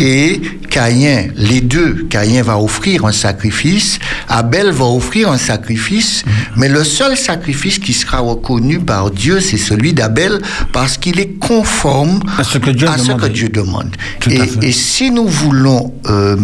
Et 0.00 0.40
Caïn, 0.68 1.28
les 1.36 1.60
deux, 1.60 2.06
Caïn 2.10 2.42
va 2.42 2.58
offrir 2.58 3.04
un 3.06 3.12
sacrifice, 3.12 3.98
Abel 4.28 4.70
va 4.70 4.86
offrir 4.86 5.30
un 5.30 5.38
sacrifice, 5.38 6.24
mais 6.56 6.68
le 6.68 6.82
seul 6.82 7.16
sacrifice 7.16 7.78
qui 7.78 7.92
sera 7.92 8.18
reconnu 8.18 8.80
par 8.80 9.10
Dieu, 9.12 9.38
c'est 9.40 9.56
celui 9.56 9.92
d'Abel 9.92 10.40
parce 10.72 10.98
qu'il 10.98 11.20
est 11.20 11.38
conforme 11.38 12.20
À 12.38 12.44
ce 12.44 12.58
que 12.58 12.70
Dieu 12.70 12.88
ce 12.98 13.12
que 13.12 13.52
demande. 13.52 13.94
Et, 14.28 14.40
et 14.62 14.72
si 14.72 15.10
nous 15.10 15.28
voulons 15.28 15.92
euh, 16.08 16.36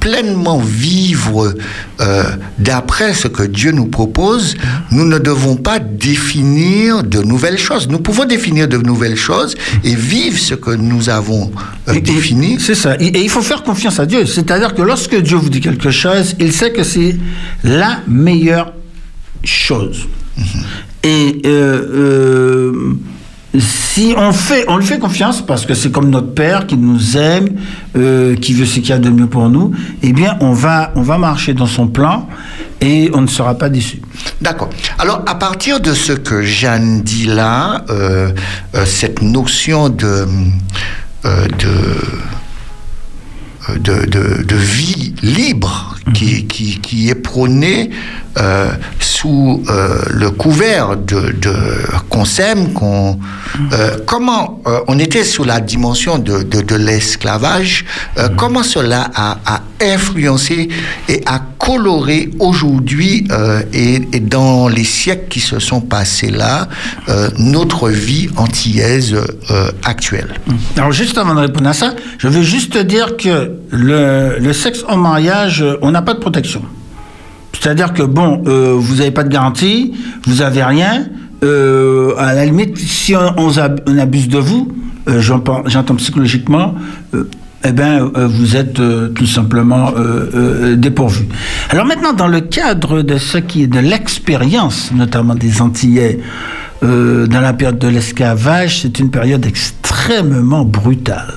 pleinement 0.00 0.55
vraiment 0.56 0.76
vivre 0.76 1.54
euh, 2.00 2.22
d'après 2.58 3.14
ce 3.14 3.28
que 3.28 3.42
Dieu 3.42 3.72
nous 3.72 3.86
propose, 3.86 4.54
nous 4.90 5.04
ne 5.06 5.18
devons 5.18 5.56
pas 5.56 5.78
définir 5.78 7.02
de 7.04 7.22
nouvelles 7.22 7.58
choses. 7.58 7.88
Nous 7.88 7.98
pouvons 7.98 8.24
définir 8.24 8.68
de 8.68 8.76
nouvelles 8.78 9.16
choses 9.16 9.54
et 9.84 9.94
vivre 9.94 10.38
ce 10.38 10.54
que 10.54 10.70
nous 10.70 11.08
avons 11.08 11.52
euh, 11.88 11.94
Et- 11.94 11.98
et- 11.98 12.00
défini. 12.00 12.58
C'est 12.60 12.74
ça. 12.74 12.96
Et, 13.00 13.06
et 13.06 13.22
il 13.22 13.30
faut 13.30 13.42
faire 13.42 13.62
confiance 13.62 13.98
à 14.00 14.06
Dieu. 14.06 14.26
C'est-à-dire 14.26 14.74
que 14.74 14.82
lorsque 14.82 15.16
Dieu 15.16 15.36
vous 15.36 15.50
dit 15.50 15.60
quelque 15.60 15.90
chose, 15.90 16.34
il 16.40 16.52
sait 16.52 16.72
que 16.72 16.82
c'est 16.82 17.16
la 17.64 18.00
meilleure 18.08 18.72
chose. 19.44 20.06
Et 21.02 21.40
euh, 21.46 21.86
euh, 21.94 22.94
si 23.58 24.14
on 24.16 24.32
fait, 24.32 24.66
fait 24.82 24.98
confiance 24.98 25.44
parce 25.44 25.64
que 25.64 25.74
c'est 25.74 25.90
comme 25.90 26.10
notre 26.10 26.34
Père 26.34 26.66
qui 26.66 26.76
nous 26.76 27.16
aime, 27.16 27.48
euh, 27.96 28.36
qui 28.36 28.52
veut 28.54 28.66
ce 28.66 28.80
qu'il 28.80 28.90
y 28.90 28.92
a 28.92 28.98
de 28.98 29.10
mieux 29.10 29.26
pour 29.26 29.48
nous, 29.48 29.72
eh 30.02 30.12
bien, 30.12 30.36
on 30.40 30.52
va, 30.52 30.92
on 30.94 31.02
va 31.02 31.18
marcher 31.18 31.54
dans 31.54 31.66
son 31.66 31.88
plan 31.88 32.28
et 32.80 33.10
on 33.14 33.22
ne 33.22 33.26
sera 33.26 33.54
pas 33.54 33.68
déçu. 33.68 34.02
D'accord. 34.40 34.70
Alors, 34.98 35.22
à 35.26 35.36
partir 35.36 35.80
de 35.80 35.94
ce 35.94 36.12
que 36.12 36.42
Jeanne 36.42 37.02
dit 37.02 37.26
là, 37.26 37.84
euh, 37.88 38.32
euh, 38.74 38.84
cette 38.84 39.22
notion 39.22 39.88
de, 39.88 40.26
de, 43.74 44.06
de- 44.06 44.42
de 44.42 44.56
vie 44.56 45.14
libre 45.22 45.96
qui, 46.14 46.46
qui, 46.46 46.78
qui 46.80 47.08
est 47.08 47.14
prônée 47.16 47.90
euh, 48.38 48.70
sous 49.00 49.62
euh, 49.70 49.98
le 50.10 50.30
couvert 50.30 50.96
de, 50.96 51.32
de 51.32 51.54
qu'on 52.10 52.24
s'aime, 52.26 52.72
qu'on 52.74 53.18
euh, 53.72 53.96
comment 54.06 54.60
euh, 54.66 54.80
on 54.88 54.98
était 54.98 55.24
sous 55.24 55.42
la 55.42 55.58
dimension 55.60 56.18
de, 56.18 56.42
de, 56.42 56.76
l'esclavage, 56.76 57.86
euh, 58.18 58.28
comment 58.36 58.62
cela 58.62 59.10
a, 59.14 59.38
a 59.46 59.62
influencé 59.82 60.68
et 61.08 61.22
a 61.26 61.40
coloré 61.58 62.30
aujourd'hui 62.38 63.26
et, 63.72 64.00
et 64.12 64.20
dans 64.20 64.68
les 64.68 64.84
siècles 64.84 65.28
qui 65.28 65.40
se 65.40 65.58
sont 65.58 65.80
passés 65.80 66.30
là 66.30 66.68
notre 67.38 67.88
vie 67.90 68.28
antillaise 68.36 69.16
actuelle. 69.84 70.34
Alors 70.76 70.92
juste 70.92 71.18
avant 71.18 71.34
de 71.34 71.40
répondre 71.40 71.68
à 71.68 71.72
ça, 71.72 71.94
je 72.18 72.28
veux 72.28 72.42
juste 72.42 72.74
te 72.74 72.78
dire 72.78 73.16
que 73.16 73.55
le, 73.70 74.52
sexe 74.52 74.84
en 74.88 74.96
mariage, 74.96 75.62
euh, 75.62 75.76
on 75.82 75.90
n'a 75.90 76.02
pas 76.02 76.14
de 76.14 76.18
protection. 76.20 76.62
C'est-à-dire 77.52 77.92
que 77.92 78.02
bon, 78.02 78.42
euh, 78.46 78.74
vous 78.76 78.96
n'avez 78.96 79.10
pas 79.10 79.24
de 79.24 79.28
garantie, 79.30 79.94
vous 80.26 80.36
n'avez 80.36 80.62
rien. 80.62 81.06
euh, 81.44 82.14
à 82.18 82.32
la 82.34 82.44
limite, 82.46 82.76
si 82.78 83.14
on, 83.14 83.34
on 83.38 83.58
ab- 83.58 83.80
on 83.86 83.98
abuse 83.98 84.28
de 84.28 84.38
vous, 84.38 84.72
j'entends 85.18 85.94
psychologiquement, 85.96 86.74
eh 87.14 87.68
euh, 87.68 88.26
vous 88.28 88.56
êtes 88.56 88.80
tout 89.14 89.26
simplement 89.26 89.92
dépourvu. 90.76 91.26
Alors 91.70 91.84
maintenant, 91.86 92.12
dans 92.12 92.28
le 92.28 92.40
cadre 92.40 93.02
de 93.02 93.18
ce 93.18 93.38
qui 93.38 93.62
est 93.64 93.66
de 93.66 93.80
l'expérience, 93.80 94.90
notamment 94.94 95.34
des 95.34 95.60
Antillais, 95.60 96.20
dans 96.82 97.40
la 97.40 97.52
période 97.52 97.78
de 97.78 97.88
l'esclavage, 97.88 98.82
c'est 98.82 98.98
une 98.98 99.10
période 99.10 99.44
extrêmement 99.46 100.64
brutale. 100.64 101.34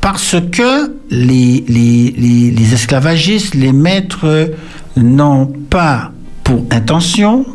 Parce 0.00 0.36
que 0.52 0.94
les, 1.10 1.64
les, 1.68 2.14
les, 2.16 2.50
les 2.50 2.74
esclavagistes, 2.74 3.54
les 3.54 3.72
maîtres, 3.72 4.50
n'ont 4.96 5.46
pas 5.46 6.12
pour 6.44 6.64
intention 6.70 7.46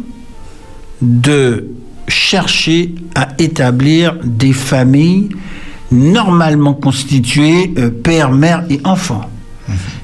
de 1.02 1.68
chercher 2.07 2.94
à 3.15 3.30
établir 3.38 4.18
des 4.24 4.53
familles 4.53 5.30
normalement 5.91 6.74
constituées 6.74 7.74
euh, 7.78 7.90
père, 7.90 8.32
mère 8.32 8.64
et 8.70 8.80
enfants. 8.84 9.30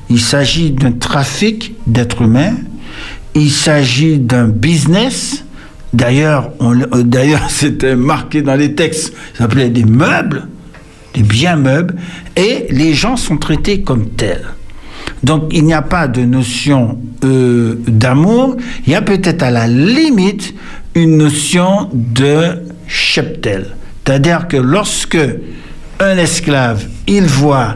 Il 0.10 0.20
s'agit 0.20 0.72
d'un 0.72 0.91
trafic 0.91 1.76
d'êtres 1.88 2.22
humains, 2.22 2.53
il 3.36 3.52
s'agit 3.52 4.20
d'un 4.20 4.48
business. 4.48 5.44
D'ailleurs, 5.94 6.52
euh, 6.61 7.03
d'ailleurs, 7.03 7.45
c'était 7.49 7.95
marqué 7.95 8.41
dans 8.41 8.56
les 8.56 8.76
textes, 8.76 9.14
ça 9.34 9.40
s'appelait 9.40 9.70
des 9.70 9.86
meubles, 9.86 10.48
des 11.14 11.23
biens 11.23 11.56
meubles, 11.56 11.95
et 12.36 12.68
les 12.69 12.94
gens 12.94 13.18
sont 13.18 13.38
traités 13.38 13.81
comme 13.81 14.10
tels. 14.10 14.45
Donc 15.23 15.49
il 15.52 15.65
n'y 15.65 15.73
a 15.73 15.81
pas 15.81 16.07
de 16.07 16.22
notion 16.22 16.99
euh, 17.23 17.76
d'amour, 17.88 18.56
il 18.86 18.94
y 18.94 18.95
a 18.95 19.02
peut-être 19.02 19.44
à 19.44 19.52
la 19.52 19.68
limite 19.68 20.53
une 20.95 21.18
notion 21.18 21.90
de 21.94 22.64
cheptel. 22.88 23.76
C'est-à-dire 24.06 24.48
que 24.48 24.57
lorsque 24.57 25.19
un 25.99 26.18
esclave, 26.18 26.88
il 27.06 27.26
voit 27.26 27.76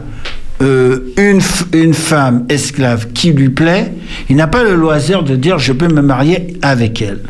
euh, 0.62 1.12
une, 1.16 1.40
une 1.72 1.94
femme 1.94 2.46
esclave 2.48 3.08
qui 3.12 3.32
lui 3.32 3.50
plaît, 3.50 3.92
il 4.28 4.36
n'a 4.36 4.46
pas 4.46 4.64
le 4.64 4.74
loisir 4.74 5.22
de 5.22 5.36
dire 5.36 5.58
je 5.58 5.72
peux 5.72 5.88
me 5.88 6.02
marier 6.02 6.56
avec 6.62 7.02
elle. 7.02 7.20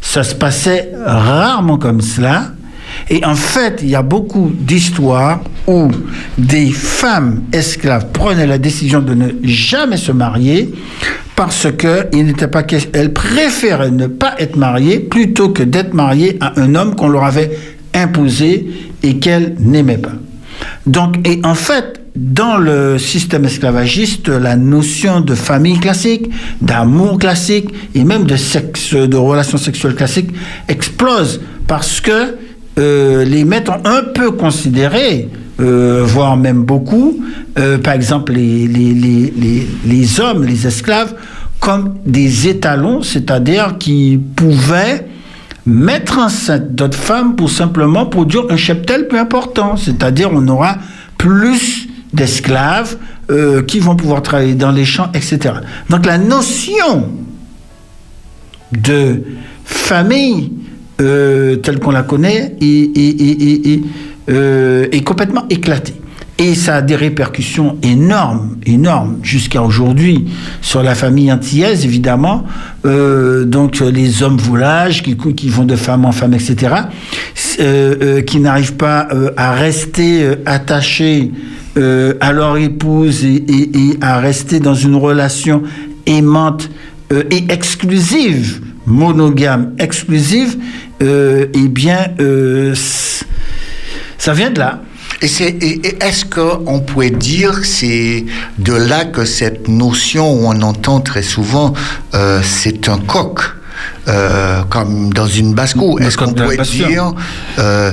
Ça 0.00 0.22
se 0.22 0.34
passait 0.34 0.90
rarement 1.04 1.76
comme 1.76 2.00
cela. 2.00 2.52
Et 3.10 3.24
en 3.24 3.34
fait, 3.34 3.80
il 3.82 3.88
y 3.88 3.94
a 3.94 4.02
beaucoup 4.02 4.50
d'histoires 4.54 5.40
où 5.66 5.88
des 6.36 6.70
femmes 6.70 7.42
esclaves 7.52 8.06
prenaient 8.12 8.46
la 8.46 8.58
décision 8.58 9.00
de 9.00 9.14
ne 9.14 9.28
jamais 9.44 9.96
se 9.96 10.12
marier 10.12 10.70
parce 11.34 11.68
que 11.76 12.06
il 12.12 12.26
n'était 12.26 12.48
pas 12.48 12.62
question- 12.64 12.90
elles 12.94 13.12
préféraient 13.12 13.90
ne 13.90 14.06
pas 14.08 14.34
être 14.38 14.56
mariées 14.56 14.98
plutôt 14.98 15.50
que 15.50 15.62
d'être 15.62 15.94
mariées 15.94 16.36
à 16.40 16.60
un 16.60 16.74
homme 16.74 16.94
qu'on 16.96 17.08
leur 17.08 17.24
avait 17.24 17.50
imposé 17.94 18.66
et 19.02 19.18
qu'elles 19.18 19.54
n'aimaient 19.58 19.98
pas. 19.98 20.12
Donc, 20.86 21.16
et 21.26 21.40
en 21.44 21.54
fait, 21.54 22.00
dans 22.16 22.56
le 22.56 22.98
système 22.98 23.44
esclavagiste, 23.44 24.28
la 24.28 24.56
notion 24.56 25.20
de 25.20 25.34
famille 25.34 25.78
classique, 25.78 26.28
d'amour 26.60 27.18
classique 27.18 27.68
et 27.94 28.04
même 28.04 28.24
de 28.24 28.36
sexe, 28.36 28.94
de 28.94 29.16
relations 29.16 29.58
sexuelles 29.58 29.94
classiques 29.94 30.30
explose 30.68 31.40
parce 31.68 32.00
que 32.00 32.34
euh, 32.78 33.24
les 33.24 33.44
maîtres 33.44 33.72
ont 33.72 33.84
un 33.84 34.02
peu 34.02 34.30
considéré, 34.30 35.28
euh, 35.60 36.04
voire 36.06 36.36
même 36.36 36.62
beaucoup, 36.62 37.18
euh, 37.58 37.78
par 37.78 37.94
exemple 37.94 38.32
les, 38.32 40.20
hommes, 40.20 40.44
les 40.44 40.66
esclaves, 40.66 41.14
comme 41.58 41.96
des 42.06 42.46
étalons, 42.46 43.02
c'est-à-dire 43.02 43.78
qui 43.78 44.20
pouvaient 44.36 45.06
mettre 45.66 46.18
enceinte 46.18 46.74
d'autres 46.74 46.96
femmes 46.96 47.34
pour 47.34 47.50
simplement 47.50 48.06
produire 48.06 48.44
un 48.48 48.56
cheptel 48.56 49.08
plus 49.08 49.18
important. 49.18 49.76
C'est-à-dire 49.76 50.30
on 50.32 50.46
aura 50.46 50.76
plus 51.16 51.88
d'esclaves 52.12 52.96
qui 53.66 53.78
vont 53.80 53.94
pouvoir 53.94 54.22
travailler 54.22 54.54
dans 54.54 54.70
les 54.70 54.86
champs, 54.86 55.10
etc. 55.12 55.56
Donc 55.90 56.06
la 56.06 56.16
notion 56.16 57.10
de 58.72 59.22
famille 59.66 60.52
euh, 61.00 61.54
telle 61.54 61.78
qu'on 61.78 61.92
la 61.92 62.02
connaît 62.02 62.56
euh, 64.28 64.86
est 64.90 65.04
complètement 65.04 65.44
éclatée. 65.48 65.94
Et 66.38 66.56
ça 66.56 66.76
a 66.76 66.82
des 66.82 66.96
répercussions 66.96 67.78
énormes, 67.84 68.56
énormes, 68.66 69.18
jusqu'à 69.22 69.62
aujourd'hui, 69.62 70.24
sur 70.60 70.82
la 70.82 70.96
famille 70.96 71.30
antillaise, 71.32 71.84
évidemment. 71.84 72.44
Euh, 72.84 73.44
donc, 73.44 73.78
les 73.78 74.24
hommes 74.24 74.38
voulages 74.38 75.04
qui, 75.04 75.16
qui 75.16 75.48
vont 75.48 75.64
de 75.64 75.76
femme 75.76 76.04
en 76.04 76.10
femme, 76.10 76.34
etc., 76.34 76.74
qui 78.26 78.40
n'arrivent 78.40 78.74
pas 78.74 79.08
à 79.36 79.52
rester 79.52 80.28
attachés 80.46 81.32
à 81.76 82.32
leur 82.32 82.56
épouse 82.56 83.24
et, 83.24 83.98
à 84.00 84.18
rester 84.18 84.60
dans 84.60 84.74
une 84.74 84.94
relation 84.94 85.62
aimante 86.06 86.70
et 87.10 87.44
exclusive, 87.48 88.60
monogame, 88.86 89.72
exclusive, 89.78 90.56
eh 91.00 91.68
bien, 91.68 92.08
euh, 92.20 92.74
ça 94.18 94.32
vient 94.32 94.50
de 94.50 94.58
là. 94.58 94.82
Et, 95.20 95.26
est-ce 96.00 96.24
qu'on 96.24 96.80
pourrait 96.80 97.10
dire 97.10 97.60
que 97.60 97.66
c'est 97.66 98.24
de 98.58 98.72
là 98.72 99.04
que 99.04 99.24
cette 99.24 99.66
notion 99.66 100.32
où 100.32 100.46
on 100.46 100.62
entend 100.62 101.00
très 101.00 101.22
souvent 101.22 101.72
euh, 102.14 102.40
c'est 102.42 102.88
un 102.88 102.98
coq? 102.98 103.40
Euh, 104.08 104.62
comme 104.70 105.12
dans 105.12 105.26
une 105.26 105.54
basse-cour. 105.54 106.00
Est-ce 106.00 106.16
qu'on 106.16 106.32
pourrait 106.32 106.56
dire 106.58 107.12
euh, 107.58 107.92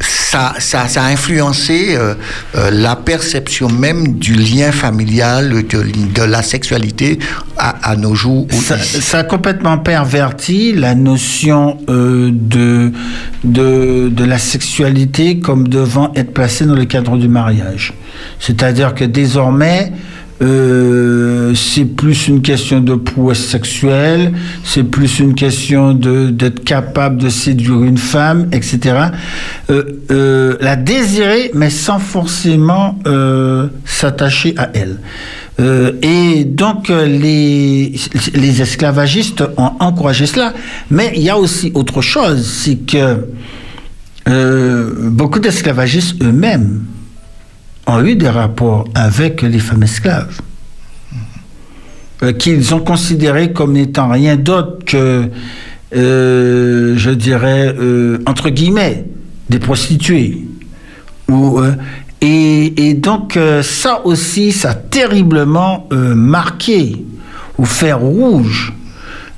ça, 0.00 0.54
ça, 0.58 0.88
ça 0.88 1.02
a 1.02 1.06
influencé 1.08 1.94
euh, 1.96 2.14
euh, 2.54 2.70
la 2.70 2.96
perception 2.96 3.68
même 3.68 4.18
du 4.18 4.34
lien 4.34 4.72
familial, 4.72 5.50
de, 5.50 5.84
de 6.14 6.22
la 6.22 6.42
sexualité 6.42 7.18
à, 7.58 7.90
à 7.90 7.96
nos 7.96 8.14
jours 8.14 8.46
ou 8.52 8.60
Ça, 8.60 8.78
ça 8.78 9.18
a 9.18 9.24
complètement 9.24 9.78
perverti 9.78 10.72
la 10.72 10.94
notion 10.94 11.78
de, 11.88 12.92
de, 13.44 14.08
de 14.08 14.24
la 14.24 14.38
sexualité 14.38 15.40
comme 15.40 15.68
devant 15.68 16.12
être 16.14 16.32
placée 16.32 16.64
dans 16.64 16.74
le 16.74 16.84
cadre 16.84 17.16
du 17.16 17.28
mariage. 17.28 17.94
C'est-à-dire 18.38 18.94
que 18.94 19.04
désormais, 19.04 19.92
euh, 20.42 21.54
c'est 21.54 21.84
plus 21.84 22.28
une 22.28 22.40
question 22.40 22.80
de 22.80 22.94
prouesse 22.94 23.44
sexuelle, 23.44 24.32
c'est 24.64 24.84
plus 24.84 25.18
une 25.18 25.34
question 25.34 25.92
d'être 25.92 26.64
capable 26.64 27.18
de 27.18 27.28
séduire 27.28 27.82
une 27.82 27.98
femme, 27.98 28.48
etc. 28.52 28.96
Euh, 29.68 29.82
euh, 30.10 30.56
la 30.60 30.76
désirer, 30.76 31.50
mais 31.54 31.68
sans 31.68 31.98
forcément 31.98 32.98
s'attacher 33.84 34.54
à 34.56 34.70
elle. 34.74 34.98
Et 36.02 36.44
donc 36.44 36.88
les, 36.88 37.92
esclavagistes 38.62 39.44
ont 39.58 39.72
encouragé 39.78 40.24
cela, 40.24 40.54
mais 40.90 41.12
il 41.16 41.22
y 41.22 41.28
a 41.28 41.36
aussi 41.36 41.70
autre 41.74 42.00
chose, 42.00 42.46
c'est 42.46 42.76
que 42.76 43.26
beaucoup 45.10 45.38
d'esclavagistes 45.38 46.22
eux-mêmes 46.22 46.80
ont 47.90 48.04
eu 48.04 48.14
des 48.16 48.28
rapports 48.28 48.84
avec 48.94 49.42
les 49.42 49.58
femmes 49.58 49.82
esclaves, 49.82 50.40
euh, 52.22 52.32
qu'ils 52.32 52.74
ont 52.74 52.80
considérés 52.80 53.52
comme 53.52 53.72
n'étant 53.72 54.08
rien 54.08 54.36
d'autre 54.36 54.84
que, 54.84 55.28
euh, 55.94 56.94
je 56.96 57.10
dirais, 57.10 57.74
euh, 57.78 58.18
entre 58.26 58.50
guillemets, 58.50 59.04
des 59.48 59.58
prostituées. 59.58 60.44
Ou, 61.28 61.60
et, 62.20 62.88
et 62.88 62.94
donc 62.94 63.38
ça 63.62 64.04
aussi, 64.04 64.50
ça 64.50 64.70
a 64.70 64.74
terriblement 64.74 65.88
marqué 65.92 67.04
ou 67.56 67.64
fer 67.64 68.00
rouge 68.00 68.72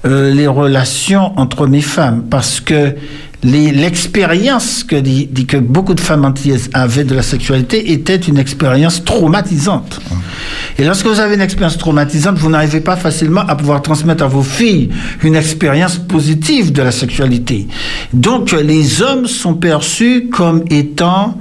les 0.04 0.46
relations 0.46 1.38
entre 1.38 1.66
mes 1.66 1.82
femmes 1.82 2.24
parce 2.30 2.60
que 2.60 2.94
l'expérience 3.44 4.84
que, 4.84 5.00
que 5.44 5.56
beaucoup 5.56 5.94
de 5.94 6.00
femmes 6.00 6.24
antillaises 6.24 6.70
avaient 6.74 7.04
de 7.04 7.14
la 7.14 7.22
sexualité 7.22 7.92
était 7.92 8.16
une 8.16 8.38
expérience 8.38 9.04
traumatisante. 9.04 10.00
Et 10.78 10.84
lorsque 10.84 11.06
vous 11.06 11.18
avez 11.18 11.34
une 11.34 11.40
expérience 11.40 11.76
traumatisante, 11.76 12.38
vous 12.38 12.50
n'arrivez 12.50 12.80
pas 12.80 12.96
facilement 12.96 13.40
à 13.40 13.56
pouvoir 13.56 13.82
transmettre 13.82 14.22
à 14.22 14.28
vos 14.28 14.42
filles 14.42 14.90
une 15.24 15.34
expérience 15.34 15.98
positive 15.98 16.72
de 16.72 16.82
la 16.82 16.92
sexualité. 16.92 17.66
Donc 18.12 18.52
les 18.52 19.02
hommes 19.02 19.26
sont 19.26 19.54
perçus 19.54 20.28
comme 20.30 20.62
étant 20.70 21.36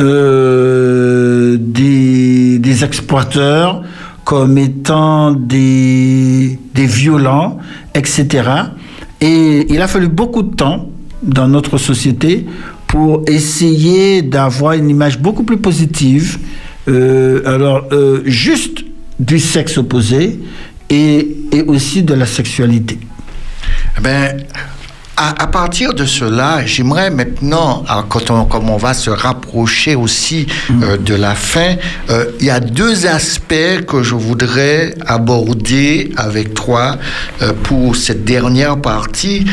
euh, 0.00 1.58
des, 1.60 2.84
exploiteurs, 2.84 3.82
comme 4.24 4.56
étant 4.56 5.32
des 5.32 6.58
violents, 6.74 7.58
etc. 7.94 8.48
Et 9.20 9.66
il 9.72 9.80
a 9.82 9.86
fallu 9.86 10.08
beaucoup 10.08 10.42
de 10.42 10.54
temps 10.56 10.88
dans 11.24 11.48
notre 11.48 11.78
société 11.78 12.46
pour 12.86 13.22
essayer 13.26 14.22
d'avoir 14.22 14.74
une 14.74 14.88
image 14.88 15.18
beaucoup 15.18 15.42
plus 15.42 15.56
positive, 15.56 16.38
euh, 16.88 17.42
alors 17.44 17.86
euh, 17.92 18.22
juste 18.24 18.84
du 19.18 19.38
sexe 19.38 19.78
opposé 19.78 20.38
et, 20.90 21.36
et 21.52 21.62
aussi 21.62 22.02
de 22.02 22.14
la 22.14 22.26
sexualité. 22.26 22.98
Eh 23.98 24.00
Ben, 24.00 24.36
à, 25.16 25.44
à 25.44 25.46
partir 25.46 25.94
de 25.94 26.04
cela, 26.04 26.66
j'aimerais 26.66 27.10
maintenant, 27.10 27.84
alors, 27.88 28.08
quand 28.08 28.30
on, 28.30 28.44
comme 28.46 28.68
on 28.68 28.76
va 28.76 28.94
se 28.94 29.10
rapprocher 29.10 29.94
aussi 29.94 30.46
euh, 30.82 30.96
de 30.96 31.14
la 31.14 31.34
fin, 31.36 31.76
euh, 32.10 32.26
il 32.40 32.46
y 32.46 32.50
a 32.50 32.58
deux 32.60 33.06
aspects 33.06 33.84
que 33.86 34.02
je 34.02 34.14
voudrais 34.14 34.94
aborder 35.06 36.10
avec 36.16 36.54
toi 36.54 36.98
euh, 37.42 37.52
pour 37.62 37.94
cette 37.96 38.24
dernière 38.24 38.76
partie. 38.80 39.46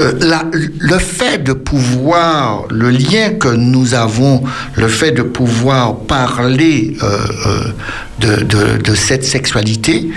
Euh, 0.00 0.12
la- 0.20 0.44
le 0.52 0.98
fait 0.98 1.38
de 1.42 1.54
pouvoir, 1.54 2.64
le 2.70 2.90
lien 2.90 3.30
que 3.40 3.48
nous 3.48 3.94
avons, 3.94 4.42
le 4.76 4.88
fait 4.88 5.12
de 5.12 5.22
pouvoir 5.22 5.96
parler 6.00 6.96
euh, 7.02 7.18
euh, 7.46 7.62
de, 8.20 8.44
de- 8.44 8.82
de 8.82 8.94
cette 8.94 9.24
sexualité 9.24 10.10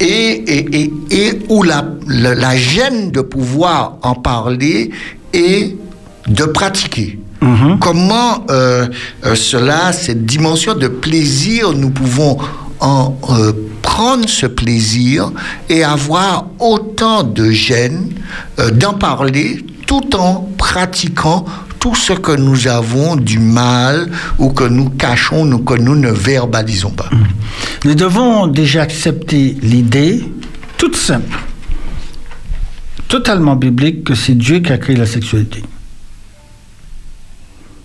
et, 0.00 0.06
et, 0.06 0.80
et, 0.80 0.92
et 1.10 1.38
où 1.50 1.62
la, 1.62 1.84
la, 2.06 2.34
la 2.34 2.56
gêne 2.56 3.10
de 3.10 3.20
pouvoir 3.20 3.98
en 4.02 4.14
parler 4.14 4.90
et 5.34 5.76
de 6.26 6.44
pratiquer. 6.44 7.18
Comment 7.80 8.46
euh, 8.50 8.86
euh, 9.26 9.34
cela, 9.34 9.92
cette 9.92 10.24
dimension 10.26 10.74
de 10.74 10.88
plaisir, 10.88 11.72
nous 11.72 11.90
pouvons 11.90 12.36
en 12.80 13.16
euh, 13.30 13.52
prendre 13.82 14.28
ce 14.28 14.46
plaisir 14.46 15.30
et 15.68 15.84
avoir 15.84 16.46
autant 16.58 17.22
de 17.22 17.50
gêne 17.50 18.12
euh, 18.58 18.70
d'en 18.70 18.94
parler 18.94 19.64
tout 19.86 20.14
en 20.16 20.48
pratiquant 20.56 21.44
tout 21.80 21.94
ce 21.94 22.12
que 22.12 22.32
nous 22.32 22.68
avons 22.68 23.16
du 23.16 23.38
mal 23.38 24.10
ou 24.38 24.50
que 24.50 24.64
nous 24.64 24.90
cachons 24.90 25.50
ou 25.52 25.58
que 25.58 25.74
nous 25.74 25.94
ne 25.94 26.10
verbalisons 26.10 26.90
pas. 26.90 27.08
Nous 27.84 27.94
devons 27.94 28.46
déjà 28.46 28.82
accepter 28.82 29.56
l'idée 29.62 30.24
toute 30.76 30.96
simple, 30.96 31.38
totalement 33.08 33.56
biblique, 33.56 34.04
que 34.04 34.14
c'est 34.14 34.34
Dieu 34.34 34.60
qui 34.60 34.72
a 34.72 34.78
créé 34.78 34.96
la 34.96 35.06
sexualité. 35.06 35.62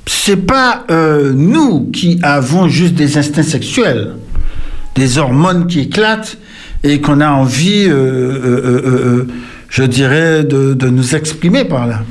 C'est 0.06 0.38
pas 0.38 0.86
euh, 0.92 1.32
nous 1.34 1.90
qui 1.92 2.20
avons 2.24 2.68
juste 2.68 2.94
des 2.96 3.18
instincts 3.18 3.44
sexuels, 3.44 4.16
des 4.96 5.18
hormones 5.18 5.68
qui 5.68 5.82
éclatent 5.82 6.38
et 6.84 7.02
qu'on 7.02 7.22
a 7.22 7.30
envie, 7.30 7.86
euh, 7.88 7.94
euh, 7.94 8.82
euh, 8.86 9.28
je 9.70 9.84
dirais, 9.84 10.44
de, 10.44 10.74
de 10.74 10.90
nous 10.90 11.16
exprimer 11.16 11.66
par 11.66 11.88
là. 11.88 12.02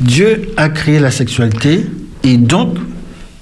Dieu 0.00 0.50
a 0.56 0.68
créé 0.68 0.98
la 0.98 1.10
sexualité 1.10 1.86
et 2.22 2.36
donc, 2.36 2.76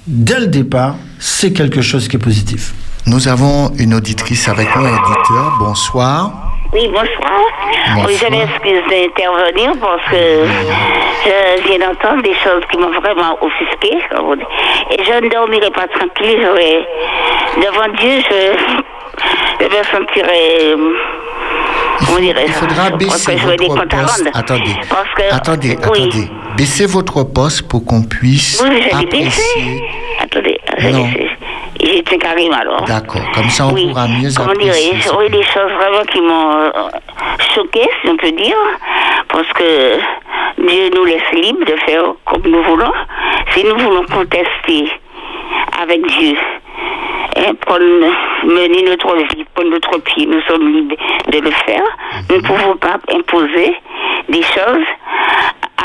dès 0.07 0.39
le 0.39 0.47
départ, 0.47 0.95
c'est 1.19 1.51
quelque 1.51 1.81
chose 1.81 2.07
qui 2.07 2.15
est 2.15 2.19
positif. 2.19 2.73
Nous 3.07 3.27
avons 3.27 3.71
une 3.77 3.93
auditrice 3.93 4.47
avec 4.47 4.67
nous, 4.75 4.85
éditeur. 4.85 5.57
Bonsoir. 5.59 6.44
Oui, 6.73 6.87
bonsoir. 6.87 7.07
Bonsoir. 7.95 8.07
Oui, 8.07 8.17
je 8.19 8.27
m'excuse 8.29 8.83
d'intervenir 8.89 9.71
parce 9.79 10.03
que 10.11 10.45
je 11.25 11.67
viens 11.67 11.79
d'entendre 11.87 12.21
des 12.23 12.33
choses 12.35 12.63
qui 12.71 12.77
m'ont 12.77 12.91
vraiment 12.99 13.37
offusqué. 13.41 13.97
Et 14.91 15.03
je 15.03 15.23
ne 15.23 15.29
dormirai 15.29 15.71
pas 15.71 15.87
tranquille. 15.87 16.47
Devant 17.57 17.93
Dieu, 17.99 18.21
je, 18.29 18.57
je 19.61 19.65
me 19.65 19.83
sentirai. 19.83 20.73
euh, 20.73 20.93
Comment 22.05 22.19
dirais 22.19 22.43
Il 22.47 22.53
faudra 22.53 22.89
baisser 22.91 23.35
votre 23.35 23.87
poste. 23.87 24.29
Attendez, 24.33 24.75
Parce 24.89 25.09
que, 25.15 25.33
attendez, 25.33 25.69
oui. 25.69 25.83
attendez. 25.83 26.27
Baissez 26.57 26.85
votre 26.87 27.23
poste 27.23 27.67
pour 27.69 27.85
qu'on 27.85 28.03
puisse 28.03 28.61
Oui, 28.67 28.81
je 28.81 28.95
apprécier. 28.97 29.83
Attendez, 30.21 30.59
je 30.77 30.87
Non. 30.89 31.05
baissé. 31.05 31.29
J'étais 31.85 32.17
carrément 32.17 32.55
alors. 32.55 32.81
D'accord, 32.83 33.21
comme 33.33 33.49
ça 33.49 33.67
on 33.67 33.73
oui. 33.73 33.87
pourra 33.89 34.07
mieux 34.07 34.29
Comment 34.35 34.53
dirais-je 34.53 35.09
Oui, 35.17 35.29
des 35.29 35.43
choses 35.43 35.71
vraiment 35.71 36.03
qui 36.11 36.19
m'ont 36.19 36.51
euh, 36.53 36.71
choqué, 37.53 37.81
si 38.01 38.09
on 38.09 38.17
peut 38.17 38.31
dire, 38.31 38.57
parce 39.27 39.47
que 39.53 39.99
Dieu 40.57 40.89
nous 40.95 41.05
laisse 41.05 41.31
libres 41.33 41.63
de 41.65 41.75
faire 41.85 42.03
comme 42.25 42.41
nous 42.43 42.63
voulons. 42.63 42.91
Si 43.51 43.63
nous 43.63 43.77
voulons 43.77 44.03
contester 44.05 44.89
avec 45.79 46.05
Dieu, 46.07 46.35
hein, 47.37 47.53
prendre, 47.61 47.83
mener 48.43 48.81
notre 48.83 49.15
vie, 49.15 49.45
prendre 49.53 49.69
notre 49.69 49.99
pied, 49.99 50.25
nous 50.25 50.41
sommes 50.47 50.67
libres 50.73 50.95
de 51.31 51.39
le 51.39 51.51
faire. 51.51 51.83
Nous 52.29 52.37
ne 52.37 52.41
pouvons 52.41 52.77
pas 52.77 52.97
imposer 53.13 53.75
des 54.29 54.41
choses 54.41 54.87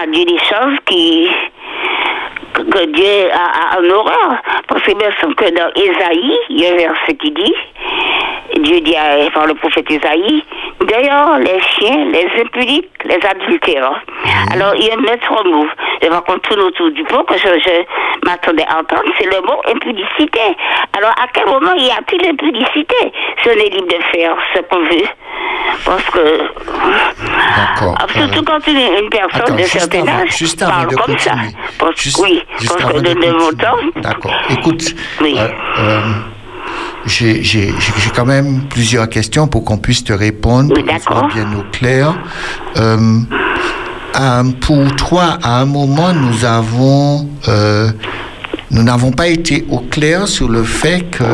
à 0.01 0.07
Dieu, 0.07 0.25
des 0.25 0.39
choses 0.39 0.79
qui 0.87 1.29
que- 2.71 2.87
Dieu 2.87 3.31
a, 3.33 3.75
a 3.77 3.81
en 3.81 3.91
horreur. 3.91 4.43
Parce 4.69 4.83
que 4.83 4.95
bien 4.95 5.11
sûr 5.21 5.35
que 5.37 5.51
dans 5.51 5.71
Ésaïe, 5.75 6.37
il 6.51 6.61
y 6.61 6.67
a 6.67 6.73
un 6.73 6.77
verset 6.77 7.17
qui 7.17 7.31
dit, 7.31 7.55
Dieu 8.59 8.81
dit 8.81 8.97
à, 8.97 9.31
par 9.31 9.47
le 9.47 9.55
prophète 9.55 9.91
Ésaïe, 9.91 10.45
d'ailleurs 10.81 11.39
les 11.39 11.61
chiens, 11.61 12.05
les 12.13 12.29
impudiques, 12.41 12.91
les 13.05 13.19
adultères. 13.27 13.93
Alors 14.53 14.75
il 14.77 14.85
y 14.87 14.91
a 14.91 14.95
un 14.95 15.01
maître 15.01 15.31
mot, 15.45 15.67
je 16.03 16.09
qu'on 16.09 16.39
tourne 16.39 16.61
autour 16.61 16.91
du 16.91 17.05
pot 17.05 17.23
que 17.25 17.35
je, 17.39 17.49
je 17.49 18.27
m'attendais 18.29 18.65
à 18.69 18.79
entendre, 18.81 19.05
c'est 19.19 19.27
le 19.27 19.41
mot 19.43 19.61
impudicité. 19.69 20.41
Alors 20.97 21.11
à 21.13 21.27
quel 21.33 21.47
moment 21.47 21.75
y 21.77 21.91
a-t-il 21.91 22.27
impudicité? 22.29 23.13
Si 23.43 23.49
on 23.49 23.53
est 23.53 23.71
libre 23.71 23.87
de 23.89 24.03
faire 24.13 24.37
ce 24.55 24.61
qu'on 24.63 24.81
veut 24.81 25.09
Parce 25.85 26.05
que... 26.11 26.41
D'accord. 27.57 27.97
Ah, 28.01 28.07
Surtout 28.13 28.43
quand 28.45 28.67
une, 28.67 28.77
une 29.05 29.11
personne 29.11 29.43
Attends, 29.43 29.55
de 29.57 29.63
certain 29.63 30.03
avant, 30.03 30.23
âge 30.23 30.37
juste 30.37 30.61
parle 30.65 30.89
de 30.89 30.97
comme 30.97 31.19
ça. 31.19 31.33
Parce- 31.79 32.01
Juste- 32.01 32.21
oui, 32.23 32.43
juste 32.59 32.77
parce 32.79 32.93
que 32.93 32.99
de 32.99 33.13
de, 33.15 33.31
mon 33.33 33.51
temps. 33.51 33.77
D'accord. 33.97 34.33
Écoute, 34.51 34.83
Oui. 35.21 35.37
euh, 35.39 35.49
euh, 35.79 36.01
j'ai 37.11 37.73
quand 38.15 38.25
même 38.25 38.63
plusieurs 38.71 39.09
questions 39.09 39.49
pour 39.49 39.65
qu'on 39.65 39.79
puisse 39.79 40.05
te 40.05 40.13
répondre, 40.13 40.73
Oui, 40.77 40.85
pour 41.07 41.27
bien 41.29 41.53
au 41.59 41.63
clair. 41.73 42.15
Euh, 42.77 43.19
euh, 44.19 44.43
pour 44.61 44.95
toi, 44.97 45.39
à 45.43 45.61
un 45.61 45.67
moment, 45.67 46.13
nous 46.13 46.45
avons... 46.45 47.29
euh, 47.49 47.91
nous 48.73 48.85
n'avons 48.85 49.11
pas 49.11 49.27
été 49.27 49.65
au 49.69 49.79
clair 49.81 50.29
sur 50.29 50.49
le 50.49 50.63
fait 50.63 51.01
que 51.11 51.25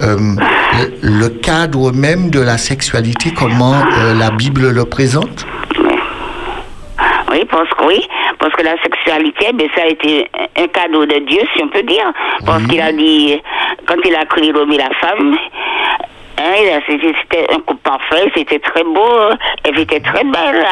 euh, 0.00 0.16
le, 1.02 1.28
cadre 1.28 1.90
même 1.90 2.30
de 2.30 2.38
la 2.38 2.56
sexualité, 2.56 3.34
comment 3.36 3.74
euh, 3.74 4.14
la 4.14 4.30
Bible 4.30 4.70
le 4.70 4.84
présente? 4.84 5.44
Oui, 7.30 7.44
parce 7.50 7.68
que 7.70 7.84
oui, 7.84 8.00
parce 8.38 8.52
que 8.54 8.62
la 8.62 8.80
sexualité, 8.82 9.52
ben, 9.54 9.68
ça 9.74 9.82
a 9.82 9.86
été 9.86 10.28
un 10.56 10.66
cadeau 10.68 11.04
de 11.06 11.18
Dieu, 11.26 11.40
si 11.54 11.62
on 11.62 11.68
peut 11.68 11.82
dire. 11.82 12.12
Parce 12.46 12.64
qu'il 12.66 12.80
a 12.80 12.92
dit, 12.92 13.40
quand 13.86 13.96
il 14.04 14.14
a 14.14 14.24
créé 14.26 14.52
l'homme 14.52 14.72
et 14.72 14.78
la 14.78 14.90
femme, 15.00 15.36
hein, 16.38 16.80
c'était 16.86 17.46
un 17.52 17.58
couple 17.60 17.82
parfait, 17.82 18.30
c'était 18.34 18.58
très 18.60 18.84
beau, 18.84 19.30
elle 19.64 19.78
était 19.80 20.00
très 20.00 20.24
belle. 20.24 20.64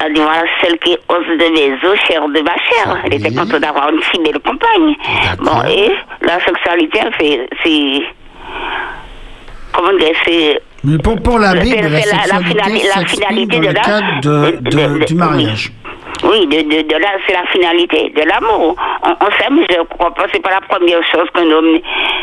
elle 0.00 0.12
dit, 0.12 0.20
voilà, 0.20 0.42
celle 0.62 0.78
qui 0.78 0.96
ose 1.08 1.26
de 1.26 1.48
mes 1.52 1.72
os, 1.88 1.98
chair 2.06 2.26
de 2.28 2.40
ma 2.40 2.56
chair. 2.56 2.98
Elle 3.04 3.14
était 3.14 3.28
Oui. 3.28 3.36
contente 3.36 3.60
d'avoir 3.60 3.90
une 3.90 4.02
si 4.02 4.18
belle 4.22 4.40
compagne. 4.40 4.94
Bon, 5.38 5.62
et 5.68 5.92
la 6.22 6.40
sexualité, 6.44 7.00
elle 7.04 7.14
fait, 7.14 7.48
c'est, 7.62 8.02
comment 9.72 9.92
dire, 9.98 10.14
c'est, 10.26 10.60
Mais 10.84 10.98
pour, 10.98 11.16
pour 11.22 11.38
la 11.38 11.54
Bible, 11.54 11.76
la 11.82 11.88
la- 11.88 11.98
la 13.00 13.06
finalité 13.06 13.56
dans 13.56 13.60
de 13.62 13.66
le 13.68 13.72
la- 13.72 13.80
cadre 13.80 14.20
de- 14.22 14.70
de- 14.98 15.04
du 15.06 15.14
mariage. 15.14 15.72
Oui, 15.72 15.90
de, 16.22 16.62
de, 16.62 16.82
de 16.82 16.96
là, 16.96 17.08
c'est 17.26 17.32
la 17.32 17.44
finalité 17.46 18.12
de 18.14 18.22
l'amour. 18.22 18.76
On, 19.02 19.10
on 19.10 19.30
s'aime, 19.38 19.64
je 19.68 19.82
crois 19.84 20.10
pas, 20.12 20.26
c'est 20.32 20.42
pas 20.42 20.50
la 20.50 20.60
première 20.60 21.02
chose 21.10 21.28
qu'un 21.34 21.50
homme, 21.50 21.78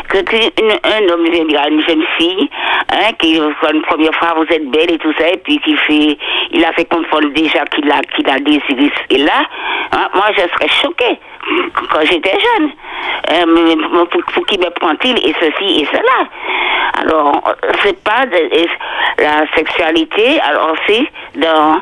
que, 0.08 0.18
un 0.18 1.12
homme 1.12 1.26
une 1.26 1.82
jeune 1.86 2.04
fille, 2.16 2.50
hein, 2.90 3.12
qui, 3.18 3.36
une 3.36 3.82
première 3.82 4.14
fois, 4.14 4.34
vous 4.36 4.54
êtes 4.54 4.70
belle 4.70 4.92
et 4.92 4.98
tout 4.98 5.12
ça, 5.18 5.28
et 5.28 5.36
puis 5.38 5.58
qui 5.60 5.76
fait, 5.76 6.18
il 6.52 6.64
a 6.64 6.72
fait 6.72 6.84
comprendre 6.86 7.28
déjà 7.32 7.64
qu'il 7.66 7.90
a, 7.90 8.00
qu'il 8.14 8.28
a 8.28 8.38
désiré. 8.38 8.92
Et 9.10 9.18
là, 9.18 9.46
hein, 9.92 10.08
moi, 10.14 10.26
je 10.36 10.42
serais 10.42 10.68
choquée 10.68 11.18
quand 11.90 12.00
j'étais 12.04 12.38
jeune. 12.38 12.70
Euh, 13.30 13.76
pour, 14.10 14.46
qui 14.46 14.58
me 14.58 14.70
prend-il 14.70 15.18
et 15.18 15.34
ceci 15.40 15.82
et 15.82 15.86
cela? 15.86 16.28
Alors, 17.00 17.42
c'est 17.82 18.02
pas 18.04 18.26
de, 18.26 18.66
la 19.18 19.46
sexualité, 19.56 20.40
alors 20.40 20.74
c'est 20.86 21.06
dans 21.36 21.80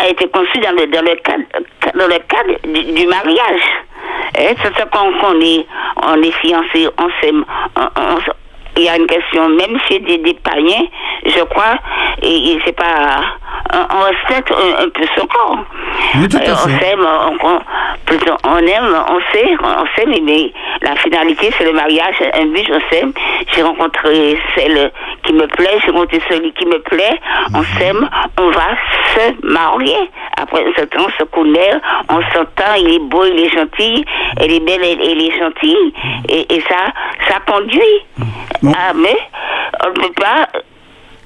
a 0.00 0.08
été 0.08 0.28
conçu 0.28 0.58
dans 0.58 0.72
le, 0.72 0.86
dans 0.86 1.02
le 1.02 1.14
cadre, 1.16 1.44
dans 1.94 2.06
le 2.06 2.18
cadre 2.28 2.58
du, 2.64 2.92
du 2.92 3.06
mariage. 3.06 3.60
C'est 4.34 4.74
ça 4.76 4.86
qu'on 4.86 5.12
qu'on 5.20 5.40
est, 5.40 5.66
on 6.02 6.22
est 6.22 6.30
fiancés, 6.32 6.88
on 6.98 7.08
s'aime, 7.20 7.44
on- 7.76 7.88
on 8.00 8.16
il 8.76 8.84
y 8.84 8.88
a 8.88 8.96
une 8.96 9.06
question, 9.06 9.48
même 9.48 9.78
chez 9.88 9.98
des, 10.00 10.18
des 10.18 10.34
païens, 10.34 10.86
je 11.26 11.42
crois, 11.44 11.76
et, 12.22 12.52
et 12.52 12.60
c'est 12.64 12.76
pas, 12.76 13.20
on, 13.72 13.96
on 13.96 14.00
respecte 14.02 14.52
un, 14.52 14.84
un 14.84 14.88
peu 14.88 15.04
son 15.16 15.26
corps. 15.26 15.58
Oui, 16.16 16.28
tout 16.28 16.36
à 16.38 16.40
Euh, 16.40 16.54
on 16.64 16.78
s'aime, 16.80 17.06
on, 17.06 17.46
on- 17.48 17.60
plutôt, 18.06 18.34
on 18.44 18.56
aime, 18.58 18.96
on 19.08 19.20
sait, 19.32 19.46
on 19.62 19.86
s'aime, 19.96 20.14
mais 20.24 20.52
la 20.82 20.96
finalité, 20.96 21.50
c'est 21.56 21.64
le 21.64 21.72
mariage, 21.72 22.16
un 22.34 22.46
but, 22.46 22.66
je 22.66 22.80
s'aime. 22.96 23.12
J'ai 23.54 23.62
rencontré 23.62 24.38
celle 24.56 24.90
qui 25.24 25.32
me 25.32 25.46
plaît, 25.46 25.78
j'ai 25.84 25.90
rencontré 25.92 26.20
celui 26.28 26.52
qui 26.52 26.66
me 26.66 26.78
plaît, 26.80 27.20
on 27.54 27.62
s'aime, 27.78 28.08
on 28.38 28.50
va 28.50 28.68
se 29.14 29.46
marier. 29.46 30.10
Après 30.40 30.64
un 30.66 30.72
certain 30.74 30.98
temps, 30.98 31.06
on 31.08 31.18
se 31.18 31.24
connaît, 31.24 31.72
on 32.08 32.20
s'entend, 32.32 32.74
il 32.78 32.94
est 32.94 32.98
beau, 32.98 33.24
il 33.24 33.38
est 33.44 33.50
gentil, 33.50 34.04
elle 34.40 34.52
est 34.52 34.60
belle, 34.60 34.82
elle, 34.82 35.00
elle 35.02 35.22
est 35.22 35.38
gentille, 35.38 35.92
et, 36.28 36.52
et 36.54 36.60
ça, 36.62 36.86
ça 37.28 37.38
conduit. 37.46 37.80
Bon. 38.62 38.72
Ah, 38.76 38.92
mais 38.94 39.16
on 39.84 39.88
ne 39.88 39.94
peut 39.94 40.12
pas 40.20 40.46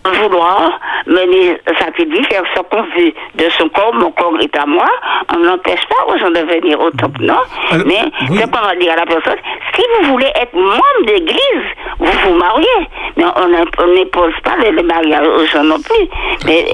vouloir 0.06 0.78
mener 1.06 1.59
sa 1.78 1.90
vie, 2.05 2.24
faire 2.24 2.43
ce 2.55 2.61
qu'on 2.61 2.82
veut 2.82 3.12
de 3.36 3.48
son 3.59 3.69
corps, 3.70 3.94
mon 3.94 4.11
corps 4.12 4.39
est 4.40 4.56
à 4.59 4.66
moi, 4.66 4.86
on 5.35 5.39
n'empêche 5.39 5.81
pas 5.89 6.12
aux 6.12 6.19
gens 6.19 6.31
de 6.31 6.40
venir 6.40 6.78
au 6.78 6.90
top, 6.90 7.12
non? 7.20 7.35
Alors, 7.70 7.86
Mais 7.86 8.02
oui. 8.31 8.36
c'est 8.39 8.51
va 8.51 8.74
dire 8.77 8.93
à 8.93 8.97
la 8.97 9.06
personne, 9.06 9.39
si 9.74 9.82
vous 10.02 10.11
voulez 10.12 10.31
être 10.36 10.55
membre 10.55 11.06
d'église, 11.06 11.66
vous 11.98 12.12
vous 12.24 12.35
mariez. 12.35 12.89
Mais 13.16 13.24
on 13.36 13.48
n'imp- 13.48 13.74
on 13.78 13.86
n'impose 13.94 14.35
pas 14.44 14.56
le 14.59 14.82
mariage 14.82 15.27
aux 15.27 15.47
gens 15.47 15.65
non 15.65 15.81
plus. 15.81 16.09
Mais 16.47 16.66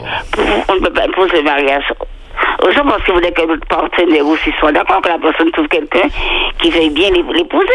on 0.69 0.75
ne 0.75 0.81
peut 0.81 0.93
pas 0.93 1.03
imposer 1.05 1.37
le 1.39 1.43
mariage 1.43 1.85
gens, 2.75 2.85
parce 2.85 3.03
que 3.03 3.11
vous 3.13 3.19
voulez 3.19 3.33
que 3.33 3.47
votre 3.47 3.67
partenaire 3.67 4.27
aussi 4.27 4.51
soit 4.61 4.73
d'accord, 4.73 5.01
que 5.03 5.09
la 5.09 5.19
personne 5.19 5.51
trouve 5.53 5.67
quelqu'un 5.69 6.09
qui 6.61 6.71
veuille 6.71 6.91
bien 6.91 7.11
l'ép- 7.11 7.33
l'épouser. 7.35 7.67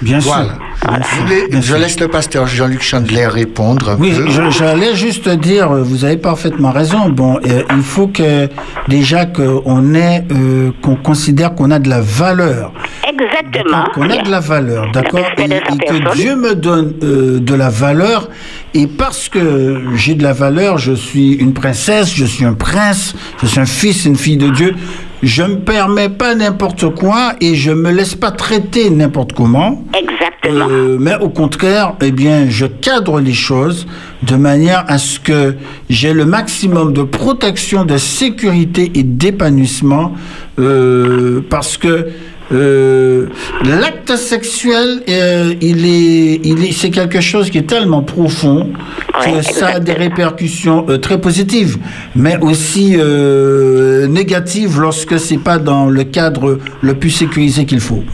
Bien 0.00 0.20
sûr. 0.20 0.32
Voilà. 0.32 0.98
Vous 1.02 1.22
voulez- 1.26 1.48
Bien 1.48 1.60
je 1.60 1.66
sûr. 1.66 1.78
laisse 1.78 2.00
le 2.00 2.08
pasteur 2.08 2.46
Jean-Luc 2.46 2.82
Chandler 2.82 3.26
répondre 3.26 3.96
Oui, 3.98 4.12
j'allais 4.50 4.94
juste 4.94 5.28
dire, 5.28 5.70
euh, 5.72 5.82
vous 5.82 6.04
avez 6.04 6.16
parfaitement 6.16 6.70
raison. 6.72 7.08
Bon, 7.08 7.38
euh, 7.46 7.62
il 7.70 7.82
faut 7.82 8.08
que 8.08 8.48
déjà 8.88 9.26
qu'on 9.26 9.94
ait, 9.94 10.24
euh, 10.32 10.70
qu'on 10.82 10.96
considère 10.96 11.54
qu'on 11.54 11.70
a 11.70 11.78
de 11.78 11.88
la 11.88 12.00
valeur. 12.00 12.72
Exactement. 13.12 13.84
Qu'on 13.94 14.10
a 14.10 14.22
de 14.22 14.30
la 14.30 14.40
valeur, 14.40 14.90
d'accord 14.92 15.20
et, 15.38 15.48
que. 15.48 16.14
Dieu 16.14 16.36
me 16.36 16.54
donne 16.54 16.94
euh, 17.02 17.40
de 17.40 17.54
la 17.54 17.68
valeur. 17.68 18.28
Et 18.74 18.86
parce 18.86 19.28
que 19.28 19.82
j'ai 19.94 20.14
de 20.14 20.22
la 20.22 20.32
valeur, 20.32 20.78
je 20.78 20.92
suis 20.92 21.32
une 21.34 21.52
princesse, 21.52 22.14
je 22.14 22.24
suis 22.24 22.44
un 22.44 22.54
prince, 22.54 23.14
je 23.42 23.46
suis 23.46 23.60
un 23.60 23.66
fils, 23.66 24.06
une 24.06 24.16
fille 24.16 24.38
de 24.38 24.48
Dieu. 24.48 24.74
Je 25.22 25.42
me 25.42 25.60
permets 25.60 26.08
pas 26.08 26.34
n'importe 26.34 26.92
quoi 26.94 27.34
et 27.40 27.54
je 27.54 27.70
me 27.70 27.92
laisse 27.92 28.14
pas 28.14 28.32
traiter 28.32 28.90
n'importe 28.90 29.34
comment. 29.34 29.84
Exactement. 29.94 30.66
Euh, 30.68 30.96
mais 30.98 31.14
au 31.20 31.28
contraire, 31.28 31.94
eh 32.02 32.10
bien, 32.10 32.46
je 32.48 32.66
cadre 32.66 33.20
les 33.20 33.32
choses 33.32 33.86
de 34.24 34.34
manière 34.34 34.84
à 34.88 34.98
ce 34.98 35.20
que 35.20 35.54
j'ai 35.88 36.12
le 36.12 36.24
maximum 36.24 36.92
de 36.92 37.04
protection, 37.04 37.84
de 37.84 37.96
sécurité 37.98 38.90
et 38.96 39.04
d'épanouissement, 39.04 40.14
euh, 40.58 41.40
parce 41.48 41.76
que 41.76 42.08
euh, 42.52 43.26
l'acte 43.64 44.16
sexuel, 44.16 45.02
euh, 45.08 45.54
il 45.60 45.86
est, 45.86 46.40
il 46.44 46.64
est, 46.64 46.72
c'est 46.72 46.90
quelque 46.90 47.20
chose 47.20 47.50
qui 47.50 47.58
est 47.58 47.68
tellement 47.68 48.02
profond 48.02 48.70
que 49.20 49.30
Ouais, 49.30 49.42
ça 49.42 49.68
a 49.68 49.80
des 49.80 49.92
répercussions 49.92 50.86
euh, 50.88 50.98
très 50.98 51.20
positives, 51.20 51.78
mais 52.14 52.36
aussi 52.40 52.96
négatives 54.08 54.80
lorsque 54.80 55.18
c'est 55.18 55.38
pas 55.38 55.58
dans 55.58 55.86
le 55.86 56.04
cadre 56.04 56.58
le 56.80 56.94
plus 56.94 57.10
sécurisé 57.10 57.64
qu'il 57.64 57.80
faut. 57.80 58.04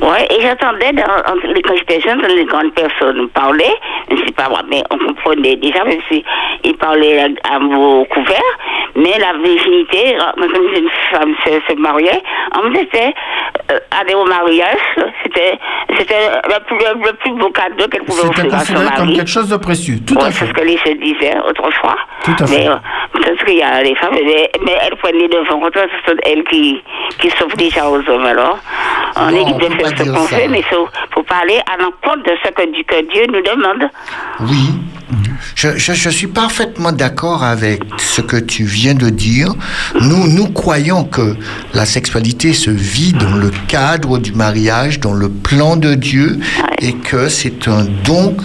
Ouais, 0.00 0.27
et 0.38 0.42
j'attendais, 0.42 0.92
dans, 0.92 1.02
en- 1.02 1.62
quand 1.64 1.76
j'étais 1.76 2.00
jeune, 2.00 2.20
les 2.22 2.44
grandes 2.44 2.72
personnes 2.74 3.28
parlaient, 3.30 3.74
je 4.10 4.14
ne 4.16 4.26
sais 4.26 4.32
pas 4.32 4.48
moi, 4.48 4.60
mais 4.70 4.82
on 4.90 4.98
comprenait 4.98 5.56
déjà, 5.56 5.84
même 5.84 6.00
si 6.08 6.24
ils 6.64 6.76
parlaient 6.76 7.20
à, 7.44 7.54
à 7.54 7.58
mots 7.58 8.04
couverts, 8.10 8.54
mais 8.96 9.12
la 9.18 9.32
virginité, 9.42 10.16
euh, 10.16 10.20
quand 10.36 10.78
une 10.78 10.88
femme 11.10 11.34
se, 11.44 11.50
se 11.72 11.78
mariait, 11.78 12.22
on 12.62 12.68
disait, 12.70 13.14
euh, 13.72 13.78
aller 14.00 14.14
au 14.14 14.24
mariage, 14.24 14.78
c'était, 15.22 15.58
c'était 15.96 16.28
le 16.48 16.64
plus, 16.66 16.78
le 17.06 17.12
plus 17.16 17.32
beau 17.32 17.50
cadeau 17.50 17.86
qu'elle 17.88 18.04
pouvait 18.04 18.22
C'était 18.22 18.40
offrir 18.46 18.54
à 18.54 18.58
son 18.60 18.72
considéré 18.74 18.96
comme 18.96 19.04
mari. 19.06 19.16
quelque 19.16 19.30
chose 19.30 19.48
de 19.48 19.56
précieux. 19.56 19.94
Tout 20.06 20.14
Ouais, 20.14 20.24
à 20.24 20.30
c'est 20.30 20.44
fait. 20.44 20.46
ce 20.46 20.52
que 20.52 20.64
les 20.64 20.76
jeunes 20.78 20.98
disaient 20.98 21.36
autrefois. 21.48 21.96
Tout 22.24 22.34
à 22.40 22.46
fait. 22.46 22.58
Mais 22.58 22.68
euh, 22.68 22.76
peut-être 23.12 23.44
qu'il 23.44 23.58
y 23.58 23.62
a 23.62 23.82
des 23.82 23.94
femmes, 23.96 24.14
mais, 24.14 24.50
mais 24.64 24.72
elles 24.82 24.96
prennent 24.96 25.16
les 25.18 25.28
devants. 25.28 25.60
Quand 25.60 25.70
ce 25.74 26.10
sont 26.10 26.16
elles 26.24 26.44
qui, 26.44 26.82
qui 27.20 27.30
sauvent 27.30 27.54
déjà 27.56 27.88
aux 27.88 27.96
hommes. 28.08 28.26
Alors, 28.26 28.58
on 29.16 29.52
peut 29.58 29.68
de 29.68 29.74
faire 29.74 29.88
ce 29.88 30.02
qu'on 30.30 30.42
ça. 30.42 30.48
mais 30.48 30.58
il 30.60 30.64
faut, 30.64 30.88
à 31.66 31.76
l'encontre 31.78 32.24
de 32.24 32.32
ce 32.44 32.50
que, 32.50 32.62
Dieu 33.12 33.26
nous 33.28 33.42
demande. 33.42 33.90
Oui. 34.40 34.70
Je, 35.54 35.76
je- 35.76 35.94
je 35.94 36.10
suis 36.10 36.26
parfaitement 36.26 36.92
d'accord 36.92 37.42
avec 37.42 37.80
ce 37.96 38.20
que 38.20 38.36
tu 38.36 38.64
viens 38.64 38.94
de 38.94 39.08
dire. 39.08 39.54
Nous, 40.00 40.28
nous 40.28 40.48
croyons 40.48 41.04
que 41.04 41.36
la 41.72 41.86
sexualité 41.86 42.52
se 42.52 42.70
vit 42.70 43.12
dans 43.14 43.34
le 43.34 43.50
cadre 43.68 44.18
du 44.18 44.32
mariage, 44.32 45.00
dans 45.00 45.14
le 45.14 45.28
plan 45.30 45.76
de 45.76 45.94
Dieu, 45.94 46.38
et 46.80 46.92
que 46.92 47.28
c'est 47.28 47.68
un 47.68 47.84
don 48.04 48.36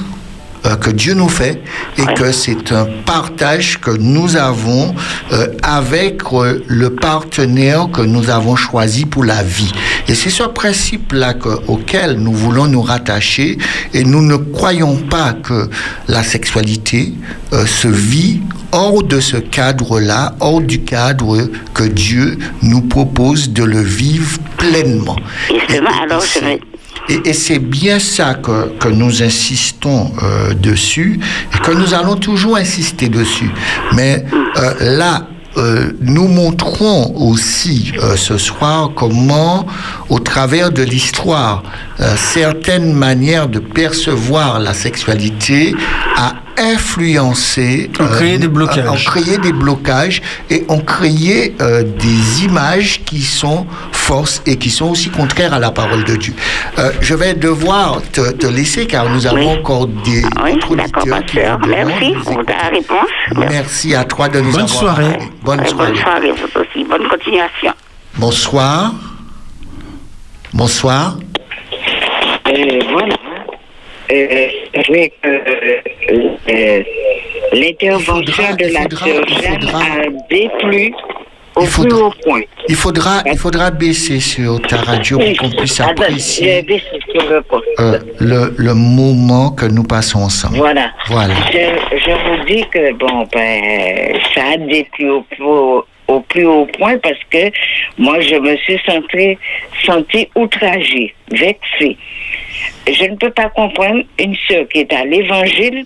euh, 0.65 0.75
que 0.75 0.89
Dieu 0.89 1.13
nous 1.13 1.29
fait 1.29 1.61
et 1.97 2.05
que 2.13 2.31
c'est 2.31 2.71
un 2.71 2.87
partage 3.05 3.79
que 3.79 3.91
nous 3.91 4.35
avons 4.37 4.93
euh, 5.31 5.47
avec 5.61 6.21
euh, 6.33 6.63
le 6.67 6.89
partenaire 6.95 7.87
que 7.91 8.01
nous 8.01 8.29
avons 8.29 8.55
choisi 8.55 9.05
pour 9.05 9.23
la 9.23 9.43
vie. 9.43 9.71
Et 10.07 10.15
c'est 10.15 10.29
ce 10.29 10.43
principe-là 10.43 11.33
que- 11.33 11.59
auquel 11.67 12.17
nous 12.19 12.33
voulons 12.33 12.67
nous 12.67 12.81
rattacher 12.81 13.57
et 13.93 14.03
nous 14.03 14.21
ne 14.21 14.35
croyons 14.37 14.95
pas 14.97 15.33
que 15.33 15.69
la 16.07 16.23
sexualité 16.23 17.13
se 17.65 17.87
vit 17.87 18.41
hors 18.71 19.03
de 19.03 19.19
ce 19.19 19.37
cadre-là, 19.37 20.33
hors 20.39 20.61
du 20.61 20.81
cadre 20.81 21.47
que 21.73 21.83
Dieu 21.83 22.37
nous 22.63 22.81
propose 22.81 23.49
de 23.51 23.63
le 23.63 23.81
vivre 23.81 24.39
pleinement. 24.57 25.15
Justement, 25.47 25.91
alors 26.03 26.23
je 26.23 26.39
me- 26.43 26.59
et, 27.09 27.29
et 27.29 27.33
c'est 27.33 27.59
bien 27.59 27.99
ça 27.99 28.35
que, 28.35 28.69
que 28.79 28.87
nous 28.87 29.23
insistons 29.23 30.11
euh, 30.21 30.53
dessus 30.53 31.19
et 31.53 31.59
que 31.59 31.71
nous 31.71 31.93
allons 31.93 32.15
toujours 32.15 32.57
insister 32.57 33.09
dessus. 33.09 33.51
Mais 33.93 34.25
euh, 34.57 34.97
là, 34.97 35.27
euh, 35.55 35.91
nous 36.01 36.27
montrons 36.27 37.13
aussi 37.15 37.93
euh, 38.01 38.15
ce 38.15 38.37
soir 38.39 38.91
comment, 38.95 39.67
au 40.09 40.19
travers 40.19 40.71
de 40.71 40.81
l'histoire, 40.81 41.61
euh, 41.99 42.15
certaines 42.17 42.91
manières 42.93 43.47
de 43.47 43.59
percevoir 43.59 44.59
la 44.59 44.73
sexualité 44.73 45.75
a 46.17 46.33
influencé, 46.57 47.89
Ont 47.99 48.07
créé 48.07 48.37
des 48.37 48.47
blocages. 48.47 48.87
ont 48.89 48.95
créé 48.95 49.37
des 49.37 49.51
blocages 49.53 50.21
et 50.49 50.65
ont 50.69 50.79
créé 50.79 51.55
euh, 51.61 51.83
des 51.83 52.45
images 52.45 53.01
qui 53.05 53.21
sont 53.21 53.65
fausses 53.91 54.41
et 54.45 54.57
qui 54.57 54.69
sont 54.69 54.89
aussi 54.91 55.09
contraires 55.09 55.53
à 55.53 55.59
la 55.59 55.71
parole 55.71 56.03
de 56.03 56.15
Dieu. 56.15 56.33
Euh, 56.79 56.91
je 57.01 57.13
vais 57.15 57.33
devoir 57.33 58.01
te, 58.11 58.31
te 58.31 58.47
laisser 58.47 58.85
car 58.87 59.09
nous 59.09 59.25
avons 59.27 59.51
Oui. 59.53 59.57
encore 59.59 59.87
des 59.87 60.23
Oui, 60.43 60.51
autres 60.53 60.75
d'accord, 60.75 61.03
auditeurs 61.03 61.25
qui 61.25 61.35
demandent 61.37 61.59
Merci 61.67 62.13
ta 62.13 62.31
écouter. 62.31 62.53
réponse. 62.71 63.09
Merci 63.49 63.95
à 63.95 64.03
toi 64.03 64.29
de 64.29 64.39
nous 64.39 64.51
Bonne 64.51 64.61
avoir 64.61 64.69
soirée. 64.79 65.19
Bonne 65.43 65.65
soirée. 65.65 65.91
Bonne 65.93 66.01
soirée, 66.01 66.31
vous 66.31 66.59
aussi. 66.61 66.83
Bonne 66.87 67.07
continuation. 67.07 67.73
Bonsoir. 68.17 68.91
Bonsoir. 70.53 71.17
Euh, 72.47 72.79
voilà. 72.91 73.15
Euh, 74.13 74.47
avec 74.75 75.13
euh, 75.25 75.39
euh, 76.49 76.83
l'intervention 77.53 78.55
de 78.55 78.65
la 78.71 78.83
sœur 78.95 79.27
Jeanne 79.27 79.69
a 79.73 80.05
déplu 80.29 80.93
au 81.55 81.63
plus 81.63 81.93
haut 81.93 82.13
point. 82.23 82.41
Il 82.67 82.75
faudra, 82.75 83.23
il 83.25 83.37
faudra 83.37 83.71
baisser 83.71 84.19
sur 84.19 84.61
ta 84.61 84.77
radio 84.77 85.17
pour 85.17 85.37
qu'on 85.37 85.49
puisse 85.57 85.79
Attends, 85.79 85.91
apprécier 86.03 86.65
euh, 87.79 87.99
le, 88.19 88.53
le 88.57 88.73
moment 88.73 89.51
que 89.51 89.65
nous 89.65 89.83
passons 89.83 90.19
ensemble. 90.19 90.57
Voilà. 90.57 90.91
Voilà. 91.07 91.33
Je, 91.51 91.97
je 91.97 92.11
vous 92.11 92.45
dis 92.45 92.63
que, 92.71 92.93
bon, 92.93 93.27
ben, 93.33 94.15
ça 94.35 94.41
a 94.53 94.57
déplu 94.57 95.09
au 95.09 95.21
plus 95.23 95.43
haut, 95.43 95.85
au 96.07 96.19
plus 96.21 96.45
haut 96.45 96.65
point 96.77 96.97
parce 96.97 97.19
que 97.29 97.51
moi, 97.97 98.19
je 98.21 98.35
me 98.35 98.55
suis 98.57 98.79
sentie, 98.85 99.37
sentie 99.83 100.27
outragée, 100.35 101.13
vexée. 101.31 101.97
Je 102.87 103.05
ne 103.05 103.15
peux 103.15 103.31
pas 103.31 103.49
comprendre 103.49 104.03
une 104.19 104.35
sœur 104.47 104.67
qui 104.69 104.79
est 104.79 104.93
à 104.93 105.05
l'évangile 105.05 105.85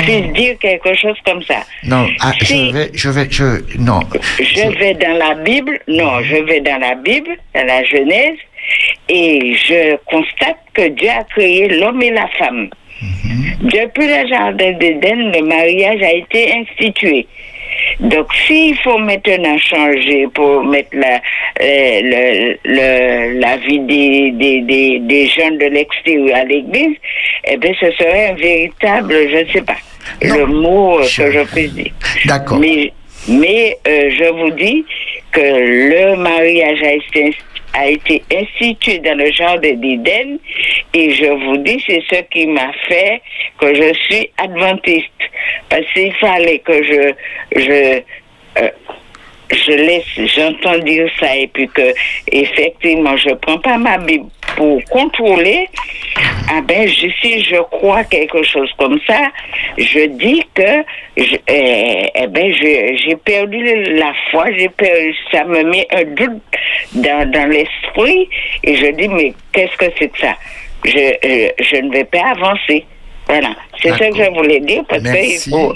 puisse 0.00 0.32
dire 0.34 0.58
quelque 0.58 0.94
chose 0.94 1.16
comme 1.24 1.42
ça. 1.42 1.64
Non, 1.84 2.06
ah, 2.20 2.32
Si- 2.42 2.68
je 2.68 2.72
vais, 2.72 2.90
je 2.94 3.08
vais, 3.08 3.26
je, 3.30 3.78
non. 3.78 4.00
Je 4.38 4.78
vais 4.78 4.94
dans 4.94 5.16
la 5.16 5.34
Bible, 5.34 5.78
non, 5.88 6.20
je 6.22 6.36
vais 6.36 6.60
dans 6.60 6.78
la 6.78 6.94
Bible, 6.94 7.36
dans 7.54 7.66
la 7.66 7.82
Genèse, 7.84 8.38
et 9.08 9.54
je 9.54 9.96
constate 10.06 10.58
que 10.74 10.88
Dieu 10.88 11.08
a 11.08 11.24
créé 11.24 11.68
l'homme 11.68 12.02
et 12.02 12.10
la 12.10 12.28
femme. 12.38 12.68
Depuis 13.62 14.06
le 14.06 14.28
jardin 14.28 14.72
d'Éden, 14.72 15.32
le 15.32 15.42
mariage 15.42 16.02
a 16.02 16.12
été 16.12 16.52
institué. 16.54 17.26
Donc, 18.00 18.26
s'il 18.46 18.76
faut 18.78 18.98
maintenant 18.98 19.56
changer 19.58 20.26
pour 20.34 20.64
mettre 20.64 20.90
la, 20.96 21.16
euh, 21.60 22.00
le, 22.02 22.56
le- 22.64 23.40
la 23.40 23.56
vie 23.58 23.80
des, 23.80 24.30
des, 24.32 24.60
des, 24.62 24.98
des 25.00 25.26
gens 25.28 25.50
de 25.50 25.66
l'extérieur 25.66 26.36
à 26.36 26.44
l'église, 26.44 26.96
eh 27.48 27.56
bien, 27.56 27.72
ce 27.80 27.90
serait 27.92 28.28
un 28.30 28.34
véritable, 28.34 29.14
je 29.30 29.36
ne 29.44 29.48
sais 29.52 29.62
pas, 29.62 29.76
le 30.22 30.46
mot 30.46 30.98
euh, 30.98 31.02
que 31.02 31.30
je 31.32 31.44
puisse 31.52 31.72
dire. 31.74 31.92
D'accord. 32.26 32.58
Mais, 32.58 32.92
mais 33.28 33.76
euh, 33.86 34.10
je 34.18 34.24
vous 34.32 34.50
dis 34.50 34.84
que 35.30 35.40
le 35.40 36.16
mariage 36.16 36.82
a 36.82 36.92
été, 36.94 37.34
a 37.74 37.88
été 37.88 38.22
institué 38.34 38.98
dans 38.98 39.16
le 39.16 39.30
jardin 39.32 39.74
d'Éden 39.74 40.38
et 40.94 41.10
je 41.10 41.26
vous 41.26 41.56
dis, 41.58 41.82
c'est 41.86 42.02
ce 42.10 42.22
qui 42.30 42.46
m'a 42.46 42.72
fait 42.88 43.22
que 43.58 43.74
je 43.74 43.94
suis 43.94 44.30
adventiste. 44.38 45.08
Parce 45.68 45.86
qu'il 45.92 46.12
fallait 46.14 46.58
que 46.58 46.82
je, 46.82 47.12
je, 47.56 48.02
euh, 48.60 48.70
je 49.50 49.72
laisse, 49.72 50.30
j'entends 50.34 50.78
dire 50.78 51.08
ça 51.18 51.36
et 51.36 51.46
puis 51.48 51.68
que 51.68 51.94
effectivement 52.30 53.16
je 53.16 53.30
prends 53.34 53.58
pas 53.58 53.78
ma 53.78 53.98
Bible 53.98 54.26
pour 54.56 54.82
contrôler. 54.90 55.68
Ah 56.50 56.60
ben, 56.62 56.86
je, 56.86 57.08
si 57.20 57.42
je 57.44 57.56
crois 57.70 58.04
quelque 58.04 58.42
chose 58.42 58.70
comme 58.78 58.98
ça, 59.06 59.20
je 59.78 60.06
dis 60.06 60.42
que 60.54 60.84
je, 61.16 61.36
eh, 61.48 62.08
eh 62.14 62.26
ben, 62.26 62.52
j'ai 62.60 63.16
perdu 63.24 63.62
la 63.94 64.12
foi, 64.30 64.46
j'ai 64.58 64.68
perdu, 64.68 65.14
ça 65.30 65.44
me 65.44 65.62
met 65.62 65.86
un 65.90 66.04
doute 66.04 66.42
dans, 66.94 67.30
dans 67.30 67.48
l'esprit 67.48 68.28
et 68.64 68.76
je 68.76 68.86
dis 68.92 69.08
mais 69.08 69.32
qu'est-ce 69.52 69.76
que 69.76 69.86
c'est 69.98 70.08
que 70.08 70.18
ça? 70.18 70.34
Je, 70.84 70.98
euh, 70.98 71.48
je 71.60 71.76
ne 71.76 71.92
vais 71.92 72.04
pas 72.04 72.32
avancer. 72.36 72.84
Voilà, 73.28 73.50
c'est 73.80 73.90
ça 73.90 74.10
que 74.10 74.16
je 74.24 74.30
voulais 74.30 74.60
dire 74.60 74.82
parce 74.88 75.02
qu'il 75.02 75.50
faut 75.50 75.74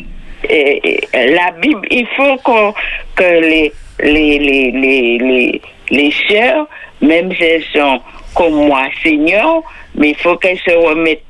et- 0.51 1.01
et 1.15 1.27
la 1.31 1.53
Bible, 1.53 1.87
il 1.91 2.07
faut 2.17 2.37
qu'on 2.45 2.75
que 3.15 3.41
les 3.41 3.73
les 4.01 4.39
les 4.39 4.71
les 4.73 5.19
les, 5.19 5.61
les 5.91 6.13
sœurs, 6.29 6.67
même 7.01 7.33
si 7.35 7.43
elles 7.45 7.65
sont 7.73 8.01
comme 8.37 8.55
moi 8.55 8.85
seniors, 9.03 9.65
mais 9.95 10.11
il 10.11 10.17
faut 10.17 10.37
qu'elles 10.37 10.59
se 10.59 10.71
remettent 10.71 11.23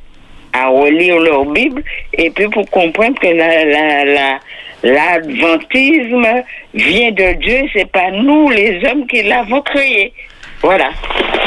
à 0.52 0.68
relire 0.68 1.18
leur 1.18 1.44
Bible 1.44 1.82
et 2.14 2.30
puis 2.30 2.48
pour 2.48 2.68
comprendre 2.70 3.18
que 3.20 3.26
la 3.26 3.64
la 4.04 4.38
l'adventisme 4.82 6.26
vient 6.74 7.10
de 7.10 7.32
Dieu, 7.40 7.62
c'est 7.72 7.90
pas 7.90 8.10
nous 8.10 8.50
les 8.50 8.80
hommes 8.86 9.06
qui 9.06 9.22
l'avons 9.22 9.62
créé. 9.62 10.12
Voilà, 10.62 10.90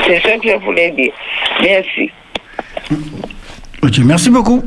c'est 0.05 0.19
ça 0.21 0.37
que 0.37 0.49
je 0.49 0.55
voulais 0.57 0.91
dire. 0.91 1.13
Merci. 1.61 2.11
Ok, 3.81 3.97
merci 4.05 4.29
beaucoup. 4.29 4.63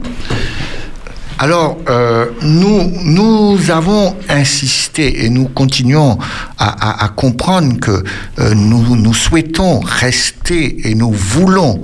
Alors, 1.42 1.76
euh, 1.90 2.26
nous, 2.42 3.58
avons 3.68 4.14
insisté 4.28 5.24
et 5.24 5.28
nous 5.28 5.46
continuons 5.46 6.16
à, 6.56 7.10
comprendre 7.16 7.80
que 7.80 8.04
euh, 8.38 8.54
nous, 8.54 9.12
souhaitons 9.12 9.80
rester 9.80 10.88
et 10.88 10.94
nous 10.94 11.10
voulons 11.10 11.82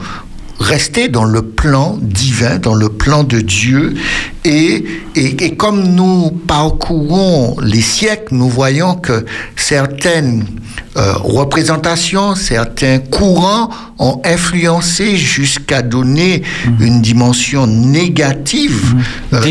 rester 0.61 1.09
dans 1.09 1.25
le 1.25 1.43
plan 1.43 1.99
divin, 2.01 2.59
dans 2.59 2.77
le 2.77 2.89
plan 2.89 3.25
de 3.25 3.41
Dieu. 3.41 3.95
Et 4.45 4.85
comme 5.57 5.89
nous 5.89 6.31
parcourons 6.31 7.57
les 7.61 7.83
siècles, 7.83 8.37
nous 8.37 8.49
voyons 8.49 8.95
que 8.95 9.27
certaines 9.57 10.45
euh, 10.99 11.13
représentations, 11.23 12.35
certains 12.35 12.99
courants 12.99 13.71
ont 14.01 14.21
influencé 14.25 15.17
jusqu'à 15.17 15.83
donner 15.83 16.43
une 16.81 17.01
dimension 17.01 17.67
négative, 17.67 18.95
euh, 19.33 19.41
de 19.41 19.45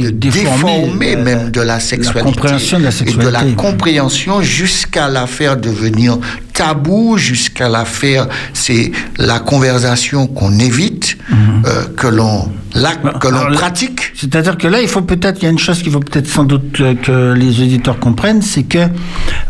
la- 0.00 0.10
de- 0.10 0.10
déformer 0.10 1.14
euh, 1.16 1.24
même 1.24 1.50
de 1.50 1.60
la 1.60 1.66
la 1.74 1.80
sexualité 1.80 2.22
compréhension 2.32 2.78
de 2.78 2.84
la 2.84 2.90
et 2.90 2.92
de 3.24 3.28
la 3.28 3.40
compréhension 3.56 4.42
jusqu'à 4.42 5.08
la 5.08 5.26
faire 5.26 5.56
devenir 5.56 6.18
tabou, 6.52 7.18
jusqu'à 7.18 7.68
la 7.68 7.84
faire, 7.84 8.28
c'est 8.54 8.90
la 9.18 9.38
conversation 9.40 10.26
qu'on 10.26 10.58
évite, 10.58 11.18
euh, 11.66 11.84
que 11.96 12.06
l'on 12.06 12.50
la- 12.74 12.94
que 12.96 13.28
l'on 13.28 13.46
pratique. 13.54 14.00
C'est-à-dire 14.14 14.56
que 14.58 14.66
là, 14.66 14.80
il 14.82 14.88
faut 14.88 15.00
peut-être, 15.02 15.38
il 15.40 15.44
y 15.44 15.48
a 15.48 15.50
une 15.50 15.58
chose 15.58 15.82
qu'il 15.82 15.92
faut 15.92 16.00
peut-être 16.00 16.26
sans 16.28 16.44
doute 16.44 16.72
que 17.02 17.32
les 17.32 17.60
auditeurs 17.62 17.98
comprennent, 17.98 18.42
c'est 18.42 18.64
que 18.64 18.84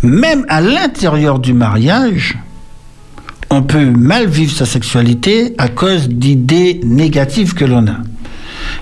même 0.02 0.44
à 0.48 0.60
l'intérieur 0.60 1.25
du 1.34 1.52
mariage, 1.52 2.38
on 3.50 3.62
peut 3.62 3.84
mal 3.84 4.26
vivre 4.26 4.52
sa 4.52 4.66
sexualité 4.66 5.54
à 5.58 5.68
cause 5.68 6.08
d'idées 6.08 6.80
négatives 6.84 7.54
que 7.54 7.64
l'on 7.64 7.86
a. 7.86 7.96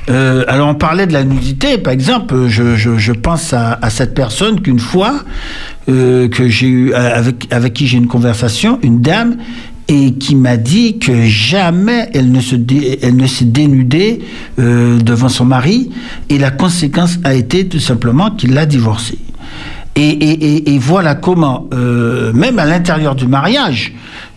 Euh, 0.08 0.44
alors 0.48 0.68
on 0.68 0.74
parlait 0.74 1.06
de 1.06 1.12
la 1.12 1.24
nudité, 1.24 1.78
par 1.78 1.92
exemple, 1.92 2.46
je, 2.48 3.12
pense 3.12 3.52
à, 3.52 3.78
cette 3.90 4.14
personne 4.14 4.60
qu'une 4.60 4.78
fois, 4.78 5.24
euh, 5.88 6.28
que 6.28 6.48
j'ai 6.48 6.68
eu 6.68 6.94
avec, 6.94 7.46
avec 7.50 7.74
qui 7.74 7.86
j'ai 7.86 7.98
une 7.98 8.06
conversation, 8.06 8.78
une 8.82 9.00
dame, 9.00 9.36
et 9.88 10.14
qui 10.14 10.34
m'a 10.34 10.56
dit 10.56 10.98
que 10.98 11.24
jamais 11.26 12.08
elle 12.14 12.32
ne 12.32 12.40
se 12.40 12.56
dé- 12.56 12.98
s'est 13.26 13.44
dénudée 13.44 14.20
euh, 14.58 14.98
devant 14.98 15.28
son 15.28 15.44
mari, 15.44 15.90
et 16.30 16.38
la 16.38 16.50
conséquence 16.50 17.18
a 17.24 17.34
été 17.34 17.68
tout 17.68 17.80
simplement 17.80 18.30
qu'il 18.30 18.54
l'a 18.54 18.64
divorcée. 18.64 19.18
Et, 19.96 20.08
et- 20.08 20.56
et- 20.56 20.74
et 20.74 20.78
voilà 20.78 21.14
comment, 21.14 21.68
euh, 21.72 22.32
même 22.32 22.58
à 22.58 22.64
l'intérieur 22.64 23.14
du 23.14 23.26
mariage, 23.28 23.92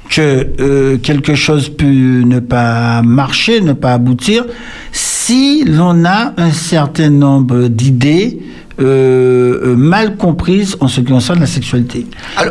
que 0.10 0.48
euh, 0.62 0.98
quelque 0.98 1.36
chose 1.36 1.68
peut 1.70 1.86
ne 1.86 2.40
pas 2.40 3.02
marcher, 3.02 3.60
ne 3.62 3.74
pas 3.74 3.94
aboutir, 3.94 4.46
si 4.92 5.64
l'on 5.66 6.06
a 6.06 6.34
un 6.38 6.52
certain 6.52 7.10
nombre 7.10 7.68
d'idées 7.68 8.40
euh, 8.80 9.76
mal 9.76 10.16
comprises 10.18 10.78
en 10.80 10.88
ce 10.88 11.02
qui 11.02 11.12
concerne 11.12 11.40
la 11.40 11.48
sexualité. 11.48 12.06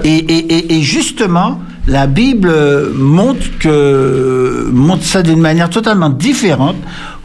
et, 0.04 0.16
et- 0.16 0.54
et- 0.56 0.74
et 0.76 0.82
justement, 0.82 1.60
la 1.86 2.08
Bible 2.08 2.50
montre 2.96 3.46
que 3.60 4.68
montre 4.72 5.04
ça 5.04 5.22
d'une 5.22 5.40
manière 5.40 5.70
totalement 5.70 6.10
différente, 6.10 6.74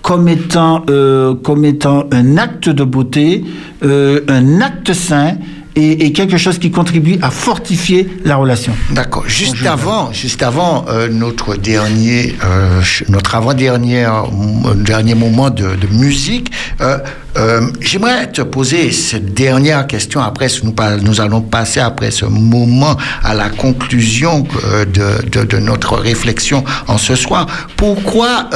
comme 0.03 0.27
étant 0.29 0.83
euh, 0.91 1.33
comme 1.33 1.65
étant 1.65 2.05
un 2.11 2.37
acte 2.37 2.69
de 2.69 2.83
beauté, 2.83 3.43
un 3.83 4.61
acte 4.61 4.93
saint 4.93 5.33
et, 5.75 6.05
et 6.05 6.11
quelque 6.11 6.37
chose 6.37 6.59
qui 6.59 6.71
contribue 6.71 7.17
à 7.21 7.29
fortifier 7.31 8.07
la 8.25 8.35
relation. 8.35 8.73
D'accord. 8.91 9.23
Juste 9.27 9.65
avant, 9.65 10.11
juste 10.11 10.43
avant 10.43 10.85
euh, 10.87 11.07
notre 11.09 11.55
dernier, 11.55 12.35
euh, 12.43 12.81
notre 13.09 13.35
avant-dernier 13.35 14.05
euh, 14.05 14.73
dernier 14.75 15.15
moment 15.15 15.49
de, 15.49 15.75
de 15.75 15.87
musique, 15.91 16.51
j'aimerais 17.79 18.29
te 18.31 18.41
poser 18.41 18.91
cette 18.91 19.33
dernière 19.33 19.87
question. 19.87 20.21
Après, 20.21 20.47
nous, 20.63 20.73
nous 21.01 21.21
allons 21.21 21.41
passer 21.41 21.79
après 21.79 22.11
ce 22.11 22.25
moment 22.25 22.97
à 23.23 23.33
la 23.33 23.49
conclusion 23.49 24.45
de, 24.93 25.29
de, 25.29 25.45
de 25.45 25.57
notre 25.57 25.95
réflexion 25.95 26.63
en 26.87 26.97
ce 26.97 27.15
soir. 27.15 27.47
Pourquoi 27.77 28.49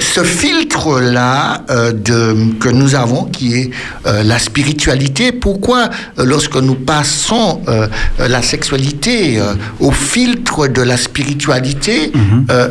ce 0.00 0.24
filtre-là 0.24 1.62
que 1.68 2.68
nous 2.68 2.94
avons, 2.96 3.24
qui 3.24 3.54
est 3.54 3.70
la 4.04 4.38
spiritualité, 4.38 5.30
pourquoi 5.30 5.88
lorsque 6.24 6.56
nous 6.56 6.74
passons 6.74 7.62
euh, 7.68 7.88
euh, 8.20 8.28
la 8.28 8.42
sexualité 8.42 9.38
euh, 9.38 9.54
au 9.80 9.90
filtre 9.90 10.66
de 10.68 10.82
la 10.82 10.96
spiritualité, 10.96 12.12
euh, 12.50 12.68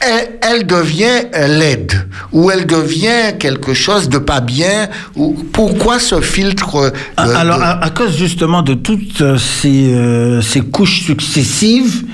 elle, 0.00 0.28
elle 0.42 0.66
devient 0.66 1.22
laide 1.48 2.06
ou 2.32 2.50
elle 2.50 2.66
devient 2.66 3.38
quelque 3.38 3.72
chose 3.72 4.08
de 4.08 4.18
pas 4.18 4.40
bien 4.40 4.88
ou 5.16 5.32
pourquoi 5.52 5.98
ce 5.98 6.20
filtre 6.20 6.92
Alors, 7.16 7.58
de- 7.58 7.62
à, 7.62 7.84
à 7.84 7.90
cause 7.90 8.16
justement 8.16 8.60
de 8.62 8.74
toutes 8.74 9.22
ces, 9.38 9.94
ces 10.42 10.60
couches 10.60 11.04
successives, 11.04 12.04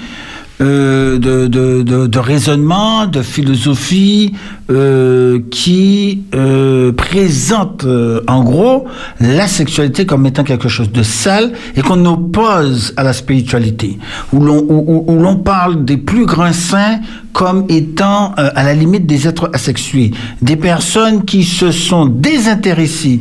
euh, 0.60 1.18
de, 1.18 1.46
de, 1.46 2.06
de, 2.06 2.18
raisonnement, 2.18 3.06
de 3.06 3.22
philosophie 3.22 4.34
euh, 4.70 5.38
qui 5.50 6.22
euh, 6.34 6.92
présente 6.92 7.86
en 8.26 8.44
gros 8.44 8.84
la 9.20 9.46
sexualité 9.46 10.04
comme 10.04 10.26
étant 10.26 10.44
quelque 10.44 10.68
chose 10.68 10.92
de 10.92 11.02
sale 11.02 11.52
et 11.76 11.80
qu'on 11.80 12.04
oppose 12.04 12.92
à 12.98 13.02
la 13.02 13.14
spiritualité, 13.14 13.98
où 14.34 14.40
l'on 14.40 14.58
où, 14.68 15.04
où- 15.08 15.36
parle 15.36 15.84
des 15.84 15.96
plus 15.96 16.26
grands 16.26 16.52
saints 16.52 17.00
comme 17.32 17.64
étant 17.68 18.34
à 18.36 18.62
la 18.64 18.74
limite 18.74 19.06
des 19.06 19.26
êtres 19.28 19.50
asexués, 19.54 20.10
des 20.42 20.56
personnes 20.56 21.24
qui 21.24 21.44
se 21.44 21.70
sont 21.70 22.06
désintéressées 22.06 23.20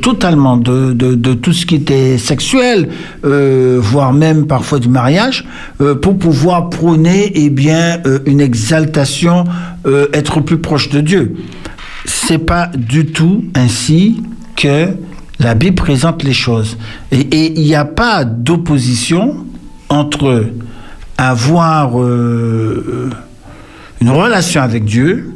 totalement 0.00 0.56
de, 0.56 0.92
de, 0.94 1.34
tout 1.34 1.52
ce 1.52 1.66
qui 1.66 1.74
était 1.76 2.16
sexuel, 2.16 2.88
voire 3.22 4.14
même 4.14 4.46
parfois 4.46 4.78
du 4.78 4.88
mariage, 4.88 5.44
pour 6.00 6.16
pouvoir 6.16 6.70
prôner 6.72 7.30
eh 7.34 7.50
bien 7.50 8.00
euh, 8.06 8.20
une 8.26 8.40
exaltation, 8.40 9.44
euh, 9.86 10.08
être 10.12 10.40
plus 10.40 10.58
proche 10.58 10.88
de 10.88 11.00
Dieu. 11.00 11.36
C'est 12.04 12.38
pas 12.38 12.70
du 12.74 13.06
tout 13.06 13.44
ainsi 13.54 14.22
que 14.56 14.88
la 15.38 15.54
Bible 15.54 15.76
présente 15.76 16.24
les 16.24 16.32
choses. 16.32 16.78
Et 17.12 17.52
il 17.60 17.64
n'y 17.64 17.74
a 17.74 17.84
pas 17.84 18.24
d'opposition 18.24 19.46
entre 19.88 20.46
avoir 21.18 22.00
euh, 22.00 23.10
une 24.00 24.10
relation 24.10 24.62
avec 24.62 24.84
Dieu 24.84 25.34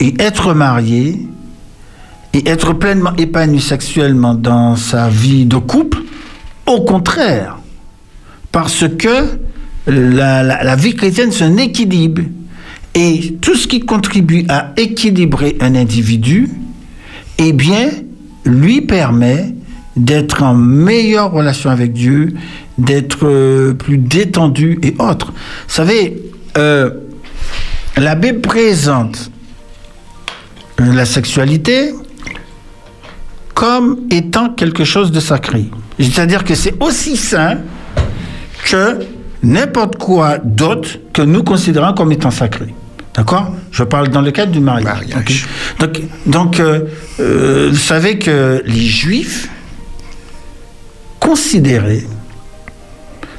et 0.00 0.14
être 0.20 0.52
marié 0.54 1.26
et 2.32 2.48
être 2.48 2.72
pleinement 2.72 3.12
épanoui 3.16 3.60
sexuellement 3.60 4.34
dans 4.34 4.76
sa 4.76 5.08
vie 5.08 5.46
de 5.46 5.56
couple. 5.56 5.98
Au 6.66 6.82
contraire, 6.82 7.58
parce 8.52 8.84
que 8.88 9.38
la, 9.86 10.76
vie 10.76 10.94
chrétienne, 10.94 11.32
c'est 11.32 11.44
un 11.44 11.56
équilibre. 11.56 12.22
Et 12.94 13.36
tout 13.40 13.54
ce 13.54 13.68
qui 13.68 13.80
contribue 13.80 14.44
à 14.48 14.72
équilibrer 14.76 15.56
un 15.60 15.74
individu, 15.74 16.48
eh 17.38 17.52
bien, 17.52 17.90
lui 18.44 18.80
permet 18.80 19.54
d'être 19.96 20.42
en 20.42 20.54
meilleure 20.54 21.30
relation 21.30 21.70
avec 21.70 21.92
Dieu, 21.92 22.34
d'être 22.78 23.26
euh, 23.26 23.74
plus 23.74 23.98
détendu 23.98 24.78
et 24.82 24.94
autres. 24.98 25.32
Vous 25.32 25.74
savez, 25.74 26.20
euh, 26.56 26.90
la 27.96 28.16
présente 28.16 29.30
euh, 30.80 30.92
la 30.94 31.04
sexualité 31.04 31.92
comme 33.54 34.06
étant 34.10 34.50
quelque 34.50 34.84
chose 34.84 35.12
de 35.12 35.20
sacré. 35.20 35.66
C'est-à-dire 35.98 36.44
que 36.44 36.54
c'est 36.54 36.74
aussi 36.82 37.16
sain 37.16 37.58
que 38.64 39.00
n'importe 39.42 39.96
quoi 39.96 40.38
d'autre 40.38 40.98
que 41.12 41.22
nous 41.22 41.42
considérons 41.42 41.92
comme 41.94 42.12
étant 42.12 42.30
sacré. 42.30 42.74
D'accord? 43.14 43.54
Je 43.72 43.82
parle 43.82 44.08
dans 44.08 44.20
le 44.20 44.30
cadre 44.30 44.52
du 44.52 44.60
mariage. 44.60 45.46
Donc, 45.78 46.00
donc 46.26 46.60
euh, 46.60 46.80
euh, 47.18 47.68
vous 47.70 47.76
savez 47.76 48.18
que 48.18 48.62
les 48.64 48.84
Juifs 48.84 49.48
considéraient 51.18 52.06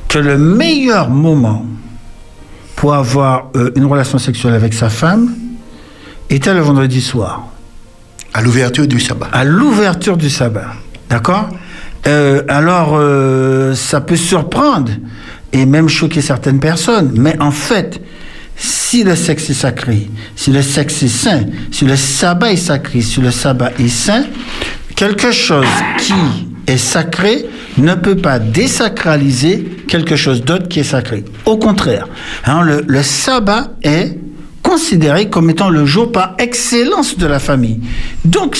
que 0.10 0.20
le 0.20 0.38
meilleur 0.38 1.10
moment 1.10 1.66
pour 2.76 2.94
avoir 2.94 3.50
euh, 3.56 3.72
une 3.76 3.86
relation 3.86 4.18
sexuelle 4.18 4.54
avec 4.54 4.74
sa 4.74 4.90
femme 4.90 5.34
était 6.30 6.54
le 6.54 6.60
vendredi 6.62 7.02
soir. 7.02 7.48
À 8.34 8.42
l'ouverture 8.42 8.88
du 8.88 9.00
sabbat. 9.00 9.30
À 9.32 9.44
l'ouverture 9.44 10.18
du 10.18 10.30
sabbat. 10.30 10.74
D'accord? 11.10 11.50
Alors, 12.48 13.00
ça 13.76 14.02
peut 14.02 14.16
surprendre 14.16 14.92
et 15.54 15.66
même 15.66 15.90
choquer 15.90 16.22
certaines 16.22 16.60
personnes. 16.60 17.12
Mais 17.16 17.36
en 17.40 17.52
fait, 17.52 18.02
si 18.56 19.04
le 19.04 19.16
sexe 19.16 19.50
est 19.50 19.56
sacré, 19.56 20.10
si 20.36 20.52
le 20.52 20.62
sexe 20.62 21.04
est 21.04 21.08
saint, 21.08 21.44
si 21.72 21.86
le 21.86 21.96
sabbat 21.96 22.52
est 22.52 22.58
sacré, 22.58 23.02
si 23.02 23.22
le 23.22 23.32
sabbat 23.32 23.72
est 23.80 23.88
saint, 23.88 24.26
quelque 24.96 25.32
chose 25.32 25.66
qui 26.00 26.14
est 26.68 26.78
sacré 26.78 27.46
ne 27.78 27.96
peut 27.96 28.18
pas 28.18 28.40
désacraliser 28.40 29.66
quelque 29.88 30.16
chose 30.16 30.44
d'autre 30.44 30.68
qui 30.68 30.82
est 30.82 30.84
sacré. 30.84 31.26
Au 31.46 31.58
contraire, 31.58 32.08
hein, 32.46 32.62
le, 32.62 32.84
le 32.86 33.04
sabbat 33.04 33.72
est 33.84 34.18
considéré 34.62 35.30
comme 35.30 35.50
étant 35.50 35.70
le 35.70 35.86
jour 35.86 36.12
par 36.12 36.36
excellence 36.38 37.18
de 37.18 37.26
la 37.26 37.40
famille. 37.40 37.80
Donc, 38.26 38.58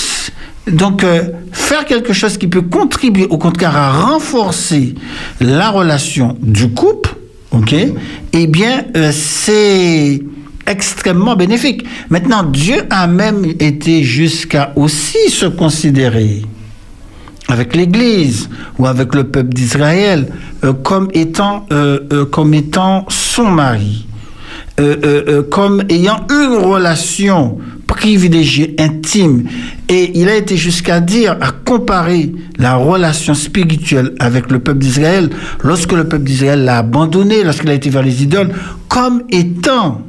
donc 0.68 1.04
euh, 1.04 1.24
faire 1.52 1.86
quelque 1.86 2.14
chose 2.14 2.38
qui 2.38 2.48
peut 2.48 2.62
contribuer 2.62 3.26
au 3.26 3.38
contraire 3.38 3.76
à 3.76 3.92
renforcer 3.92 4.96
la 5.40 5.70
relation 5.70 6.38
du 6.42 6.70
couple, 6.70 7.16
ok, 7.52 7.76
eh 8.34 8.48
bien, 8.48 8.86
euh, 8.96 9.12
c'est 9.12 10.22
extrêmement 10.68 11.36
bénéfique. 11.36 11.84
Maintenant, 12.10 12.44
Dieu 12.44 12.84
a 12.90 13.08
même 13.08 13.46
été 13.60 14.04
jusqu'à 14.04 14.72
aussi 14.76 15.30
se 15.30 15.48
considérer 15.48 16.44
avec 17.48 17.76
l'Église 17.76 18.48
ou 18.78 18.86
avec 18.86 19.16
le 19.16 19.26
peuple 19.26 19.54
d'Israël 19.54 20.28
euh, 20.64 20.74
comme 20.74 21.10
étant 21.14 21.66
comme 22.32 22.54
étant 22.54 23.06
son 23.10 23.46
mari, 23.50 24.06
comme 25.50 25.84
ayant 25.90 26.26
une 26.30 26.64
relation 26.64 27.58
privilégiée, 27.92 28.74
intime. 28.80 29.44
Et 29.90 30.18
il 30.18 30.30
a 30.30 30.36
été 30.36 30.56
jusqu'à 30.56 31.02
dire, 31.02 31.38
à 31.42 31.52
comparer 31.52 32.32
la 32.58 32.76
relation 32.76 33.34
spirituelle 33.34 34.14
avec 34.20 34.50
le 34.50 34.60
peuple 34.60 34.80
d'Israël 34.80 35.30
lorsque 35.62 35.92
le 35.92 36.08
peuple 36.08 36.24
d'Israël 36.24 36.64
l'a 36.64 36.78
abandonné, 36.78 37.44
lorsqu'il 37.44 37.70
a 37.70 37.74
été 37.74 37.90
vers 37.90 38.02
les 38.02 38.24
idoles, 38.24 38.52
comme 38.88 39.24
étant 39.30 40.02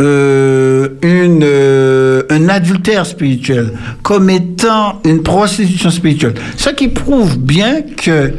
euh, 0.00 0.88
une, 1.02 1.42
euh, 1.42 2.22
un 2.30 2.48
adultère 2.48 3.06
spirituel, 3.06 3.72
comme 4.02 4.30
étant 4.30 5.00
une 5.04 5.22
prostitution 5.22 5.90
spirituelle. 5.90 6.34
Ce 6.56 6.70
qui 6.70 6.88
prouve 6.88 7.38
bien 7.38 7.82
que 7.82 8.32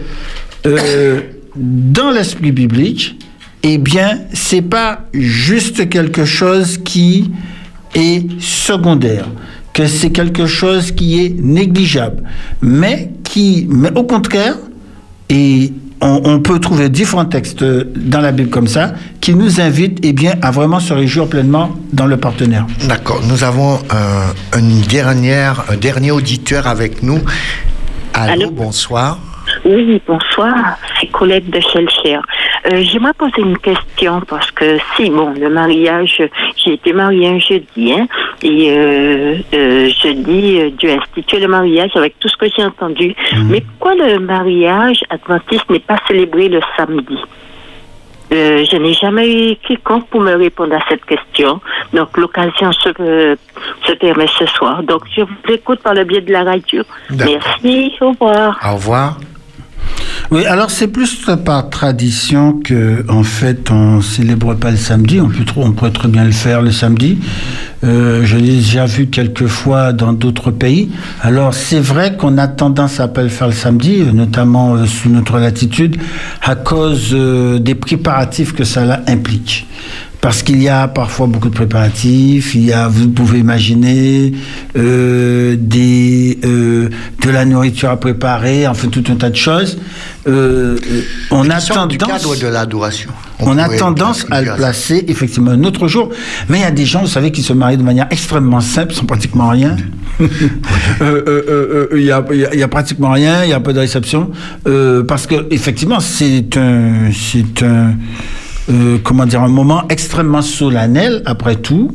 euh, 0.66 1.22
dans 1.56 2.12
l'esprit 2.12 2.54
biblique, 2.54 3.20
eh 3.64 3.78
bien, 3.78 4.20
c'est 4.32 4.62
pas 4.62 5.08
juste 5.14 5.90
quelque 5.90 6.24
chose 6.24 6.78
qui 6.78 7.32
est 7.96 8.24
secondaire, 8.42 9.26
que 9.74 9.86
c'est 9.88 10.12
quelque 10.12 10.46
chose 10.46 10.92
qui 10.92 11.24
est 11.24 11.34
négligeable, 11.40 12.24
mais 12.62 13.12
qui, 13.24 13.68
mais 13.70 13.92
au 13.96 14.04
contraire, 14.04 14.56
et 15.30 15.72
on, 16.02 16.22
on 16.26 16.40
peut 16.40 16.60
trouver 16.60 16.90
différents 16.90 17.26
textes 17.26 17.64
dans 17.64 18.22
la 18.22 18.32
Bible 18.32 18.50
comme 18.50 18.68
ça 18.68 18.94
qui 19.20 19.34
nous 19.34 19.60
invitent 19.60 20.00
eh 20.04 20.14
bien, 20.14 20.34
à 20.42 20.52
vraiment 20.52 20.80
se 20.80 20.94
réjouir 20.94 21.28
pleinement 21.28 21.72
dans 21.92 22.06
le 22.06 22.18
partenaire. 22.18 22.66
D'accord. 22.88 23.22
Nous 23.28 23.44
avons 23.44 23.80
euh, 23.94 24.58
une 24.58 24.82
dernière, 24.82 25.66
un 25.70 25.76
dernier 25.76 26.12
auditeur 26.12 26.68
avec 26.68 27.04
nous. 27.04 27.20
Allô, 28.14 28.32
Allô? 28.34 28.52
bonsoir. 28.52 29.20
Oui, 29.66 30.02
bonsoir, 30.08 30.78
c'est 31.00 31.08
Colette 31.08 31.50
de 31.50 31.60
Chelcher. 31.60 32.20
Euh, 32.66 32.82
J'aimerais 32.84 33.14
poser 33.14 33.42
une 33.42 33.58
question 33.58 34.22
parce 34.28 34.52
que 34.52 34.78
si, 34.96 35.10
bon, 35.10 35.34
le 35.34 35.50
mariage, 35.50 36.22
j'ai 36.56 36.74
été 36.74 36.94
mariée 36.94 37.28
un 37.28 37.40
jeudi, 37.40 37.94
hein, 37.94 38.08
et 38.42 38.72
euh, 38.72 39.36
euh, 39.54 39.90
jeudi, 40.02 40.60
euh, 40.60 40.70
Dieu 40.72 40.92
a 40.92 40.96
institué 40.96 41.40
le 41.40 41.48
mariage 41.48 41.92
avec 41.96 42.18
tout 42.20 42.28
ce 42.28 42.38
que 42.38 42.48
j'ai 42.56 42.64
entendu. 42.64 43.16
Mais 43.46 43.62
pourquoi 43.62 43.96
le 43.96 44.20
mariage 44.20 45.04
adventiste 45.10 45.70
n'est 45.70 45.80
pas 45.80 45.98
célébré 46.08 46.50
le 46.50 46.60
samedi? 46.76 47.18
Euh, 48.34 48.66
je 48.70 48.76
n'ai 48.76 48.94
jamais 48.94 49.52
eu 49.52 49.56
quiconque 49.56 50.08
pour 50.08 50.20
me 50.20 50.34
répondre 50.36 50.76
à 50.76 50.80
cette 50.90 51.06
question. 51.06 51.62
Donc, 51.94 52.18
l'occasion 52.18 52.74
se, 52.74 52.90
euh, 53.00 53.36
se 53.86 53.94
permet 53.94 54.28
ce 54.38 54.46
soir. 54.48 54.84
Donc, 54.84 55.04
je 55.16 55.22
vous 55.22 55.54
écoute 55.54 55.80
par 55.82 55.94
le 55.94 56.04
biais 56.04 56.20
de 56.20 56.34
la 56.34 56.44
radio. 56.44 56.84
Merci, 57.10 57.94
au 58.02 58.10
revoir. 58.10 58.60
Au 58.70 58.74
revoir. 58.76 59.18
Oui, 60.30 60.46
alors 60.46 60.72
c'est 60.72 60.90
plus 60.90 61.26
par 61.46 61.70
tradition 61.70 62.60
que 62.60 63.06
en 63.08 63.24
fait 63.24 63.72
on 63.72 64.02
célèbre 64.02 64.56
pas 64.56 64.72
le 64.72 64.78
samedi. 64.78 65.22
On 65.22 65.30
peut 65.30 65.46
pourrait 65.72 65.92
très 65.92 66.10
bien 66.10 66.26
le 66.26 66.32
faire 66.32 66.62
le 66.62 66.72
samedi. 66.72 67.20
Euh, 67.86 68.26
je 68.26 68.36
l'ai 68.36 68.58
déjà 68.58 68.86
vu 68.86 69.08
quelques 69.08 69.48
fois 69.48 69.94
dans 69.94 70.12
d'autres 70.12 70.52
pays. 70.52 70.90
Alors 71.22 71.54
c'est 71.54 71.80
vrai 71.80 72.18
qu'on 72.18 72.38
a 72.38 72.50
tendance 72.50 73.00
à 73.00 73.08
pas 73.08 73.24
le 73.24 73.30
faire 73.30 73.48
le 73.48 73.54
samedi, 73.54 74.04
notamment 74.14 74.76
euh, 74.76 74.86
sous 74.86 75.10
notre 75.10 75.40
latitude, 75.40 75.96
à 76.42 76.56
cause 76.56 77.12
euh, 77.14 77.58
des 77.58 77.76
préparatifs 77.76 78.54
que 78.54 78.66
cela 78.66 79.04
implique. 79.08 79.66
Parce 80.28 80.44
qu'il 80.44 80.62
y 80.62 80.68
a 80.68 80.90
parfois 80.90 81.26
beaucoup 81.26 81.48
de 81.48 81.54
préparatifs. 81.54 82.54
Il 82.54 82.66
y 82.66 82.74
a, 82.74 82.90
vous 82.90 83.08
pouvez 83.08 83.40
imaginer 83.40 84.34
euh, 84.78 85.56
des 85.58 86.38
euh, 86.44 86.90
de 87.24 87.30
la 87.30 87.46
nourriture 87.46 87.92
à 87.92 87.96
préparer, 87.98 88.68
enfin 88.68 88.90
tout 88.90 89.06
un 89.08 89.16
tas 89.16 89.30
de 89.30 89.38
choses. 89.38 89.80
Euh, 90.28 90.78
on 91.32 91.50
a 91.50 91.62
du 91.62 91.98
tendance, 91.98 91.98
cadre 91.98 92.36
de 92.36 92.48
l'adoration. 92.48 93.10
on 93.40 93.58
a 93.58 93.70
tendance 93.78 94.26
à 94.30 94.42
le 94.42 94.54
placer 94.54 95.06
effectivement 95.08 95.52
un 95.52 95.64
autre 95.64 95.88
jour. 95.88 96.10
Mais 96.50 96.58
il 96.58 96.62
y 96.64 96.66
a 96.66 96.72
des 96.72 96.86
gens, 96.86 97.00
vous 97.00 97.08
savez, 97.08 97.32
qui 97.32 97.42
se 97.42 97.54
marient 97.54 97.78
de 97.78 97.84
manière 97.84 98.08
extrêmement 98.10 98.60
simple, 98.60 98.94
sans 98.94 99.06
pratiquement 99.06 99.48
rien. 99.48 99.78
Il 100.20 102.04
y, 102.04 102.12
a, 102.12 102.68
pratiquement 102.68 103.12
rien, 103.12 103.46
il 103.46 103.52
y 103.52 103.54
a 103.54 103.56
un 103.56 103.62
peu 103.62 103.72
de 103.72 103.80
réception, 103.80 104.32
parce 105.08 105.26
que 105.26 105.48
effectivement, 105.52 106.02
c'est 106.02 106.58
un, 106.58 107.12
c'est 107.14 107.64
un, 107.64 107.94
euh, 108.70 108.98
comment 109.04 109.26
dire, 109.26 109.42
un 109.44 109.48
moment 109.50 109.84
extrêmement 109.90 110.42
solennel 110.42 111.22
après 111.26 111.56
tout. 111.56 111.92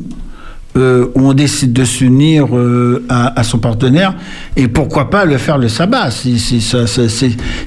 euh, 0.75 1.05
où 1.13 1.27
on 1.29 1.33
décide 1.35 1.71
de 1.71 1.85
s'unir 1.85 2.47
euh, 2.57 3.05
à, 3.07 3.43
son 3.43 3.59
partenaire 3.59 4.15
et 4.57 4.67
pourquoi 4.67 5.11
pas 5.11 5.23
le 5.23 5.37
faire 5.37 5.59
le 5.59 5.67
sabbat 5.69 6.09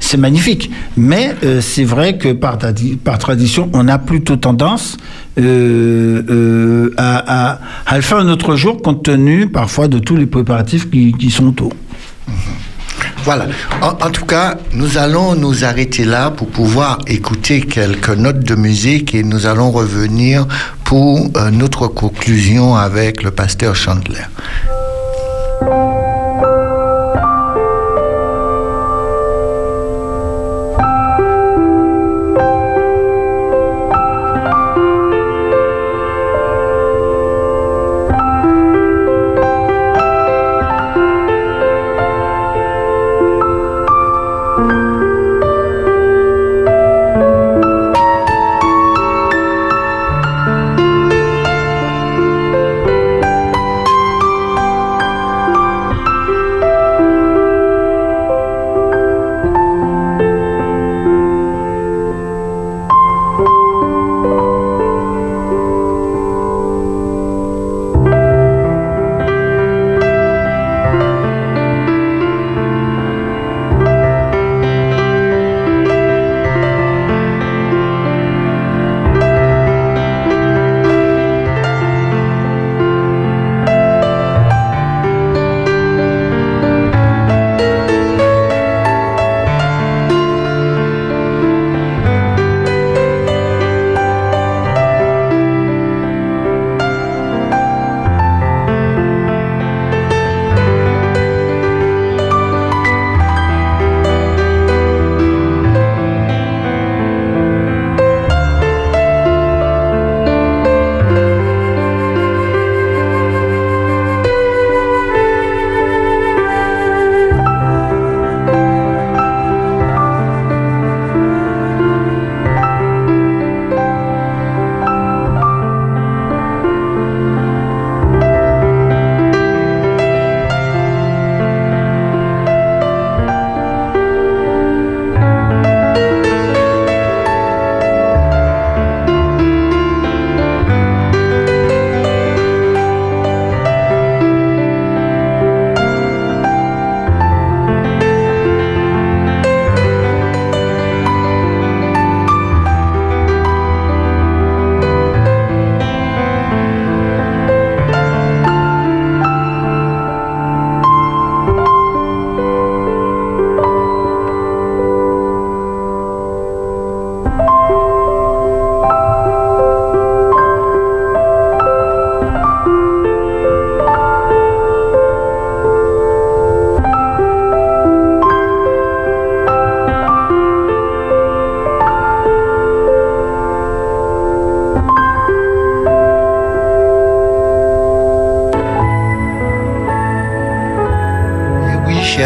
c'est 0.01 0.16
magnifique 0.19 0.73
mais 0.97 1.37
c'est 1.61 1.85
vrai 1.85 2.19
que 2.19 2.33
par, 2.33 2.59
par 3.05 3.19
tradition 3.19 3.70
on 3.74 3.87
a 3.87 3.99
plutôt 3.99 4.35
tendance 4.35 4.97
à, 5.39 5.41
à- 6.99 7.59
à 7.87 7.95
le 7.97 8.03
faire 8.03 8.19
un 8.19 8.28
autre 8.28 8.57
jour 8.57 8.83
compte 8.83 9.05
tenu 9.05 9.47
parfois 9.47 9.87
de 9.87 10.01
tous 10.01 10.16
les 10.16 10.27
préparatifs 10.27 10.91
qui, 10.91 11.12
qui 11.12 11.31
sont 11.31 11.47
autour 11.47 11.73
Voilà. 13.24 13.47
En, 13.82 14.10
tout 14.10 14.24
cas, 14.24 14.56
nous 14.73 14.98
allons 14.98 15.35
nous 15.35 15.64
arrêter 15.64 16.05
là 16.05 16.31
pour 16.31 16.48
pouvoir 16.48 16.98
écouter 17.06 17.60
quelques 17.60 18.10
notes 18.10 18.40
de 18.40 18.55
musique 18.55 19.14
et 19.14 19.23
nous 19.23 19.47
allons 19.47 19.70
revenir 19.70 20.47
pour 20.85 21.28
euh, 21.36 21.51
notre 21.51 21.89
conclusion 21.89 22.77
avec 22.77 23.23
le 23.23 23.32
pasteur 23.32 23.74
Chandler. 23.74 24.23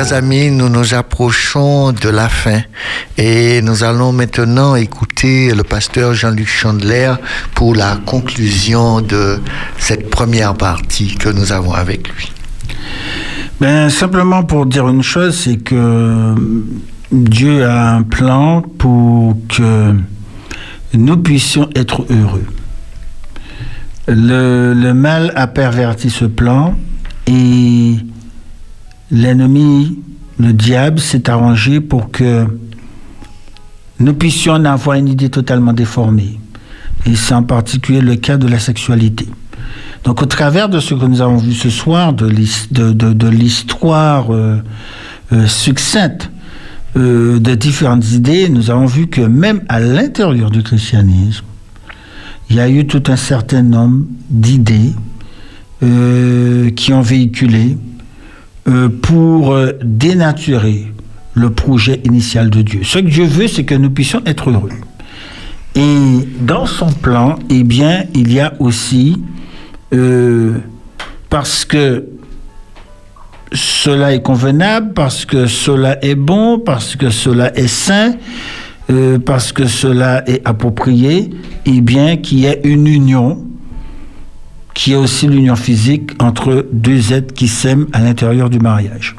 Chers 0.00 0.14
amis, 0.14 0.50
nous 0.50 0.70
nous 0.70 0.94
approchons 0.94 1.92
de 1.92 2.08
la 2.08 2.30
fin 2.30 2.60
et 3.18 3.60
nous 3.60 3.84
allons 3.84 4.12
maintenant 4.12 4.74
écouter 4.74 5.52
le 5.52 5.62
pasteur 5.62 6.14
Jean-Luc 6.14 6.48
Chandler 6.48 7.12
pour 7.54 7.74
la 7.74 7.98
conclusion 8.06 9.02
de 9.02 9.40
cette 9.76 10.08
première 10.08 10.54
partie 10.54 11.16
que 11.16 11.28
nous 11.28 11.52
avons 11.52 11.74
avec 11.74 12.08
lui. 12.08 12.32
Ben, 13.60 13.90
simplement 13.90 14.42
pour 14.42 14.64
dire 14.64 14.88
une 14.88 15.02
chose, 15.02 15.38
c'est 15.38 15.58
que 15.58 16.34
Dieu 17.12 17.66
a 17.66 17.96
un 17.96 18.02
plan 18.02 18.62
pour 18.62 19.36
que 19.54 19.94
nous 20.94 21.16
puissions 21.18 21.68
être 21.76 22.06
heureux. 22.08 22.46
Le, 24.08 24.72
le 24.72 24.94
mal 24.94 25.30
a 25.36 25.46
perverti 25.46 26.08
ce 26.08 26.24
plan 26.24 26.74
et 27.26 27.96
l'ennemi, 29.10 29.98
le 30.38 30.52
diable, 30.52 30.98
s'est 31.00 31.28
arrangé 31.28 31.80
pour 31.80 32.10
que 32.10 32.46
nous 33.98 34.14
puissions 34.14 34.54
avoir 34.64 34.96
une 34.96 35.08
idée 35.08 35.28
totalement 35.28 35.72
déformée. 35.72 36.38
Et 37.06 37.16
c'est 37.16 37.34
en 37.34 37.42
particulier 37.42 38.00
le 38.00 38.16
cas 38.16 38.36
de 38.36 38.46
la 38.46 38.58
sexualité. 38.58 39.26
Donc 40.04 40.22
au 40.22 40.26
travers 40.26 40.68
de 40.68 40.80
ce 40.80 40.94
que 40.94 41.04
nous 41.04 41.20
avons 41.20 41.36
vu 41.36 41.52
ce 41.52 41.68
soir, 41.70 42.12
de 42.12 42.26
l'his- 42.26 42.68
de- 42.70 42.92
de- 42.92 43.12
de 43.12 43.28
l'histoire 43.28 44.32
euh, 44.32 44.56
euh, 45.32 45.46
succincte 45.46 46.30
euh, 46.96 47.38
de 47.38 47.54
différentes 47.54 48.10
idées, 48.12 48.48
nous 48.48 48.70
avons 48.70 48.86
vu 48.86 49.06
que 49.08 49.20
même 49.20 49.62
à 49.68 49.78
l'intérieur 49.80 50.50
du 50.50 50.62
christianisme, 50.62 51.44
il 52.48 52.56
y 52.56 52.60
a 52.60 52.68
eu 52.68 52.86
tout 52.86 53.02
un 53.08 53.16
certain 53.16 53.62
nombre 53.62 54.04
d'idées 54.28 54.92
qui 56.76 56.92
ont 56.92 57.00
véhiculé 57.00 57.78
euh, 58.70 58.88
pour 58.88 59.52
euh, 59.52 59.72
dénaturer 59.82 60.86
le 61.34 61.50
projet 61.50 62.00
initial 62.04 62.50
de 62.50 62.62
Dieu. 62.62 62.80
Ce 62.84 63.00
que 63.00 63.06
Dieu 63.06 63.24
veut, 63.24 63.48
c'est 63.48 63.64
que 63.64 63.74
nous 63.74 63.90
puissions 63.90 64.22
être 64.26 64.48
heureux. 64.48 64.70
Et 65.74 66.28
dans 66.40 66.66
son 66.66 66.92
plan, 66.92 67.36
eh 67.48 67.64
bien, 67.64 68.04
il 68.14 68.32
y 68.32 68.38
a 68.38 68.52
aussi, 68.60 69.20
euh, 69.92 70.58
parce 71.30 71.64
que 71.64 72.06
cela 73.52 74.14
est 74.14 74.22
convenable, 74.22 74.92
parce 74.92 75.24
que 75.24 75.46
cela 75.48 75.98
est 76.04 76.14
bon, 76.14 76.60
parce 76.60 76.94
que 76.94 77.10
cela 77.10 77.56
est 77.56 77.66
sain, 77.66 78.14
parce 79.24 79.52
que 79.52 79.66
cela 79.66 80.28
est 80.28 80.42
approprié, 80.44 81.30
eh 81.64 81.80
bien, 81.80 82.16
qu'il 82.16 82.40
y 82.40 82.46
ait 82.46 82.60
une 82.64 82.86
union, 82.86 83.49
qui 84.80 84.92
est 84.92 84.96
aussi 84.96 85.26
l'union 85.26 85.56
physique 85.56 86.12
entre 86.22 86.64
deux 86.72 87.12
êtres 87.12 87.34
qui 87.34 87.48
s'aiment 87.48 87.86
à 87.92 88.00
l'intérieur 88.00 88.48
du 88.48 88.60
mariage. 88.60 89.14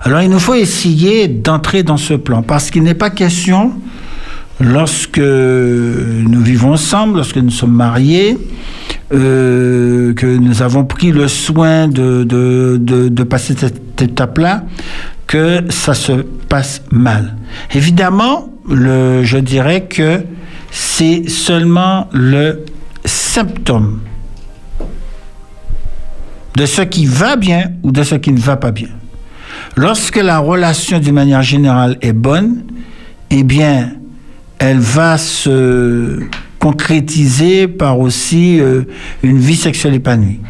Alors, 0.00 0.22
il 0.22 0.30
nous 0.30 0.38
faut 0.38 0.54
essayer 0.54 1.28
d'entrer 1.28 1.82
dans 1.82 1.98
ce 1.98 2.14
plan, 2.14 2.42
parce 2.42 2.70
qu'il 2.70 2.82
n'est 2.82 2.94
pas 2.94 3.10
question 3.10 3.74
lorsque 4.58 5.18
nous 5.18 6.40
vivons 6.40 6.72
ensemble, 6.72 7.16
lorsque 7.16 7.36
nous 7.36 7.50
sommes 7.50 7.74
mariés, 7.74 8.38
euh, 9.12 10.14
que 10.14 10.24
nous 10.24 10.62
avons 10.62 10.86
pris 10.86 11.12
le 11.12 11.28
soin 11.28 11.88
de, 11.88 12.24
de, 12.24 12.78
de, 12.80 13.10
de 13.10 13.22
passer 13.22 13.54
cette 13.54 14.00
étape-là, 14.00 14.64
que 15.26 15.60
ça 15.68 15.92
se 15.92 16.12
passe 16.48 16.80
mal. 16.90 17.36
Évidemment, 17.74 18.48
le, 18.66 19.24
je 19.24 19.36
dirais 19.36 19.88
que 19.90 20.22
c'est 20.70 21.28
seulement 21.28 22.08
le 22.14 22.64
symptôme 23.04 24.00
de 26.56 26.64
ce 26.64 26.80
qui 26.82 27.04
va 27.04 27.36
bien 27.36 27.72
ou 27.82 27.92
de 27.92 28.02
ce 28.02 28.14
qui 28.14 28.32
ne 28.32 28.40
va 28.40 28.56
pas 28.56 28.72
bien. 28.72 28.88
Lorsque 29.76 30.16
la 30.16 30.38
relation 30.38 30.98
d'une 30.98 31.14
manière 31.14 31.42
générale 31.42 31.98
est 32.00 32.14
bonne, 32.14 32.64
eh 33.30 33.42
bien, 33.42 33.92
elle 34.58 34.78
va 34.78 35.18
se 35.18 36.18
concrétiser 36.66 37.68
par 37.68 38.00
aussi 38.00 38.58
euh, 38.58 38.82
une 39.22 39.38
vie 39.38 39.54
sexuelle 39.54 39.94
épanouie. 39.94 40.40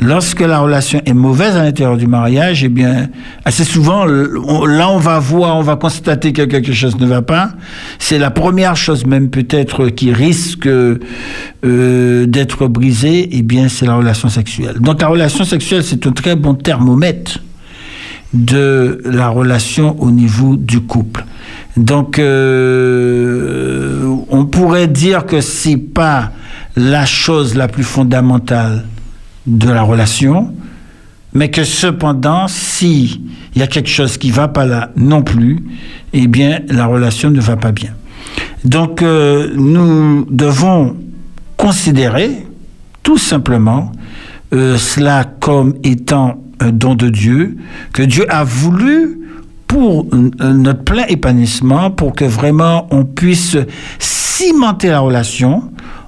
Lorsque 0.00 0.40
la 0.40 0.60
relation 0.60 1.00
est 1.04 1.12
mauvaise 1.12 1.56
à 1.56 1.64
l'intérieur 1.64 1.96
du 1.96 2.06
mariage, 2.06 2.62
eh 2.62 2.68
bien, 2.68 3.08
assez 3.44 3.64
souvent, 3.64 4.06
on, 4.06 4.66
là, 4.66 4.88
on 4.88 4.98
va 4.98 5.18
voir, 5.18 5.56
on 5.56 5.62
va 5.62 5.74
constater 5.74 6.32
que 6.32 6.42
quelque 6.42 6.72
chose 6.72 6.96
ne 7.00 7.06
va 7.06 7.22
pas. 7.22 7.50
C'est 7.98 8.20
la 8.20 8.30
première 8.30 8.76
chose 8.76 9.04
même 9.04 9.30
peut-être 9.30 9.88
qui 9.88 10.12
risque 10.12 10.68
euh, 10.68 12.26
d'être 12.26 12.68
brisée, 12.68 13.28
eh 13.32 13.42
bien, 13.42 13.68
c'est 13.68 13.86
la 13.86 13.96
relation 13.96 14.28
sexuelle. 14.28 14.76
Donc, 14.78 15.02
la 15.02 15.08
relation 15.08 15.44
sexuelle, 15.44 15.82
c'est 15.82 16.06
un 16.06 16.12
très 16.12 16.36
bon 16.36 16.54
thermomètre 16.54 17.40
de 18.32 19.02
la 19.04 19.28
relation 19.28 20.00
au 20.00 20.12
niveau 20.12 20.54
du 20.54 20.82
couple. 20.82 21.24
Donc, 21.76 22.18
euh, 22.18 24.04
on 24.30 24.46
pourrait 24.46 24.86
dire 24.86 25.26
que 25.26 25.40
c'est 25.40 25.76
pas 25.76 26.30
la 26.76 27.04
chose 27.04 27.54
la 27.54 27.68
plus 27.68 27.82
fondamentale 27.82 28.84
de 29.46 29.70
la 29.70 29.82
relation, 29.82 30.54
mais 31.32 31.50
que 31.50 31.64
cependant, 31.64 32.46
si 32.48 33.20
il 33.54 33.60
y 33.60 33.62
a 33.62 33.66
quelque 33.66 33.88
chose 33.88 34.18
qui 34.18 34.30
va 34.30 34.48
pas 34.48 34.66
là 34.66 34.90
non 34.96 35.22
plus, 35.22 35.64
eh 36.12 36.26
bien, 36.28 36.60
la 36.68 36.86
relation 36.86 37.30
ne 37.30 37.40
va 37.40 37.56
pas 37.56 37.72
bien. 37.72 37.90
Donc, 38.64 39.02
euh, 39.02 39.50
nous 39.54 40.26
devons 40.30 40.96
considérer 41.56 42.46
tout 43.02 43.18
simplement 43.18 43.92
euh, 44.52 44.78
cela 44.78 45.24
comme 45.40 45.74
étant 45.82 46.42
un 46.60 46.70
don 46.70 46.94
de 46.94 47.08
Dieu, 47.08 47.56
que 47.92 48.02
Dieu 48.02 48.26
a 48.28 48.44
voulu 48.44 49.18
pour 49.66 50.06
notre 50.12 50.84
plein 50.84 51.06
épanouissement, 51.06 51.90
pour 51.90 52.14
que 52.14 52.24
vraiment 52.24 52.86
on 52.90 53.04
puisse 53.04 53.56
cimenter 53.98 54.88
la 54.88 55.00
relation 55.00 55.62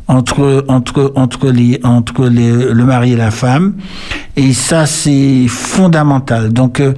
entre, 0.08 0.64
entre, 0.68 1.12
entre, 1.16 1.50
les, 1.50 1.80
entre 1.82 2.28
le 2.28 2.84
mari 2.84 3.12
et 3.12 3.16
la 3.16 3.30
femme. 3.30 3.74
Et 4.36 4.52
ça, 4.52 4.86
c'est 4.86 5.46
fondamental. 5.48 6.52
Donc, 6.52 6.80
euh, 6.80 6.94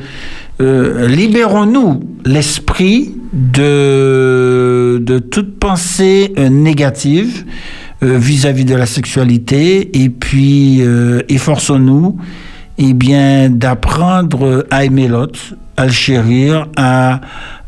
euh, 0.60 1.06
libérons-nous 1.06 2.00
l'esprit 2.24 3.14
de, 3.32 5.00
de 5.02 5.18
toute 5.18 5.58
pensée 5.58 6.32
euh, 6.38 6.48
négative 6.48 7.44
vis-à-vis 8.00 8.62
-vis 8.62 8.68
de 8.68 8.76
la 8.76 8.86
sexualité 8.86 10.02
et 10.04 10.08
puis 10.08 10.82
efforçons-nous 11.28 12.16
eh 12.78 12.94
bien, 12.94 13.50
d'apprendre 13.50 14.64
à 14.70 14.84
aimer 14.84 15.08
l'autre, 15.08 15.40
à 15.78 15.86
le 15.86 15.92
chérir, 15.92 16.66
à, 16.76 17.20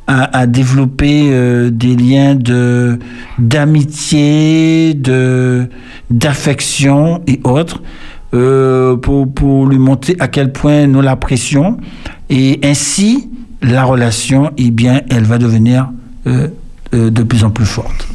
à, 0.08 0.46
développer 0.46 1.28
euh, 1.30 1.70
des 1.70 1.94
liens 1.94 2.36
d'amitié, 3.38 4.94
de 4.94 5.68
d'affection 6.10 7.22
et 7.28 7.40
autres, 7.44 7.80
euh, 8.34 8.96
pour, 8.96 9.32
pour 9.32 9.66
lui 9.66 9.78
montrer 9.78 10.16
à 10.18 10.26
quel 10.26 10.50
point 10.50 10.88
nous 10.88 11.00
l'apprécions. 11.00 11.78
Et 12.28 12.58
ainsi, 12.64 13.30
la 13.62 13.84
relation, 13.84 14.50
eh 14.56 14.72
bien, 14.72 15.02
elle 15.08 15.24
va 15.24 15.38
devenir 15.38 15.90
euh, 16.26 16.48
de 16.92 17.22
plus 17.22 17.44
en 17.44 17.50
plus 17.50 17.66
forte. 17.66 18.08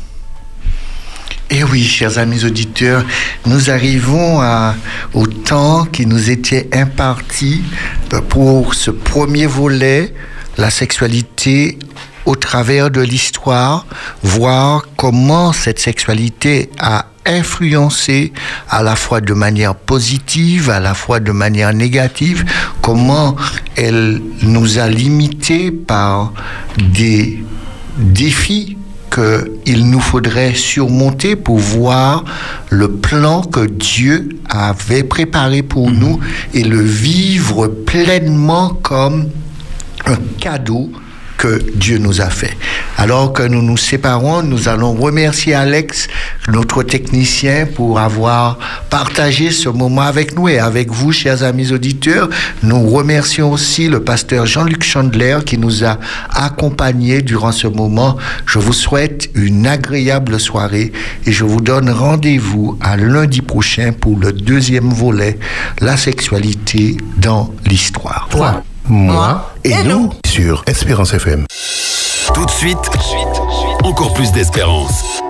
Et 1.51 1.59
eh 1.59 1.63
oui, 1.63 1.83
chers 1.83 2.17
amis 2.17 2.43
auditeurs, 2.43 3.05
nous 3.45 3.69
arrivons 3.69 4.41
au 5.13 5.27
temps 5.27 5.85
qui 5.85 6.07
nous 6.07 6.31
était 6.31 6.67
imparti 6.73 7.61
pour 8.29 8.73
ce 8.73 8.89
premier 8.89 9.45
volet, 9.45 10.11
la 10.57 10.71
sexualité 10.71 11.77
au 12.25 12.35
travers 12.35 12.89
de 12.89 13.01
l'histoire, 13.01 13.85
voir 14.23 14.87
comment 14.97 15.53
cette 15.53 15.77
sexualité 15.77 16.71
a 16.79 17.05
influencé 17.27 18.33
à 18.67 18.81
la 18.81 18.95
fois 18.95 19.21
de 19.21 19.33
manière 19.33 19.75
positive, 19.75 20.71
à 20.71 20.79
la 20.79 20.95
fois 20.95 21.19
de 21.19 21.31
manière 21.31 21.73
négative, 21.73 22.43
comment 22.81 23.35
elle 23.75 24.19
nous 24.41 24.79
a 24.79 24.87
limités 24.87 25.69
par 25.69 26.33
des 26.77 27.43
défis 27.97 28.77
qu'il 29.15 29.89
nous 29.89 30.01
faudrait 30.01 30.53
surmonter 30.53 31.35
pour 31.35 31.57
voir 31.57 32.25
le 32.69 32.91
plan 32.91 33.41
que 33.41 33.65
Dieu 33.65 34.29
avait 34.49 35.03
préparé 35.03 35.63
pour 35.63 35.89
mhm. 35.89 35.99
nous 35.99 36.19
et 36.53 36.63
le 36.63 36.81
vivre 36.81 37.67
pleinement 37.67 38.69
comme 38.69 39.29
un 40.05 40.17
cadeau 40.39 40.91
que 41.37 41.61
Dieu 41.75 41.97
nous 41.97 42.21
a 42.21 42.29
fait. 42.29 42.55
Alors 42.97 43.33
que 43.33 43.43
nous 43.43 43.61
nous 43.61 43.77
séparons, 43.77 44.41
nous 44.41 44.69
allons 44.69 44.93
remercier 44.93 45.53
Alex, 45.53 46.07
notre 46.47 46.83
technicien, 46.83 47.65
pour 47.65 47.99
avoir 47.99 48.57
partagé 48.89 49.51
ce 49.51 49.69
moment 49.69 50.01
avec 50.01 50.35
nous 50.35 50.47
et 50.47 50.59
avec 50.59 50.91
vous, 50.91 51.11
chers 51.11 51.43
amis 51.43 51.71
auditeurs. 51.71 52.29
Nous 52.63 52.89
remercions 52.89 53.51
aussi 53.51 53.87
le 53.87 54.03
pasteur 54.03 54.45
Jean-Luc 54.45 54.83
Chandler 54.83 55.39
qui 55.45 55.57
nous 55.57 55.83
a 55.83 55.99
accompagnés 56.33 57.21
durant 57.21 57.51
ce 57.51 57.67
moment. 57.67 58.17
Je 58.45 58.59
vous 58.59 58.73
souhaite 58.73 59.29
une 59.35 59.67
agréable 59.67 60.39
soirée 60.39 60.91
et 61.25 61.31
je 61.31 61.43
vous 61.43 61.61
donne 61.61 61.89
rendez-vous 61.89 62.77
à 62.81 62.97
lundi 62.97 63.41
prochain 63.41 63.91
pour 63.91 64.17
le 64.17 64.31
deuxième 64.31 64.89
volet, 64.89 65.37
la 65.81 65.97
sexualité 65.97 66.97
dans 67.17 67.53
l'histoire. 67.65 68.27
Toi, 68.29 68.63
moi 68.87 69.51
et, 69.63 69.83
nous 69.83 70.11
sur 70.25 70.63
Espérance 70.67 71.13
FM. 71.13 71.45
Tout 72.33 72.45
de 72.45 72.51
suite, 72.51 72.77
encore 73.83 74.13
plus 74.13 74.31
d'espérance. 74.31 75.23